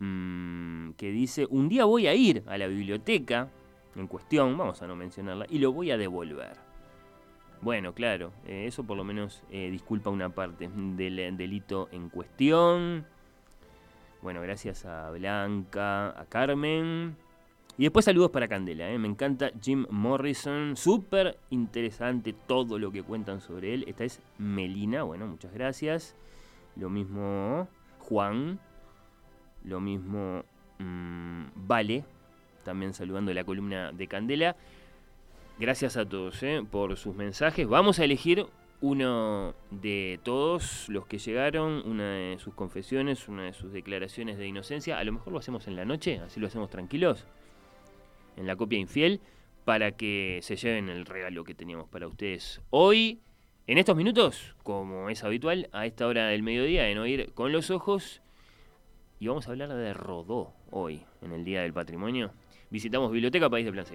Mm, 0.00 0.92
que 0.92 1.10
dice, 1.10 1.46
un 1.48 1.68
día 1.68 1.84
voy 1.84 2.06
a 2.06 2.14
ir 2.14 2.42
a 2.46 2.58
la 2.58 2.66
biblioteca 2.66 3.50
en 3.94 4.06
cuestión, 4.08 4.56
vamos 4.58 4.82
a 4.82 4.86
no 4.86 4.96
mencionarla, 4.96 5.46
y 5.48 5.58
lo 5.58 5.72
voy 5.72 5.90
a 5.90 5.96
devolver. 5.96 6.56
Bueno, 7.60 7.94
claro, 7.94 8.32
eh, 8.46 8.64
eso 8.66 8.84
por 8.84 8.96
lo 8.96 9.04
menos 9.04 9.42
eh, 9.50 9.70
disculpa 9.70 10.10
una 10.10 10.28
parte 10.28 10.68
del 10.68 11.36
delito 11.36 11.88
en 11.92 12.10
cuestión. 12.10 13.06
Bueno, 14.24 14.40
gracias 14.40 14.86
a 14.86 15.10
Blanca, 15.10 16.18
a 16.18 16.24
Carmen. 16.24 17.14
Y 17.76 17.82
después 17.82 18.06
saludos 18.06 18.30
para 18.30 18.48
Candela, 18.48 18.86
me 18.98 19.06
encanta 19.06 19.50
Jim 19.60 19.84
Morrison, 19.90 20.78
súper 20.78 21.36
interesante 21.50 22.32
todo 22.32 22.78
lo 22.78 22.90
que 22.90 23.02
cuentan 23.02 23.42
sobre 23.42 23.74
él. 23.74 23.84
Esta 23.86 24.04
es 24.04 24.22
Melina, 24.38 25.02
bueno, 25.02 25.26
muchas 25.26 25.52
gracias. 25.52 26.16
Lo 26.74 26.88
mismo 26.88 27.68
Juan, 27.98 28.58
lo 29.62 29.80
mismo 29.80 30.42
mm, 30.78 31.44
Vale, 31.56 32.06
también 32.64 32.94
saludando 32.94 33.34
la 33.34 33.44
columna 33.44 33.92
de 33.92 34.08
Candela. 34.08 34.56
Gracias 35.58 35.98
a 35.98 36.06
todos 36.06 36.42
eh, 36.42 36.64
por 36.70 36.96
sus 36.96 37.14
mensajes. 37.14 37.68
Vamos 37.68 37.98
a 37.98 38.04
elegir 38.04 38.46
uno 38.84 39.54
de 39.70 40.20
todos 40.24 40.90
los 40.90 41.06
que 41.06 41.16
llegaron, 41.16 41.82
una 41.86 42.16
de 42.16 42.38
sus 42.38 42.52
confesiones, 42.52 43.28
una 43.28 43.44
de 43.44 43.54
sus 43.54 43.72
declaraciones 43.72 44.36
de 44.36 44.46
inocencia. 44.46 44.98
A 44.98 45.04
lo 45.04 45.12
mejor 45.12 45.32
lo 45.32 45.38
hacemos 45.38 45.66
en 45.68 45.74
la 45.74 45.86
noche, 45.86 46.18
así 46.18 46.38
lo 46.38 46.48
hacemos 46.48 46.68
tranquilos, 46.68 47.24
en 48.36 48.46
la 48.46 48.56
copia 48.56 48.78
infiel, 48.78 49.22
para 49.64 49.92
que 49.92 50.40
se 50.42 50.56
lleven 50.56 50.90
el 50.90 51.06
regalo 51.06 51.44
que 51.44 51.54
teníamos 51.54 51.88
para 51.88 52.06
ustedes 52.06 52.60
hoy. 52.68 53.22
En 53.66 53.78
estos 53.78 53.96
minutos, 53.96 54.54
como 54.62 55.08
es 55.08 55.24
habitual, 55.24 55.70
a 55.72 55.86
esta 55.86 56.06
hora 56.06 56.26
del 56.26 56.42
mediodía, 56.42 56.86
en 56.90 56.98
oír 56.98 57.32
con 57.32 57.52
los 57.52 57.70
ojos, 57.70 58.20
y 59.18 59.28
vamos 59.28 59.48
a 59.48 59.52
hablar 59.52 59.70
de 59.70 59.94
Rodó 59.94 60.52
hoy, 60.70 61.04
en 61.22 61.32
el 61.32 61.42
Día 61.42 61.62
del 61.62 61.72
Patrimonio. 61.72 62.32
Visitamos 62.68 63.10
Biblioteca 63.10 63.48
País 63.48 63.64
de 63.64 63.72
Plan. 63.72 63.86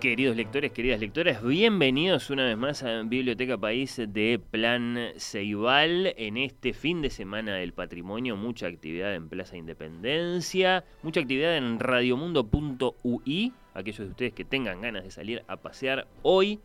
Queridos 0.00 0.34
lectores, 0.34 0.72
queridas 0.72 0.98
lectoras, 0.98 1.44
bienvenidos 1.44 2.30
una 2.30 2.46
vez 2.46 2.56
más 2.56 2.82
a 2.82 3.02
Biblioteca 3.02 3.58
País 3.58 4.00
de 4.08 4.40
Plan 4.50 4.96
Ceibal. 5.18 6.14
En 6.16 6.38
este 6.38 6.72
fin 6.72 7.02
de 7.02 7.10
semana 7.10 7.56
del 7.56 7.74
patrimonio, 7.74 8.34
mucha 8.34 8.66
actividad 8.66 9.14
en 9.14 9.28
Plaza 9.28 9.58
Independencia, 9.58 10.84
mucha 11.02 11.20
actividad 11.20 11.54
en 11.58 11.78
radiomundo.ui. 11.78 13.52
Aquellos 13.74 13.98
de 13.98 14.06
ustedes 14.06 14.32
que 14.32 14.46
tengan 14.46 14.80
ganas 14.80 15.04
de 15.04 15.10
salir 15.10 15.44
a 15.48 15.58
pasear 15.58 16.06
hoy, 16.22 16.60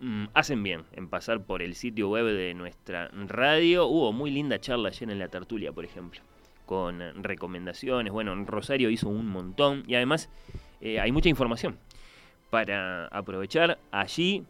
mm, 0.00 0.28
hacen 0.32 0.62
bien 0.62 0.84
en 0.92 1.08
pasar 1.08 1.44
por 1.44 1.60
el 1.60 1.74
sitio 1.74 2.08
web 2.08 2.24
de 2.24 2.54
nuestra 2.54 3.10
radio. 3.28 3.86
Hubo 3.86 4.14
muy 4.14 4.30
linda 4.30 4.58
charla 4.58 4.88
ayer 4.88 5.10
en 5.10 5.18
la 5.18 5.28
tertulia, 5.28 5.72
por 5.72 5.84
ejemplo, 5.84 6.22
con 6.64 7.22
recomendaciones. 7.22 8.14
Bueno, 8.14 8.34
Rosario 8.46 8.88
hizo 8.88 9.10
un 9.10 9.26
montón 9.26 9.84
y 9.86 9.94
además 9.96 10.30
eh, 10.80 11.00
hay 11.00 11.12
mucha 11.12 11.28
información 11.28 11.76
para 12.50 13.06
aprovechar 13.06 13.78
allí. 13.90 14.44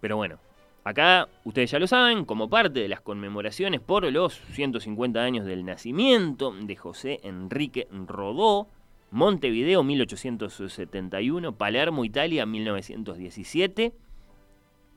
Pero 0.00 0.16
bueno, 0.16 0.38
acá 0.84 1.28
ustedes 1.44 1.70
ya 1.70 1.78
lo 1.78 1.86
saben, 1.86 2.24
como 2.24 2.48
parte 2.48 2.80
de 2.80 2.88
las 2.88 3.00
conmemoraciones 3.00 3.80
por 3.80 4.10
los 4.10 4.40
150 4.52 5.20
años 5.20 5.44
del 5.44 5.64
nacimiento 5.64 6.52
de 6.52 6.76
José 6.76 7.20
Enrique 7.24 7.88
Rodó, 8.06 8.68
Montevideo 9.10 9.82
1871, 9.82 11.52
Palermo, 11.52 12.04
Italia 12.04 12.46
1917, 12.46 13.92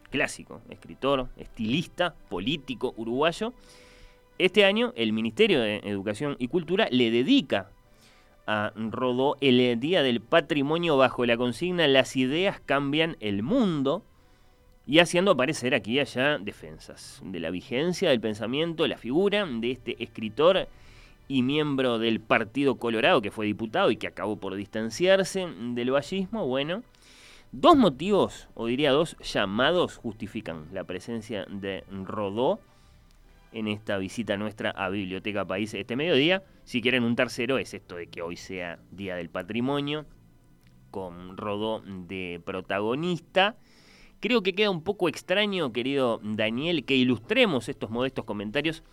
clásico, 0.10 0.62
escritor, 0.70 1.30
estilista, 1.38 2.14
político 2.30 2.94
uruguayo. 2.98 3.54
Este 4.38 4.66
año 4.66 4.92
el 4.96 5.14
Ministerio 5.14 5.62
de 5.62 5.78
Educación 5.84 6.36
y 6.40 6.50
Cultura 6.50 6.88
le 6.92 7.10
dedica 7.10 7.70
a 8.48 8.72
Rodó 8.76 9.38
el 9.42 9.80
Día 9.80 10.04
del 10.04 10.22
Patrimonio 10.22 10.98
bajo 10.98 11.26
la 11.26 11.38
consigna 11.38 11.88
Las 11.88 12.16
ideas 12.16 12.60
cambian 12.66 13.18
el 13.20 13.44
mundo 13.44 14.04
y 14.88 15.00
haciendo 15.00 15.32
aparecer 15.32 15.74
aquí 15.74 15.94
y 15.94 16.00
allá 16.00 16.38
defensas 16.38 17.22
de 17.24 17.40
la 17.40 17.52
vigencia 17.52 18.10
del 18.10 18.20
pensamiento, 18.20 18.88
la 18.88 18.98
figura 18.98 19.46
de 19.46 19.72
este 19.72 20.04
escritor 20.04 20.68
y 21.28 21.44
miembro 21.44 22.00
del 22.00 22.20
Partido 22.20 22.76
Colorado 22.76 23.22
que 23.22 23.32
fue 23.32 23.46
diputado 23.46 23.92
y 23.92 23.98
que 23.98 24.08
acabó 24.08 24.38
por 24.38 24.56
distanciarse 24.56 25.48
del 25.48 25.92
vallismo, 25.92 26.46
bueno, 26.48 26.84
dos 27.52 27.78
motivos, 27.78 28.48
o 28.54 28.66
diría 28.66 28.92
dos 28.92 29.16
llamados, 29.20 29.98
justifican 29.98 30.68
la 30.74 30.84
presencia 30.84 31.46
de 31.50 31.84
Rodó 31.90 32.60
en 33.52 33.68
esta 33.68 33.98
visita 33.98 34.38
nuestra 34.38 34.72
a 34.72 34.90
Biblioteca 34.90 35.46
País 35.46 35.74
este 35.74 35.96
mediodía. 35.96 36.44
Si 36.64 36.82
quieren 36.82 37.04
un 37.04 37.16
tercero 37.16 37.58
es 37.58 37.74
esto 37.74 37.96
de 37.96 38.08
que 38.08 38.22
hoy 38.22 38.38
sea 38.38 38.80
Día 38.92 39.16
del 39.16 39.30
Patrimonio, 39.30 40.06
con 40.92 41.38
Rodó 41.38 41.82
de 41.86 42.42
protagonista. 42.46 43.56
Creo 44.20 44.44
que 44.44 44.54
queda 44.54 44.70
un 44.70 44.84
poco 44.84 45.10
extraño, 45.10 45.74
querido 45.74 46.20
Daniel, 46.24 46.86
que 46.86 46.96
ilustremos 46.96 47.70
estos 47.70 47.90
modestos 47.90 48.26
comentarios 48.26 48.84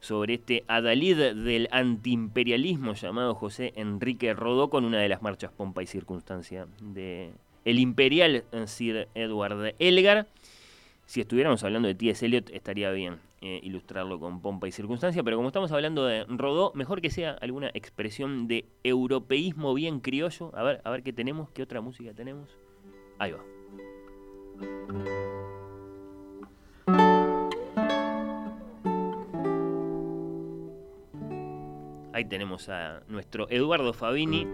sobre 0.00 0.34
este 0.34 0.64
adalid 0.68 1.16
del 1.16 1.68
antiimperialismo 1.72 2.94
llamado 2.94 3.34
José 3.34 3.72
Enrique 3.74 4.32
Rodó 4.34 4.70
con 4.70 4.84
una 4.84 5.00
de 5.00 5.08
las 5.08 5.22
marchas 5.22 5.50
pompa 5.50 5.82
y 5.82 5.86
circunstancia 5.86 6.68
de 6.80 7.32
el 7.64 7.80
imperial 7.80 8.44
Sir 8.66 9.08
Edward 9.14 9.74
Elgar. 9.80 10.28
Si 11.08 11.22
estuviéramos 11.22 11.64
hablando 11.64 11.88
de 11.88 11.94
T.S. 11.94 12.26
Eliot 12.26 12.50
estaría 12.50 12.90
bien 12.90 13.18
eh, 13.40 13.60
ilustrarlo 13.62 14.20
con 14.20 14.42
pompa 14.42 14.68
y 14.68 14.72
circunstancia, 14.72 15.22
pero 15.22 15.38
como 15.38 15.48
estamos 15.48 15.72
hablando 15.72 16.04
de 16.04 16.26
Rodó, 16.28 16.70
mejor 16.74 17.00
que 17.00 17.08
sea 17.08 17.30
alguna 17.40 17.70
expresión 17.72 18.46
de 18.46 18.66
europeísmo 18.84 19.72
bien 19.72 20.00
criollo. 20.00 20.54
A 20.54 20.62
ver, 20.62 20.82
a 20.84 20.90
ver 20.90 21.02
qué 21.02 21.14
tenemos, 21.14 21.48
qué 21.48 21.62
otra 21.62 21.80
música 21.80 22.12
tenemos. 22.12 22.50
Ahí 23.18 23.32
va. 23.32 23.40
Ahí 32.12 32.24
tenemos 32.26 32.68
a 32.68 33.00
nuestro 33.08 33.48
Eduardo 33.48 33.94
Fabini 33.94 34.46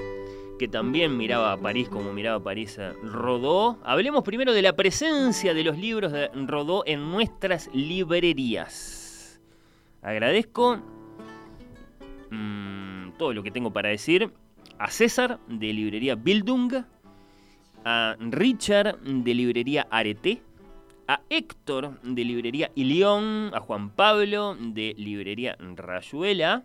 que 0.59 0.69
también 0.69 1.17
miraba 1.17 1.53
a 1.53 1.57
París 1.57 1.89
como 1.89 2.13
miraba 2.13 2.37
a 2.37 2.43
París 2.43 2.79
Rodó. 3.03 3.79
Hablemos 3.83 4.23
primero 4.23 4.53
de 4.53 4.63
la 4.63 4.75
presencia 4.75 5.55
de 5.55 5.65
los 5.65 5.79
libros 5.79 6.13
de 6.13 6.29
Rodó 6.29 6.85
en 6.87 7.11
nuestras 7.11 7.69
librerías. 7.73 9.41
Agradezco 10.03 10.79
mm, 12.31 13.13
todo 13.19 13.33
lo 13.33 13.43
que 13.43 13.51
tengo 13.51 13.73
para 13.73 13.89
decir 13.89 14.31
a 14.79 14.91
César 14.91 15.39
de 15.49 15.73
librería 15.73 16.15
Bildung, 16.15 16.85
a 17.85 18.17
Richard 18.19 18.99
de 19.01 19.35
librería 19.35 19.87
Arete, 19.91 20.43
a 21.09 21.21
Héctor 21.29 22.01
de 22.03 22.25
librería 22.25 22.71
Ilión, 22.75 23.51
a 23.55 23.61
Juan 23.61 23.91
Pablo 23.91 24.57
de 24.59 24.95
librería 24.97 25.57
Rayuela. 25.59 26.65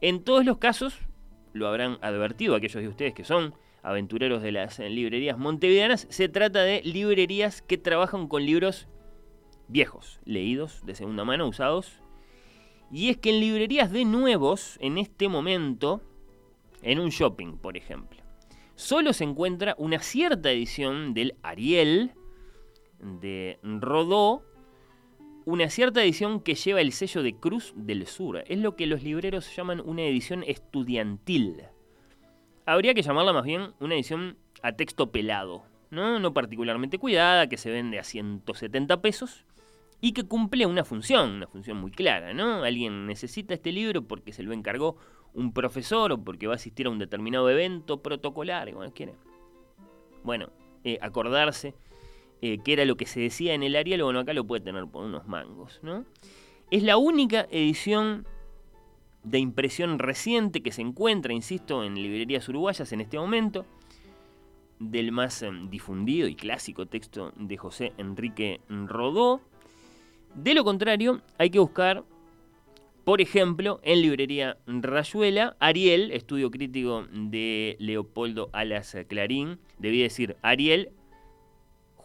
En 0.00 0.22
todos 0.22 0.44
los 0.44 0.58
casos 0.58 0.98
lo 1.56 1.68
habrán 1.68 1.98
advertido 2.02 2.54
aquellos 2.54 2.82
de 2.82 2.88
ustedes 2.88 3.14
que 3.14 3.24
son 3.24 3.54
aventureros 3.82 4.42
de 4.42 4.52
las 4.52 4.78
eh, 4.78 4.88
librerías 4.88 5.38
montevideanas, 5.38 6.06
se 6.10 6.28
trata 6.28 6.62
de 6.62 6.82
librerías 6.82 7.62
que 7.62 7.78
trabajan 7.78 8.26
con 8.26 8.44
libros 8.44 8.88
viejos, 9.68 10.20
leídos 10.24 10.84
de 10.84 10.94
segunda 10.94 11.24
mano, 11.24 11.46
usados. 11.46 12.00
Y 12.90 13.10
es 13.10 13.16
que 13.16 13.30
en 13.30 13.40
librerías 13.40 13.90
de 13.90 14.04
nuevos, 14.04 14.76
en 14.80 14.98
este 14.98 15.28
momento, 15.28 16.02
en 16.82 17.00
un 17.00 17.10
shopping, 17.10 17.58
por 17.58 17.76
ejemplo, 17.76 18.20
solo 18.74 19.12
se 19.12 19.24
encuentra 19.24 19.74
una 19.78 20.00
cierta 20.00 20.50
edición 20.50 21.14
del 21.14 21.36
Ariel 21.42 22.12
de 23.00 23.58
Rodó, 23.62 24.42
una 25.46 25.70
cierta 25.70 26.02
edición 26.02 26.40
que 26.40 26.56
lleva 26.56 26.80
el 26.80 26.90
sello 26.90 27.22
de 27.22 27.36
Cruz 27.36 27.72
del 27.76 28.08
Sur. 28.08 28.42
Es 28.48 28.58
lo 28.58 28.74
que 28.74 28.86
los 28.86 29.04
libreros 29.04 29.54
llaman 29.54 29.80
una 29.80 30.02
edición 30.02 30.42
estudiantil. 30.44 31.62
Habría 32.66 32.94
que 32.94 33.02
llamarla 33.02 33.32
más 33.32 33.44
bien 33.44 33.72
una 33.78 33.94
edición 33.94 34.36
a 34.62 34.72
texto 34.72 35.12
pelado, 35.12 35.62
¿no? 35.92 36.18
no 36.18 36.34
particularmente 36.34 36.98
cuidada, 36.98 37.48
que 37.48 37.58
se 37.58 37.70
vende 37.70 38.00
a 38.00 38.02
170 38.02 39.00
pesos 39.00 39.44
y 40.00 40.14
que 40.14 40.24
cumple 40.24 40.66
una 40.66 40.84
función, 40.84 41.34
una 41.34 41.46
función 41.46 41.76
muy 41.76 41.92
clara. 41.92 42.34
¿no? 42.34 42.64
Alguien 42.64 43.06
necesita 43.06 43.54
este 43.54 43.70
libro 43.70 44.02
porque 44.02 44.32
se 44.32 44.42
lo 44.42 44.52
encargó 44.52 44.96
un 45.32 45.52
profesor 45.52 46.10
o 46.10 46.18
porque 46.18 46.48
va 46.48 46.54
a 46.54 46.56
asistir 46.56 46.88
a 46.88 46.90
un 46.90 46.98
determinado 46.98 47.48
evento 47.48 48.02
protocolar, 48.02 48.72
como 48.72 48.90
quiere. 48.90 49.14
bueno, 50.24 50.50
eh, 50.82 50.98
acordarse 51.00 51.74
eh, 52.42 52.58
qué 52.64 52.74
era 52.74 52.84
lo 52.84 52.96
que 52.96 53.06
se 53.06 53.20
decía 53.20 53.54
en 53.54 53.62
el 53.62 53.76
Ariel, 53.76 54.02
bueno, 54.02 54.20
acá 54.20 54.32
lo 54.34 54.46
puede 54.46 54.62
tener 54.62 54.86
por 54.86 55.04
unos 55.04 55.26
mangos, 55.26 55.80
¿no? 55.82 56.04
Es 56.70 56.82
la 56.82 56.96
única 56.96 57.46
edición 57.50 58.26
de 59.22 59.38
impresión 59.38 59.98
reciente 59.98 60.62
que 60.62 60.70
se 60.70 60.82
encuentra, 60.82 61.32
insisto, 61.32 61.82
en 61.82 61.94
librerías 61.94 62.48
uruguayas 62.48 62.92
en 62.92 63.00
este 63.00 63.18
momento, 63.18 63.66
del 64.78 65.12
más 65.12 65.42
eh, 65.42 65.50
difundido 65.68 66.28
y 66.28 66.34
clásico 66.34 66.86
texto 66.86 67.32
de 67.36 67.56
José 67.56 67.92
Enrique 67.98 68.60
Rodó. 68.68 69.40
De 70.34 70.54
lo 70.54 70.64
contrario, 70.64 71.22
hay 71.38 71.50
que 71.50 71.58
buscar, 71.58 72.04
por 73.04 73.20
ejemplo, 73.20 73.80
en 73.82 74.02
librería 74.02 74.58
Rayuela, 74.66 75.56
Ariel, 75.58 76.12
estudio 76.12 76.50
crítico 76.50 77.06
de 77.10 77.76
Leopoldo 77.78 78.50
Alas 78.52 78.96
Clarín, 79.08 79.58
debí 79.78 80.02
decir 80.02 80.36
Ariel, 80.42 80.90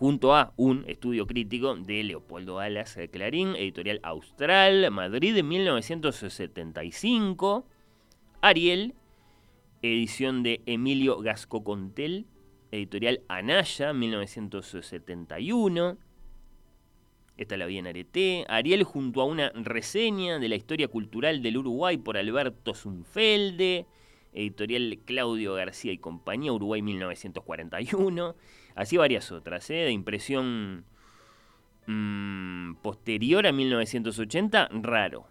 junto 0.01 0.33
a 0.33 0.51
un 0.57 0.83
estudio 0.87 1.27
crítico 1.27 1.75
de 1.75 2.03
Leopoldo 2.03 2.59
Alas 2.59 2.97
Clarín, 3.11 3.55
editorial 3.55 3.99
Austral, 4.01 4.89
Madrid 4.89 5.35
de 5.35 5.43
1975. 5.43 7.67
Ariel, 8.41 8.95
edición 9.83 10.41
de 10.41 10.63
Emilio 10.65 11.19
Gasco 11.19 11.63
Contel, 11.63 12.25
editorial 12.71 13.21
Anaya, 13.27 13.93
1971. 13.93 15.99
Esta 17.37 17.57
la 17.57 17.67
vi 17.67 17.77
en. 17.77 18.45
Ariel 18.49 18.83
junto 18.83 19.21
a 19.21 19.25
una 19.25 19.51
reseña 19.51 20.39
de 20.39 20.49
la 20.49 20.55
historia 20.55 20.87
cultural 20.87 21.43
del 21.43 21.57
Uruguay 21.57 21.97
por 21.97 22.17
Alberto 22.17 22.73
Zunfelde. 22.73 23.85
Editorial 24.33 24.97
Claudio 25.05 25.53
García 25.53 25.91
y 25.91 25.99
compañía, 25.99 26.53
Uruguay 26.53 26.81
1941. 26.81 28.35
Así 28.75 28.97
varias 28.97 29.31
otras, 29.31 29.69
¿eh? 29.69 29.75
de 29.75 29.91
impresión 29.91 30.85
mm, 31.87 32.75
posterior 32.81 33.47
a 33.47 33.51
1980, 33.51 34.69
raro, 34.81 35.27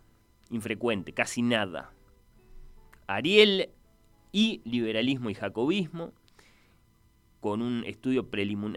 infrecuente, 0.51 1.13
casi 1.13 1.43
nada. 1.43 1.93
Ariel 3.07 3.71
y 4.33 4.61
liberalismo 4.65 5.31
y 5.31 5.35
jacobismo, 5.35 6.13
con 7.41 7.63
un 7.63 7.85
estudio 7.85 8.29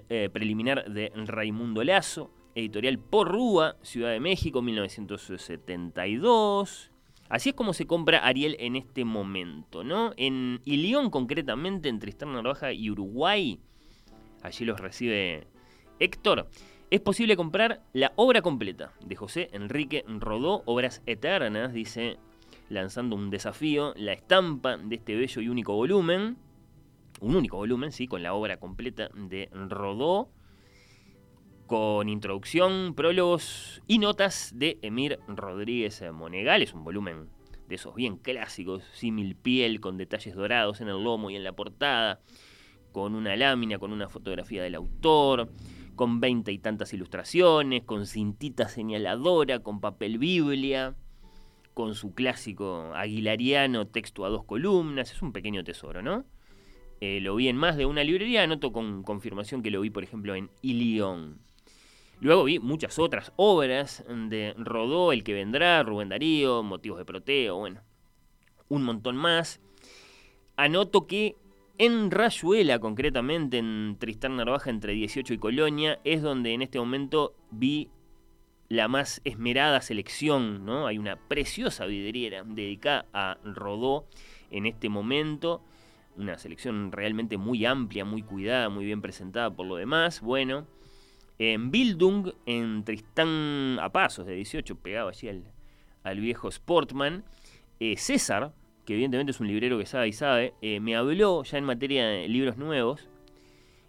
eh, 0.10 0.30
preliminar 0.32 0.92
de 0.92 1.12
Raimundo 1.16 1.84
Lazo, 1.84 2.32
editorial 2.56 2.98
Porrúa, 2.98 3.76
Ciudad 3.82 4.12
de 4.12 4.20
México, 4.20 4.62
1972. 4.62 6.92
Así 7.30 7.50
es 7.50 7.56
como 7.56 7.74
se 7.74 7.88
compra 7.88 8.20
Ariel 8.20 8.56
en 8.60 8.76
este 8.76 9.06
momento, 9.06 9.84
¿no? 9.84 10.14
En 10.18 10.62
Ilión, 10.66 11.10
concretamente, 11.10 11.90
en 11.90 12.00
Tristán 12.00 12.34
Narvaja 12.34 12.74
y 12.74 12.90
Uruguay, 12.90 13.60
allí 14.44 14.66
los 14.66 14.80
recibe 14.80 15.48
Héctor, 16.00 16.48
es 16.92 17.02
posible 17.02 17.36
comprar 17.36 17.82
la 17.94 18.14
obra 18.16 18.42
completa 18.42 18.94
de 19.04 19.16
José 19.16 19.50
Enrique 19.54 20.06
Rodó, 20.08 20.62
Obras 20.66 21.02
Eternas, 21.08 21.74
dice, 21.74 22.18
lanzando 22.70 23.16
un 23.16 23.30
desafío, 23.30 23.94
la 23.96 24.14
estampa 24.14 24.78
de 24.78 24.96
este 24.96 25.16
bello 25.16 25.42
y 25.42 25.50
único 25.50 25.74
volumen, 25.74 26.38
un 27.20 27.36
único 27.36 27.58
volumen, 27.58 27.92
sí, 27.92 28.08
con 28.08 28.22
la 28.22 28.34
obra 28.34 28.58
completa 28.58 29.10
de 29.16 29.50
Rodó, 29.54 30.30
con 31.66 32.10
introducción, 32.10 32.94
prólogos 32.96 33.82
y 33.88 33.98
notas 33.98 34.52
de 34.54 34.78
Emir 34.82 35.20
Rodríguez 35.28 36.04
Monegal, 36.12 36.62
es 36.62 36.74
un 36.74 36.84
volumen 36.84 37.30
de 37.68 37.76
esos 37.76 37.96
bien 37.96 38.18
clásicos, 38.18 38.84
símil 38.94 39.36
piel, 39.36 39.80
con 39.80 39.98
detalles 39.98 40.36
dorados 40.36 40.82
en 40.82 40.90
el 40.90 41.04
lomo 41.04 41.30
y 41.30 41.36
en 41.36 41.44
la 41.44 41.54
portada, 41.54 42.20
con 42.94 43.16
una 43.16 43.36
lámina, 43.36 43.78
con 43.78 43.92
una 43.92 44.08
fotografía 44.08 44.64
del 44.64 44.76
autor, 44.76 45.52
con 45.96 46.22
veinte 46.22 46.54
y 46.54 46.60
tantas 46.60 46.94
ilustraciones, 46.94 47.84
con 47.84 48.06
cintita 48.06 48.70
señaladora, 48.70 49.60
con 49.60 49.82
papel 49.82 50.18
biblia, 50.18 50.96
con 51.74 51.96
su 51.96 52.14
clásico 52.14 52.94
aguilariano 52.96 53.88
texto 53.88 54.24
a 54.24 54.30
dos 54.30 54.46
columnas. 54.46 55.12
Es 55.12 55.22
un 55.22 55.34
pequeño 55.34 55.64
tesoro, 55.64 56.02
¿no? 56.02 56.24
Eh, 57.02 57.20
lo 57.20 57.36
vi 57.36 57.50
en 57.50 57.58
más 57.58 57.76
de 57.76 57.86
una 57.86 58.04
librería, 58.04 58.48
noto 58.48 58.72
con 58.72 59.04
confirmación 59.04 59.62
que 59.62 59.72
lo 59.72 59.82
vi, 59.82 59.90
por 59.90 60.04
ejemplo, 60.04 60.36
en 60.36 60.50
Ilión. 60.62 61.40
Luego 62.22 62.46
vi 62.46 62.60
muchas 62.60 62.98
otras 63.00 63.34
obras 63.36 64.06
de 64.08 64.54
Rodó, 64.58 65.12
El 65.12 65.26
que 65.26 65.34
vendrá, 65.34 65.84
Rubén 65.84 66.08
Darío, 66.08 66.64
Motivos 66.64 66.98
de 67.00 67.06
Proteo, 67.06 67.58
bueno, 67.58 67.82
un 68.70 68.84
montón 68.84 69.18
más. 69.18 69.60
Anoto 70.56 71.06
que 71.08 71.36
en 71.78 72.12
Rayuela, 72.12 72.80
concretamente 72.80 73.58
en 73.58 73.98
Tristán 74.00 74.38
Narvaja 74.38 74.70
entre 74.70 74.94
18 74.94 75.34
y 75.34 75.38
Colonia, 75.38 76.00
es 76.04 76.22
donde 76.22 76.54
en 76.54 76.62
este 76.62 76.80
momento 76.80 77.36
vi 77.52 77.90
la 78.70 78.88
más 78.88 79.22
esmerada 79.24 79.82
selección, 79.82 80.66
¿no? 80.66 80.88
Hay 80.88 80.98
una 80.98 81.16
preciosa 81.16 81.86
vidriera 81.86 82.44
dedicada 82.44 83.06
a 83.14 83.38
Rodó 83.44 84.08
en 84.52 84.66
este 84.66 84.90
momento, 84.90 85.64
una 86.16 86.38
selección 86.38 86.92
realmente 86.92 87.38
muy 87.38 87.66
amplia, 87.66 88.06
muy 88.06 88.22
cuidada, 88.22 88.70
muy 88.70 88.86
bien 88.86 89.02
presentada 89.02 89.50
por 89.50 89.66
lo 89.66 89.76
demás. 89.76 90.22
Bueno, 90.22 90.68
en 91.40 91.72
Bildung, 91.72 92.34
en 92.46 92.84
Tristán 92.84 93.80
a 93.82 93.90
Pasos 93.92 94.26
de 94.26 94.36
18, 94.36 94.76
pegado 94.76 95.10
allí 95.10 95.28
al, 96.04 96.20
viejo 96.20 96.52
Sportman, 96.52 97.24
eh, 97.80 97.98
César, 97.98 98.54
que 98.86 98.94
evidentemente 98.94 99.32
es 99.32 99.40
un 99.40 99.48
librero 99.48 99.78
que 99.78 99.86
sabe 99.86 100.08
y 100.10 100.14
sabe, 100.14 100.54
eh, 100.62 100.80
me 100.80 100.96
habló 100.96 101.44
ya 101.44 101.58
en 101.58 101.66
materia 101.66 102.06
de 102.06 102.28
libros 102.28 102.58
nuevos 102.58 103.08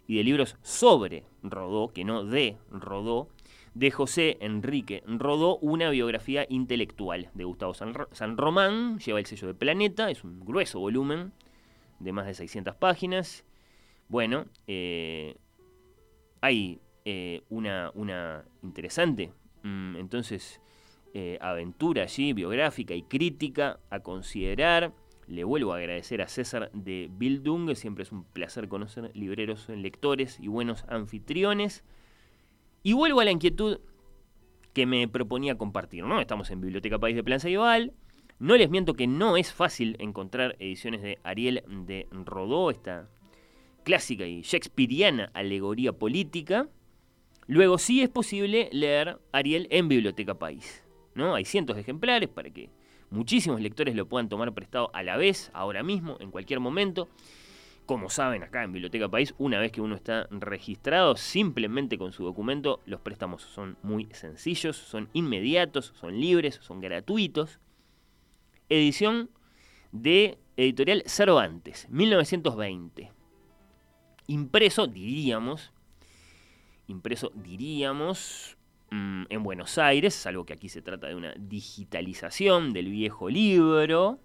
y 0.07 0.17
de 0.17 0.23
libros 0.23 0.57
sobre 0.61 1.23
Rodó, 1.43 1.89
que 1.89 2.05
no 2.05 2.23
de 2.23 2.57
Rodó, 2.69 3.29
de 3.73 3.91
José 3.91 4.37
Enrique 4.39 5.03
Rodó, 5.05 5.57
una 5.57 5.89
biografía 5.89 6.45
intelectual 6.47 7.29
de 7.33 7.43
Gustavo 7.43 7.73
San, 7.73 8.37
Román, 8.37 8.99
lleva 8.99 9.19
el 9.19 9.25
sello 9.25 9.47
de 9.47 9.53
Planeta, 9.53 10.09
es 10.09 10.23
un 10.23 10.39
grueso 10.39 10.79
volumen 10.79 11.33
de 11.99 12.13
más 12.13 12.25
de 12.25 12.33
600 12.33 12.75
páginas. 12.75 13.43
Bueno, 14.07 14.45
eh, 14.67 15.35
hay 16.41 16.79
eh, 17.03 17.41
una, 17.49 17.91
una, 17.95 18.45
interesante, 18.63 19.33
mm, 19.63 19.97
entonces, 19.97 20.61
eh, 21.17 21.37
aventura 21.39 22.03
allí, 22.03 22.33
biográfica 22.33 22.93
y 22.93 23.01
crítica 23.01 23.79
a 23.89 24.01
considerar. 24.01 24.91
Le 25.27 25.45
vuelvo 25.45 25.71
a 25.71 25.77
agradecer 25.77 26.21
a 26.21 26.27
César 26.27 26.69
de 26.73 27.09
Bildung, 27.09 27.73
siempre 27.73 28.03
es 28.03 28.11
un 28.11 28.25
placer 28.25 28.67
conocer 28.67 29.11
libreros, 29.13 29.69
lectores 29.69 30.37
y 30.41 30.49
buenos 30.49 30.83
anfitriones. 30.89 31.85
Y 32.83 32.91
vuelvo 32.91 33.21
a 33.21 33.23
la 33.23 33.31
inquietud 33.31 33.79
que 34.73 34.85
me 34.85 35.07
proponía 35.07 35.57
compartir, 35.57 36.03
¿no? 36.03 36.19
Estamos 36.19 36.51
en 36.51 36.59
Biblioteca 36.59 36.99
País 36.99 37.15
de 37.15 37.23
Plan 37.23 37.39
Ceibal. 37.39 37.93
No 38.37 38.57
les 38.57 38.69
miento 38.69 38.95
que 38.95 39.07
no 39.07 39.37
es 39.37 39.53
fácil 39.53 39.95
encontrar 39.99 40.57
ediciones 40.59 41.01
de 41.01 41.19
Ariel 41.23 41.63
de 41.87 42.09
Rodó, 42.11 42.71
esta 42.71 43.07
clásica 43.85 44.25
y 44.25 44.41
shakespeariana 44.41 45.31
alegoría 45.33 45.93
política. 45.93 46.67
Luego 47.47 47.77
sí 47.77 48.01
es 48.01 48.09
posible 48.09 48.67
leer 48.73 49.17
Ariel 49.31 49.69
en 49.71 49.87
Biblioteca 49.87 50.33
País. 50.33 50.84
¿No? 51.15 51.33
Hay 51.33 51.45
cientos 51.45 51.75
de 51.75 51.81
ejemplares 51.81 52.29
para 52.29 52.49
que 52.51 52.69
muchísimos 53.09 53.61
lectores 53.61 53.95
lo 53.95 54.07
puedan 54.07 54.29
tomar 54.29 54.53
prestado 54.53 54.91
a 54.93 55.01
la 55.01 55.17
vez, 55.17 55.49
ahora 55.53 55.81
mismo, 55.81 56.17
en 56.19 56.31
cualquier 56.31 56.59
momento. 56.59 57.07
Como 57.85 58.09
saben, 58.09 58.41
acá 58.41 58.63
en 58.63 58.71
Biblioteca 58.71 59.09
País, 59.09 59.35
una 59.37 59.59
vez 59.59 59.71
que 59.71 59.81
uno 59.81 59.95
está 59.95 60.27
registrado, 60.31 61.15
simplemente 61.15 61.97
con 61.97 62.13
su 62.13 62.23
documento, 62.23 62.81
los 62.85 62.99
préstamos 62.99 63.43
son 63.43 63.77
muy 63.83 64.07
sencillos, 64.11 64.75
son 64.75 65.09
inmediatos, 65.13 65.93
son 65.95 66.19
libres, 66.19 66.59
son 66.61 66.81
gratuitos. 66.81 67.59
Edición 68.69 69.29
de 69.91 70.39
Editorial 70.57 71.03
Cervantes, 71.05 71.87
1920. 71.89 73.11
Impreso, 74.27 74.87
diríamos, 74.87 75.71
impreso, 76.87 77.31
diríamos, 77.35 78.54
Mm, 78.91 79.23
en 79.29 79.43
Buenos 79.43 79.77
Aires, 79.77 80.25
algo 80.27 80.45
que 80.45 80.53
aquí 80.53 80.69
se 80.69 80.81
trata 80.81 81.07
de 81.07 81.15
una 81.15 81.33
digitalización 81.37 82.71
del 82.71 82.89
viejo 82.89 83.29
libro. 83.29 84.19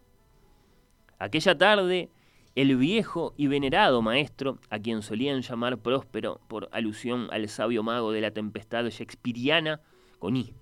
Aquella 1.18 1.56
tarde, 1.56 2.10
el 2.54 2.76
viejo 2.76 3.32
y 3.36 3.46
venerado 3.46 4.02
maestro, 4.02 4.58
a 4.68 4.78
quien 4.78 5.02
solían 5.02 5.40
llamar 5.42 5.78
próspero 5.78 6.40
por 6.48 6.68
alusión 6.72 7.28
al 7.30 7.48
sabio 7.48 7.82
mago 7.82 8.12
de 8.12 8.20
la 8.20 8.32
tempestad 8.32 8.84
shakespeariana, 8.84 9.80
con 10.18 10.36
I, 10.36 10.52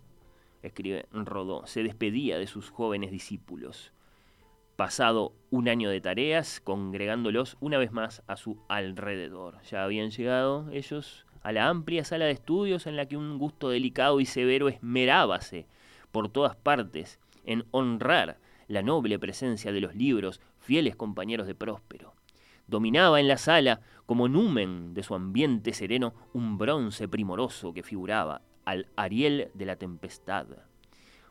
escribe 0.62 1.06
Rodó, 1.12 1.66
se 1.66 1.82
despedía 1.82 2.38
de 2.38 2.46
sus 2.46 2.70
jóvenes 2.70 3.10
discípulos. 3.10 3.92
Pasado 4.76 5.32
un 5.50 5.68
año 5.68 5.90
de 5.90 6.00
tareas, 6.00 6.60
congregándolos 6.60 7.56
una 7.58 7.78
vez 7.78 7.90
más 7.90 8.22
a 8.28 8.36
su 8.36 8.62
alrededor. 8.68 9.60
Ya 9.62 9.82
habían 9.82 10.10
llegado 10.10 10.70
ellos 10.70 11.26
a 11.48 11.52
la 11.52 11.70
amplia 11.70 12.04
sala 12.04 12.26
de 12.26 12.32
estudios 12.32 12.86
en 12.86 12.94
la 12.94 13.06
que 13.06 13.16
un 13.16 13.38
gusto 13.38 13.70
delicado 13.70 14.20
y 14.20 14.26
severo 14.26 14.68
esmerábase 14.68 15.64
por 16.12 16.28
todas 16.28 16.54
partes 16.56 17.18
en 17.46 17.64
honrar 17.70 18.36
la 18.66 18.82
noble 18.82 19.18
presencia 19.18 19.72
de 19.72 19.80
los 19.80 19.94
libros, 19.94 20.42
fieles 20.58 20.94
compañeros 20.94 21.46
de 21.46 21.54
Próspero. 21.54 22.12
Dominaba 22.66 23.18
en 23.18 23.28
la 23.28 23.38
sala, 23.38 23.80
como 24.04 24.28
numen 24.28 24.92
de 24.92 25.02
su 25.02 25.14
ambiente 25.14 25.72
sereno, 25.72 26.12
un 26.34 26.58
bronce 26.58 27.08
primoroso 27.08 27.72
que 27.72 27.82
figuraba 27.82 28.42
al 28.66 28.88
Ariel 28.96 29.50
de 29.54 29.64
la 29.64 29.76
tempestad. 29.76 30.48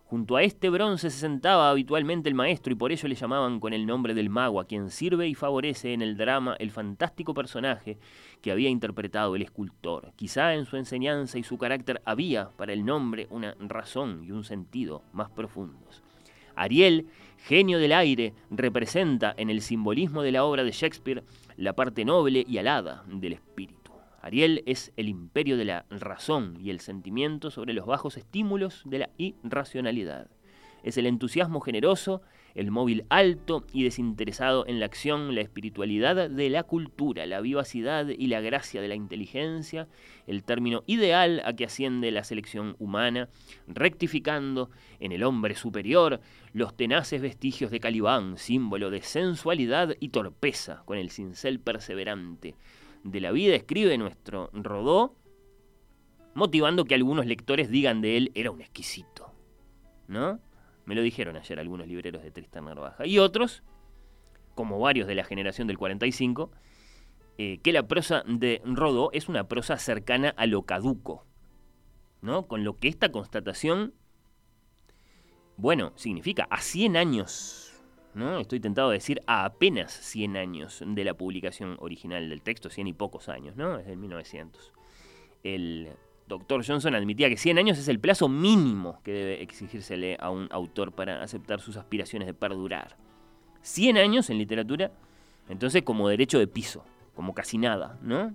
Junto 0.09 0.37
a 0.37 0.43
este 0.43 0.69
bronce 0.69 1.09
se 1.09 1.19
sentaba 1.19 1.69
habitualmente 1.69 2.29
el 2.29 2.35
maestro 2.35 2.71
y 2.71 2.77
por 2.77 2.93
ello 2.93 3.09
le 3.09 3.15
llamaban 3.15 3.59
con 3.59 3.73
el 3.73 3.85
nombre 3.85 4.13
del 4.13 4.29
mago, 4.29 4.61
a 4.61 4.65
quien 4.65 4.89
sirve 4.89 5.27
y 5.27 5.35
favorece 5.35 5.91
en 5.91 6.01
el 6.01 6.15
drama 6.15 6.55
el 6.59 6.71
fantástico 6.71 7.33
personaje 7.33 7.97
que 8.41 8.53
había 8.53 8.69
interpretado 8.69 9.35
el 9.35 9.41
escultor. 9.41 10.13
Quizá 10.15 10.53
en 10.53 10.63
su 10.63 10.77
enseñanza 10.77 11.37
y 11.37 11.43
su 11.43 11.57
carácter 11.57 12.01
había 12.05 12.51
para 12.55 12.71
el 12.71 12.85
nombre 12.85 13.27
una 13.31 13.53
razón 13.59 14.23
y 14.23 14.31
un 14.31 14.45
sentido 14.45 15.03
más 15.11 15.29
profundos. 15.29 16.01
Ariel, 16.55 17.07
genio 17.39 17.77
del 17.77 17.91
aire, 17.91 18.33
representa 18.49 19.35
en 19.35 19.49
el 19.49 19.61
simbolismo 19.61 20.21
de 20.21 20.31
la 20.31 20.45
obra 20.45 20.63
de 20.63 20.71
Shakespeare 20.71 21.25
la 21.57 21.73
parte 21.73 22.05
noble 22.05 22.45
y 22.47 22.57
alada 22.57 23.03
del 23.07 23.33
espíritu. 23.33 23.76
Ariel 24.27 24.61
es 24.65 24.91
el 24.97 25.07
imperio 25.07 25.55
de 25.55 25.63
la 25.63 25.85
razón 25.89 26.57
y 26.61 26.69
el 26.69 26.81
sentimiento 26.81 27.49
sobre 27.49 27.73
los 27.73 27.85
bajos 27.85 28.17
estímulos 28.17 28.81
de 28.83 28.99
la 28.99 29.09
irracionalidad. 29.17 30.29
Es 30.83 30.97
el 30.97 31.05
entusiasmo 31.05 31.61
generoso, 31.61 32.21
el 32.53 32.69
móvil 32.69 33.05
alto 33.07 33.65
y 33.71 33.85
desinteresado 33.85 34.67
en 34.67 34.81
la 34.81 34.85
acción, 34.85 35.33
la 35.33 35.39
espiritualidad 35.39 36.29
de 36.29 36.49
la 36.49 36.63
cultura, 36.63 37.25
la 37.25 37.39
vivacidad 37.39 38.05
y 38.09 38.27
la 38.27 38.41
gracia 38.41 38.81
de 38.81 38.89
la 38.89 38.95
inteligencia, 38.95 39.87
el 40.27 40.43
término 40.43 40.83
ideal 40.87 41.41
a 41.45 41.53
que 41.53 41.63
asciende 41.63 42.11
la 42.11 42.25
selección 42.25 42.75
humana, 42.79 43.29
rectificando 43.65 44.71
en 44.99 45.13
el 45.13 45.23
hombre 45.23 45.55
superior 45.55 46.19
los 46.51 46.75
tenaces 46.75 47.21
vestigios 47.21 47.71
de 47.71 47.79
Calibán, 47.79 48.37
símbolo 48.37 48.89
de 48.89 49.03
sensualidad 49.03 49.95
y 50.01 50.09
torpeza, 50.09 50.83
con 50.83 50.97
el 50.97 51.11
cincel 51.11 51.61
perseverante 51.61 52.55
de 53.11 53.21
la 53.21 53.31
vida, 53.31 53.55
escribe 53.55 53.97
nuestro 53.97 54.49
Rodó, 54.53 55.15
motivando 56.33 56.85
que 56.85 56.95
algunos 56.95 57.25
lectores 57.25 57.69
digan 57.69 58.01
de 58.01 58.17
él 58.17 58.31
era 58.35 58.51
un 58.51 58.61
exquisito. 58.61 59.31
¿No? 60.07 60.39
Me 60.85 60.95
lo 60.95 61.01
dijeron 61.01 61.35
ayer 61.35 61.59
algunos 61.59 61.87
libreros 61.87 62.23
de 62.23 62.31
Tristan 62.31 62.65
Narvaja. 62.65 63.05
Y 63.05 63.19
otros, 63.19 63.63
como 64.55 64.79
varios 64.79 65.07
de 65.07 65.15
la 65.15 65.23
generación 65.23 65.67
del 65.67 65.77
45, 65.77 66.51
eh, 67.37 67.59
que 67.61 67.73
la 67.73 67.87
prosa 67.87 68.23
de 68.25 68.61
Rodó 68.65 69.09
es 69.13 69.29
una 69.29 69.47
prosa 69.47 69.77
cercana 69.77 70.33
a 70.37 70.45
lo 70.45 70.63
caduco. 70.63 71.25
¿No? 72.21 72.47
Con 72.47 72.63
lo 72.63 72.77
que 72.77 72.87
esta 72.87 73.11
constatación, 73.11 73.93
bueno, 75.55 75.93
significa 75.95 76.47
a 76.49 76.61
100 76.61 76.97
años 76.97 77.66
¿no? 78.17 78.39
Estoy 78.39 78.59
tentado 78.59 78.89
de 78.89 78.95
decir 78.95 79.21
a 79.27 79.45
apenas 79.45 79.93
100 79.93 80.37
años 80.37 80.83
de 80.85 81.03
la 81.03 81.13
publicación 81.13 81.77
original 81.79 82.29
del 82.29 82.41
texto, 82.41 82.69
100 82.69 82.87
y 82.87 82.93
pocos 82.93 83.29
años, 83.29 83.55
¿no? 83.55 83.77
Es 83.77 83.85
del 83.85 83.97
1900. 83.97 84.73
El 85.43 85.89
doctor 86.27 86.65
Johnson 86.65 86.95
admitía 86.95 87.29
que 87.29 87.37
100 87.37 87.57
años 87.57 87.77
es 87.77 87.87
el 87.87 87.99
plazo 87.99 88.27
mínimo 88.27 88.99
que 89.03 89.11
debe 89.11 89.41
exigírsele 89.41 90.17
a 90.19 90.29
un 90.29 90.47
autor 90.51 90.91
para 90.91 91.23
aceptar 91.23 91.61
sus 91.61 91.77
aspiraciones 91.77 92.27
de 92.27 92.33
perdurar. 92.33 92.97
100 93.61 93.97
años 93.97 94.29
en 94.29 94.37
literatura, 94.37 94.91
entonces 95.47 95.83
como 95.83 96.09
derecho 96.09 96.39
de 96.39 96.47
piso, 96.47 96.83
como 97.15 97.33
casi 97.33 97.57
nada, 97.57 97.97
¿no? 98.01 98.33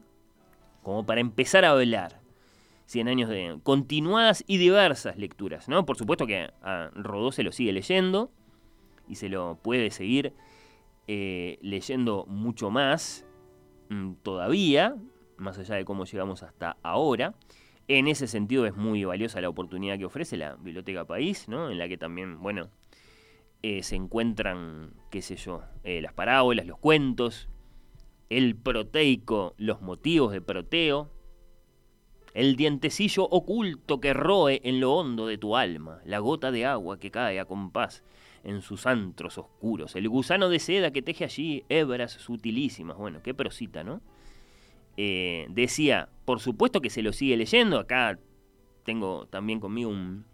Como 0.82 1.04
para 1.04 1.20
empezar 1.20 1.64
a 1.64 1.74
velar. 1.74 2.20
100 2.86 3.08
años 3.08 3.30
de 3.30 3.58
continuadas 3.62 4.44
y 4.46 4.58
diversas 4.58 5.16
lecturas, 5.16 5.68
¿no? 5.68 5.86
Por 5.86 5.96
supuesto 5.96 6.26
que 6.26 6.50
a 6.62 6.90
Rodó 6.94 7.32
se 7.32 7.42
lo 7.42 7.52
sigue 7.52 7.72
leyendo, 7.72 8.30
y 9.12 9.14
se 9.14 9.28
lo 9.28 9.58
puede 9.62 9.90
seguir 9.90 10.32
eh, 11.06 11.58
leyendo 11.60 12.24
mucho 12.26 12.70
más 12.70 13.26
mm, 13.90 14.14
todavía, 14.22 14.96
más 15.36 15.58
allá 15.58 15.74
de 15.74 15.84
cómo 15.84 16.06
llegamos 16.06 16.42
hasta 16.42 16.78
ahora. 16.82 17.34
En 17.88 18.08
ese 18.08 18.26
sentido 18.26 18.64
es 18.64 18.74
muy 18.74 19.04
valiosa 19.04 19.42
la 19.42 19.50
oportunidad 19.50 19.98
que 19.98 20.06
ofrece 20.06 20.38
la 20.38 20.54
Biblioteca 20.54 21.04
País, 21.04 21.46
¿no? 21.46 21.70
en 21.70 21.76
la 21.76 21.88
que 21.88 21.98
también, 21.98 22.40
bueno, 22.40 22.70
eh, 23.62 23.82
se 23.82 23.96
encuentran, 23.96 24.94
qué 25.10 25.20
sé 25.20 25.36
yo, 25.36 25.60
eh, 25.84 26.00
las 26.00 26.14
parábolas, 26.14 26.64
los 26.64 26.78
cuentos, 26.78 27.50
el 28.30 28.56
proteico, 28.56 29.54
los 29.58 29.82
motivos 29.82 30.32
de 30.32 30.40
Proteo, 30.40 31.10
el 32.32 32.56
dientecillo 32.56 33.24
oculto 33.24 34.00
que 34.00 34.14
roe 34.14 34.62
en 34.64 34.80
lo 34.80 34.94
hondo 34.94 35.26
de 35.26 35.36
tu 35.36 35.54
alma, 35.54 36.00
la 36.06 36.18
gota 36.18 36.50
de 36.50 36.64
agua 36.64 36.98
que 36.98 37.10
cae 37.10 37.38
a 37.38 37.44
compás 37.44 38.02
en 38.44 38.62
sus 38.62 38.86
antros 38.86 39.38
oscuros, 39.38 39.94
el 39.96 40.08
gusano 40.08 40.48
de 40.48 40.58
seda 40.58 40.90
que 40.90 41.02
teje 41.02 41.24
allí 41.24 41.64
hebras 41.68 42.12
sutilísimas. 42.12 42.96
Bueno, 42.96 43.20
qué 43.22 43.34
prosita, 43.34 43.84
¿no? 43.84 44.00
Eh, 44.96 45.46
decía, 45.48 46.08
por 46.24 46.40
supuesto 46.40 46.80
que 46.80 46.90
se 46.90 47.02
lo 47.02 47.12
sigue 47.12 47.36
leyendo, 47.36 47.78
acá 47.78 48.18
tengo 48.84 49.26
también 49.26 49.60
conmigo 49.60 49.90
un, 49.90 50.24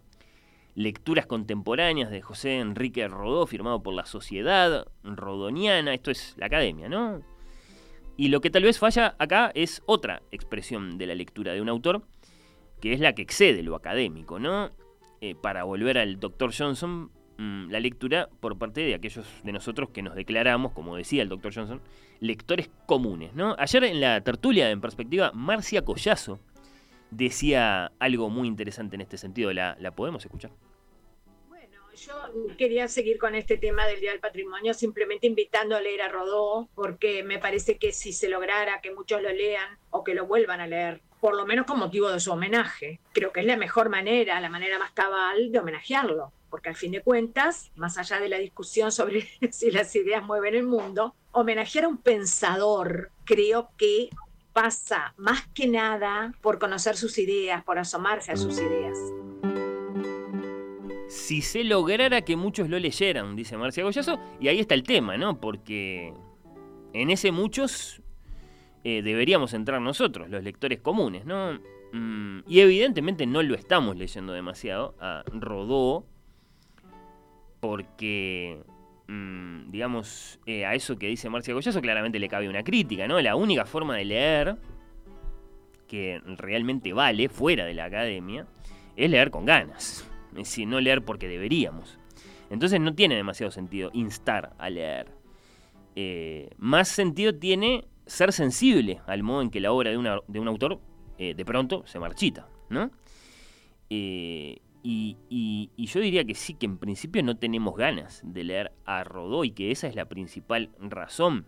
lecturas 0.75 1.25
contemporáneas 1.25 2.09
de 2.09 2.21
José 2.21 2.59
Enrique 2.59 3.07
Rodó, 3.07 3.45
firmado 3.47 3.81
por 3.83 3.93
la 3.93 4.05
Sociedad 4.05 4.87
Rodoniana, 5.03 5.93
esto 5.93 6.11
es 6.11 6.35
la 6.37 6.47
academia, 6.47 6.89
¿no? 6.89 7.21
Y 8.17 8.29
lo 8.29 8.41
que 8.41 8.49
tal 8.49 8.63
vez 8.63 8.79
falla 8.79 9.15
acá 9.17 9.51
es 9.55 9.81
otra 9.85 10.21
expresión 10.31 10.97
de 10.97 11.07
la 11.07 11.15
lectura 11.15 11.53
de 11.53 11.61
un 11.61 11.69
autor, 11.69 12.03
que 12.81 12.93
es 12.93 12.99
la 12.99 13.13
que 13.13 13.21
excede 13.21 13.63
lo 13.63 13.75
académico, 13.75 14.39
¿no? 14.39 14.71
Eh, 15.21 15.35
para 15.35 15.63
volver 15.63 15.97
al 15.97 16.19
Dr. 16.19 16.53
Johnson, 16.57 17.11
Mm, 17.39 17.71
la 17.71 17.79
lectura 17.79 18.27
por 18.41 18.57
parte 18.57 18.81
de 18.81 18.93
aquellos 18.93 19.25
de 19.45 19.53
nosotros 19.53 19.91
que 19.91 20.01
nos 20.01 20.13
declaramos, 20.13 20.73
como 20.73 20.97
decía 20.97 21.21
el 21.21 21.29
doctor 21.29 21.55
Johnson, 21.55 21.81
lectores 22.19 22.69
comunes. 22.85 23.33
¿no? 23.33 23.55
Ayer 23.57 23.85
en 23.85 24.01
la 24.01 24.19
tertulia 24.19 24.69
en 24.69 24.81
perspectiva, 24.81 25.31
Marcia 25.33 25.85
Collazo 25.85 26.37
decía 27.11 27.93
algo 27.97 28.29
muy 28.29 28.45
interesante 28.45 28.95
en 28.95 29.01
este 29.01 29.17
sentido. 29.17 29.53
¿La, 29.53 29.77
la 29.79 29.91
podemos 29.91 30.25
escuchar? 30.25 30.51
yo 31.95 32.13
quería 32.57 32.87
seguir 32.87 33.17
con 33.17 33.35
este 33.35 33.57
tema 33.57 33.85
del 33.85 33.99
Día 33.99 34.11
del 34.11 34.21
Patrimonio, 34.21 34.73
simplemente 34.73 35.27
invitando 35.27 35.75
a 35.75 35.81
leer 35.81 36.01
a 36.01 36.07
Rodó, 36.07 36.69
porque 36.73 37.23
me 37.23 37.39
parece 37.39 37.77
que 37.77 37.91
si 37.91 38.13
se 38.13 38.29
lograra 38.29 38.79
que 38.79 38.93
muchos 38.93 39.21
lo 39.21 39.31
lean 39.33 39.77
o 39.89 40.03
que 40.05 40.15
lo 40.15 40.25
vuelvan 40.25 40.61
a 40.61 40.67
leer, 40.67 41.01
por 41.19 41.35
lo 41.35 41.45
menos 41.45 41.65
con 41.65 41.77
motivo 41.77 42.09
de 42.09 42.21
su 42.21 42.31
homenaje, 42.31 43.01
creo 43.11 43.33
que 43.33 43.41
es 43.41 43.45
la 43.45 43.57
mejor 43.57 43.89
manera, 43.89 44.39
la 44.39 44.49
manera 44.49 44.79
más 44.79 44.91
cabal 44.91 45.51
de 45.51 45.59
homenajearlo 45.59 46.31
porque 46.49 46.69
al 46.69 46.75
fin 46.75 46.91
de 46.91 47.01
cuentas, 47.01 47.71
más 47.75 47.97
allá 47.97 48.19
de 48.19 48.29
la 48.29 48.37
discusión 48.37 48.91
sobre 48.91 49.27
si 49.51 49.71
las 49.71 49.95
ideas 49.95 50.23
mueven 50.23 50.55
el 50.55 50.63
mundo, 50.63 51.15
homenajear 51.31 51.85
a 51.85 51.87
un 51.87 51.97
pensador 51.97 53.11
creo 53.25 53.69
que 53.77 54.09
pasa 54.53 55.13
más 55.17 55.47
que 55.53 55.67
nada 55.67 56.33
por 56.41 56.59
conocer 56.59 56.97
sus 56.97 57.17
ideas, 57.17 57.63
por 57.63 57.77
asomarse 57.77 58.31
a 58.31 58.37
sus 58.37 58.59
ideas. 58.59 58.97
Si 61.07 61.41
se 61.41 61.63
lograra 61.63 62.21
que 62.21 62.35
muchos 62.35 62.69
lo 62.69 62.77
leyeran, 62.77 63.35
dice 63.35 63.57
Marcia 63.57 63.83
Goyazo, 63.83 64.19
y 64.39 64.47
ahí 64.47 64.59
está 64.59 64.75
el 64.75 64.83
tema, 64.83 65.17
¿no? 65.17 65.39
Porque 65.39 66.13
en 66.93 67.09
ese 67.09 67.31
muchos 67.31 68.01
eh, 68.83 69.01
deberíamos 69.01 69.53
entrar 69.53 69.81
nosotros, 69.81 70.29
los 70.29 70.43
lectores 70.43 70.81
comunes, 70.81 71.25
¿no? 71.25 71.59
Mm, 71.93 72.41
y 72.47 72.59
evidentemente 72.59 73.25
no 73.25 73.41
lo 73.41 73.55
estamos 73.55 73.97
leyendo 73.97 74.33
demasiado. 74.33 74.95
A 74.99 75.23
Rodó, 75.33 76.05
porque, 77.59 78.61
mm, 79.07 79.71
digamos, 79.71 80.39
eh, 80.45 80.65
a 80.65 80.75
eso 80.75 80.97
que 80.97 81.07
dice 81.07 81.29
Marcia 81.29 81.53
Goyazo 81.53 81.81
claramente 81.81 82.19
le 82.19 82.29
cabe 82.29 82.49
una 82.49 82.63
crítica, 82.63 83.07
¿no? 83.07 83.19
La 83.21 83.35
única 83.35 83.65
forma 83.65 83.95
de 83.95 84.05
leer 84.05 84.55
que 85.87 86.21
realmente 86.37 86.93
vale 86.93 87.29
fuera 87.29 87.65
de 87.65 87.73
la 87.73 87.85
academia 87.85 88.45
es 88.95 89.09
leer 89.09 89.31
con 89.31 89.45
ganas, 89.45 90.07
es 90.29 90.35
decir, 90.35 90.67
no 90.67 90.79
leer 90.79 91.03
porque 91.03 91.27
deberíamos. 91.27 91.97
Entonces 92.49 92.79
no 92.79 92.95
tiene 92.95 93.15
demasiado 93.15 93.51
sentido 93.51 93.89
instar 93.93 94.53
a 94.57 94.69
leer. 94.69 95.11
Eh, 95.95 96.49
más 96.57 96.87
sentido 96.87 97.35
tiene 97.35 97.85
ser 98.05 98.33
sensible 98.33 99.01
al 99.05 99.23
modo 99.23 99.41
en 99.41 99.49
que 99.49 99.59
la 99.59 99.71
obra 99.71 99.91
de, 99.91 99.97
un 99.97 100.47
autor 100.47 100.79
eh, 101.17 101.33
de 101.35 101.45
pronto 101.45 101.83
se 101.85 101.99
marchita, 101.99 102.47
¿no? 102.69 102.91
Y, 104.81 105.69
yo 105.77 105.99
diría 105.99 106.23
que 106.23 106.35
sí, 106.35 106.53
que 106.53 106.65
en 106.65 106.77
principio 106.77 107.21
no 107.23 107.37
tenemos 107.37 107.75
ganas 107.75 108.21
de 108.23 108.43
leer 108.43 108.71
a 108.85 109.03
Rodó 109.03 109.43
y 109.43 109.51
que 109.51 109.71
esa 109.71 109.87
es 109.87 109.95
la 109.95 110.05
principal 110.05 110.69
razón 110.79 111.45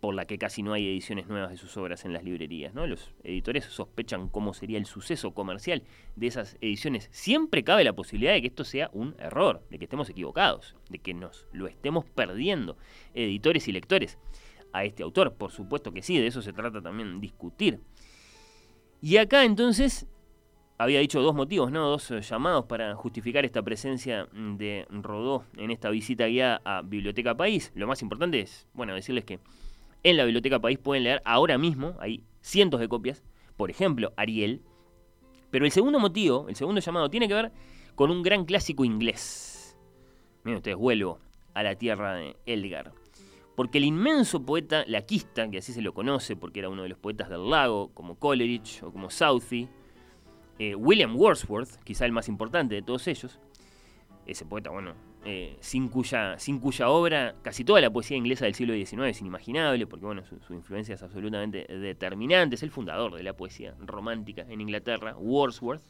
por 0.00 0.14
la 0.14 0.24
que 0.24 0.36
casi 0.36 0.64
no 0.64 0.72
hay 0.72 0.88
ediciones 0.88 1.28
nuevas 1.28 1.50
de 1.50 1.56
sus 1.56 1.76
obras 1.76 2.04
en 2.04 2.12
las 2.12 2.24
librerías. 2.24 2.74
¿no? 2.74 2.88
Los 2.88 3.14
editores 3.22 3.64
sospechan 3.64 4.28
cómo 4.28 4.52
sería 4.52 4.78
el 4.78 4.86
suceso 4.86 5.32
comercial 5.32 5.84
de 6.16 6.26
esas 6.26 6.56
ediciones. 6.60 7.08
Siempre 7.12 7.62
cabe 7.62 7.84
la 7.84 7.92
posibilidad 7.92 8.32
de 8.32 8.40
que 8.40 8.48
esto 8.48 8.64
sea 8.64 8.90
un 8.92 9.14
error, 9.20 9.64
de 9.70 9.78
que 9.78 9.84
estemos 9.84 10.10
equivocados, 10.10 10.74
de 10.88 10.98
que 10.98 11.14
nos 11.14 11.46
lo 11.52 11.68
estemos 11.68 12.04
perdiendo, 12.04 12.76
editores 13.14 13.68
y 13.68 13.72
lectores, 13.72 14.18
a 14.72 14.84
este 14.84 15.04
autor. 15.04 15.34
Por 15.34 15.52
supuesto 15.52 15.92
que 15.92 16.02
sí, 16.02 16.18
de 16.18 16.26
eso 16.26 16.42
se 16.42 16.52
trata 16.52 16.82
también 16.82 17.20
discutir. 17.20 17.78
Y 19.00 19.18
acá 19.18 19.44
entonces 19.44 20.08
había 20.82 21.00
dicho 21.00 21.22
dos 21.22 21.34
motivos, 21.34 21.70
¿no? 21.70 21.88
Dos 21.88 22.10
eh, 22.10 22.20
llamados 22.20 22.64
para 22.64 22.94
justificar 22.96 23.44
esta 23.44 23.62
presencia 23.62 24.26
de 24.32 24.86
Rodó 24.90 25.44
en 25.56 25.70
esta 25.70 25.90
visita 25.90 26.26
guiada 26.26 26.60
a 26.64 26.82
Biblioteca 26.82 27.36
País. 27.36 27.70
Lo 27.74 27.86
más 27.86 28.02
importante 28.02 28.40
es, 28.40 28.66
bueno, 28.74 28.94
decirles 28.94 29.24
que 29.24 29.38
en 30.02 30.16
la 30.16 30.24
Biblioteca 30.24 30.58
País 30.58 30.78
pueden 30.78 31.04
leer 31.04 31.22
ahora 31.24 31.56
mismo, 31.56 31.94
hay 32.00 32.24
cientos 32.40 32.80
de 32.80 32.88
copias, 32.88 33.22
por 33.56 33.70
ejemplo, 33.70 34.12
Ariel. 34.16 34.62
Pero 35.50 35.64
el 35.64 35.70
segundo 35.70 36.00
motivo, 36.00 36.46
el 36.48 36.56
segundo 36.56 36.80
llamado, 36.80 37.08
tiene 37.10 37.28
que 37.28 37.34
ver 37.34 37.52
con 37.94 38.10
un 38.10 38.22
gran 38.22 38.44
clásico 38.44 38.84
inglés. 38.84 39.78
Miren 40.42 40.58
ustedes, 40.58 40.76
vuelvo 40.76 41.20
a 41.54 41.62
la 41.62 41.76
tierra 41.76 42.14
de 42.14 42.36
Elgar. 42.46 42.92
Porque 43.54 43.78
el 43.78 43.84
inmenso 43.84 44.44
poeta 44.44 44.84
laquista, 44.88 45.48
que 45.48 45.58
así 45.58 45.72
se 45.72 45.82
lo 45.82 45.94
conoce 45.94 46.34
porque 46.34 46.58
era 46.58 46.70
uno 46.70 46.82
de 46.82 46.88
los 46.88 46.98
poetas 46.98 47.28
del 47.28 47.48
lago, 47.48 47.90
como 47.94 48.16
Coleridge 48.16 48.82
o 48.82 48.90
como 48.90 49.10
Southey, 49.10 49.68
eh, 50.64 50.76
William 50.76 51.16
Wordsworth, 51.16 51.82
quizá 51.82 52.06
el 52.06 52.12
más 52.12 52.28
importante 52.28 52.76
de 52.76 52.82
todos 52.82 53.08
ellos, 53.08 53.40
ese 54.26 54.46
poeta, 54.46 54.70
bueno, 54.70 54.94
eh, 55.24 55.56
sin, 55.58 55.88
cuya, 55.88 56.36
obra 56.88 57.34
casi 57.42 57.64
toda 57.64 57.80
la 57.80 57.90
poesía 57.90 58.16
inglesa 58.16 58.44
del 58.44 58.54
siglo 58.54 58.72
XIX 58.72 59.06
es 59.06 59.20
inimaginable, 59.20 59.88
porque 59.88 60.06
bueno, 60.06 60.22
su, 60.24 60.54
influencia 60.54 60.94
es 60.94 61.02
absolutamente 61.02 61.66
determinante, 61.66 62.54
es 62.54 62.62
el 62.62 62.70
fundador 62.70 63.16
de 63.16 63.24
la 63.24 63.32
poesía 63.32 63.74
romántica 63.80 64.46
en 64.48 64.60
Inglaterra, 64.60 65.16
Wordsworth. 65.18 65.82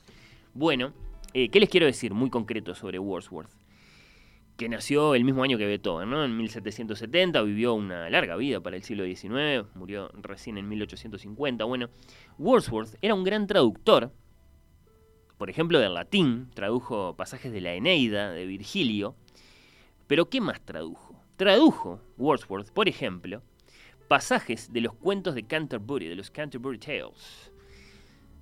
Bueno, 0.54 0.94
eh, 1.34 1.50
¿qué 1.50 1.60
les 1.60 1.68
quiero 1.68 1.84
decir 1.84 2.14
muy 2.14 2.30
concreto 2.30 2.74
sobre 2.74 2.98
Wordsworth? 2.98 3.50
Que 4.56 4.70
nació 4.70 5.14
el 5.14 5.24
mismo 5.24 5.42
año 5.42 5.58
que 5.58 5.66
Beethoven, 5.66 6.08
¿no? 6.08 6.24
En 6.24 6.34
1770, 6.34 7.42
vivió 7.42 7.74
una 7.74 8.08
larga 8.08 8.36
vida 8.36 8.60
para 8.60 8.76
el 8.76 8.82
siglo 8.82 9.04
XIX, 9.04 9.66
murió 9.74 10.10
recién 10.14 10.56
en 10.56 10.66
1850. 10.66 11.62
Bueno, 11.66 11.90
Wordsworth 12.38 12.96
era 13.02 13.14
un 13.14 13.22
gran 13.22 13.46
traductor, 13.46 14.12
por 15.42 15.50
ejemplo, 15.50 15.80
del 15.80 15.94
latín, 15.94 16.52
tradujo 16.54 17.16
pasajes 17.16 17.50
de 17.50 17.60
la 17.60 17.74
Eneida, 17.74 18.30
de 18.30 18.46
Virgilio, 18.46 19.16
pero 20.06 20.30
¿qué 20.30 20.40
más 20.40 20.60
tradujo? 20.60 21.20
Tradujo 21.34 22.00
Wordsworth, 22.16 22.70
por 22.70 22.88
ejemplo, 22.88 23.42
pasajes 24.06 24.72
de 24.72 24.82
los 24.82 24.94
cuentos 24.94 25.34
de 25.34 25.42
Canterbury, 25.42 26.06
de 26.06 26.14
los 26.14 26.30
Canterbury 26.30 26.78
Tales, 26.78 27.50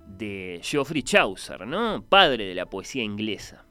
de 0.05 0.59
Geoffrey 0.61 1.01
Chaucer, 1.01 1.65
¿no? 1.65 2.05
Padre 2.07 2.45
de 2.45 2.53
la 2.53 2.67
poesía 2.67 3.01
inglesa. 3.01 3.65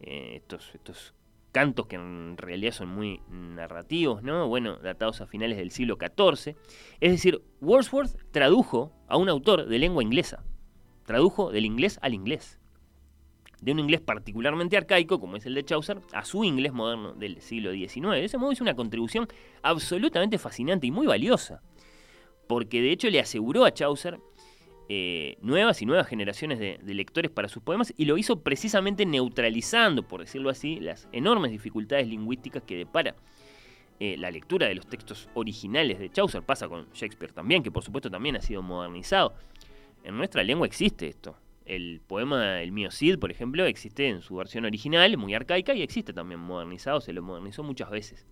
Eh, 0.00 0.32
estos, 0.34 0.74
estos 0.74 1.14
cantos 1.52 1.86
que 1.86 1.94
en 1.94 2.36
realidad 2.36 2.72
son 2.72 2.88
muy 2.88 3.20
narrativos, 3.30 4.24
¿no? 4.24 4.48
Bueno, 4.48 4.78
datados 4.78 5.20
a 5.20 5.28
finales 5.28 5.56
del 5.56 5.70
siglo 5.70 5.98
XIV. 6.00 6.56
Es 6.98 7.12
decir, 7.12 7.40
Wordsworth 7.60 8.16
tradujo 8.32 8.90
a 9.06 9.16
un 9.18 9.28
autor 9.28 9.66
de 9.66 9.78
lengua 9.78 10.02
inglesa. 10.02 10.42
Tradujo 11.06 11.50
del 11.50 11.64
inglés 11.64 11.98
al 12.02 12.14
inglés 12.14 12.58
de 13.60 13.72
un 13.72 13.78
inglés 13.78 14.00
particularmente 14.00 14.76
arcaico, 14.76 15.18
como 15.18 15.36
es 15.36 15.46
el 15.46 15.54
de 15.54 15.64
Chaucer, 15.64 16.00
a 16.12 16.24
su 16.24 16.44
inglés 16.44 16.72
moderno 16.72 17.14
del 17.14 17.40
siglo 17.40 17.72
XIX. 17.72 18.10
De 18.10 18.24
ese 18.24 18.38
modo 18.38 18.52
es 18.52 18.60
una 18.60 18.74
contribución 18.74 19.26
absolutamente 19.62 20.38
fascinante 20.38 20.86
y 20.86 20.90
muy 20.90 21.06
valiosa, 21.06 21.62
porque 22.46 22.80
de 22.80 22.92
hecho 22.92 23.08
le 23.10 23.20
aseguró 23.20 23.64
a 23.64 23.72
Chaucer 23.72 24.20
eh, 24.88 25.36
nuevas 25.40 25.82
y 25.82 25.86
nuevas 25.86 26.06
generaciones 26.06 26.60
de, 26.60 26.78
lectores 26.94 27.30
para 27.30 27.48
sus 27.48 27.62
poemas 27.62 27.92
y 27.96 28.04
lo 28.04 28.18
hizo 28.18 28.42
precisamente 28.42 29.04
neutralizando, 29.04 30.02
por 30.02 30.20
decirlo 30.20 30.50
así, 30.50 30.78
las 30.78 31.08
enormes 31.12 31.50
dificultades 31.50 32.06
lingüísticas 32.06 32.62
que 32.62 32.76
depara 32.76 33.16
eh, 33.98 34.16
la 34.18 34.30
lectura 34.30 34.68
de 34.68 34.76
los 34.76 34.86
textos 34.86 35.28
originales 35.34 35.98
de 35.98 36.10
Chaucer. 36.10 36.42
Pasa 36.42 36.68
con 36.68 36.86
Shakespeare 36.92 37.32
también, 37.32 37.62
que 37.62 37.72
por 37.72 37.82
supuesto 37.82 38.10
también 38.10 38.36
ha 38.36 38.40
sido 38.42 38.62
modernizado. 38.62 39.34
En 40.06 40.16
nuestra 40.16 40.44
lengua 40.44 40.68
existe 40.68 41.08
esto. 41.08 41.36
El 41.64 42.00
poema 42.00 42.62
El 42.62 42.70
mío 42.70 42.92
Cid, 42.92 43.18
por 43.18 43.32
ejemplo, 43.32 43.66
existe 43.66 44.08
en 44.08 44.22
su 44.22 44.36
versión 44.36 44.64
original, 44.64 45.16
muy 45.16 45.34
arcaica, 45.34 45.74
y 45.74 45.82
existe 45.82 46.12
también 46.12 46.38
modernizado, 46.38 47.00
se 47.00 47.12
lo 47.12 47.22
modernizó 47.22 47.64
muchas 47.64 47.90
veces. 47.90 48.24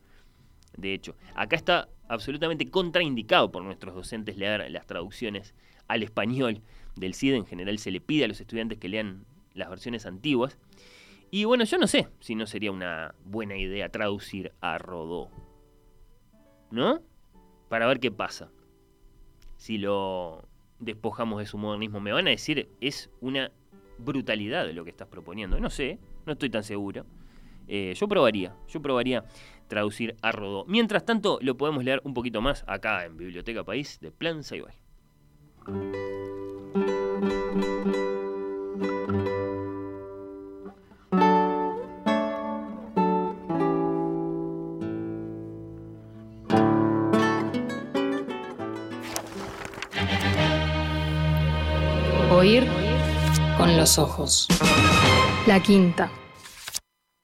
De 0.76 0.94
hecho, 0.94 1.16
acá 1.34 1.56
está 1.56 1.88
absolutamente 2.06 2.70
contraindicado 2.70 3.50
por 3.50 3.64
nuestros 3.64 3.92
docentes 3.92 4.36
leer 4.36 4.70
las 4.70 4.86
traducciones 4.86 5.52
al 5.88 6.04
español 6.04 6.62
del 6.94 7.14
Cid. 7.14 7.34
En 7.34 7.44
general 7.44 7.78
se 7.78 7.90
le 7.90 8.00
pide 8.00 8.26
a 8.26 8.28
los 8.28 8.40
estudiantes 8.40 8.78
que 8.78 8.88
lean 8.88 9.26
las 9.52 9.68
versiones 9.68 10.06
antiguas. 10.06 10.56
Y 11.32 11.44
bueno, 11.44 11.64
yo 11.64 11.76
no 11.76 11.88
sé 11.88 12.06
si 12.20 12.36
no 12.36 12.46
sería 12.46 12.70
una 12.70 13.16
buena 13.24 13.56
idea 13.56 13.88
traducir 13.88 14.52
a 14.60 14.78
Rodó. 14.78 15.28
¿No? 16.70 17.00
Para 17.68 17.88
ver 17.88 17.98
qué 17.98 18.12
pasa. 18.12 18.52
Si 19.56 19.76
lo 19.76 20.53
despojamos 20.78 21.40
de 21.40 21.46
su 21.46 21.58
modernismo. 21.58 22.00
Me 22.00 22.12
van 22.12 22.26
a 22.26 22.30
decir, 22.30 22.68
es 22.80 23.10
una 23.20 23.50
brutalidad 23.98 24.66
de 24.66 24.72
lo 24.72 24.84
que 24.84 24.90
estás 24.90 25.08
proponiendo. 25.08 25.58
No 25.60 25.70
sé, 25.70 25.98
no 26.26 26.32
estoy 26.32 26.50
tan 26.50 26.62
seguro. 26.62 27.06
Eh, 27.66 27.94
yo 27.96 28.08
probaría, 28.08 28.54
yo 28.68 28.82
probaría 28.82 29.24
traducir 29.68 30.16
a 30.22 30.32
Rodó. 30.32 30.64
Mientras 30.66 31.04
tanto, 31.04 31.38
lo 31.40 31.56
podemos 31.56 31.84
leer 31.84 32.00
un 32.04 32.14
poquito 32.14 32.40
más 32.40 32.64
acá 32.66 33.04
en 33.04 33.16
Biblioteca 33.16 33.64
País 33.64 33.98
de 34.00 34.10
Plan 34.10 34.42
Saibay. 34.42 34.74
Los 53.84 53.98
ojos. 53.98 54.48
La 55.46 55.60
quinta. 55.60 56.10